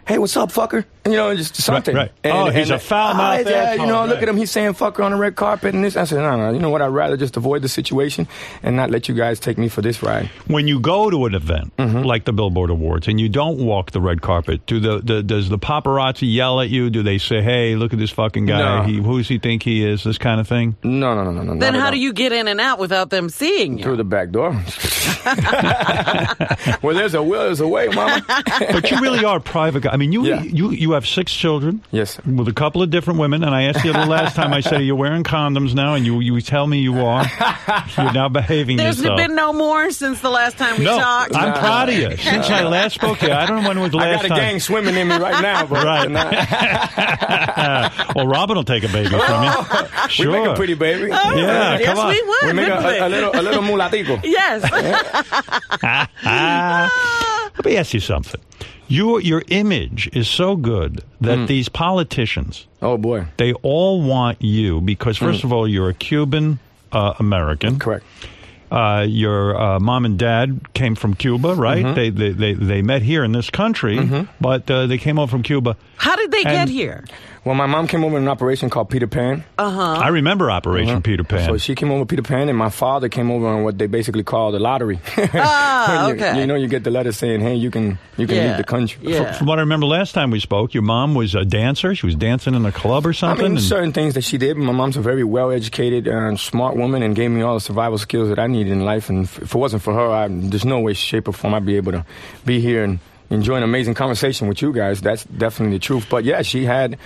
hey, 0.07 0.17
what's 0.17 0.35
up, 0.37 0.51
fucker? 0.51 0.85
You 1.05 1.11
know, 1.11 1.35
just 1.35 1.55
something. 1.57 1.95
right. 1.95 2.11
Oh, 2.23 2.49
he's 2.49 2.71
a 2.71 2.79
foul-mouthed 2.79 3.47
Yeah, 3.47 3.73
you 3.73 3.77
know, 3.79 3.83
asshole, 4.01 4.07
look 4.07 4.23
at 4.23 4.27
him. 4.29 4.37
He's 4.37 4.49
saying 4.49 4.73
fucker 4.73 5.03
on 5.05 5.11
the 5.11 5.17
red 5.17 5.35
carpet 5.35 5.75
and 5.75 5.83
this. 5.83 5.95
I 5.95 6.03
said, 6.05 6.17
no, 6.17 6.35
no, 6.35 6.51
you 6.51 6.57
know 6.59 6.71
what? 6.71 6.81
I'd 6.81 6.87
rather 6.87 7.15
just 7.15 7.37
avoid 7.37 7.61
the 7.61 7.69
situation 7.69 8.27
and 8.63 8.75
not 8.75 8.89
let 8.89 9.07
you 9.07 9.13
guys 9.13 9.39
take 9.39 9.59
me 9.59 9.69
for 9.69 9.83
this 9.83 10.01
ride. 10.01 10.25
When 10.47 10.67
you 10.67 10.79
go 10.79 11.09
to 11.11 11.25
an 11.25 11.35
event 11.35 11.73
Mm-hmm. 11.77 12.01
like 12.03 12.25
the 12.25 12.33
Billboard 12.33 12.69
Awards 12.71 13.07
and 13.07 13.19
you 13.21 13.29
don't 13.29 13.59
walk 13.59 13.91
the 13.91 14.01
red 14.01 14.21
carpet, 14.23 14.65
do 14.65 14.79
the, 14.79 14.99
the 14.99 15.21
does 15.21 15.49
the 15.49 15.59
paparazzi 15.59 16.33
yell 16.33 16.59
at 16.61 16.69
you? 16.69 16.89
Do 16.89 17.03
they 17.03 17.17
say, 17.19 17.41
"Hey, 17.43 17.75
look 17.75 17.93
at 17.93 17.99
this 17.99 18.09
fucking 18.11 18.45
guy. 18.47 18.79
No. 18.79 18.83
He, 18.87 18.97
who 18.97 19.17
does 19.17 19.27
he 19.27 19.37
think 19.37 19.61
he 19.61 19.85
is?" 19.85 20.03
This 20.03 20.17
kind 20.17 20.39
of 20.39 20.47
thing. 20.47 20.75
No, 20.83 21.13
no, 21.13 21.23
no, 21.23 21.31
no, 21.31 21.43
no. 21.43 21.59
Then 21.59 21.75
how 21.75 21.91
do 21.91 21.97
you 21.97 22.13
get 22.13 22.31
in 22.31 22.47
and 22.47 22.59
out 22.61 22.79
without 22.79 23.09
them 23.11 23.29
seeing 23.29 23.77
you? 23.77 23.83
Through 23.83 23.97
the 23.97 24.03
back 24.03 24.31
door. 24.31 24.53
Where 26.81 26.93
there's 26.93 27.13
a 27.13 27.23
will, 27.23 27.41
there's 27.45 27.59
a 27.59 27.67
way, 27.67 27.87
mama. 27.87 28.23
But 28.71 28.89
you 28.91 28.99
really 28.99 29.23
are 29.25 29.37
a 29.37 29.41
private 29.41 29.81
guy. 29.81 29.91
I 29.91 29.97
mean, 29.97 30.11
you 30.11 30.25
Yeah. 30.25 30.41
you 30.43 30.71
you 30.71 30.91
have 30.93 31.05
six 31.07 31.33
children. 31.33 31.81
Yes, 31.91 32.11
sir. 32.15 32.21
With 32.25 32.47
a 32.47 32.53
couple 32.53 32.81
of 32.81 32.89
different 32.89 33.19
women, 33.19 33.43
and 33.43 33.53
I 33.55 33.63
asked 33.63 33.83
you 33.85 33.93
the 33.93 34.05
last 34.05 34.35
time. 34.35 34.53
I 34.53 34.61
said, 34.61 34.79
"Are 34.81 34.83
you 34.83 34.95
wearing 34.95 35.23
condoms 35.23 35.73
now?" 35.73 35.93
And 35.95 36.05
you 36.05 36.19
you 36.19 36.39
tell 36.41 36.65
me 36.67 36.79
you 36.79 36.99
are. 37.05 37.25
You're 37.97 38.13
now 38.13 38.29
behaving 38.29 38.77
There's 38.77 38.97
yourself. 38.99 39.17
been 39.17 39.35
no 39.35 39.53
more 39.53 39.91
since 39.91 40.19
the 40.21 40.29
last 40.29 40.57
time 40.57 40.77
we 40.79 40.85
no, 40.85 40.97
talked. 40.97 41.35
I'm 41.35 41.53
proud 41.53 41.89
of 41.89 41.95
you. 41.95 42.15
Since 42.17 42.49
I 42.49 42.63
last 42.63 42.95
spoke 42.95 43.19
to 43.19 43.27
you, 43.27 43.33
I 43.33 43.45
don't 43.45 43.61
know 43.63 43.67
when 43.69 43.79
was 43.79 43.91
the 43.91 43.97
last 43.97 44.21
time. 44.23 44.31
I 44.31 44.35
last 44.35 44.35
got 44.35 44.37
a 44.37 44.41
time. 44.41 44.51
gang 44.51 44.59
swimming 44.59 44.95
in 44.95 45.07
me 45.07 45.15
right 45.17 45.41
now, 45.41 45.65
but 45.65 45.83
Right. 45.85 46.09
well, 48.15 48.27
Robin 48.27 48.55
will 48.57 48.63
take 48.63 48.83
a 48.83 48.87
baby 48.89 49.09
from 49.09 49.43
you. 49.43 49.51
Sure. 50.09 50.31
we 50.31 50.39
make 50.39 50.47
a 50.49 50.53
pretty 50.55 50.73
baby. 50.75 51.11
Oh, 51.11 51.35
yeah, 51.35 51.77
yes, 51.79 51.85
come 51.85 51.97
on. 51.99 52.09
we 52.09 52.21
would. 52.21 52.43
We 52.43 52.53
make 52.53 52.67
a, 52.69 52.75
wouldn't 52.75 52.85
we? 52.85 52.97
a, 52.99 53.07
a 53.07 53.09
little 53.09 53.31
a 53.35 53.41
little 53.41 53.61
mulatico. 53.63 54.19
Yes. 54.23 54.63
Let 56.23 57.65
me 57.65 57.77
ask 57.77 57.93
you 57.93 57.99
something. 57.99 58.41
Your 58.87 59.19
your 59.21 59.43
image 59.47 60.09
is 60.13 60.27
so 60.27 60.55
good 60.55 61.01
that 61.21 61.37
Mm. 61.39 61.47
these 61.47 61.69
politicians 61.69 62.67
Oh 62.81 62.97
boy, 62.97 63.25
they 63.37 63.53
all 63.63 64.01
want 64.01 64.41
you 64.41 64.79
because 64.81 65.17
first 65.17 65.43
of 65.43 65.51
all 65.51 65.67
you're 65.67 65.89
a 65.89 65.93
Cuban 65.93 66.59
uh, 66.91 67.13
American. 67.19 67.75
Mm. 67.75 67.79
correct. 67.81 68.05
Uh, 68.71 69.05
your 69.07 69.55
uh, 69.59 69.79
mom 69.79 70.05
and 70.05 70.17
dad 70.19 70.59
came 70.73 70.95
from 70.95 71.13
Cuba, 71.13 71.53
right? 71.55 71.85
Mm-hmm. 71.85 71.95
They, 71.95 72.09
they 72.09 72.29
they 72.31 72.53
they 72.53 72.81
met 72.81 73.01
here 73.03 73.23
in 73.23 73.31
this 73.31 73.49
country, 73.49 74.27
but 74.41 74.69
uh, 74.69 74.87
they 74.87 74.97
came 74.97 75.17
over 75.19 75.29
from 75.29 75.43
Cuba. 75.43 75.77
How 75.97 76.15
did 76.15 76.31
they 76.31 76.43
get 76.43 76.67
here? 76.69 77.05
Well, 77.45 77.53
my 77.53 77.67
mom 77.67 77.87
came 77.87 78.03
over 78.03 78.17
in 78.17 78.23
an 78.23 78.27
operation 78.29 78.71
called 78.71 78.89
Peter 78.89 79.05
Pan. 79.05 79.43
Uh 79.59 79.69
huh. 79.69 79.91
I 80.01 80.07
remember 80.07 80.49
Operation 80.49 81.03
Peter 81.03 81.23
Pan. 81.23 81.41
Uh-huh. 81.41 81.47
So 81.53 81.57
she 81.59 81.75
came 81.75 81.91
over 81.91 82.03
Peter 82.03 82.23
Pan, 82.23 82.49
and 82.49 82.57
my 82.57 82.71
father 82.71 83.07
came 83.07 83.29
over 83.29 83.45
on 83.45 83.63
what 83.63 83.77
they 83.77 83.85
basically 83.85 84.23
call 84.23 84.51
the 84.51 84.57
lottery. 84.59 84.99
Ah, 85.35 86.07
When 86.07 86.17
you, 86.17 86.25
okay. 86.25 86.39
you 86.41 86.47
know, 86.47 86.55
you 86.55 86.67
get 86.67 86.83
the 86.83 86.89
letter 86.89 87.11
saying, 87.11 87.41
"Hey, 87.41 87.53
you 87.53 87.69
can 87.69 87.99
you 88.17 88.25
can 88.25 88.35
Yeah. 88.37 88.47
leave 88.47 88.57
the 88.57 88.63
country." 88.63 88.99
Yeah. 89.13 89.33
From 89.33 89.45
what 89.45 89.59
I 89.59 89.61
remember 89.61 89.85
last 89.85 90.13
time 90.13 90.31
we 90.31 90.39
spoke, 90.39 90.73
your 90.73 90.81
mom 90.81 91.13
was 91.13 91.35
a 91.35 91.45
dancer. 91.45 91.93
She 91.93 92.07
was 92.07 92.15
dancing 92.15 92.55
in 92.55 92.65
a 92.65 92.71
club 92.71 93.05
or 93.05 93.09
I 93.09 93.13
something. 93.13 93.43
mean, 93.45 93.51
and- 93.57 93.61
certain 93.61 93.93
things 93.93 94.15
that 94.15 94.23
she 94.23 94.39
did. 94.39 94.57
My 94.57 94.71
mom's 94.71 94.97
a 94.97 95.01
very 95.01 95.23
well-educated 95.23 96.07
and 96.07 96.39
smart 96.39 96.75
woman, 96.75 97.03
and 97.03 97.15
gave 97.15 97.29
me 97.29 97.41
all 97.43 97.53
the 97.53 97.59
survival 97.61 97.99
skills 97.99 98.29
that 98.29 98.39
I 98.39 98.47
needed 98.47 98.71
in 98.73 98.83
life. 98.83 99.09
And 99.09 99.25
if 99.25 99.37
if 99.43 99.53
it 99.53 99.57
wasn't 99.59 99.83
for 99.83 99.93
her, 99.93 100.09
I, 100.09 100.27
there's 100.29 100.65
no 100.65 100.79
way, 100.79 100.93
shape, 100.93 101.27
or 101.27 101.31
form 101.33 101.53
I'd 101.53 101.63
be 101.65 101.77
able 101.77 101.91
to 101.91 102.05
be 102.43 102.59
here 102.59 102.83
and 102.83 102.97
enjoy 103.29 103.55
an 103.55 103.63
amazing 103.63 103.93
conversation 103.93 104.47
with 104.47 104.61
you 104.61 104.71
guys. 104.73 105.01
That's 105.01 105.23
definitely 105.25 105.77
the 105.77 105.81
truth. 105.81 106.07
But 106.09 106.23
yeah, 106.23 106.41
she 106.41 106.65
had. 106.65 106.97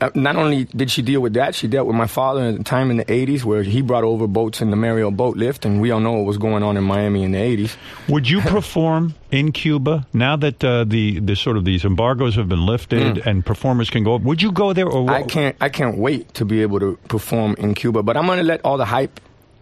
Uh, 0.00 0.10
not 0.14 0.36
only 0.36 0.62
did 0.66 0.92
she 0.92 1.02
deal 1.02 1.20
with 1.20 1.32
that, 1.34 1.56
she 1.56 1.66
dealt 1.66 1.84
with 1.88 1.96
my 1.96 2.06
father 2.06 2.42
at 2.44 2.56
the 2.56 2.62
time 2.62 2.88
in 2.92 2.98
the 2.98 3.04
80s 3.04 3.42
where 3.42 3.64
he 3.64 3.82
brought 3.82 4.04
over 4.04 4.28
boats 4.28 4.60
in 4.60 4.70
the 4.70 4.76
Mariel 4.76 5.10
boat 5.10 5.36
lift, 5.36 5.64
and 5.64 5.80
we 5.80 5.90
all 5.90 5.98
know 5.98 6.12
what 6.12 6.24
was 6.24 6.38
going 6.38 6.62
on 6.62 6.76
in 6.76 6.84
Miami 6.84 7.24
in 7.24 7.32
the 7.32 7.38
80s. 7.38 7.74
Would 8.08 8.30
you 8.30 8.40
perform 8.56 9.16
in 9.32 9.50
Cuba 9.50 10.06
now 10.12 10.36
that 10.36 10.62
uh, 10.62 10.84
the 10.84 11.18
the 11.18 11.34
sort 11.34 11.56
of 11.56 11.64
these 11.64 11.84
embargoes 11.84 12.36
have 12.36 12.48
been 12.48 12.64
lifted 12.64 13.26
and 13.26 13.44
performers 13.44 13.90
can 13.90 14.04
go? 14.04 14.18
Would 14.18 14.40
you 14.40 14.52
go 14.52 14.72
there 14.72 14.86
or 14.86 15.04
Mm. 15.04 15.10
I 15.10 15.22
can't 15.24 15.56
I 15.60 15.68
can't 15.68 15.98
wait 15.98 16.32
to 16.34 16.44
be 16.44 16.62
able 16.62 16.78
to 16.78 16.96
perform 17.08 17.56
in 17.58 17.74
Cuba. 17.74 18.04
But 18.04 18.16
I'm 18.16 18.28
gonna 18.28 18.44
let 18.44 18.60
all 18.64 18.76
the 18.78 18.84
hype, 18.84 19.18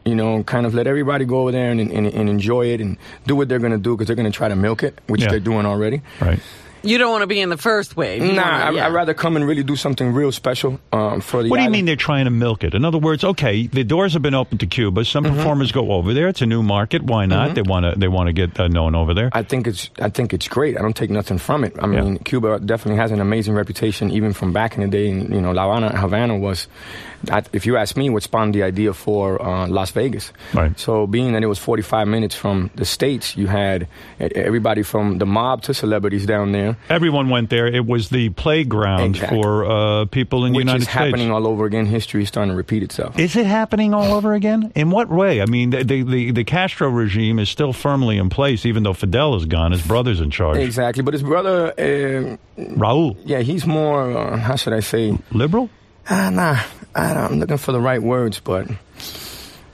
you 0.07 0.15
know, 0.15 0.43
kind 0.45 0.65
of 0.67 0.73
let 0.75 0.87
everybody 0.87 1.25
go 1.25 1.41
over 1.43 1.53
there 1.53 1.71
and, 1.71 1.81
and, 1.81 2.07
and 2.07 2.29
enjoy 2.29 2.67
it 2.67 2.81
and 2.81 2.97
do 3.27 3.37
what 3.37 3.49
they're 3.49 3.59
gonna 3.59 3.77
do 3.79 3.95
because 3.95 4.07
they're 4.07 4.17
gonna 4.17 4.31
try 4.31 4.49
to 4.49 4.57
milk 4.57 4.83
it, 4.83 4.99
which 5.09 5.23
Yeah. 5.23 5.29
they're 5.31 5.41
doing 5.41 5.67
already. 5.67 6.01
Right. 6.21 6.41
You 6.83 6.99
don't 6.99 7.11
want 7.11 7.23
to 7.23 7.27
be 7.27 7.41
in 7.41 7.49
the 7.49 7.57
first 7.57 7.97
wave. 7.97 8.23
You 8.23 8.33
Nah, 8.35 8.43
wanna- 8.43 8.65
I, 8.65 8.71
yeah. 8.71 8.87
I'd 8.87 8.93
rather 8.93 9.13
come 9.13 9.35
and 9.35 9.45
really 9.45 9.65
do 9.65 9.75
something 9.75 10.13
real 10.13 10.31
special 10.31 10.79
um, 10.93 11.21
for 11.21 11.43
the. 11.43 11.49
What 11.49 11.57
do 11.57 11.63
you 11.63 11.67
island. 11.67 11.73
mean 11.73 11.85
they're 11.87 11.97
trying 11.97 12.27
to 12.27 12.31
milk 12.31 12.63
it? 12.63 12.75
In 12.75 12.85
other 12.85 12.99
words, 12.99 13.25
okay, 13.25 13.67
the 13.67 13.83
doors 13.83 14.13
have 14.13 14.23
been 14.23 14.35
open 14.35 14.59
to 14.59 14.67
Cuba. 14.67 15.05
Some 15.05 15.25
Mm-hmm. 15.25 15.35
performers 15.37 15.73
go 15.73 15.91
over 15.91 16.15
there. 16.15 16.29
It's 16.29 16.43
a 16.43 16.47
new 16.47 16.63
market. 16.63 17.03
Why 17.03 17.27
not? 17.27 17.57
They 17.57 17.63
want 17.63 17.93
to 17.93 17.99
they 17.99 18.07
want 18.07 18.29
to 18.29 18.33
get 18.33 18.61
uh, 18.61 18.69
known 18.69 18.95
over 18.95 19.15
there. 19.15 19.31
I 19.33 19.43
think 19.43 19.67
it's 19.67 19.91
I 20.01 20.11
think 20.11 20.33
it's 20.33 20.47
great. 20.47 20.79
I 20.79 20.83
don't 20.83 20.95
take 20.95 21.11
nothing 21.11 21.39
from 21.39 21.65
it. 21.65 21.73
I 21.81 21.91
Yeah. 21.91 22.03
mean, 22.03 22.19
Cuba 22.19 22.61
definitely 22.61 23.01
has 23.01 23.11
an 23.11 23.21
amazing 23.21 23.55
reputation, 23.55 24.13
even 24.13 24.33
from 24.33 24.53
back 24.53 24.77
in 24.77 24.83
the 24.83 24.89
day. 24.89 25.09
And, 25.11 25.35
you 25.35 25.41
know, 25.41 25.51
La 25.51 25.65
Habana, 25.65 25.99
Havana 25.99 26.39
was, 26.39 26.69
I, 26.69 27.16
if 27.53 27.67
you 27.67 27.77
ask 27.77 27.97
me, 27.97 28.11
what 28.11 28.23
spawned 28.23 28.55
the 28.55 28.63
idea 28.63 28.93
for 28.93 29.41
uh, 29.43 29.67
Las 29.69 29.91
Vegas. 29.91 30.33
Right. 30.55 30.79
So, 30.79 31.07
being 31.07 31.33
that 31.33 31.43
it 31.43 31.47
was 31.47 31.59
45 31.59 32.09
minutes 32.09 32.35
from 32.35 32.71
the 32.75 32.85
states, 32.85 33.37
you 33.37 33.47
had 33.47 33.89
everybody 34.21 34.83
from 34.83 35.19
the 35.19 35.27
mob 35.27 35.63
to 35.63 35.75
celebrities 35.75 36.27
down 36.27 36.53
there, 36.53 36.77
Everyone 36.89 37.29
went 37.31 37.51
there. 37.51 37.67
It 37.67 37.87
was 37.87 38.09
the 38.11 38.31
playground 38.31 39.17
Exactly. 39.17 39.43
for 39.43 39.65
uh, 39.65 40.05
people 40.07 40.45
in 40.45 40.53
the 40.53 40.57
which 40.59 40.67
United 40.67 40.83
is 40.83 40.89
happening 40.89 41.31
all 41.31 41.47
over 41.47 41.65
again. 41.67 41.87
History 41.87 42.23
is 42.23 42.29
starting 42.29 42.51
to 42.51 42.57
repeat 42.57 42.83
itself. 42.83 43.19
Is 43.19 43.37
it 43.37 43.47
happening 43.47 43.95
all 43.95 44.15
over 44.15 44.35
again? 44.35 44.73
In 44.75 44.91
what 44.91 45.09
way? 45.09 45.41
I 45.41 45.47
mean, 45.47 45.71
the, 45.71 45.85
the, 45.85 46.03
the, 46.03 46.31
the 46.33 46.45
Castro 46.45 46.89
regime 46.89 47.39
is 47.39 47.49
still 47.49 47.73
firmly 47.73 48.19
in 48.19 48.29
place, 48.31 48.65
even 48.67 48.83
though 48.83 48.95
Fidel 48.95 49.35
is 49.37 49.45
gone. 49.45 49.73
His 49.73 49.87
brother's 49.87 50.21
in 50.21 50.31
charge. 50.31 50.59
Exactly, 50.59 51.03
but 51.03 51.15
his 51.15 51.23
brother, 51.23 51.73
uh, 51.79 52.37
Raul, 52.59 53.17
yeah, 53.25 53.41
he's 53.41 53.67
more. 53.67 54.17
Uh, 54.17 54.37
how 54.37 54.57
should 54.57 54.73
I 54.73 54.81
say? 54.81 55.17
liberal? 55.33 55.69
Ah, 56.09 56.31
nah, 56.31 56.61
I 56.97 57.15
don't, 57.15 57.33
I'm 57.33 57.39
looking 57.41 57.59
for 57.59 57.73
the 57.73 57.81
right 57.81 58.03
words, 58.03 58.41
but 58.41 58.69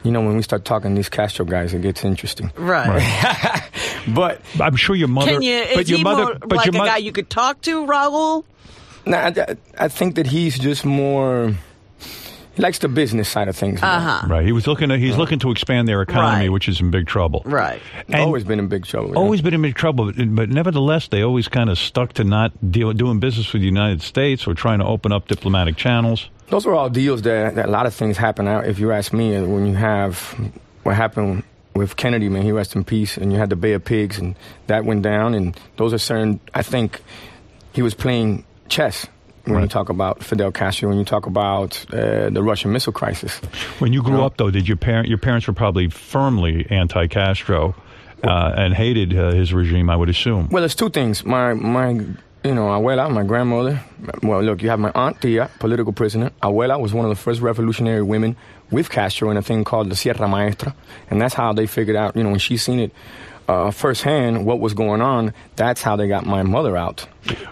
you 0.05 0.11
know, 0.11 0.21
when 0.21 0.35
we 0.37 0.43
start 0.43 0.65
talking 0.65 0.95
these 0.97 1.09
Castro 1.09 1.45
guys, 1.45 1.73
it 1.73 1.83
gets 1.83 2.05
interesting. 2.05 2.51
Right. 2.57 3.69
But 4.09 4.41
I'm 4.61 4.75
sure 4.75 4.97
your 4.97 5.07
mother. 5.07 5.31
Can 5.31 5.43
you? 5.43 5.65
but 5.77 5.89
your 5.89 5.99
he 5.99 6.03
mother, 6.03 6.25
more 6.25 6.35
but 6.41 6.57
like 6.57 6.67
your 6.67 6.75
a 6.75 6.79
mo- 6.79 6.87
guy 6.87 6.97
you 6.97 7.13
could 7.13 7.31
talk 7.31 7.61
to, 7.63 7.87
Raul? 7.87 8.43
nah, 9.07 9.31
I, 9.37 9.57
I 9.79 9.87
think 9.87 10.17
that 10.17 10.27
he's 10.27 10.59
just 10.59 10.85
more. 10.85 11.55
He 12.57 12.61
likes 12.63 12.81
the 12.81 12.89
business 12.89 13.29
side 13.29 13.47
of 13.47 13.55
things. 13.57 13.81
Uh 13.81 14.01
huh. 14.01 14.27
Right. 14.27 14.45
He 14.45 14.51
was 14.51 14.67
looking. 14.67 14.89
To, 14.89 14.99
he's 14.99 15.17
looking 15.17 15.39
to 15.39 15.53
expand 15.53 15.87
their 15.87 16.03
economy, 16.03 16.47
Right. 16.47 16.53
which 16.53 16.69
is 16.69 16.81
in 16.81 16.91
big 16.91 17.07
trouble. 17.07 17.43
Right. 17.45 17.81
And 18.09 18.17
always 18.17 18.43
been 18.43 18.59
in 18.59 18.67
big 18.67 18.87
trouble. 18.87 19.11
you 19.11 19.15
know? 19.15 19.21
always 19.21 19.41
been 19.41 19.55
in 19.55 19.63
big 19.63 19.77
trouble, 19.77 20.07
but, 20.13 20.35
but 20.35 20.49
nevertheless, 20.51 21.07
they 21.07 21.23
always 21.23 21.47
kind 21.47 21.71
of 21.71 21.79
stuck 21.79 22.15
to 22.15 22.25
not 22.25 22.73
deal, 22.73 22.93
doing 22.93 23.21
business 23.21 23.53
with 23.53 23.63
the 23.63 23.67
United 23.67 24.03
States 24.03 24.49
or 24.49 24.55
trying 24.55 24.81
to 24.81 24.85
open 24.85 25.13
up 25.13 25.29
diplomatic 25.29 25.77
channels. 25.77 26.29
Those 26.53 26.67
were 26.67 26.75
all 26.75 26.91
deals 26.91 27.23
that, 27.23 27.55
that 27.55 27.67
a 27.67 27.71
lot 27.71 27.87
of 27.87 27.95
things 27.95 28.19
happen 28.19 28.47
out. 28.47 28.67
If 28.67 28.79
you 28.79 28.93
ask 28.93 29.15
me, 29.15 29.41
when 29.41 29.65
you 29.65 29.75
have 29.75 30.19
what 30.83 30.95
happened 30.95 31.45
with 31.75 31.97
Kennedy, 31.97 32.29
man, 32.29 32.43
he 32.43 32.53
rest 32.53 32.77
in 32.77 32.85
peace, 32.85 33.17
and 33.17 33.33
you 33.33 33.39
had 33.39 33.49
the 33.49 33.57
Bay 33.57 33.73
of 33.73 33.83
Pigs, 33.87 34.19
and 34.19 34.35
that 34.67 34.85
went 34.85 35.01
down, 35.01 35.35
and 35.35 35.59
those 35.79 35.95
are 35.95 35.99
certain. 35.99 36.41
I 36.55 36.61
think 36.63 37.01
he 37.73 37.81
was 37.81 37.95
playing 37.95 38.45
chess 38.69 39.07
when 39.47 39.63
you 39.63 39.67
talk 39.67 39.89
about 39.89 40.23
Fidel 40.23 40.53
Castro, 40.53 40.91
when 40.91 40.99
you 40.99 41.07
talk 41.07 41.25
about 41.25 41.87
uh, 41.91 42.29
the 42.29 42.43
Russian 42.43 42.71
Missile 42.71 42.93
Crisis. 42.93 43.39
When 43.79 43.95
you 43.95 44.03
grew 44.03 44.19
No. 44.19 44.27
up, 44.27 44.37
though, 44.37 44.51
did 44.51 44.69
your 44.69 44.77
parent 44.77 45.09
your 45.09 45.17
parents 45.17 45.47
were 45.47 45.55
probably 45.55 45.89
firmly 45.89 46.67
anti-Castro 46.69 47.75
uh, 48.23 48.53
and 48.59 48.75
hated 48.75 49.17
uh, 49.19 49.33
his 49.33 49.55
regime? 49.55 49.89
I 49.89 49.97
would 49.97 50.11
assume. 50.11 50.49
Well, 50.51 50.61
there's 50.61 50.75
two 50.75 50.91
things. 50.91 51.25
My 51.25 51.55
my 51.55 52.05
you 52.45 52.55
know, 52.55 52.67
abuela, 52.67 53.11
my 53.13 53.23
grandmother. 53.23 53.81
Well, 54.23 54.43
look, 54.43 54.63
you 54.63 54.71
have 54.71 54.81
my 54.81 54.91
aunt 54.95 55.21
Tia, 55.21 55.51
political 55.59 55.93
prisoner. 55.93 56.31
Abuela 56.43 56.81
was 56.81 56.93
one 56.93 57.05
of 57.05 57.11
the 57.11 57.17
first 57.17 57.41
revolutionary 57.41 58.03
women 58.03 58.37
with 58.71 58.91
Castro 58.91 59.31
in 59.31 59.37
a 59.37 59.43
thing 59.43 59.65
called 59.65 59.91
the 59.91 59.97
Sierra 59.97 60.27
Maestra, 60.27 60.75
and 61.11 61.21
that's 61.21 61.35
how 61.35 61.53
they 61.53 61.67
figured 61.67 61.97
out. 61.97 62.17
You 62.17 62.25
know, 62.25 62.31
when 62.31 62.39
she 62.39 62.57
seen 62.57 62.81
it 62.81 62.93
uh, 63.53 63.71
firsthand, 63.71 64.45
what 64.47 64.61
was 64.61 64.75
going 64.75 65.01
on. 65.01 65.33
That's 65.57 65.83
how 65.83 65.97
they 65.97 66.09
got 66.09 66.25
my 66.27 66.43
mother 66.43 66.77
out. 66.77 67.07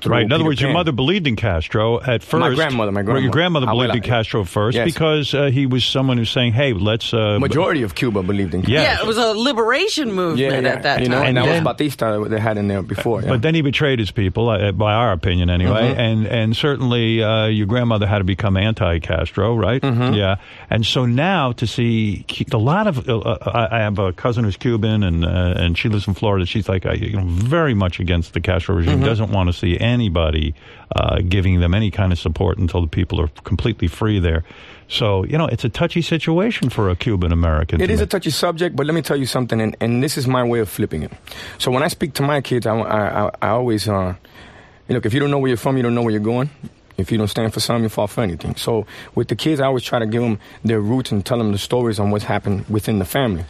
Right. 0.05 0.25
In 0.25 0.33
other 0.33 0.39
Peter 0.43 0.45
words, 0.45 0.61
your 0.61 0.73
mother 0.73 0.91
believed 0.91 1.29
in 1.29 1.37
Castro 1.37 2.01
at 2.01 2.25
first. 2.25 2.57
grandmother, 2.57 2.91
my 2.91 3.03
Well, 3.03 3.21
your 3.21 3.31
grandmother 3.31 3.67
grandmother. 3.67 3.89
believed 3.93 4.05
in 4.05 4.11
Castro 4.11 4.45
first 4.45 4.75
Yes. 4.75 4.85
because 4.93 5.33
uh, 5.33 5.45
he 5.47 5.67
was 5.67 5.85
someone 5.85 6.19
who's 6.19 6.31
saying, 6.31 6.55
"Hey, 6.55 6.73
let's." 6.73 7.15
Uh, 7.15 7.39
Majority 7.39 7.83
of 7.85 7.95
Cuba 7.95 8.23
believed 8.25 8.53
in 8.53 8.63
Castro. 8.63 8.75
Yeah. 8.75 8.83
Yeah, 8.83 9.01
it 9.03 9.07
was 9.07 9.17
a 9.17 9.29
liberation 9.33 10.13
movement 10.13 10.67
at 10.67 10.83
that 10.83 11.01
you 11.03 11.07
time. 11.07 11.11
know, 11.13 11.19
and, 11.21 11.29
And 11.29 11.37
that 11.37 11.47
then- 11.47 11.65
was 11.65 11.73
Batista 11.75 12.19
that 12.19 12.31
they 12.31 12.41
had 12.41 12.59
in 12.59 12.67
there 12.67 12.83
before. 12.83 13.23
yeah. 13.23 13.29
But 13.29 13.43
then 13.43 13.55
he 13.55 13.63
betrayed 13.63 14.01
his 14.01 14.11
people, 14.11 14.49
uh, 14.49 14.73
by 14.73 14.93
our 14.93 15.13
opinion, 15.13 15.51
anyway. 15.51 15.91
Mm-hmm. 15.91 16.01
And 16.01 16.27
and 16.27 16.57
certainly 16.57 17.23
uh, 17.23 17.47
your 17.47 17.67
grandmother 17.69 18.09
had 18.09 18.19
to 18.19 18.25
become 18.25 18.57
anti-Castro, 18.57 19.55
right? 19.55 19.81
Mm-hmm. 19.81 20.15
Yeah. 20.15 20.37
And 20.69 20.85
so 20.85 21.07
now 21.07 21.53
to 21.53 21.67
see 21.69 22.25
a 22.53 22.57
lot 22.59 22.89
of, 22.89 23.09
uh, 23.09 23.37
I 23.47 23.69
I 23.77 23.79
have 23.83 24.01
a 24.01 24.13
cousin 24.13 24.43
who's 24.45 24.57
Cuban, 24.57 25.05
and 25.05 25.25
uh, 25.25 25.29
and 25.63 25.79
she 25.79 25.89
lives 25.91 26.09
in 26.09 26.15
Florida. 26.15 26.45
She's 26.47 26.69
like, 26.69 26.85
uh, 26.85 26.93
you 26.93 27.17
know, 27.17 27.25
very 27.27 27.75
much 27.75 28.01
against 28.01 28.33
the 28.33 28.41
Castro 28.41 28.75
regime. 28.75 28.97
Mm-hmm. 28.97 29.05
Doesn't 29.05 29.31
want 29.31 29.49
to 29.49 29.53
see 29.53 29.79
anybody 29.79 30.55
uh, 30.97 31.21
giving 31.29 31.61
them 31.61 31.75
any 31.75 31.91
kind 31.91 32.13
of 32.13 32.19
support 32.19 32.59
until 32.59 32.81
the 32.81 32.89
people 32.89 33.21
are 33.21 33.29
completely 33.45 33.87
free 33.87 34.19
there. 34.19 34.43
So 34.89 35.25
you 35.25 35.39
know, 35.39 35.47
it's 35.47 35.65
a 35.65 35.69
touchy 35.69 36.03
situation 36.03 36.69
for 36.69 36.91
a 36.91 36.97
Cuban 36.97 37.31
American. 37.31 37.81
It 37.81 37.91
is 37.91 38.01
is 38.01 38.05
a 38.05 38.07
touchy 38.07 38.31
subject, 38.31 38.75
but 38.75 38.87
let 38.87 38.95
me 38.95 39.03
tell 39.03 39.17
you 39.17 39.27
something, 39.27 39.61
and, 39.61 39.77
and 39.81 40.03
this 40.03 40.17
is 40.17 40.27
my 40.27 40.43
way 40.43 40.61
of 40.61 40.69
flipping 40.69 41.03
it. 41.03 41.13
So 41.59 41.71
when 41.71 41.83
I 41.83 41.89
speak 41.89 42.15
to 42.15 42.23
my 42.23 42.41
kids, 42.41 42.67
I, 42.67 42.77
I, 42.77 43.27
I, 43.27 43.31
I 43.43 43.49
always, 43.51 43.89
uh, 43.89 44.15
look, 44.89 45.07
if 45.07 45.15
you 45.15 45.21
don't 45.21 45.31
know 45.31 45.39
where 45.39 45.49
you're 45.49 45.57
from, 45.57 45.77
you 45.77 45.83
don't 45.83 45.95
know 45.95 46.03
where 46.03 46.13
you're 46.13 46.21
going. 46.21 46.51
If 47.01 47.11
you 47.11 47.19
don't 47.19 47.29
stand 47.29 47.53
for 47.53 47.61
something, 47.61 47.83
you 47.83 47.89
fall 47.89 48.07
for 48.07 48.23
anything. 48.23 48.55
So 48.57 48.87
with 49.15 49.29
the 49.29 49.37
kids, 49.37 49.61
I 49.61 49.67
always 49.67 49.83
try 49.83 49.99
to 49.99 50.07
give 50.07 50.23
them 50.23 50.39
their 50.65 50.81
roots 50.81 51.11
and 51.13 51.25
tell 51.25 51.39
them 51.39 51.53
the 51.53 51.59
stories 51.59 51.99
on 51.99 52.11
what's 52.11 52.25
happened 52.25 52.67
within 52.69 52.99
the 52.99 53.05
family. 53.05 53.45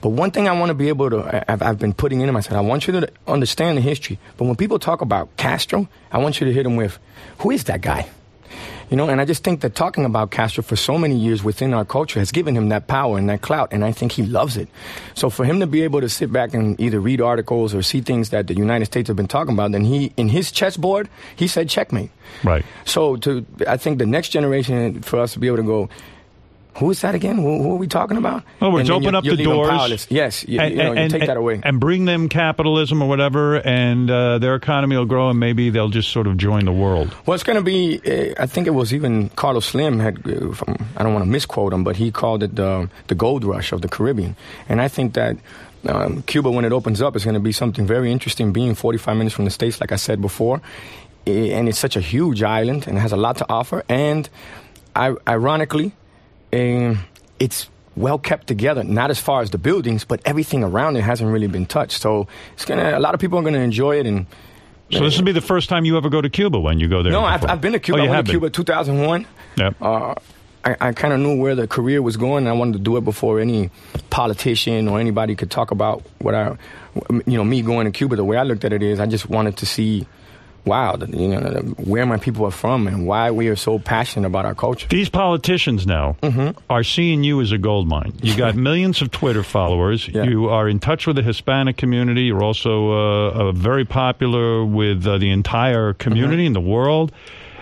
But 0.00 0.10
one 0.10 0.30
thing 0.30 0.48
I 0.48 0.52
want 0.52 0.70
to 0.70 0.74
be 0.74 0.88
able 0.88 1.10
to, 1.10 1.50
I've, 1.50 1.62
I've 1.62 1.78
been 1.78 1.94
putting 1.94 2.20
in 2.20 2.26
them, 2.26 2.36
I 2.36 2.40
said, 2.40 2.54
I 2.54 2.60
want 2.60 2.86
you 2.86 2.92
to 3.00 3.10
understand 3.26 3.78
the 3.78 3.82
history. 3.82 4.18
But 4.36 4.44
when 4.44 4.56
people 4.56 4.78
talk 4.78 5.00
about 5.00 5.36
Castro, 5.36 5.88
I 6.12 6.18
want 6.18 6.40
you 6.40 6.46
to 6.46 6.52
hit 6.52 6.64
them 6.64 6.76
with, 6.76 6.98
who 7.38 7.50
is 7.50 7.64
that 7.64 7.80
guy? 7.80 8.08
You 8.90 8.96
know, 8.96 9.08
and 9.08 9.20
I 9.20 9.24
just 9.24 9.42
think 9.42 9.62
that 9.62 9.74
talking 9.74 10.04
about 10.04 10.30
Castro 10.30 10.62
for 10.62 10.76
so 10.76 10.96
many 10.96 11.16
years 11.16 11.42
within 11.42 11.74
our 11.74 11.84
culture 11.84 12.20
has 12.20 12.30
given 12.30 12.56
him 12.56 12.68
that 12.68 12.86
power 12.86 13.18
and 13.18 13.28
that 13.28 13.42
clout, 13.42 13.72
and 13.72 13.84
I 13.84 13.92
think 13.92 14.12
he 14.12 14.22
loves 14.22 14.56
it. 14.56 14.68
So 15.14 15.28
for 15.28 15.44
him 15.44 15.60
to 15.60 15.66
be 15.66 15.82
able 15.82 16.00
to 16.00 16.08
sit 16.08 16.32
back 16.32 16.54
and 16.54 16.78
either 16.80 17.00
read 17.00 17.20
articles 17.20 17.74
or 17.74 17.82
see 17.82 18.00
things 18.00 18.30
that 18.30 18.46
the 18.46 18.54
United 18.54 18.86
States 18.86 19.08
have 19.08 19.16
been 19.16 19.26
talking 19.26 19.54
about, 19.54 19.72
then 19.72 19.84
he, 19.84 20.12
in 20.16 20.28
his 20.28 20.52
chessboard, 20.52 21.08
he 21.34 21.48
said 21.48 21.68
checkmate. 21.68 22.10
Right. 22.44 22.64
So 22.84 23.16
to, 23.16 23.44
I 23.66 23.76
think 23.76 23.98
the 23.98 24.06
next 24.06 24.28
generation 24.28 25.02
for 25.02 25.18
us 25.18 25.32
to 25.32 25.40
be 25.40 25.48
able 25.48 25.58
to 25.58 25.62
go, 25.64 25.88
who 26.76 26.90
is 26.90 27.00
that 27.00 27.14
again? 27.14 27.36
Who, 27.36 27.62
who 27.62 27.72
are 27.72 27.76
we 27.76 27.86
talking 27.86 28.16
about? 28.16 28.42
Oh, 28.60 28.70
And 28.70 28.80
it's 28.80 28.88
then 28.88 28.96
open 28.96 29.14
up 29.14 29.24
the 29.24 29.36
doors. 29.36 30.06
Yes, 30.10 30.44
you, 30.46 30.60
you 30.62 30.76
know, 30.76 30.92
you 30.92 31.08
take 31.08 31.26
that 31.26 31.36
away. 31.36 31.60
and 31.62 31.80
bring 31.80 32.04
them 32.04 32.28
capitalism 32.28 33.02
or 33.02 33.08
whatever, 33.08 33.56
and 33.56 34.10
uh, 34.10 34.38
their 34.38 34.54
economy 34.54 34.96
will 34.96 35.06
grow, 35.06 35.30
and 35.30 35.40
maybe 35.40 35.70
they'll 35.70 35.88
just 35.88 36.10
sort 36.10 36.26
of 36.26 36.36
join 36.36 36.64
the 36.64 36.72
world. 36.72 37.14
Well, 37.26 37.34
it's 37.34 37.44
going 37.44 37.56
to 37.56 37.62
be. 37.62 38.00
Uh, 38.04 38.42
I 38.42 38.46
think 38.46 38.66
it 38.66 38.74
was 38.74 38.92
even 38.92 39.30
Carlos 39.30 39.66
Slim 39.66 40.00
had. 40.00 40.18
Uh, 40.26 40.52
from, 40.52 40.76
I 40.96 41.02
don't 41.02 41.12
want 41.12 41.24
to 41.24 41.30
misquote 41.30 41.72
him, 41.72 41.84
but 41.84 41.96
he 41.96 42.10
called 42.10 42.42
it 42.42 42.54
the 42.56 42.88
the 43.06 43.14
gold 43.14 43.44
rush 43.44 43.72
of 43.72 43.80
the 43.82 43.88
Caribbean, 43.88 44.36
and 44.68 44.80
I 44.80 44.88
think 44.88 45.14
that. 45.14 45.36
Um, 45.88 46.22
Cuba, 46.22 46.50
when 46.50 46.64
it 46.64 46.72
opens 46.72 47.00
up, 47.00 47.14
is 47.14 47.22
going 47.22 47.34
to 47.34 47.40
be 47.40 47.52
something 47.52 47.86
very 47.86 48.10
interesting. 48.10 48.52
Being 48.52 48.74
45 48.74 49.16
minutes 49.16 49.36
from 49.36 49.44
the 49.44 49.52
states, 49.52 49.80
like 49.80 49.92
I 49.92 49.96
said 49.96 50.20
before, 50.20 50.60
and 51.26 51.68
it's 51.68 51.78
such 51.78 51.94
a 51.96 52.00
huge 52.00 52.42
island 52.42 52.88
and 52.88 52.96
it 52.98 53.00
has 53.00 53.12
a 53.12 53.16
lot 53.16 53.36
to 53.36 53.46
offer. 53.48 53.84
And 53.88 54.28
I, 54.96 55.14
ironically, 55.28 55.92
um, 56.52 57.00
it's 57.38 57.68
well 57.96 58.18
kept 58.18 58.46
together. 58.46 58.84
Not 58.84 59.10
as 59.10 59.18
far 59.18 59.42
as 59.42 59.50
the 59.50 59.58
buildings, 59.58 60.04
but 60.04 60.20
everything 60.24 60.62
around 60.62 60.96
it 60.96 61.02
hasn't 61.02 61.30
really 61.30 61.46
been 61.46 61.66
touched. 61.66 62.00
So 62.00 62.28
it's 62.54 62.64
gonna. 62.64 62.96
A 62.96 63.00
lot 63.00 63.14
of 63.14 63.20
people 63.20 63.38
are 63.38 63.42
going 63.42 63.54
to 63.54 63.60
enjoy 63.60 63.98
it 63.98 64.06
and. 64.06 64.26
So 64.92 65.00
this 65.00 65.16
will 65.18 65.24
be 65.24 65.32
the 65.32 65.40
first 65.40 65.68
time 65.68 65.84
you 65.84 65.96
ever 65.96 66.08
go 66.08 66.20
to 66.20 66.30
Cuba 66.30 66.60
when 66.60 66.78
you 66.78 66.86
go 66.86 67.02
there. 67.02 67.10
No, 67.10 67.24
I've. 67.24 67.44
I've 67.44 67.60
been 67.60 67.72
to 67.72 67.80
Cuba. 67.80 67.98
Oh, 67.98 68.04
you 68.04 68.08
I 68.08 68.12
went 68.12 68.26
to 68.28 68.32
been. 68.32 68.40
Cuba 68.40 68.50
2001. 68.50 69.26
Yep. 69.56 69.82
Uh, 69.82 70.14
I, 70.66 70.76
I 70.80 70.92
kind 70.92 71.14
of 71.14 71.20
knew 71.20 71.40
where 71.40 71.54
the 71.54 71.68
career 71.68 72.02
was 72.02 72.16
going, 72.16 72.46
and 72.46 72.48
I 72.48 72.52
wanted 72.52 72.74
to 72.74 72.78
do 72.80 72.96
it 72.96 73.04
before 73.04 73.38
any 73.40 73.70
politician 74.10 74.88
or 74.88 74.98
anybody 74.98 75.36
could 75.36 75.50
talk 75.50 75.70
about 75.70 76.02
what 76.18 76.34
I, 76.34 76.56
you 77.10 77.36
know, 77.36 77.44
me 77.44 77.62
going 77.62 77.86
to 77.86 77.92
Cuba. 77.92 78.16
The 78.16 78.24
way 78.24 78.36
I 78.36 78.42
looked 78.42 78.64
at 78.64 78.72
it 78.72 78.82
is, 78.82 78.98
I 78.98 79.06
just 79.06 79.30
wanted 79.30 79.56
to 79.58 79.66
see, 79.66 80.06
wow, 80.66 80.96
you 81.08 81.28
know, 81.28 81.40
where 81.78 82.04
my 82.06 82.16
people 82.16 82.44
are 82.44 82.50
from 82.50 82.86
and 82.88 83.06
why 83.06 83.30
we 83.30 83.48
are 83.48 83.56
so 83.56 83.78
passionate 83.78 84.26
about 84.26 84.44
our 84.44 84.54
culture. 84.54 84.88
These 84.88 85.08
politicians 85.08 85.86
now 85.86 86.16
Mm-hmm. 86.22 86.58
are 86.68 86.82
seeing 86.82 87.22
you 87.24 87.40
as 87.40 87.52
a 87.52 87.58
gold 87.58 87.86
mine. 87.88 88.12
You 88.22 88.36
got 88.36 88.54
millions 88.68 89.00
of 89.02 89.10
Twitter 89.10 89.42
followers. 89.42 90.08
Yeah. 90.08 90.24
You 90.24 90.48
are 90.48 90.68
in 90.68 90.80
touch 90.80 91.06
with 91.06 91.16
the 91.16 91.22
Hispanic 91.22 91.76
community. 91.76 92.22
You're 92.22 92.42
also 92.42 92.90
uh, 92.90 93.30
uh, 93.30 93.52
very 93.52 93.84
popular 93.84 94.64
with 94.64 95.06
uh, 95.06 95.18
the 95.18 95.30
entire 95.30 95.92
community 95.92 96.42
Mm-hmm. 96.42 96.46
in 96.46 96.52
the 96.54 96.60
world. 96.60 97.12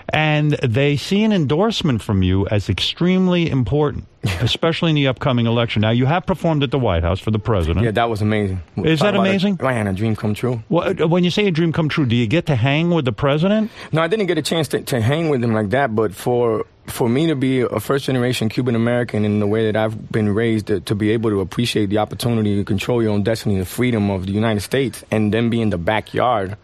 And 0.09 0.51
they 0.51 0.97
see 0.97 1.23
an 1.23 1.31
endorsement 1.33 2.01
from 2.01 2.21
you 2.21 2.47
as 2.47 2.69
extremely 2.69 3.49
important, 3.49 4.05
especially 4.39 4.91
in 4.91 4.95
the 4.95 5.07
upcoming 5.07 5.47
election. 5.47 5.81
Now, 5.81 5.89
you 5.89 6.05
have 6.05 6.25
performed 6.25 6.63
at 6.63 6.71
the 6.71 6.79
White 6.79 7.03
House 7.03 7.19
for 7.19 7.31
the 7.31 7.39
president. 7.39 7.83
Yeah, 7.85 7.91
that 7.91 8.09
was 8.09 8.21
amazing. 8.21 8.61
Is 8.77 8.99
Talk 8.99 9.07
that 9.07 9.15
about 9.15 9.25
a- 9.25 9.29
amazing? 9.29 9.57
Man, 9.61 9.87
a 9.87 9.93
dream 9.93 10.15
come 10.15 10.33
true. 10.33 10.63
Well, 10.69 10.93
uh, 11.01 11.07
when 11.07 11.23
you 11.23 11.31
say 11.31 11.47
a 11.47 11.51
dream 11.51 11.73
come 11.73 11.89
true, 11.89 12.05
do 12.05 12.15
you 12.15 12.27
get 12.27 12.45
to 12.47 12.55
hang 12.55 12.91
with 12.91 13.05
the 13.05 13.11
president? 13.11 13.71
No, 13.91 14.01
I 14.01 14.07
didn't 14.07 14.27
get 14.27 14.37
a 14.37 14.43
chance 14.43 14.67
to, 14.69 14.81
to 14.81 15.01
hang 15.01 15.29
with 15.29 15.43
him 15.43 15.53
like 15.53 15.69
that, 15.71 15.95
but 15.95 16.13
for 16.13 16.65
for 16.87 17.09
me 17.09 17.25
to 17.25 17.35
be 17.35 17.61
a 17.61 17.79
first 17.79 18.05
generation 18.05 18.47
Cuban 18.47 18.75
American 18.75 19.25
in 19.25 19.39
the 19.39 19.47
way 19.47 19.65
that 19.65 19.75
I've 19.75 20.11
been 20.11 20.29
raised, 20.35 20.67
to, 20.67 20.81
to 20.81 20.93
be 20.93 21.09
able 21.11 21.31
to 21.31 21.41
appreciate 21.41 21.87
the 21.89 21.97
opportunity 21.97 22.57
to 22.57 22.63
control 22.63 23.01
your 23.01 23.11
own 23.11 23.23
destiny, 23.23 23.57
the 23.57 23.65
freedom 23.65 24.11
of 24.11 24.27
the 24.27 24.31
United 24.31 24.59
States, 24.61 25.03
and 25.09 25.33
then 25.33 25.49
be 25.49 25.61
in 25.61 25.71
the 25.71 25.79
backyard 25.79 26.57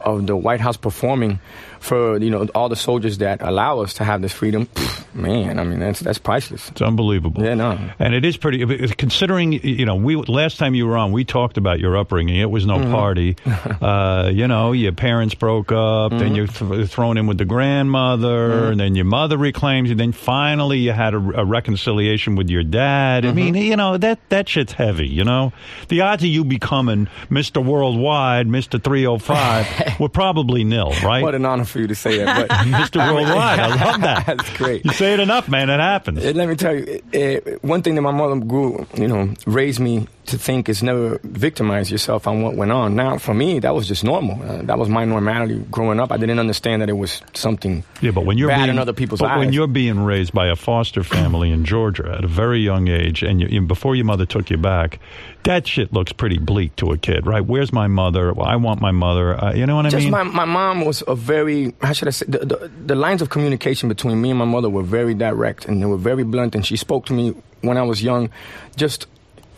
of 0.00 0.28
the 0.28 0.36
White 0.36 0.60
House 0.60 0.76
performing 0.76 1.40
for 1.82 2.16
you 2.18 2.30
know 2.30 2.46
all 2.54 2.68
the 2.68 2.76
soldiers 2.76 3.18
that 3.18 3.42
allow 3.42 3.80
us 3.80 3.94
to 3.94 4.04
have 4.04 4.22
this 4.22 4.32
freedom, 4.32 4.66
pff, 4.66 5.14
man, 5.14 5.58
I 5.58 5.64
mean 5.64 5.80
that's 5.80 6.00
that's 6.00 6.18
priceless. 6.18 6.68
It's 6.70 6.80
unbelievable. 6.82 7.42
Yeah, 7.44 7.54
no. 7.54 7.78
And 7.98 8.14
it 8.14 8.24
is 8.24 8.36
pretty. 8.36 8.88
Considering 8.94 9.52
you 9.52 9.84
know, 9.84 9.96
we 9.96 10.16
last 10.16 10.58
time 10.58 10.74
you 10.74 10.86
were 10.86 10.96
on, 10.96 11.12
we 11.12 11.24
talked 11.24 11.56
about 11.58 11.80
your 11.80 11.96
upbringing. 11.96 12.36
It 12.40 12.50
was 12.50 12.66
no 12.66 12.72
Mm-hmm. 12.82 12.92
party. 12.92 13.36
uh, 13.80 14.30
you 14.32 14.48
know, 14.48 14.72
your 14.72 14.92
parents 14.92 15.34
broke 15.34 15.70
up. 15.72 16.10
Mm-hmm. 16.12 16.18
Then 16.18 16.34
you're 16.34 16.46
th- 16.46 16.88
thrown 16.88 17.18
in 17.18 17.26
with 17.26 17.38
the 17.38 17.44
grandmother, 17.44 18.70
and 18.70 18.80
then 18.80 18.94
your 18.94 19.04
mother 19.04 19.36
reclaims 19.36 19.88
you. 19.90 19.94
Then 19.94 20.12
finally, 20.12 20.78
you 20.78 20.92
had 20.92 21.14
a, 21.14 21.18
a 21.18 21.44
reconciliation 21.44 22.36
with 22.36 22.48
your 22.48 22.62
dad. 22.62 23.24
Mm-hmm. 23.24 23.30
I 23.30 23.34
mean, 23.34 23.54
you 23.54 23.76
know 23.76 23.96
that 23.98 24.18
that 24.30 24.48
shit's 24.48 24.72
heavy. 24.72 25.08
You 25.08 25.24
know, 25.24 25.52
the 25.88 26.00
odds 26.02 26.22
of 26.22 26.28
you 26.28 26.44
becoming 26.44 27.08
Mister 27.28 27.60
Worldwide, 27.60 28.46
Mister 28.46 28.78
Three 28.78 29.04
Hundred 29.04 29.22
Five, 29.22 29.66
were 30.00 30.08
probably 30.08 30.64
nil, 30.64 30.92
right? 31.04 31.22
What 31.22 31.34
an 31.34 31.44
honor 31.44 31.64
for 31.72 31.80
you 31.80 31.86
to 31.88 31.94
say 31.94 32.18
that. 32.18 32.48
But 32.48 32.66
Mister 32.80 32.98
Worldwide, 32.98 33.58
I 33.58 33.68
love 33.84 34.00
that. 34.02 34.26
That's 34.36 34.56
great. 34.56 34.84
You 34.84 34.92
say 34.92 35.14
it 35.14 35.20
enough, 35.20 35.48
man. 35.48 35.70
It 35.70 35.80
happens. 35.80 36.24
Let 36.24 36.48
me 36.48 36.54
tell 36.54 36.74
you, 36.74 37.02
uh, 37.14 37.50
one 37.62 37.82
thing 37.82 37.94
that 37.96 38.02
my 38.02 38.12
mother 38.12 38.36
grew, 38.36 38.86
you 38.94 39.08
know, 39.08 39.34
raised 39.46 39.80
me 39.80 40.06
to 40.26 40.38
think 40.38 40.68
is 40.68 40.82
never 40.82 41.18
victimize 41.24 41.90
yourself 41.90 42.26
on 42.26 42.42
what 42.42 42.54
went 42.54 42.70
on. 42.70 42.94
Now, 42.94 43.18
for 43.18 43.34
me, 43.34 43.58
that 43.58 43.74
was 43.74 43.88
just 43.88 44.04
normal. 44.04 44.40
Uh, 44.42 44.62
that 44.62 44.78
was 44.78 44.88
my 44.88 45.04
normality 45.04 45.58
growing 45.70 45.98
up. 45.98 46.12
I 46.12 46.16
didn't 46.16 46.38
understand 46.38 46.80
that 46.82 46.88
it 46.88 46.96
was 46.96 47.20
something 47.34 47.82
Yeah, 48.00 48.12
but 48.12 48.24
when 48.24 48.38
you're 48.38 48.48
bad 48.48 48.58
being, 48.58 48.70
in 48.70 48.78
other 48.78 48.92
people's 48.92 49.20
but 49.20 49.30
eyes. 49.30 49.38
when 49.38 49.52
you're 49.52 49.66
being 49.66 49.98
raised 49.98 50.32
by 50.32 50.46
a 50.48 50.56
foster 50.56 51.02
family 51.02 51.50
in 51.50 51.64
Georgia 51.64 52.14
at 52.16 52.24
a 52.24 52.28
very 52.28 52.60
young 52.60 52.88
age, 52.88 53.22
and 53.22 53.40
you, 53.40 53.60
before 53.62 53.96
your 53.96 54.04
mother 54.04 54.24
took 54.24 54.48
you 54.48 54.56
back, 54.56 55.00
that 55.42 55.66
shit 55.66 55.92
looks 55.92 56.12
pretty 56.12 56.38
bleak 56.38 56.76
to 56.76 56.92
a 56.92 56.98
kid, 56.98 57.26
right? 57.26 57.44
Where's 57.44 57.72
my 57.72 57.88
mother? 57.88 58.32
Well, 58.32 58.46
I 58.46 58.56
want 58.56 58.80
my 58.80 58.92
mother. 58.92 59.42
Uh, 59.42 59.54
you 59.54 59.66
know 59.66 59.76
what 59.76 59.86
I 59.86 59.90
just 59.90 60.04
mean? 60.04 60.12
my, 60.12 60.22
my 60.22 60.44
mom 60.44 60.84
was 60.84 61.02
a 61.08 61.16
very 61.16 61.74
how 61.82 61.92
should 61.92 62.08
I 62.08 62.12
say 62.12 62.26
the, 62.28 62.38
the 62.38 62.70
the 62.86 62.94
lines 62.94 63.22
of 63.22 63.30
communication 63.30 63.88
between 63.88 64.20
me 64.22 64.30
and 64.30 64.38
my 64.38 64.44
mother 64.44 64.70
were 64.70 64.84
very 64.84 65.14
direct 65.14 65.66
and 65.66 65.82
they 65.82 65.86
were 65.86 65.96
very 65.96 66.22
blunt 66.22 66.54
and 66.54 66.64
she 66.64 66.76
spoke 66.76 67.06
to 67.06 67.12
me 67.12 67.34
when 67.62 67.76
I 67.76 67.82
was 67.82 68.02
young 68.02 68.30
just 68.76 69.06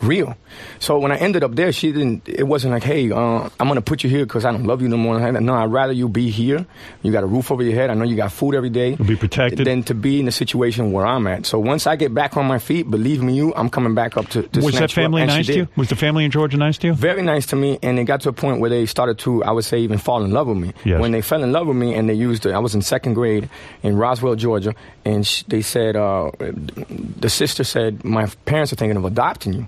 real 0.05 0.35
so 0.79 0.97
when 0.99 1.11
I 1.11 1.17
ended 1.17 1.43
up 1.43 1.55
there 1.55 1.71
she 1.71 1.91
didn't 1.91 2.27
it 2.29 2.43
wasn't 2.43 2.73
like 2.73 2.83
hey 2.83 3.11
uh, 3.11 3.49
I'm 3.59 3.67
gonna 3.67 3.81
put 3.81 4.03
you 4.03 4.09
here 4.09 4.25
because 4.25 4.45
I 4.45 4.51
don't 4.51 4.65
love 4.65 4.81
you 4.81 4.87
no 4.87 4.97
more 4.97 5.19
no 5.31 5.53
I'd 5.53 5.71
rather 5.71 5.93
you 5.93 6.07
be 6.09 6.29
here 6.29 6.65
you 7.03 7.11
got 7.11 7.23
a 7.23 7.27
roof 7.27 7.51
over 7.51 7.63
your 7.63 7.73
head 7.75 7.89
I 7.89 7.93
know 7.93 8.05
you 8.05 8.15
got 8.15 8.31
food 8.31 8.55
every 8.55 8.69
day 8.69 8.89
You'll 8.97 9.07
be 9.07 9.15
protected. 9.15 9.65
than 9.67 9.83
to 9.83 9.93
be 9.93 10.19
in 10.19 10.25
the 10.25 10.31
situation 10.31 10.91
where 10.91 11.05
I'm 11.05 11.27
at 11.27 11.45
so 11.45 11.59
once 11.59 11.87
I 11.87 11.95
get 11.95 12.13
back 12.13 12.37
on 12.37 12.45
my 12.45 12.59
feet 12.59 12.89
believe 12.89 13.21
me 13.21 13.35
you 13.35 13.53
I'm 13.55 13.69
coming 13.69 13.95
back 13.95 14.17
up 14.17 14.27
to, 14.29 14.43
to 14.43 14.61
was 14.61 14.75
that 14.75 14.91
family 14.91 15.25
nice 15.25 15.47
to 15.47 15.53
you? 15.55 15.67
Was 15.75 15.89
the 15.89 15.95
family 15.95 16.25
in 16.25 16.31
Georgia 16.31 16.57
nice 16.57 16.77
to 16.79 16.87
you? 16.87 16.93
very 16.93 17.21
nice 17.21 17.45
to 17.47 17.55
me, 17.55 17.79
and 17.83 17.99
it 17.99 18.05
got 18.05 18.21
to 18.21 18.29
a 18.29 18.33
point 18.33 18.59
where 18.59 18.69
they 18.69 18.85
started 18.85 19.17
to, 19.19 19.43
I 19.43 19.51
would 19.51 19.63
say, 19.65 19.79
even 19.79 19.97
fall 19.97 20.23
in 20.23 20.31
love 20.31 20.47
with 20.47 20.57
me. 20.57 20.73
Yes. 20.83 20.99
When 20.99 21.11
they 21.11 21.21
fell 21.21 21.43
in 21.43 21.51
love 21.51 21.67
with 21.67 21.77
me, 21.77 21.93
and 21.93 22.09
they 22.09 22.13
used, 22.13 22.45
I 22.47 22.59
was 22.59 22.75
in 22.75 22.81
second 22.81 23.13
grade 23.13 23.49
in 23.83 23.95
Roswell, 23.95 24.35
Georgia, 24.35 24.73
and 25.03 25.25
sh- 25.25 25.43
they 25.47 25.61
said, 25.61 25.95
uh, 25.95 26.31
the 26.39 27.29
sister 27.29 27.63
said, 27.63 28.03
my 28.03 28.27
parents 28.45 28.73
are 28.73 28.75
thinking 28.75 28.97
of 28.97 29.05
adopting 29.05 29.53
you. 29.53 29.67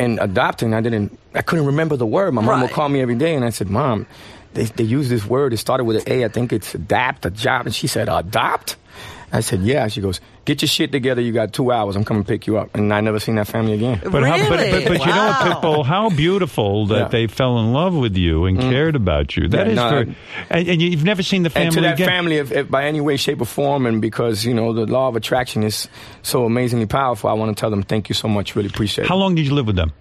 And 0.00 0.18
adopting, 0.20 0.74
I 0.74 0.80
didn't, 0.80 1.18
I 1.34 1.42
couldn't 1.42 1.66
remember 1.66 1.96
the 1.96 2.06
word. 2.06 2.32
My 2.32 2.42
mom 2.42 2.60
would 2.62 2.70
call 2.70 2.88
me 2.88 3.00
every 3.00 3.16
day, 3.16 3.34
and 3.34 3.44
I 3.44 3.50
said, 3.50 3.68
Mom, 3.68 4.06
they, 4.54 4.64
they 4.64 4.84
use 4.84 5.08
this 5.08 5.24
word. 5.24 5.52
It 5.52 5.56
started 5.56 5.84
with 5.84 5.96
an 5.96 6.12
A. 6.12 6.24
I 6.24 6.28
think 6.28 6.52
it's 6.52 6.74
adapt, 6.74 7.26
adopt. 7.26 7.66
And 7.66 7.74
she 7.74 7.86
said, 7.86 8.08
adopt? 8.08 8.76
I 9.30 9.40
said, 9.40 9.60
yeah. 9.60 9.88
She 9.88 10.00
goes, 10.00 10.20
get 10.46 10.62
your 10.62 10.68
shit 10.68 10.90
together. 10.90 11.20
You 11.20 11.32
got 11.32 11.52
two 11.52 11.70
hours. 11.70 11.96
I'm 11.96 12.04
coming 12.04 12.22
to 12.24 12.26
pick 12.28 12.46
you 12.46 12.56
up. 12.58 12.74
And 12.74 12.92
I 12.94 13.00
never 13.02 13.20
seen 13.20 13.34
that 13.34 13.46
family 13.46 13.74
again. 13.74 14.00
But, 14.02 14.22
how, 14.24 14.38
but, 14.48 14.70
but, 14.70 14.84
but 14.88 14.98
you 15.00 15.06
know 15.06 15.26
what, 15.26 15.62
Pitbull? 15.62 15.84
How 15.84 16.08
beautiful 16.10 16.86
that 16.86 16.94
Yeah. 16.96 17.04
Mm. 17.06 17.10
they 17.10 17.26
fell 17.26 17.58
in 17.58 17.72
love 17.72 17.94
with 17.94 18.16
you 18.16 18.46
and 18.46 18.58
cared 18.58 18.96
about 18.96 19.36
you. 19.36 19.48
That 19.48 19.66
Yeah, 19.66 19.72
is 19.72 19.76
no, 19.76 19.88
very. 19.90 20.16
And, 20.48 20.68
and 20.68 20.82
you've 20.82 21.04
never 21.04 21.22
seen 21.22 21.42
the 21.42 21.50
family 21.50 21.66
and 21.66 21.74
to 21.74 21.80
that 21.82 21.94
again. 21.94 22.08
family, 22.08 22.36
if, 22.36 22.52
if 22.52 22.70
by 22.70 22.86
any 22.86 23.00
way, 23.02 23.16
shape, 23.18 23.40
or 23.40 23.44
form, 23.44 23.84
and 23.86 24.00
because 24.00 24.44
you 24.44 24.54
know 24.54 24.72
the 24.72 24.86
law 24.86 25.08
of 25.08 25.16
attraction 25.16 25.62
is 25.62 25.88
so 26.22 26.44
amazingly 26.46 26.86
powerful, 26.86 27.28
I 27.28 27.34
want 27.34 27.54
to 27.54 27.60
tell 27.60 27.70
them 27.70 27.82
thank 27.82 28.08
you 28.08 28.14
so 28.14 28.28
much. 28.28 28.56
Really 28.56 28.68
appreciate 28.70 29.04
it. 29.04 29.08
How 29.08 29.16
long 29.16 29.34
did 29.34 29.46
you 29.46 29.54
live 29.54 29.66
with 29.66 29.76
them? 29.76 29.92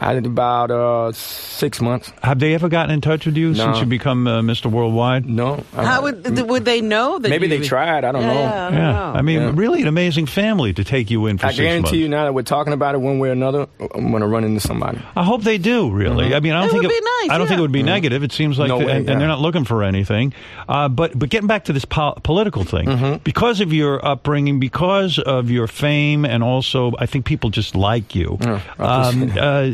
I 0.00 0.14
did 0.14 0.26
about 0.26 0.70
uh, 0.70 1.12
six 1.12 1.80
months. 1.80 2.12
Have 2.22 2.38
they 2.38 2.54
ever 2.54 2.68
gotten 2.68 2.92
in 2.94 3.00
touch 3.00 3.26
with 3.26 3.36
you 3.36 3.48
No. 3.50 3.54
since 3.54 3.80
you 3.80 3.86
become 3.86 4.26
uh, 4.26 4.40
Mr. 4.42 4.70
Worldwide? 4.70 5.26
No, 5.26 5.64
I- 5.76 5.84
How 5.84 6.02
would 6.02 6.24
th- 6.24 6.46
would 6.46 6.64
they 6.64 6.80
know 6.80 7.18
that? 7.18 7.28
maybe 7.28 7.48
you, 7.48 7.58
they 7.58 7.66
tried. 7.66 8.04
I 8.04 8.12
don't 8.12 8.22
Yeah, 8.22 8.26
know. 8.34 8.40
yeah, 8.40 8.66
I 8.66 8.70
don't 8.70 8.78
Yeah, 8.78 8.92
know. 8.92 9.12
I 9.16 9.22
mean, 9.22 9.40
Yeah. 9.40 9.52
really 9.54 9.82
an 9.82 9.88
amazing 9.88 10.26
family 10.26 10.72
to 10.74 10.84
take 10.84 11.10
you 11.10 11.26
in 11.26 11.38
for 11.38 11.46
I 11.46 11.50
six 11.50 11.58
months. 11.58 11.66
guarantee 11.90 12.02
you 12.02 12.08
now 12.08 12.24
that 12.24 12.32
we're 12.34 12.42
talking 12.42 12.72
about 12.72 12.94
it 12.94 12.98
one 13.00 13.18
way 13.18 13.28
or 13.30 13.32
another, 13.32 13.66
I'm 13.94 14.10
going 14.10 14.20
to 14.22 14.28
run 14.28 14.44
into 14.44 14.60
somebody. 14.60 14.98
I 15.16 15.24
hope 15.24 15.42
they 15.42 15.58
do. 15.58 15.90
Really, 15.90 16.34
I 16.34 16.40
mean, 16.40 16.52
I 16.52 16.60
don't 16.60 16.68
It 16.68 16.72
think 16.72 16.82
would 16.84 16.92
it, 16.92 17.00
be 17.04 17.08
nice, 17.26 17.30
I 17.34 17.38
don't 17.38 17.46
think 17.48 17.58
it 17.58 17.62
would 17.62 17.72
be 17.72 17.82
negative. 17.82 18.22
It 18.22 18.32
seems 18.32 18.58
like, 18.58 18.68
No 18.68 18.78
the- 18.78 18.86
way, 18.86 18.92
and, 18.92 19.08
and 19.10 19.20
they're 19.20 19.28
not 19.28 19.40
looking 19.40 19.64
for 19.64 19.82
anything. 19.82 20.32
Uh, 20.68 20.88
but 20.88 21.18
but 21.18 21.28
getting 21.30 21.46
back 21.48 21.64
to 21.64 21.72
this 21.72 21.84
po- 21.84 22.14
political 22.22 22.62
thing, 22.64 23.20
because 23.24 23.60
of 23.60 23.72
your 23.72 24.04
upbringing, 24.06 24.60
because 24.60 25.18
of 25.18 25.50
your 25.50 25.66
fame, 25.66 26.24
and 26.24 26.42
also 26.42 26.92
I 26.98 27.06
think 27.06 27.24
people 27.24 27.50
just 27.50 27.74
like 27.74 28.14
you. 28.14 28.38
Yeah, 28.40 28.60
um, 28.78 29.32
uh, 29.38 29.70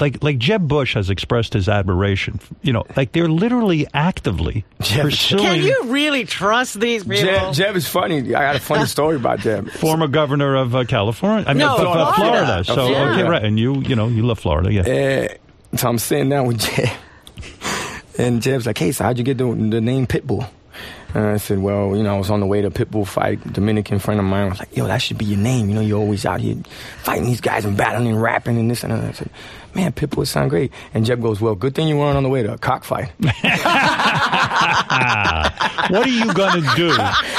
like 0.00 0.22
like 0.22 0.38
Jeb 0.38 0.66
Bush 0.68 0.94
has 0.94 1.10
expressed 1.10 1.52
his 1.52 1.68
admiration. 1.68 2.40
You 2.62 2.72
know, 2.72 2.84
like 2.96 3.12
they're 3.12 3.28
literally 3.28 3.86
actively 3.94 4.64
Jeb- 4.80 5.02
pursuing 5.04 5.42
Can 5.42 5.62
you 5.62 5.84
really 5.86 6.24
trust 6.24 6.78
these 6.80 7.04
people? 7.04 7.24
Jeb, 7.24 7.54
Jeb 7.54 7.76
is 7.76 7.88
funny. 7.88 8.18
I 8.34 8.40
got 8.42 8.56
a 8.56 8.60
funny 8.60 8.86
story 8.96 9.16
about 9.16 9.40
Jeb. 9.40 9.70
former 9.70 10.06
governor 10.08 10.56
of 10.56 10.74
uh, 10.74 10.84
California. 10.84 11.44
I 11.46 11.52
mean, 11.52 11.58
No, 11.60 11.74
of, 11.76 11.80
of, 11.80 11.86
uh, 11.96 12.12
Florida. 12.12 12.44
Florida. 12.46 12.64
So 12.64 12.72
Of 12.72 12.88
Florida. 12.88 13.12
okay, 13.20 13.28
right, 13.28 13.44
and 13.44 13.58
you 13.58 13.80
you 13.82 13.96
know 13.96 14.08
you 14.08 14.22
love 14.24 14.38
Florida, 14.38 14.72
yeah. 14.72 14.82
Uh, 14.82 15.76
so 15.76 15.88
I'm 15.88 15.98
sitting 15.98 16.28
down 16.28 16.46
with 16.46 16.60
Jeb, 16.60 16.88
and 18.18 18.42
Jeb's 18.42 18.66
like, 18.66 18.78
"Hey, 18.78 18.92
so 18.92 19.04
how'd 19.04 19.18
you 19.18 19.24
get 19.24 19.38
the, 19.38 19.44
the 19.46 19.80
name 19.80 20.06
Pitbull?" 20.06 20.48
And 21.14 21.26
I 21.26 21.36
said, 21.36 21.58
"Well, 21.58 21.96
you 21.96 22.02
know, 22.02 22.14
I 22.14 22.18
was 22.18 22.30
on 22.30 22.40
the 22.40 22.46
way 22.46 22.62
to 22.62 22.68
a 22.68 22.70
Pitbull 22.70 23.06
fight. 23.06 23.52
Dominican 23.52 23.98
friend 23.98 24.18
of 24.18 24.26
mine 24.26 24.48
was 24.48 24.58
like, 24.58 24.74
yo, 24.76 24.86
that 24.86 24.98
should 24.98 25.18
be 25.18 25.26
your 25.26 25.38
name. 25.38 25.68
You 25.68 25.74
know, 25.74 25.80
you're 25.80 26.00
always 26.00 26.24
out 26.24 26.40
here 26.40 26.56
fighting 27.02 27.24
these 27.24 27.40
guys 27.40 27.64
and 27.64 27.76
battling 27.76 28.08
and 28.08 28.20
rapping 28.20 28.58
and 28.58 28.70
this 28.70 28.82
and 28.82 28.92
that." 28.92 29.04
I 29.04 29.12
said, 29.12 29.30
"Man, 29.74 29.92
Pitbull 29.92 30.18
would 30.18 30.28
sound 30.28 30.50
great." 30.50 30.72
And 30.94 31.04
Jeb 31.04 31.20
goes, 31.20 31.40
"Well, 31.40 31.54
good 31.54 31.74
thing 31.74 31.88
you 31.88 31.98
weren't 31.98 32.16
on 32.16 32.22
the 32.22 32.28
way 32.28 32.42
to 32.42 32.54
a 32.54 32.58
cockfight." 32.58 33.10
what 35.90 36.06
are 36.06 36.08
you 36.08 36.32
going 36.32 36.62
to 36.62 36.68
do? 36.76 36.90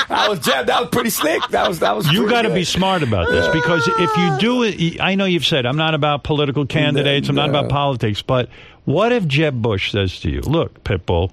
I 0.10 0.28
was 0.30 0.40
Jeb. 0.40 0.68
That 0.68 0.82
was 0.82 0.90
pretty 0.90 1.10
slick. 1.10 1.42
That 1.50 1.68
was 1.68 1.80
that 1.80 1.96
was. 1.96 2.12
You 2.12 2.30
got 2.30 2.44
to 2.44 2.54
be 2.54 2.64
smart 2.64 3.02
about 3.04 3.30
this 3.30 3.48
because 3.54 3.88
if 3.88 4.18
you 4.18 4.38
do 4.40 4.64
it, 4.64 5.02
I 5.02 5.16
know 5.16 5.26
you've 5.26 5.46
said 5.46 5.66
I'm 5.66 5.78
not 5.78 5.96
about 5.96 6.24
political 6.24 6.66
candidates, 6.66 7.30
I'm 7.30 7.36
not 7.36 7.50
about 7.50 7.70
politics, 7.70 8.22
but 8.22 8.50
what 8.86 9.12
if 9.12 9.26
Jeb 9.28 9.62
Bush 9.62 9.92
says 9.92 10.20
to 10.22 10.30
you, 10.30 10.42
"Look, 10.42 10.84
Pitbull, 10.84 11.32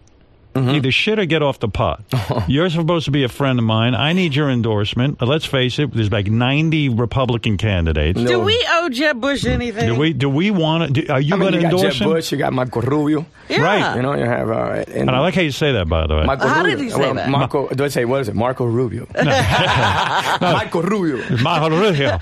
Mm-hmm. 0.54 0.70
either 0.70 0.90
shit 0.90 1.18
or 1.18 1.26
get 1.26 1.42
off 1.42 1.60
the 1.60 1.68
pot. 1.68 2.02
You're 2.48 2.70
supposed 2.70 3.04
to 3.04 3.10
be 3.12 3.22
a 3.22 3.28
friend 3.28 3.58
of 3.58 3.64
mine. 3.64 3.94
I 3.94 4.12
need 4.12 4.34
your 4.34 4.50
endorsement. 4.50 5.22
Uh, 5.22 5.26
Let's 5.26 5.44
face 5.46 5.78
it, 5.78 5.92
there's 5.94 6.10
like 6.10 6.26
90 6.26 6.88
Republican 6.88 7.56
candidates. 7.56 8.18
No. 8.18 8.26
Do 8.26 8.40
we 8.40 8.60
owe 8.68 8.88
Jeb 8.88 9.20
Bush 9.20 9.44
anything? 9.46 9.86
Do 9.86 9.94
we? 9.94 10.12
Do 10.12 10.28
we 10.28 10.50
want 10.50 10.96
to? 10.96 11.06
Are 11.08 11.20
you 11.20 11.34
I 11.34 11.38
mean, 11.38 11.50
going 11.50 11.52
to 11.52 11.58
you 11.58 11.62
got 11.62 11.72
endorse 11.74 11.94
Jeb 11.98 12.02
him? 12.06 12.12
Bush. 12.12 12.32
You 12.32 12.38
got 12.38 12.52
Marco 12.52 12.80
Rubio. 12.80 13.26
Yeah. 13.48 13.62
Right. 13.62 13.96
You 13.96 14.02
know, 14.02 14.14
you 14.14 14.24
have. 14.24 14.50
Uh, 14.50 14.84
and, 14.88 15.08
And 15.08 15.10
I 15.10 15.20
like 15.20 15.34
how 15.34 15.40
you 15.42 15.52
say 15.52 15.70
that, 15.72 15.88
by 15.88 16.06
the 16.08 16.16
way. 16.16 16.24
Marco 16.24 16.48
How 16.48 16.62
Rubio. 16.62 16.76
did 16.76 16.84
he 16.84 16.90
say 16.90 16.98
well, 16.98 17.14
that? 17.14 17.28
Marco, 17.28 17.68
do 17.68 17.84
I 17.84 17.88
say 17.88 18.04
what 18.04 18.20
is 18.22 18.28
it? 18.28 18.34
Marco 18.34 18.64
Rubio. 18.64 19.06
Marco 20.40 20.82
Rubio. 20.82 21.18
Maharuhio. 21.38 22.20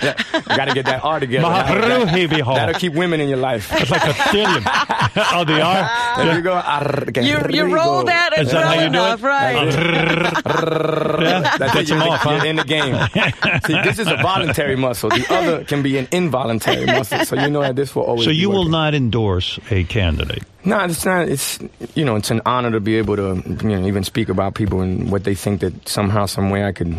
Got 0.57 0.65
to 0.67 0.75
get 0.75 0.87
that 0.87 1.05
R 1.05 1.21
together. 1.21 1.47
Maharuhio. 1.49 2.55
That'll 2.55 2.75
keep 2.79 2.93
women 2.95 3.21
in 3.21 3.29
your 3.29 3.39
life. 3.39 3.71
It's 3.73 3.91
like 3.91 4.05
a 4.05 4.13
stallion. 4.29 4.63
oh, 4.67 5.45
the 5.45 5.61
R. 5.63 6.25
There 6.25 6.35
you 6.37 6.43
go. 6.43 6.53
Ar- 6.55 7.05
You, 7.17 7.39
you 7.51 7.75
roll 7.75 8.05
that 8.05 8.18
Is 8.39 8.51
that 8.51 8.65
well 8.65 8.69
how 8.69 8.83
you 8.83 8.91
do 8.91 8.99
it? 8.99 9.21
right? 9.23 9.73
yeah. 11.21 11.57
That's 11.59 11.75
Gets 11.75 11.91
it. 11.91 11.95
You're, 11.95 12.03
off, 12.03 12.21
huh? 12.21 12.45
in 12.45 12.57
the 12.57 12.65
game. 12.65 12.95
See, 13.67 13.81
this 13.83 13.99
is 13.99 14.07
a 14.07 14.17
voluntary 14.17 14.77
muscle. 14.77 15.11
The 15.11 15.27
other 15.31 15.65
can 15.71 15.83
be 15.83 15.99
an 15.99 16.09
involuntary 16.13 16.87
muscle. 16.87 17.25
So 17.25 17.37
you 17.37 17.51
know 17.51 17.61
that 17.61 17.77
this 17.77 17.95
will 17.95 18.05
always. 18.05 18.25
So 18.25 18.31
be 18.31 18.37
you 18.37 18.51
will 18.51 18.69
not 18.69 18.95
endorse 18.95 19.59
a 19.71 19.85
candidate. 19.85 20.45
No, 20.65 20.85
it's 20.85 21.05
not. 21.05 21.29
It's 21.29 21.59
you 21.95 22.05
know, 22.05 22.17
it's 22.17 22.31
an 22.31 22.43
honor 22.47 22.71
to 22.73 22.81
be 22.81 22.97
able 22.97 23.17
to 23.17 23.43
you 23.63 23.69
know 23.69 23.87
even 23.87 24.05
speak 24.05 24.29
about 24.29 24.55
people 24.55 24.81
and 24.81 25.11
what 25.11 25.25
they 25.25 25.35
think 25.35 25.61
that 25.61 25.89
somehow, 25.89 26.27
some 26.27 26.51
way, 26.51 26.65
I 26.65 26.73
could, 26.73 26.97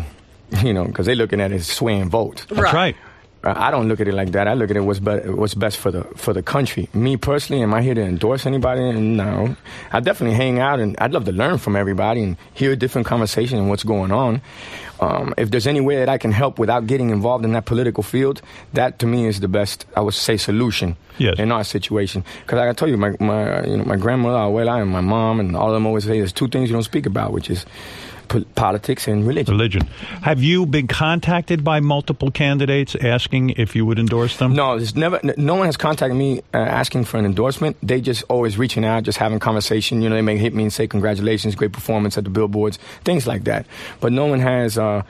you 0.62 0.72
know, 0.72 0.84
because 0.84 1.06
they're 1.06 1.14
looking 1.14 1.40
at 1.40 1.52
it 1.52 1.56
as 1.56 1.66
swaying 1.66 2.10
votes. 2.10 2.44
That's 2.46 2.72
right. 2.72 2.96
I 3.42 3.70
don't 3.70 3.88
look 3.88 4.00
at 4.00 4.08
it 4.08 4.12
like 4.12 4.32
that. 4.32 4.46
I 4.48 4.52
look 4.54 4.70
at 4.70 4.76
it 4.76 4.80
what's 4.80 4.98
be- 5.00 5.30
what's 5.30 5.54
best 5.54 5.78
for 5.78 5.90
the 5.90 6.02
for 6.16 6.34
the 6.34 6.42
country. 6.42 6.90
Me 6.92 7.16
personally, 7.16 7.62
am 7.62 7.72
I 7.72 7.80
here 7.80 7.94
to 7.94 8.02
endorse 8.02 8.44
anybody? 8.44 8.92
No. 8.92 9.56
I 9.92 10.00
definitely 10.00 10.36
hang 10.36 10.58
out 10.58 10.78
and 10.78 10.94
I'd 10.98 11.12
love 11.12 11.24
to 11.24 11.32
learn 11.32 11.56
from 11.56 11.74
everybody 11.74 12.22
and 12.22 12.36
hear 12.52 12.72
a 12.72 12.76
different 12.76 13.06
conversation 13.06 13.58
and 13.58 13.70
what's 13.70 13.82
going 13.82 14.12
on. 14.12 14.42
Um, 15.00 15.32
if 15.38 15.50
there's 15.50 15.66
any 15.66 15.80
way 15.80 15.96
that 15.96 16.10
I 16.10 16.18
can 16.18 16.32
help 16.32 16.58
without 16.58 16.86
getting 16.86 17.08
involved 17.08 17.46
in 17.46 17.52
that 17.54 17.64
political 17.64 18.02
field, 18.02 18.42
that 18.74 18.98
to 18.98 19.06
me 19.06 19.26
is 19.26 19.40
the 19.40 19.48
best. 19.48 19.86
I 19.96 20.00
would 20.02 20.12
say 20.12 20.36
solution 20.36 20.96
Yes. 21.16 21.38
in 21.38 21.50
our 21.50 21.64
situation. 21.64 22.22
Because 22.42 22.58
like 22.58 22.68
I 22.68 22.72
told 22.74 22.90
you, 22.90 22.98
my 22.98 23.12
my 23.20 23.64
you 23.64 23.78
know 23.78 23.84
my 23.84 23.96
grandmother, 23.96 24.36
abuela, 24.36 24.82
and 24.82 24.90
my 24.90 25.00
mom, 25.00 25.40
and 25.40 25.56
all 25.56 25.68
of 25.68 25.72
them 25.72 25.86
always 25.86 26.04
say 26.04 26.18
there's 26.18 26.32
two 26.34 26.48
things 26.48 26.68
you 26.68 26.74
don't 26.74 26.82
speak 26.82 27.06
about, 27.06 27.32
which 27.32 27.48
is 27.48 27.64
politics 28.60 29.08
and 29.08 29.26
religion. 29.26 29.54
Religion. 29.54 29.86
Have 30.22 30.42
you 30.42 30.66
been 30.66 30.86
contacted 30.86 31.64
by 31.64 31.80
multiple 31.80 32.30
candidates 32.30 32.94
asking 32.94 33.50
if 33.50 33.74
you 33.74 33.86
would 33.86 33.98
endorse 33.98 34.36
them? 34.36 34.52
No, 34.52 34.76
there's 34.76 34.94
never. 34.94 35.18
No 35.38 35.54
one 35.54 35.66
has 35.66 35.78
contacted 35.78 36.16
me 36.16 36.40
uh, 36.52 36.58
asking 36.58 37.04
for 37.06 37.16
an 37.16 37.24
endorsement. 37.24 37.76
They 37.82 38.02
just 38.02 38.22
always 38.28 38.58
reaching 38.58 38.84
out, 38.84 39.04
just 39.04 39.16
having 39.16 39.38
conversation. 39.38 40.02
You 40.02 40.10
know, 40.10 40.16
they 40.16 40.22
may 40.22 40.36
hit 40.36 40.54
me 40.54 40.64
and 40.64 40.72
say 40.72 40.86
congratulations, 40.86 41.54
great 41.54 41.72
performance 41.72 42.18
at 42.18 42.24
the 42.24 42.30
billboards, 42.30 42.78
things 43.02 43.26
like 43.26 43.44
that. 43.44 43.66
But 44.00 44.12
no 44.12 44.26
one 44.26 44.40
has 44.40 44.76
uh, 44.76 45.04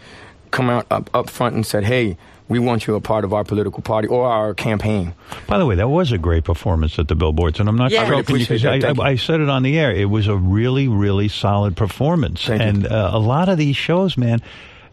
come 0.52 0.70
out 0.70 0.86
up, 0.90 1.10
up 1.12 1.28
front 1.28 1.56
and 1.56 1.66
said, 1.66 1.82
"Hey, 1.82 2.16
we 2.50 2.58
want 2.58 2.86
you 2.86 2.94
a 2.96 3.00
part 3.00 3.24
of 3.24 3.32
our 3.32 3.44
political 3.44 3.80
party 3.82 4.08
or 4.08 4.26
our 4.26 4.52
campaign." 4.52 5.14
By 5.46 5.56
the 5.58 5.64
way, 5.64 5.76
that 5.76 5.88
was 5.88 6.12
a 6.12 6.18
great 6.18 6.44
performance 6.44 6.98
at 6.98 7.08
the 7.08 7.14
billboards, 7.14 7.58
and 7.60 7.68
I'm 7.68 7.76
not 7.76 7.90
Yeah. 7.90 8.02
I 8.02 8.08
really 8.08 8.22
joking 8.22 8.38
because 8.40 8.62
that. 8.62 8.84
I, 9.00 9.02
I, 9.02 9.10
I 9.12 9.16
said 9.16 9.40
it 9.40 9.48
on 9.48 9.62
the 9.62 9.78
air. 9.78 9.90
It 9.92 10.10
was 10.10 10.26
a 10.28 10.36
really, 10.36 10.86
really 10.88 11.28
solid 11.28 11.76
performance, 11.76 12.44
Thank 12.44 12.60
you. 12.60 12.68
and 12.68 12.86
uh, 12.86 13.10
a 13.14 13.18
lot 13.18 13.48
of 13.48 13.56
these 13.56 13.76
shows, 13.76 14.18
man. 14.18 14.42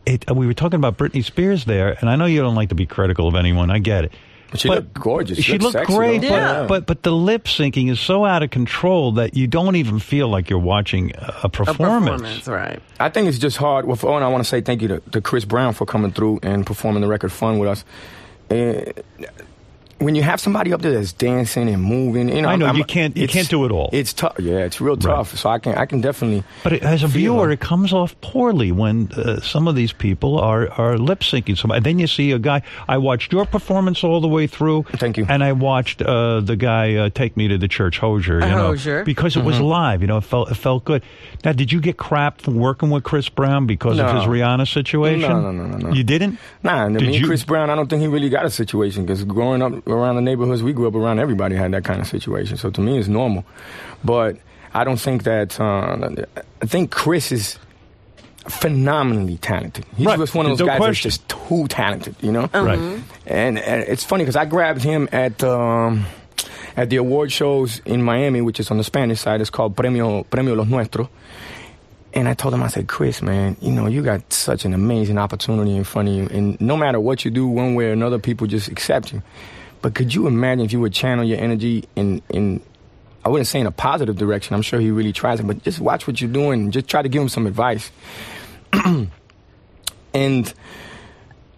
It, 0.05 0.23
uh, 0.31 0.33
we 0.33 0.47
were 0.47 0.53
talking 0.53 0.79
about 0.79 0.97
Britney 0.97 1.21
Spears 1.23 1.65
there, 1.65 1.97
and 1.99 2.09
I 2.09 2.15
know 2.15 2.25
you 2.27 2.39
don't 2.41 2.55
like 2.55 2.69
to 2.69 2.75
be 2.75 2.85
critical 2.85 3.27
of 3.27 3.35
anyone. 3.35 3.69
I 3.69 3.79
get 3.79 4.05
it. 4.05 4.13
But 4.49 4.59
she 4.61 4.69
looked 4.69 4.93
gorgeous. 4.93 5.37
She 5.37 5.43
She 5.43 5.51
looked 5.53 5.63
looked 5.63 5.73
sexy, 5.73 5.93
great, 5.95 6.21
though. 6.21 6.29
but, 6.29 6.35
Yeah. 6.35 6.65
but 6.67 6.85
but 6.85 7.03
the 7.03 7.11
lip 7.11 7.45
syncing 7.45 7.89
is 7.91 7.99
so 7.99 8.23
out 8.25 8.43
of 8.43 8.49
control 8.49 9.11
that 9.13 9.35
you 9.35 9.45
don't 9.47 9.75
even 9.75 9.99
feel 9.99 10.29
like 10.29 10.49
you're 10.49 10.57
watching 10.59 11.11
a, 11.15 11.33
a 11.43 11.45
A 11.45 11.49
performance. 11.49 12.21
performance, 12.21 12.47
right? 12.47 12.81
I 12.99 13.09
think 13.09 13.27
it's 13.27 13.39
just 13.39 13.57
hard. 13.57 13.85
Well, 13.85 13.97
for 13.97 14.11
one, 14.11 14.23
I 14.23 14.27
want 14.29 14.43
to 14.43 14.49
say 14.49 14.61
thank 14.61 14.81
you 14.81 14.87
to, 14.87 14.99
to 15.11 15.21
Chris 15.21 15.43
Brown 15.45 15.73
for 15.73 15.85
coming 15.85 16.11
through 16.11 16.39
and 16.43 16.65
performing 16.65 17.01
the 17.01 17.07
record 17.07 17.31
fun 17.31 17.59
with 17.59 17.69
us. 17.69 17.83
Uh, 18.49 18.91
when 19.99 20.15
you 20.15 20.21
have 20.23 20.39
somebody 20.39 20.73
up 20.73 20.81
there 20.81 20.91
that's 20.93 21.13
dancing 21.13 21.69
and 21.69 21.81
moving, 21.81 22.29
you 22.29 22.41
know, 22.41 22.49
I 22.49 22.55
know, 22.55 22.65
I'm- 22.67 22.77
you 22.77 22.83
can't- 22.83 23.17
you 23.17 23.27
can't 23.27 23.49
do 23.49 23.65
it 23.65 23.71
all. 23.71 23.89
It's 23.93 24.13
tough. 24.13 24.35
Yeah, 24.39 24.57
it's 24.59 24.79
real 24.79 24.97
tough. 24.97 25.35
So 25.37 25.49
I 25.49 25.59
can 25.59 25.75
I 25.75 25.85
can 25.85 26.01
definitely. 26.01 26.43
But 26.63 26.73
it- 26.73 26.83
as 26.83 27.03
a 27.03 27.07
feel 27.07 27.33
viewer, 27.33 27.41
them. 27.43 27.51
it 27.53 27.59
comes 27.59 27.93
off 27.93 28.19
poorly 28.21 28.71
when 28.71 29.09
uh, 29.17 29.39
some 29.41 29.67
of 29.67 29.75
these 29.75 29.91
people 29.93 30.37
are, 30.39 30.69
are 30.77 30.97
lip 30.97 31.21
syncing 31.21 31.57
somebody. 31.57 31.81
Then 31.81 31.99
you 31.99 32.07
see 32.07 32.31
a 32.31 32.39
guy. 32.39 32.61
I 32.87 32.97
watched 32.97 33.31
your 33.33 33.45
performance 33.45 34.03
all 34.03 34.21
the 34.21 34.27
way 34.27 34.47
through. 34.47 34.85
Thank 34.97 35.17
you. 35.17 35.25
And 35.27 35.43
I 35.43 35.53
watched 35.53 36.01
uh, 36.01 36.41
the 36.41 36.55
guy 36.55 36.95
uh, 36.95 37.09
take 37.09 37.35
me 37.37 37.47
to 37.47 37.57
the 37.57 37.67
church, 37.67 37.97
Hozier. 37.99 38.39
You 38.41 38.45
know, 38.47 38.67
Hozier. 38.67 39.03
because 39.03 39.35
it 39.35 39.39
Mm-hmm. 39.39 39.47
was 39.47 39.59
live. 39.59 40.01
You 40.01 40.07
know, 40.07 40.17
it 40.17 40.23
felt 40.23 40.51
it 40.51 40.55
felt 40.55 40.85
good. 40.85 41.01
Now, 41.45 41.53
did 41.53 41.71
you 41.71 41.79
get 41.79 41.97
crap 41.97 42.41
from 42.41 42.55
working 42.55 42.89
with 42.89 43.03
Chris 43.03 43.29
Brown 43.29 43.65
because 43.67 43.97
of 43.99 44.13
his 44.13 44.23
Rihanna 44.25 44.67
situation? 44.71 45.29
No, 45.29 45.41
no, 45.41 45.51
no, 45.51 45.65
no, 45.65 45.77
no. 45.77 45.93
You 45.93 46.03
didn't. 46.03 46.37
Nah, 46.63 46.85
I 46.85 46.89
Did 46.89 47.01
mean, 47.01 47.13
you- 47.13 47.25
Chris 47.25 47.43
Brown, 47.43 47.69
I 47.69 47.75
don't 47.75 47.87
think 47.89 48.01
he 48.01 48.07
really 48.07 48.29
got 48.29 48.45
a 48.45 48.49
situation 48.49 49.05
because 49.05 49.23
growing 49.23 49.61
up 49.61 49.73
around 49.87 50.15
the 50.15 50.21
neighborhoods 50.21 50.61
we 50.63 50.73
grew 50.73 50.87
up 50.87 50.95
around, 50.95 51.19
everybody 51.19 51.55
had 51.55 51.71
that 51.73 51.83
kind 51.83 52.01
of 52.01 52.07
situation. 52.07 52.57
So 52.57 52.69
to 52.71 52.81
me, 52.81 52.97
it's 52.99 53.07
normal. 53.07 53.45
But 54.03 54.37
I 54.73 54.83
don't 54.83 54.99
think 54.99 55.23
that. 55.23 55.59
Uh, 55.59 56.09
I 56.61 56.65
think 56.65 56.91
Chris 56.91 57.31
is 57.31 57.57
phenomenally 58.47 59.37
talented. 59.37 59.85
He's 59.95 60.05
Right. 60.07 60.17
just 60.19 60.33
one 60.35 60.45
of 60.45 60.51
those 60.51 60.59
no 60.59 60.65
guys 60.67 60.77
question. 60.77 61.09
that's 61.09 61.17
just 61.17 61.29
too 61.29 61.67
talented, 61.67 62.15
you 62.21 62.31
know. 62.31 62.49
Right. 62.53 62.79
And, 63.25 63.59
and 63.59 63.83
it's 63.83 64.03
funny 64.03 64.23
because 64.23 64.35
I 64.35 64.45
grabbed 64.45 64.81
him 64.83 65.09
at 65.11 65.43
um, 65.43 66.05
at 66.75 66.89
the 66.89 66.95
award 66.97 67.31
shows 67.31 67.81
in 67.85 68.01
Miami, 68.03 68.41
which 68.41 68.59
is 68.59 68.71
on 68.71 68.77
the 68.77 68.83
Spanish 68.83 69.19
side. 69.19 69.41
It's 69.41 69.49
called 69.49 69.75
Premio 69.75 70.25
Premio 70.27 70.55
Los 70.55 70.67
Nuestros. 70.67 71.07
And 72.13 72.27
I 72.27 72.33
told 72.33 72.53
him, 72.53 72.63
I 72.63 72.67
said, 72.67 72.87
Chris, 72.87 73.21
man, 73.21 73.57
you 73.61 73.71
know, 73.71 73.85
you 73.85 74.01
got 74.01 74.31
such 74.33 74.65
an 74.65 74.73
amazing 74.73 75.17
opportunity 75.19 75.75
in 75.75 75.83
front 75.83 76.07
of 76.07 76.15
you, 76.15 76.27
and 76.31 76.59
no 76.59 76.75
matter 76.75 76.99
what 76.99 77.23
you 77.25 77.29
do, 77.29 77.45
one 77.47 77.75
way 77.75 77.87
or 77.89 77.91
another, 77.91 78.17
people 78.17 78.47
just 78.47 78.69
accept 78.69 79.13
you. 79.13 79.21
But 79.81 79.95
could 79.95 80.13
you 80.13 80.27
imagine 80.27 80.65
if 80.65 80.73
you 80.73 80.79
would 80.81 80.93
channel 80.93 81.23
your 81.23 81.39
energy 81.39 81.87
in 81.95 82.21
in 82.29 82.61
I 83.27 83.29
wouldn't 83.29 83.47
say 83.47 83.59
in 83.59 83.67
a 83.67 83.71
positive 83.71 84.15
direction. 84.15 84.55
I'm 84.55 84.61
sure 84.61 84.79
he 84.79 84.89
really 84.89 85.11
tries 85.11 85.41
it, 85.41 85.43
but 85.43 85.61
just 85.61 85.81
watch 85.81 86.07
what 86.07 86.21
you're 86.21 86.31
doing. 86.31 86.71
Just 86.71 86.87
try 86.87 87.01
to 87.01 87.09
give 87.09 87.21
him 87.21 87.27
some 87.27 87.45
advice. 87.45 87.91
and 90.13 90.53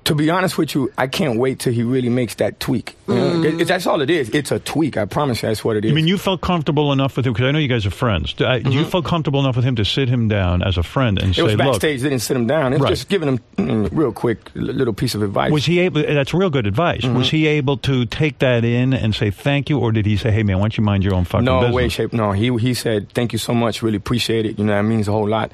to 0.06 0.16
be 0.16 0.30
honest 0.32 0.58
with 0.58 0.74
you, 0.74 0.92
I 0.98 1.06
can't 1.08 1.38
wait 1.38 1.60
till 1.60 1.72
he 1.74 1.84
really 1.84 2.10
makes 2.10 2.36
that 2.36 2.60
tweak. 2.60 2.96
You 3.08 3.14
know? 3.16 3.44
It- 3.44 3.68
that's 3.68 3.86
all 3.86 4.02
it 4.02 4.10
is. 4.10 4.30
It's 4.30 4.52
a 4.52 4.58
tweak. 4.60 4.98
I 4.98 5.06
promise 5.06 5.44
you, 5.44 5.50
that's 5.50 5.64
what 5.64 5.76
it 5.78 5.86
is. 5.86 5.92
I 5.92 5.94
mean, 5.94 6.08
you 6.08 6.18
felt 6.18 6.42
comfortable 6.42 6.92
enough 6.92 7.16
with 7.16 7.28
him 7.28 7.34
because 7.34 7.46
I 7.48 7.52
know 7.52 7.60
you 7.60 7.68
guys 7.68 7.86
are 7.86 7.92
friends. 7.92 8.34
Do, 8.34 8.46
I, 8.46 8.60
do 8.60 8.72
you 8.72 8.86
feel 8.86 9.04
comfortable 9.04 9.40
enough 9.40 9.56
with 9.56 9.66
him 9.66 9.76
to 9.76 9.86
sit 9.86 10.10
him 10.10 10.28
down 10.28 10.64
as 10.64 10.78
a 10.78 10.84
friend 10.84 11.20
and 11.22 11.32
Mm-hmm. 11.32 11.32
it 11.32 11.36
say, 11.36 11.44
was 11.44 11.52
"Look"? 11.56 11.60
backstage. 11.74 12.02
They 12.02 12.10
didn't 12.10 12.22
sit 12.24 12.36
him 12.38 12.48
down. 12.48 12.74
It 12.74 12.78
was 12.78 12.84
Right. 12.86 12.90
just 12.90 13.10
giving 13.10 13.28
him 13.30 13.40
mm, 13.58 13.90
real 13.92 14.12
quick 14.12 14.40
little 14.56 14.94
piece 14.94 15.14
of 15.16 15.22
advice. 15.22 15.52
Was 15.52 15.66
he 15.66 15.80
able? 15.80 16.02
That's 16.02 16.34
real 16.34 16.50
good 16.50 16.66
advice. 16.66 17.02
Mm-hmm. 17.02 17.18
Was 17.18 17.30
he 17.30 17.46
able 17.48 17.78
to 17.78 18.06
take 18.06 18.40
that 18.40 18.66
in 18.66 18.94
and 18.94 19.14
say 19.14 19.30
thank 19.32 19.70
you, 19.70 19.78
or 19.80 19.92
did 19.92 20.06
he 20.08 20.18
say, 20.18 20.32
"Hey, 20.32 20.42
man, 20.44 20.58
why 20.58 20.64
don't 20.64 20.78
you 20.78 20.84
mind 20.84 21.04
your 21.04 21.14
own 21.14 21.26
fucking 21.26 21.46
no 21.46 21.60
business"? 21.60 21.76
way, 21.76 21.90
shape. 21.90 22.14
No, 22.14 22.32
he 22.32 22.56
he 22.58 22.74
said 22.74 23.10
thank 23.14 23.32
you 23.34 23.40
so 23.40 23.54
much. 23.54 23.84
Really 23.84 23.98
appreciate 23.98 24.46
it. 24.46 24.58
You 24.58 24.66
know 24.66 24.74
that 24.74 24.82
means 24.84 25.08
a 25.08 25.12
whole 25.12 25.28
lot. 25.28 25.52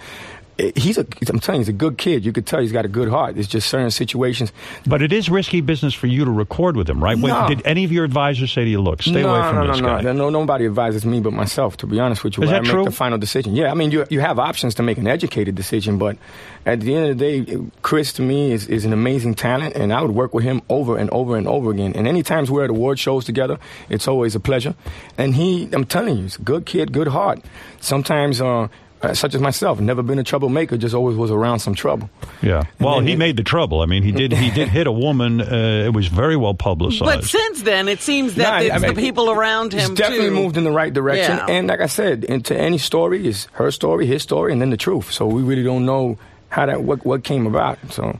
He's 0.58 0.97
a. 0.97 1.06
I'm 1.28 1.39
telling 1.39 1.62
you, 1.62 1.66
he's 1.66 1.70
a 1.70 1.74
good 1.74 1.97
kid. 1.97 2.26
You 2.26 2.32
could 2.32 2.45
tell 2.45 2.62
he's 2.62 2.72
got 2.72 2.86
a 2.86 2.89
good 2.89 3.10
heart. 3.10 3.38
It's 3.38 3.47
just 3.47 3.70
certain 3.70 3.91
situations. 3.91 4.51
But 4.86 5.01
it 5.01 5.11
is 5.11 5.30
risky 5.30 5.61
business 5.61 5.94
for 5.94 6.07
you 6.07 6.26
to 6.26 6.32
record 6.32 6.77
with 6.77 6.90
him, 6.90 7.03
right? 7.03 7.18
No. 7.18 7.48
did 7.48 7.61
any 7.65 7.84
of 7.84 7.91
your 7.91 8.06
advisors 8.06 8.52
say 8.52 8.64
to 8.64 8.69
you, 8.69 8.82
"Look, 8.82 9.02
stay 9.02 9.22
no, 9.22 9.36
away 9.36 9.49
from 9.49 9.56
no, 9.56 9.72
this 9.72 9.82
no, 9.82 9.88
guy"? 9.88 10.02
No, 10.02 10.14
no, 10.14 10.30
nobody 10.30 10.65
advises 10.65 11.06
me 11.06 11.19
but 11.19 11.34
myself. 11.34 11.77
To 11.77 11.88
be 11.88 11.99
honest 11.99 12.23
with 12.23 12.38
you, 12.38 12.44
Is 12.44 12.49
that 12.49 12.61
I 12.61 12.65
true? 12.65 12.80
make 12.84 12.86
the 12.86 12.95
final 12.95 13.18
decision. 13.18 13.56
Yeah, 13.56 13.72
I 13.72 13.73
mean, 13.73 13.91
you 13.91 14.06
you 14.10 14.22
have 14.22 14.40
options 14.40 14.76
to 14.76 14.84
make 14.84 14.98
an 14.98 15.07
educated 15.07 15.56
decision, 15.56 15.98
but 15.98 16.18
at 16.65 16.80
the 16.80 16.95
end 16.95 17.10
of 17.10 17.18
the 17.18 17.44
day, 17.44 17.57
Chris 17.82 18.14
to 18.14 18.22
me 18.22 18.52
is, 18.52 18.68
is 18.68 18.86
an 18.86 18.94
amazing 18.94 19.36
talent, 19.36 19.76
and 19.76 19.94
I 19.94 20.02
would 20.02 20.11
work 20.11 20.34
with 20.34 20.44
him 20.44 20.61
over 20.69 20.98
and 20.98 21.10
over 21.11 21.36
and 21.36 21.48
over 21.48 21.69
again. 21.72 21.94
And 21.95 22.07
any 22.07 22.23
times 22.23 22.49
we're 22.49 22.64
at 22.64 22.69
award 22.69 22.98
shows 22.98 23.26
together, 23.26 23.60
it's 23.90 24.07
always 24.07 24.36
a 24.36 24.40
pleasure. 24.40 24.73
And 25.18 25.36
he, 25.36 25.69
I'm 25.73 25.86
telling 25.86 26.18
you, 26.18 26.23
he's 26.23 26.38
a 26.38 26.41
good 26.41 26.65
kid, 26.65 26.91
good 26.94 27.10
heart. 27.10 27.41
Sometimes. 27.82 28.41
Uh, 28.41 28.69
such 29.14 29.36
as 29.36 29.41
myself, 29.41 29.80
never 29.80 30.02
been 30.02 30.19
a 30.19 30.23
troublemaker, 30.23 30.77
just 30.77 30.95
always 30.95 31.15
was 31.18 31.30
around 31.32 31.60
some 31.60 31.76
trouble. 31.76 32.10
Yeah. 32.41 32.64
Well, 32.80 32.99
he 33.02 33.14
it- 33.14 33.18
made 33.18 33.38
the 33.38 33.44
trouble. 33.44 33.82
I 33.82 33.86
mean, 33.86 34.03
he 34.03 34.11
did. 34.11 34.32
He 34.34 34.49
did 34.52 34.69
hit 34.69 34.88
a 34.88 34.91
woman. 34.91 35.41
Uh, 35.41 35.84
it 35.86 35.94
was 35.94 36.07
very 36.07 36.36
well 36.36 36.53
publicized. 36.53 37.03
But 37.03 37.23
since 37.23 37.61
then, 37.64 37.88
it 37.88 38.02
seems 38.02 38.36
that 38.36 38.49
Nah, 38.49 38.60
it's 38.65 38.76
I 38.76 38.77
mean, 38.80 38.95
the 38.95 39.02
people 39.02 39.30
around 39.30 39.73
him 39.73 39.90
He's 39.91 39.98
definitely 39.98 40.30
too. 40.30 40.36
moved 40.36 40.57
in 40.57 40.64
the 40.64 40.72
right 40.72 40.94
direction. 40.94 41.38
Yeah. 41.38 41.45
And 41.49 41.68
like 41.68 41.82
I 41.82 41.88
said, 41.88 42.23
into 42.23 42.57
any 42.57 42.77
story 42.77 43.27
is 43.27 43.48
her 43.53 43.72
story, 43.72 44.06
his 44.06 44.23
story, 44.23 44.52
and 44.52 44.61
then 44.61 44.69
the 44.69 44.77
truth. 44.77 45.11
So 45.11 45.27
we 45.27 45.41
really 45.44 45.64
don't 45.64 45.86
know 45.86 46.18
how 46.49 46.65
that 46.65 46.84
what 46.84 47.06
what 47.06 47.23
came 47.23 47.45
about. 47.48 47.77
So, 47.91 48.18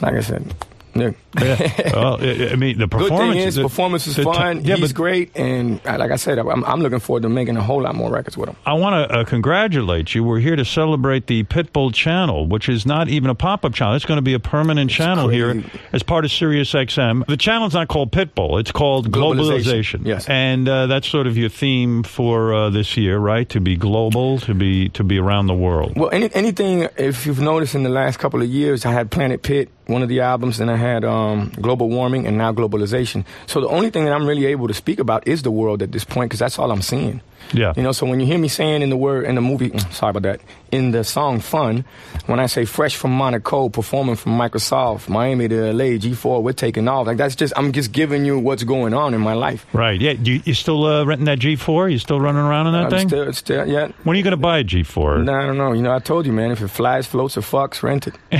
like 0.00 0.14
I 0.14 0.20
said, 0.20 0.54
yeah. 0.94 1.10
Yeah. 1.40 1.90
well, 1.94 2.14
I, 2.20 2.56
mean, 2.56 2.78
the 2.78 2.86
Good 2.86 2.90
performance. 2.90 3.34
thing 3.34 3.38
is, 3.48 3.54
the- 3.56 3.62
performance 3.62 4.06
is 4.06 4.16
the 4.16 4.24
t- 4.24 4.32
fun. 4.32 4.64
yeah, 4.64 4.76
He's 4.76 4.92
but 4.92 4.96
great, 4.96 5.36
and 5.36 5.80
uh, 5.86 5.96
like 5.98 6.10
I 6.10 6.16
said, 6.16 6.38
I'm, 6.38 6.64
I'm 6.64 6.80
looking 6.80 6.98
forward 6.98 7.22
to 7.22 7.28
making 7.28 7.56
a 7.56 7.62
whole 7.62 7.82
lot 7.82 7.94
more 7.94 8.10
records 8.10 8.36
with 8.36 8.48
him. 8.48 8.56
I 8.64 8.74
want 8.74 9.10
to 9.10 9.18
uh, 9.18 9.24
congratulate 9.24 10.14
you. 10.14 10.24
We're 10.24 10.40
here 10.40 10.56
to 10.56 10.64
celebrate 10.64 11.26
the 11.26 11.44
Pitbull 11.44 11.92
channel, 11.94 12.46
which 12.46 12.68
is 12.68 12.86
not 12.86 13.08
even 13.08 13.30
a 13.30 13.34
pop-up 13.34 13.74
channel. 13.74 13.94
It's 13.94 14.04
going 14.04 14.18
to 14.18 14.22
be 14.22 14.34
a 14.34 14.38
permanent 14.40 14.90
channel 14.90 15.28
here 15.28 15.62
as 15.92 16.02
part 16.02 16.24
of 16.24 16.30
Sirius 16.32 16.72
XM. 16.72 17.26
The 17.26 17.36
channel's 17.36 17.74
not 17.74 17.88
called 17.88 18.12
Pitbull; 18.12 18.60
it's 18.60 18.72
called 18.72 19.10
Globalization. 19.10 19.56
Globalization, 20.02 20.06
yes. 20.06 20.28
and 20.28 20.68
uh, 20.68 20.86
that's 20.86 21.08
sort 21.08 21.26
of 21.26 21.36
your 21.36 21.48
theme 21.48 22.02
for 22.02 22.54
uh, 22.54 22.70
this 22.70 22.96
year, 22.96 23.18
right? 23.18 23.48
To 23.50 23.60
be 23.60 23.76
global, 23.76 24.38
to 24.40 24.54
be 24.54 24.88
to 24.90 25.04
be 25.04 25.18
around 25.18 25.46
the 25.46 25.54
world. 25.54 25.96
Well, 25.96 26.10
any, 26.12 26.32
anything, 26.34 26.88
if 26.96 27.26
you've 27.26 27.40
noticed 27.40 27.74
in 27.74 27.82
the 27.82 27.90
last 27.90 28.18
couple 28.18 28.40
of 28.42 28.48
years, 28.48 28.84
I 28.86 28.92
had 28.92 29.10
Planet 29.10 29.42
Pit, 29.42 29.70
one 29.86 30.02
of 30.02 30.08
the 30.08 30.20
albums, 30.20 30.60
and 30.60 30.70
I 30.70 30.76
had 30.76 31.04
um, 31.04 31.25
Um, 31.26 31.52
global 31.60 31.88
Warming 31.88 32.26
and 32.26 32.38
now 32.38 32.52
Globalization. 32.52 33.24
So 33.46 33.60
the 33.60 33.68
only 33.68 33.90
thing 33.90 34.04
that 34.04 34.12
I'm 34.12 34.26
really 34.26 34.46
able 34.46 34.68
to 34.68 34.74
speak 34.74 34.98
about 34.98 35.26
is 35.26 35.42
the 35.42 35.50
world 35.50 35.82
at 35.82 35.92
this 35.92 36.04
point 36.04 36.30
because 36.30 36.38
that's 36.40 36.58
all 36.58 36.70
I'm 36.70 36.82
seeing. 36.82 37.20
Yeah. 37.52 37.72
You 37.76 37.82
know, 37.82 37.92
so 37.92 38.06
when 38.06 38.20
you 38.20 38.26
hear 38.26 38.38
me 38.38 38.48
saying 38.48 38.82
in 38.82 38.90
the 38.90 38.96
word, 38.96 39.24
in 39.24 39.34
the 39.34 39.40
movie, 39.40 39.76
sorry 39.90 40.10
about 40.10 40.22
that, 40.22 40.40
in 40.72 40.90
the 40.90 41.04
song 41.04 41.40
Fun, 41.40 41.84
when 42.26 42.40
I 42.40 42.46
say 42.46 42.64
fresh 42.64 42.96
from 42.96 43.12
Monaco, 43.12 43.68
performing 43.68 44.16
from 44.16 44.32
Microsoft, 44.38 45.08
Miami 45.08 45.48
to 45.48 45.72
LA, 45.72 45.96
G4, 45.98 46.42
we're 46.42 46.52
taking 46.52 46.88
off. 46.88 47.06
Like 47.06 47.16
that's 47.16 47.36
just, 47.36 47.52
I'm 47.56 47.72
just 47.72 47.92
giving 47.92 48.24
you 48.24 48.38
what's 48.38 48.64
going 48.64 48.92
on 48.94 49.14
in 49.14 49.20
my 49.20 49.34
life. 49.34 49.64
Right? 49.72 50.00
Yeah. 50.00 50.12
You, 50.12 50.40
you 50.44 50.54
still 50.54 50.84
uh, 50.84 51.04
renting 51.04 51.26
that 51.26 51.38
G4? 51.38 51.92
You 51.92 51.98
still 51.98 52.20
running 52.20 52.42
around 52.42 52.66
in 52.68 52.72
that 52.72 52.84
I'm 52.84 52.90
thing? 52.90 53.08
still, 53.08 53.32
still, 53.32 53.66
yeah. 53.68 53.88
when 54.04 54.14
are 54.14 54.18
you 54.18 54.24
going 54.24 54.32
to 54.32 54.36
buy 54.36 54.58
a 54.58 54.64
G4? 54.64 55.24
No, 55.24 55.32
I 55.34 55.46
don't 55.46 55.56
know. 55.56 55.72
You 55.72 55.82
know, 55.82 55.94
I 55.94 55.98
told 56.00 56.26
you, 56.26 56.32
man, 56.32 56.50
if 56.50 56.60
it 56.60 56.68
flies, 56.68 57.06
floats, 57.06 57.36
or 57.36 57.42
fucks, 57.42 57.82
rent 57.82 58.06
it. 58.08 58.14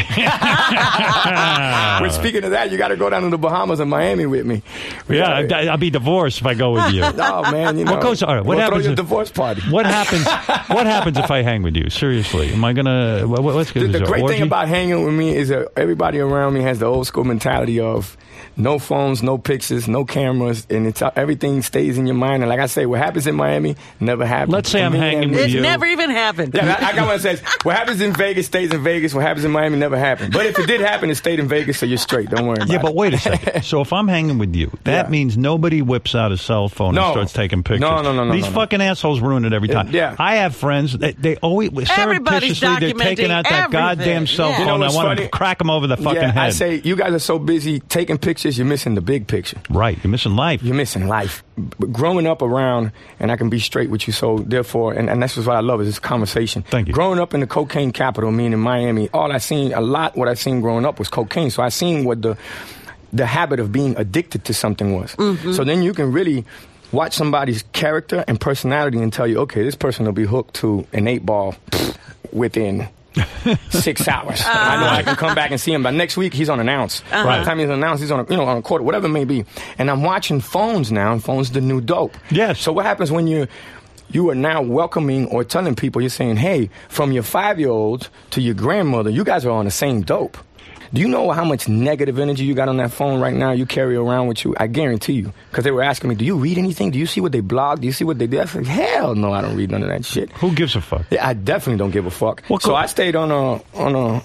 But 0.66 2.10
speaking 2.10 2.44
of 2.44 2.50
that, 2.50 2.70
you 2.70 2.78
got 2.78 2.88
to 2.88 2.96
go 2.96 3.08
down 3.10 3.22
to 3.22 3.30
the 3.30 3.38
Bahamas 3.38 3.80
and 3.80 3.90
Miami 3.90 4.26
with 4.26 4.44
me. 4.46 4.62
We 5.08 5.16
yeah, 5.18 5.42
gotta- 5.42 5.70
I'll 5.70 5.76
be 5.76 5.90
divorced 5.90 6.40
if 6.40 6.46
I 6.46 6.54
go 6.54 6.72
with 6.72 6.92
you. 6.92 7.02
Oh 7.18 7.50
man, 7.50 7.78
you 7.78 7.84
know. 7.84 7.92
What 7.92 8.02
goes- 8.02 8.22
all 8.22 8.34
right, 8.34 8.44
what 8.44 8.56
we'll 8.56 8.58
happens 8.58 8.86
Throw 8.96 9.18
you 9.18 9.20
a 9.20 9.22
if- 9.22 9.30
divorce 9.30 9.30
party. 9.30 9.62
What 9.70 9.86
happens? 9.86 10.24
what 10.68 10.86
happens 10.86 11.18
if 11.18 11.30
I 11.30 11.42
hang 11.42 11.62
with 11.62 11.76
you? 11.76 11.90
Seriously, 11.90 12.52
am 12.52 12.64
I 12.64 12.72
gonna? 12.72 13.26
What, 13.26 13.42
what's 13.42 13.72
The, 13.72 13.80
the 13.80 13.86
there 13.98 14.06
great 14.06 14.22
orgy? 14.22 14.34
thing 14.34 14.42
about 14.42 14.68
hanging 14.68 15.04
with 15.04 15.14
me 15.14 15.34
is 15.36 15.48
that 15.48 15.68
everybody 15.76 16.18
around 16.20 16.54
me 16.54 16.60
has 16.62 16.78
the 16.78 16.86
old 16.86 17.06
school 17.06 17.24
mentality 17.24 17.80
of 17.80 18.16
no 18.58 18.78
phones, 18.78 19.22
no 19.22 19.36
pictures, 19.38 19.86
no 19.86 20.04
cameras, 20.04 20.66
and 20.70 20.86
it's 20.86 21.02
everything 21.14 21.60
stays 21.62 21.98
in 21.98 22.06
your 22.06 22.14
mind. 22.16 22.42
And 22.42 22.48
like 22.48 22.60
I 22.60 22.66
say, 22.66 22.86
what 22.86 22.98
happens 23.00 23.26
in 23.26 23.34
Miami 23.34 23.76
never 24.00 24.24
happens. 24.24 24.52
Let's 24.52 24.70
say 24.70 24.78
For 24.80 24.86
I'm 24.86 24.92
me, 24.92 24.98
hanging 24.98 25.22
and- 25.24 25.32
with 25.32 25.40
It 25.46 25.50
you. 25.50 25.60
never 25.60 25.84
even 25.86 26.10
happened. 26.10 26.54
Yeah, 26.54 26.76
I, 26.80 26.86
I 26.88 26.92
got 26.94 27.06
one 27.06 27.16
that 27.16 27.20
says, 27.20 27.40
what 27.64 27.76
happens 27.76 28.00
in 28.00 28.14
Vegas 28.14 28.46
stays 28.46 28.72
in 28.72 28.82
Vegas. 28.82 29.12
What 29.12 29.22
happens 29.24 29.44
in 29.44 29.50
Miami 29.50 29.76
never 29.78 29.98
happened. 29.98 30.32
But 30.32 30.46
if 30.46 30.58
it 30.58 30.66
did 30.66 30.80
happen, 30.80 31.10
it 31.10 31.16
stayed 31.16 31.38
in 31.38 31.48
Vegas, 31.48 31.78
so 31.78 31.84
you're 31.86 31.98
straight. 31.98 32.30
Don't 32.30 32.46
worry 32.46 32.56
about 32.56 32.68
Yeah, 32.70 32.80
but 32.80 32.94
wait 32.94 33.14
a 33.14 33.18
second. 33.18 33.62
So 33.66 33.80
if 33.80 33.92
I'm 33.92 34.08
hanging 34.08 34.38
with 34.38 34.54
you, 34.54 34.70
that 34.84 35.06
Yeah. 35.06 35.10
means 35.10 35.36
nobody 35.36 35.82
whips 35.82 36.14
out 36.14 36.32
a 36.32 36.36
cell 36.36 36.68
phone 36.68 36.96
and 36.96 37.06
starts 37.12 37.32
taking 37.32 37.62
pictures. 37.62 37.80
No, 37.80 38.00
no, 38.02 38.12
no, 38.14 38.24
no, 38.24 38.32
These 38.32 38.44
no, 38.44 38.48
no. 38.50 38.54
Fucking 38.86 38.90
assholes 38.90 39.20
ruin 39.20 39.44
it 39.44 39.52
every 39.52 39.68
time. 39.68 39.88
Yeah. 39.90 40.16
I 40.18 40.36
have 40.36 40.54
friends. 40.56 40.96
They, 40.96 41.12
they 41.12 41.36
always 41.36 41.70
Everybody's 41.90 42.58
surreptitiously 42.58 42.92
they're 42.92 43.16
taking 43.16 43.30
out 43.30 43.44
that 43.44 43.52
everything. 43.52 43.70
goddamn 43.72 44.26
cell 44.26 44.48
Yeah. 44.50 44.56
phone. 44.58 44.60
You 44.60 44.66
know 44.66 44.74
I 44.76 44.78
what's 44.78 44.94
want 44.94 45.08
funny? 45.08 45.22
to 45.22 45.28
crack 45.28 45.58
them 45.58 45.70
over 45.70 45.86
the 45.86 45.96
fucking 45.96 46.14
yeah, 46.22 46.32
head. 46.32 46.42
I 46.46 46.50
say 46.50 46.80
you 46.84 46.96
guys 46.96 47.12
are 47.12 47.18
so 47.18 47.38
busy 47.38 47.80
taking 47.80 48.18
pictures, 48.18 48.58
you're 48.58 48.66
missing 48.66 48.94
the 48.94 49.00
big 49.00 49.26
picture. 49.26 49.58
right, 49.70 49.98
you're 50.02 50.10
missing 50.10 50.36
life. 50.36 50.62
You're 50.62 50.74
missing 50.74 51.08
life. 51.08 51.42
B- 51.56 51.86
growing 51.88 52.26
up 52.26 52.42
around, 52.42 52.92
and 53.20 53.32
I 53.32 53.36
can 53.36 53.48
be 53.48 53.58
straight 53.58 53.90
with 53.90 54.06
you, 54.06 54.12
so 54.12 54.38
therefore, 54.38 54.92
and, 54.92 55.08
and 55.08 55.22
that's 55.22 55.34
just 55.34 55.46
what 55.46 55.56
I 55.56 55.60
love 55.60 55.80
is 55.80 55.86
this 55.88 55.98
conversation. 55.98 56.62
Thank 56.62 56.88
you. 56.88 56.94
Growing 56.94 57.18
up 57.18 57.34
in 57.34 57.40
the 57.40 57.46
cocaine 57.46 57.92
capital, 57.92 58.30
meaning 58.30 58.58
Miami, 58.60 59.08
all 59.14 59.32
I 59.32 59.38
seen, 59.38 59.72
a 59.72 59.80
lot 59.80 60.16
what 60.16 60.28
I 60.28 60.34
seen 60.34 60.60
growing 60.60 60.84
up 60.84 60.98
was 60.98 61.08
cocaine. 61.08 61.50
So 61.50 61.62
I 61.62 61.68
seen 61.70 62.04
what 62.04 62.22
the 62.22 62.36
the 63.12 63.24
habit 63.24 63.60
of 63.60 63.72
being 63.72 63.96
addicted 63.96 64.44
to 64.44 64.52
something 64.52 64.94
was. 64.94 65.14
Mm-hmm. 65.16 65.52
So 65.52 65.64
then 65.64 65.82
you 65.82 65.94
can 65.94 66.12
really 66.12 66.44
watch 66.92 67.14
somebody's 67.14 67.62
character 67.72 68.24
and 68.26 68.40
personality 68.40 68.98
and 68.98 69.12
tell 69.12 69.26
you, 69.26 69.38
okay, 69.40 69.62
this 69.62 69.74
person 69.74 70.04
will 70.06 70.12
be 70.12 70.24
hooked 70.24 70.54
to 70.56 70.86
an 70.92 71.08
eight 71.08 71.24
ball 71.24 71.54
within 72.32 72.88
six 73.70 74.06
hours. 74.08 74.42
I 74.44 74.80
know 74.80 74.88
I 74.88 75.02
can 75.02 75.16
come 75.16 75.34
back 75.34 75.50
and 75.50 75.60
see 75.60 75.72
him. 75.72 75.82
By 75.82 75.90
next 75.90 76.16
week, 76.16 76.34
he's 76.34 76.48
on 76.48 76.60
an 76.60 76.68
ounce. 76.68 77.02
By 77.10 77.38
the 77.38 77.44
time 77.44 77.58
he's 77.58 77.68
on 77.68 77.78
an 77.78 77.84
ounce, 77.84 78.00
he's 78.00 78.10
on 78.10 78.20
a, 78.20 78.30
you 78.30 78.36
know 78.36 78.44
on 78.44 78.58
a 78.58 78.62
quarter, 78.62 78.84
whatever 78.84 79.06
it 79.06 79.10
may 79.10 79.24
be. 79.24 79.44
And 79.78 79.90
I'm 79.90 80.02
watching 80.02 80.40
phones 80.40 80.92
now, 80.92 81.12
and 81.12 81.22
phones 81.22 81.50
the 81.50 81.60
new 81.60 81.80
dope. 81.80 82.16
Yes. 82.30 82.60
So 82.60 82.72
what 82.72 82.84
happens 82.84 83.10
when 83.10 83.26
you 83.26 83.46
you 84.10 84.30
are 84.30 84.34
now 84.34 84.62
welcoming 84.62 85.26
or 85.26 85.44
telling 85.44 85.74
people 85.74 86.00
you're 86.00 86.10
saying, 86.10 86.36
hey, 86.36 86.70
from 86.88 87.12
your 87.12 87.22
five 87.22 87.58
year 87.58 87.70
olds 87.70 88.08
to 88.30 88.40
your 88.40 88.54
grandmother, 88.54 89.10
you 89.10 89.24
guys 89.24 89.44
are 89.44 89.50
on 89.50 89.64
the 89.64 89.70
same 89.70 90.02
dope. 90.02 90.36
Do 90.92 91.00
you 91.00 91.08
know 91.08 91.30
how 91.30 91.44
much 91.44 91.68
negative 91.68 92.18
energy 92.18 92.44
you 92.44 92.54
got 92.54 92.68
on 92.68 92.76
that 92.78 92.92
phone 92.92 93.20
right 93.20 93.34
now? 93.34 93.52
You 93.52 93.66
carry 93.66 93.96
around 93.96 94.28
with 94.28 94.44
you. 94.44 94.54
I 94.58 94.66
guarantee 94.66 95.14
you, 95.14 95.32
because 95.50 95.64
they 95.64 95.70
were 95.70 95.82
asking 95.82 96.10
me, 96.10 96.14
"Do 96.16 96.24
you 96.24 96.36
read 96.36 96.58
anything? 96.58 96.90
Do 96.90 96.98
you 96.98 97.06
see 97.06 97.20
what 97.20 97.32
they 97.32 97.40
blog? 97.40 97.80
Do 97.80 97.86
you 97.86 97.92
see 97.92 98.04
what 98.04 98.18
they 98.18 98.26
do?" 98.26 98.40
I 98.40 98.44
said, 98.44 98.66
"Hell 98.66 99.14
no, 99.14 99.32
I 99.32 99.40
don't 99.42 99.56
read 99.56 99.70
none 99.70 99.82
of 99.82 99.88
that 99.88 100.04
shit." 100.04 100.30
Who 100.32 100.52
gives 100.52 100.76
a 100.76 100.80
fuck? 100.80 101.06
Yeah, 101.10 101.26
I 101.26 101.34
definitely 101.34 101.78
don't 101.78 101.90
give 101.90 102.06
a 102.06 102.10
fuck. 102.10 102.42
What 102.48 102.62
so 102.62 102.74
I 102.74 102.86
stayed 102.86 103.16
on 103.16 103.30
a 103.30 103.60
on 103.76 103.94
a. 103.94 104.22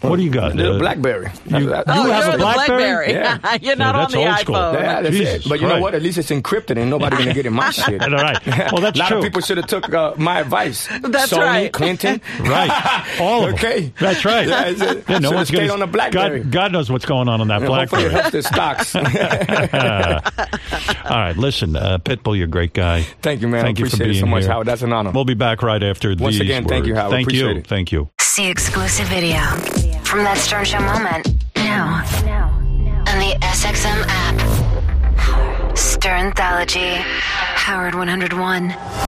What 0.00 0.16
do 0.16 0.22
you 0.22 0.30
got? 0.30 0.56
The 0.56 0.74
Uh, 0.74 0.78
BlackBerry. 0.78 1.30
you- 1.46 1.66
That's- 1.68 1.84
Oh, 1.88 2.06
You 2.06 2.10
have 2.12 2.24
you're 2.24 2.34
a 2.34 2.36
the 2.38 2.42
BlackBerry? 2.44 3.12
Yeah. 3.12 3.56
you're 3.60 3.76
not 3.76 3.94
Yeah, 3.94 4.04
on 4.04 4.10
the 4.10 4.16
old 4.18 4.28
iPhone. 4.28 4.72
Yeah, 4.74 5.02
that's 5.02 5.14
Jesus 5.16 5.46
it. 5.46 5.48
But 5.48 5.60
you 5.60 5.68
know 5.68 5.80
what? 5.80 5.94
At 5.94 6.02
least 6.02 6.16
it's 6.18 6.30
encrypted. 6.30 6.78
and 6.78 6.88
nobody 6.90 7.16
gonna 7.18 7.34
get 7.34 7.44
in 7.46 7.52
my 7.52 7.70
shit. 7.80 8.00
All 8.02 8.10
right. 8.10 8.38
Well, 8.72 8.80
that's 8.82 8.96
a 8.98 9.02
lot 9.02 9.08
true. 9.08 9.18
of 9.18 9.24
people 9.24 9.40
should 9.42 9.56
have 9.58 9.66
took 9.66 9.92
uh, 9.92 10.14
my 10.16 10.40
advice. 10.40 10.86
That's 11.02 11.32
Sony, 11.32 11.38
right. 11.38 11.72
Clinton. 11.72 12.20
Right. 12.40 12.70
All 13.20 13.40
of 13.44 13.46
them. 13.50 13.54
Okay. 13.56 13.92
That's 13.98 14.24
right. 14.24 14.46
Yeah, 14.48 14.68
it's- 14.68 15.04
Yeah, 15.08 15.18
no 15.18 15.32
one's 15.32 15.48
stayed 15.48 15.58
gonna, 15.68 15.72
on 15.74 15.80
the 15.80 15.86
BlackBerry. 15.86 16.40
God, 16.40 16.50
God 16.50 16.72
knows 16.72 16.90
what's 16.90 17.04
going 17.04 17.28
on 17.28 17.40
on 17.40 17.48
that 17.48 17.60
Yeah, 17.62 17.66
hopefully 17.68 18.04
it 18.04 18.10
BlackBerry. 18.10 18.20
helps 18.22 18.30
their 18.30 18.42
stocks. 18.42 18.94
All 21.10 21.16
right, 21.16 21.36
listen, 21.36 21.76
uh, 21.76 21.98
Pitbull, 21.98 22.36
you're 22.36 22.46
a 22.46 22.48
great 22.50 22.72
guy. 22.72 23.02
Thank 23.22 23.40
you, 23.42 23.48
man. 23.48 23.64
Thank 23.64 23.78
I 23.78 23.80
you 23.80 23.86
for 23.90 23.96
appreciate 23.96 24.06
it 24.06 24.12
being 24.12 24.20
so 24.24 24.26
much, 24.30 24.42
here. 24.44 24.52
Howard. 24.52 24.66
That's 24.66 24.82
an 24.82 24.92
honor. 24.92 25.10
We'll 25.10 25.24
be 25.24 25.34
back 25.34 25.62
right 25.62 25.82
after 25.82 26.14
the 26.14 26.22
Once 26.22 26.34
these 26.34 26.42
again, 26.42 26.64
thank 26.64 26.86
you. 26.86 26.94
Howard. 26.94 27.10
Thank 27.12 27.32
you. 27.32 27.60
Thank 27.62 27.92
you. 27.92 28.08
See 28.20 28.46
exclusive 28.48 29.06
video 29.08 29.40
from 30.10 30.24
that 30.24 30.38
Stern 30.38 30.64
Show 30.64 30.80
moment 30.80 31.36
now 31.54 32.02
Now. 32.24 32.48
on 33.06 33.18
the 33.20 33.38
SXM 33.46 34.02
app. 34.08 34.34
Sternthology, 35.76 36.96
Howard 36.96 37.94
101. 37.94 39.06